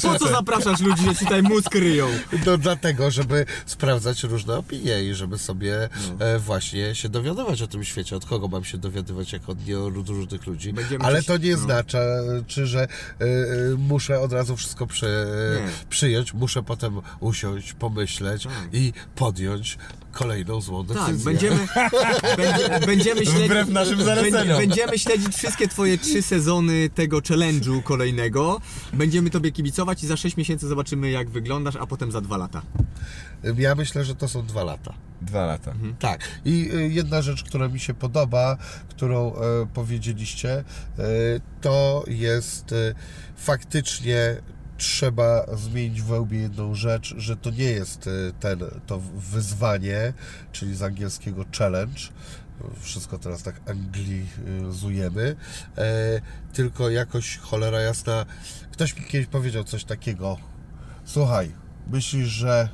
co, 0.00 0.08
po 0.08 0.18
co 0.18 0.28
zapraszasz 0.58 0.80
ludzi, 0.80 1.04
że 1.04 1.14
tutaj 1.14 1.42
mózg 1.42 1.74
ryją? 1.74 2.08
No 2.46 2.58
dlatego, 2.58 3.10
żeby 3.10 3.46
sprawdzać 3.66 4.22
różne 4.22 4.56
opinie 4.56 5.04
i 5.04 5.14
żeby 5.14 5.38
sobie 5.38 5.88
e, 6.18 6.38
właśnie 6.38 6.94
się 6.94 7.08
dowiadywać 7.08 7.62
o 7.62 7.66
tym 7.66 7.84
świecie. 7.84 8.16
Od 8.16 8.26
kogo 8.26 8.48
mam 8.48 8.64
się 8.64 8.78
dowiadywać, 8.78 9.32
jak 9.32 9.48
od 9.48 9.66
nie 9.66 9.78
od 9.78 10.08
różnych 10.08 10.46
ludzi. 10.46 10.72
Będziemy 10.72 11.04
Ale 11.04 11.22
to 11.22 11.36
nie 11.36 11.52
no. 11.52 11.58
znaczy, 11.58 11.98
czy 12.46 12.66
że 12.66 12.82
e, 12.82 12.86
e, 13.24 13.28
muszę 13.78 14.20
od 14.20 14.32
razu 14.32 14.56
wszystko 14.56 14.86
przy, 14.86 15.26
Nie. 15.66 15.72
przyjąć. 15.88 16.34
Muszę 16.34 16.62
potem 16.62 17.00
usiąść, 17.20 17.72
pomyśleć 17.72 18.42
Tak. 18.42 18.52
i 18.72 18.92
podjąć 19.16 19.78
kolejną 20.12 20.60
złą 20.60 20.82
decyzję. 20.82 21.06
Tak, 21.14 21.16
będziemy, 21.16 21.56
będzie, 22.36 22.86
będziemy 22.86 23.20
śledzić. 23.26 23.44
Wbrew 23.44 23.68
naszym 23.68 24.02
zaleceniom. 24.02 24.32
Będzie- 24.32 24.56
Będziemy 24.66 24.98
śledzić 24.98 25.36
wszystkie 25.36 25.68
twoje 25.68 25.98
trzy 25.98 26.22
sezony 26.22 26.90
tego 26.94 27.18
challenge'u 27.18 27.82
kolejnego. 27.82 28.60
Będziemy 28.92 29.30
tobie 29.30 29.52
kibicować 29.52 30.02
i 30.02 30.06
za 30.06 30.16
6 30.16 30.36
miesięcy 30.36 30.68
zobaczymy 30.68 31.10
jak 31.10 31.30
wyglądasz, 31.30 31.76
a 31.76 31.86
potem 31.86 32.12
za 32.12 32.20
dwa 32.20 32.36
lata. 32.36 32.62
Ja 33.58 33.74
myślę, 33.74 34.04
że 34.04 34.14
to 34.14 34.28
są 34.28 34.46
dwa 34.46 34.64
lata. 34.64 34.94
Dwa 35.22 35.46
lata. 35.46 35.72
Tak. 35.98 36.20
I 36.44 36.70
y, 36.74 36.88
jedna 36.88 37.22
rzecz, 37.22 37.42
która 37.44 37.68
mi 37.68 37.80
się 37.80 37.94
podoba, 37.94 38.56
którą 38.88 39.34
e, 39.34 39.38
powiedzieliście, 39.74 40.52
e, 40.52 40.64
to 41.60 42.04
jest 42.08 42.72
e, 42.72 42.94
faktycznie 43.36 44.36
trzeba 44.82 45.46
zmienić 45.56 46.02
w 46.02 46.10
łbie 46.10 46.38
jedną 46.38 46.74
rzecz, 46.74 47.14
że 47.16 47.36
to 47.36 47.50
nie 47.50 47.64
jest 47.64 48.06
e, 48.06 48.10
ten, 48.40 48.60
to 48.86 49.00
wyzwanie, 49.14 50.12
czyli 50.52 50.76
z 50.76 50.82
angielskiego 50.82 51.44
challenge, 51.58 52.00
wszystko 52.80 53.18
teraz 53.18 53.42
tak 53.42 53.60
anglizujemy, 53.70 55.36
e, 55.78 56.20
tylko 56.52 56.90
jakoś 56.90 57.36
cholera 57.36 57.80
jasna, 57.80 58.26
ktoś 58.72 58.96
mi 58.96 59.04
kiedyś 59.04 59.26
powiedział 59.26 59.64
coś 59.64 59.84
takiego, 59.84 60.36
słuchaj, 61.04 61.52
myślisz, 61.86 62.28
że 62.28 62.68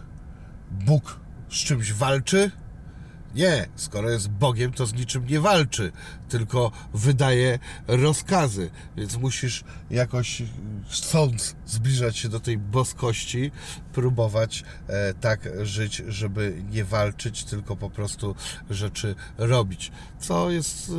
Bóg 0.70 1.20
z 1.50 1.54
czymś 1.54 1.92
walczy? 1.92 2.50
Nie, 3.34 3.66
skoro 3.76 4.10
jest 4.10 4.28
Bogiem, 4.28 4.72
to 4.72 4.86
z 4.86 4.94
niczym 4.94 5.26
nie 5.26 5.40
walczy, 5.40 5.92
tylko 6.28 6.70
wydaje 6.94 7.58
rozkazy. 7.86 8.70
Więc 8.96 9.16
musisz 9.16 9.64
jakoś, 9.90 10.42
chcąc 10.88 11.56
zbliżać 11.66 12.16
się 12.16 12.28
do 12.28 12.40
tej 12.40 12.58
boskości, 12.58 13.50
próbować 13.92 14.64
e, 14.86 15.14
tak 15.14 15.48
żyć, 15.62 16.02
żeby 16.08 16.62
nie 16.70 16.84
walczyć, 16.84 17.44
tylko 17.44 17.76
po 17.76 17.90
prostu 17.90 18.34
rzeczy 18.70 19.14
robić. 19.38 19.92
Co 20.18 20.50
jest 20.50 20.88
e, 20.88 20.92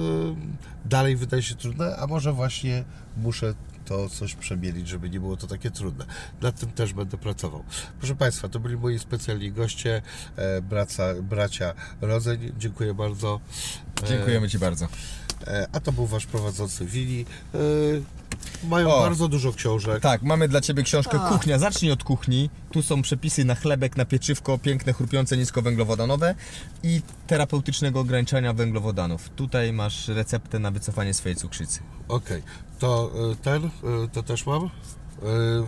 dalej 0.86 1.16
wydaje 1.16 1.44
się 1.44 1.56
trudne, 1.56 1.96
a 1.98 2.08
może 2.08 2.34
właśnie 2.34 2.84
muszę 3.18 3.54
to 3.90 4.10
coś 4.10 4.36
przemielić, 4.36 4.88
żeby 4.88 5.10
nie 5.10 5.20
było 5.20 5.38
to 5.38 5.48
takie 5.48 5.72
trudne. 5.72 6.06
Nad 6.42 6.60
tym 6.60 6.72
też 6.72 6.94
będę 6.94 7.18
pracował. 7.18 7.64
Proszę 8.00 8.16
Państwa, 8.16 8.50
to 8.50 8.60
byli 8.60 8.78
moi 8.78 9.00
specjalni 9.00 9.52
goście, 9.52 10.02
e, 10.36 10.62
braca, 10.62 11.14
bracia 11.22 11.74
Rodzeń. 12.02 12.52
Dziękuję 12.58 12.94
bardzo. 12.94 13.40
E, 14.04 14.08
Dziękujemy 14.08 14.50
Ci 14.50 14.60
bardzo. 14.60 14.88
E, 15.48 15.68
a 15.72 15.80
to 15.80 15.92
był 15.92 16.06
Wasz 16.06 16.26
prowadzący 16.26 16.86
Wili. 16.86 17.26
E, 17.54 17.58
mają 18.68 18.94
O. 18.94 19.02
bardzo 19.02 19.28
dużo 19.28 19.54
książek. 19.54 20.04
Tak, 20.04 20.22
mamy 20.22 20.48
dla 20.48 20.62
Ciebie 20.62 20.84
książkę 20.84 21.20
Kuchnia. 21.30 21.60
Zacznij 21.60 21.92
od 21.92 22.04
kuchni. 22.04 22.50
Tu 22.72 22.82
są 22.84 23.02
przepisy 23.02 23.46
na 23.46 23.56
chlebek, 23.56 23.98
na 23.98 24.06
pieczywko, 24.06 24.58
piękne, 24.58 24.94
chrupiące, 24.94 25.38
niskowęglowodanowe 25.38 26.36
i 26.84 27.02
terapeutycznego 27.28 28.00
ograniczania 28.00 28.54
węglowodanów. 28.54 29.30
Tutaj 29.30 29.74
masz 29.74 30.08
receptę 30.08 30.60
na 30.60 30.72
wycofanie 30.72 31.14
swojej 31.14 31.36
cukrzycy. 31.36 31.80
Okej, 32.08 32.44
to 32.80 33.12
e, 33.32 33.36
ten, 33.36 33.66
e, 33.66 33.70
to 34.14 34.24
też 34.24 34.46
mam. 34.46 34.64
E, 34.66 34.70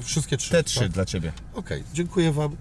wszystkie 0.04 0.38
trzy. 0.38 0.52
Te 0.52 0.64
trzy 0.64 0.80
tak? 0.80 0.90
dla 0.90 1.06
Ciebie. 1.06 1.32
Okej, 1.54 1.84
dziękuję 1.94 2.32
Wam. 2.32 2.56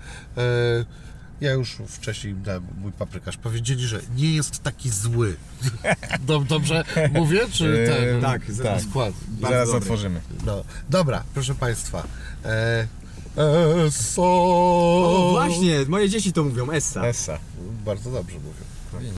Ja 1.41 1.53
już 1.53 1.77
wcześniej 1.89 2.35
dałem 2.35 2.67
mój 2.81 2.93
paprykarz. 2.93 3.37
Powiedzieli, 3.37 3.87
że 3.87 4.01
nie 4.17 4.35
jest 4.35 4.63
taki 4.63 4.91
zły. 4.91 5.37
Dob- 6.27 6.47
Dobrze 6.47 6.85
mówię, 7.13 7.41
czy 7.53 7.87
ten 7.89 8.21
tak, 8.21 8.43
tak. 8.63 8.83
skład? 8.83 9.15
Zaraz 9.41 9.69
dobry. 9.69 9.79
otworzymy. 9.83 10.21
No, 10.47 10.65
dobra, 10.91 11.25
proszę 11.35 11.55
Państwa. 11.55 12.07
E, 12.45 12.87
eso. 13.87 14.23
O 14.23 15.29
właśnie, 15.31 15.85
moje 15.89 16.09
dzieci 16.09 16.33
to 16.33 16.45
mówią, 16.45 16.71
Essa. 16.71 17.07
Essa. 17.07 17.39
Bardzo 17.85 18.11
dobrze 18.11 18.37
mówią. 18.37 19.07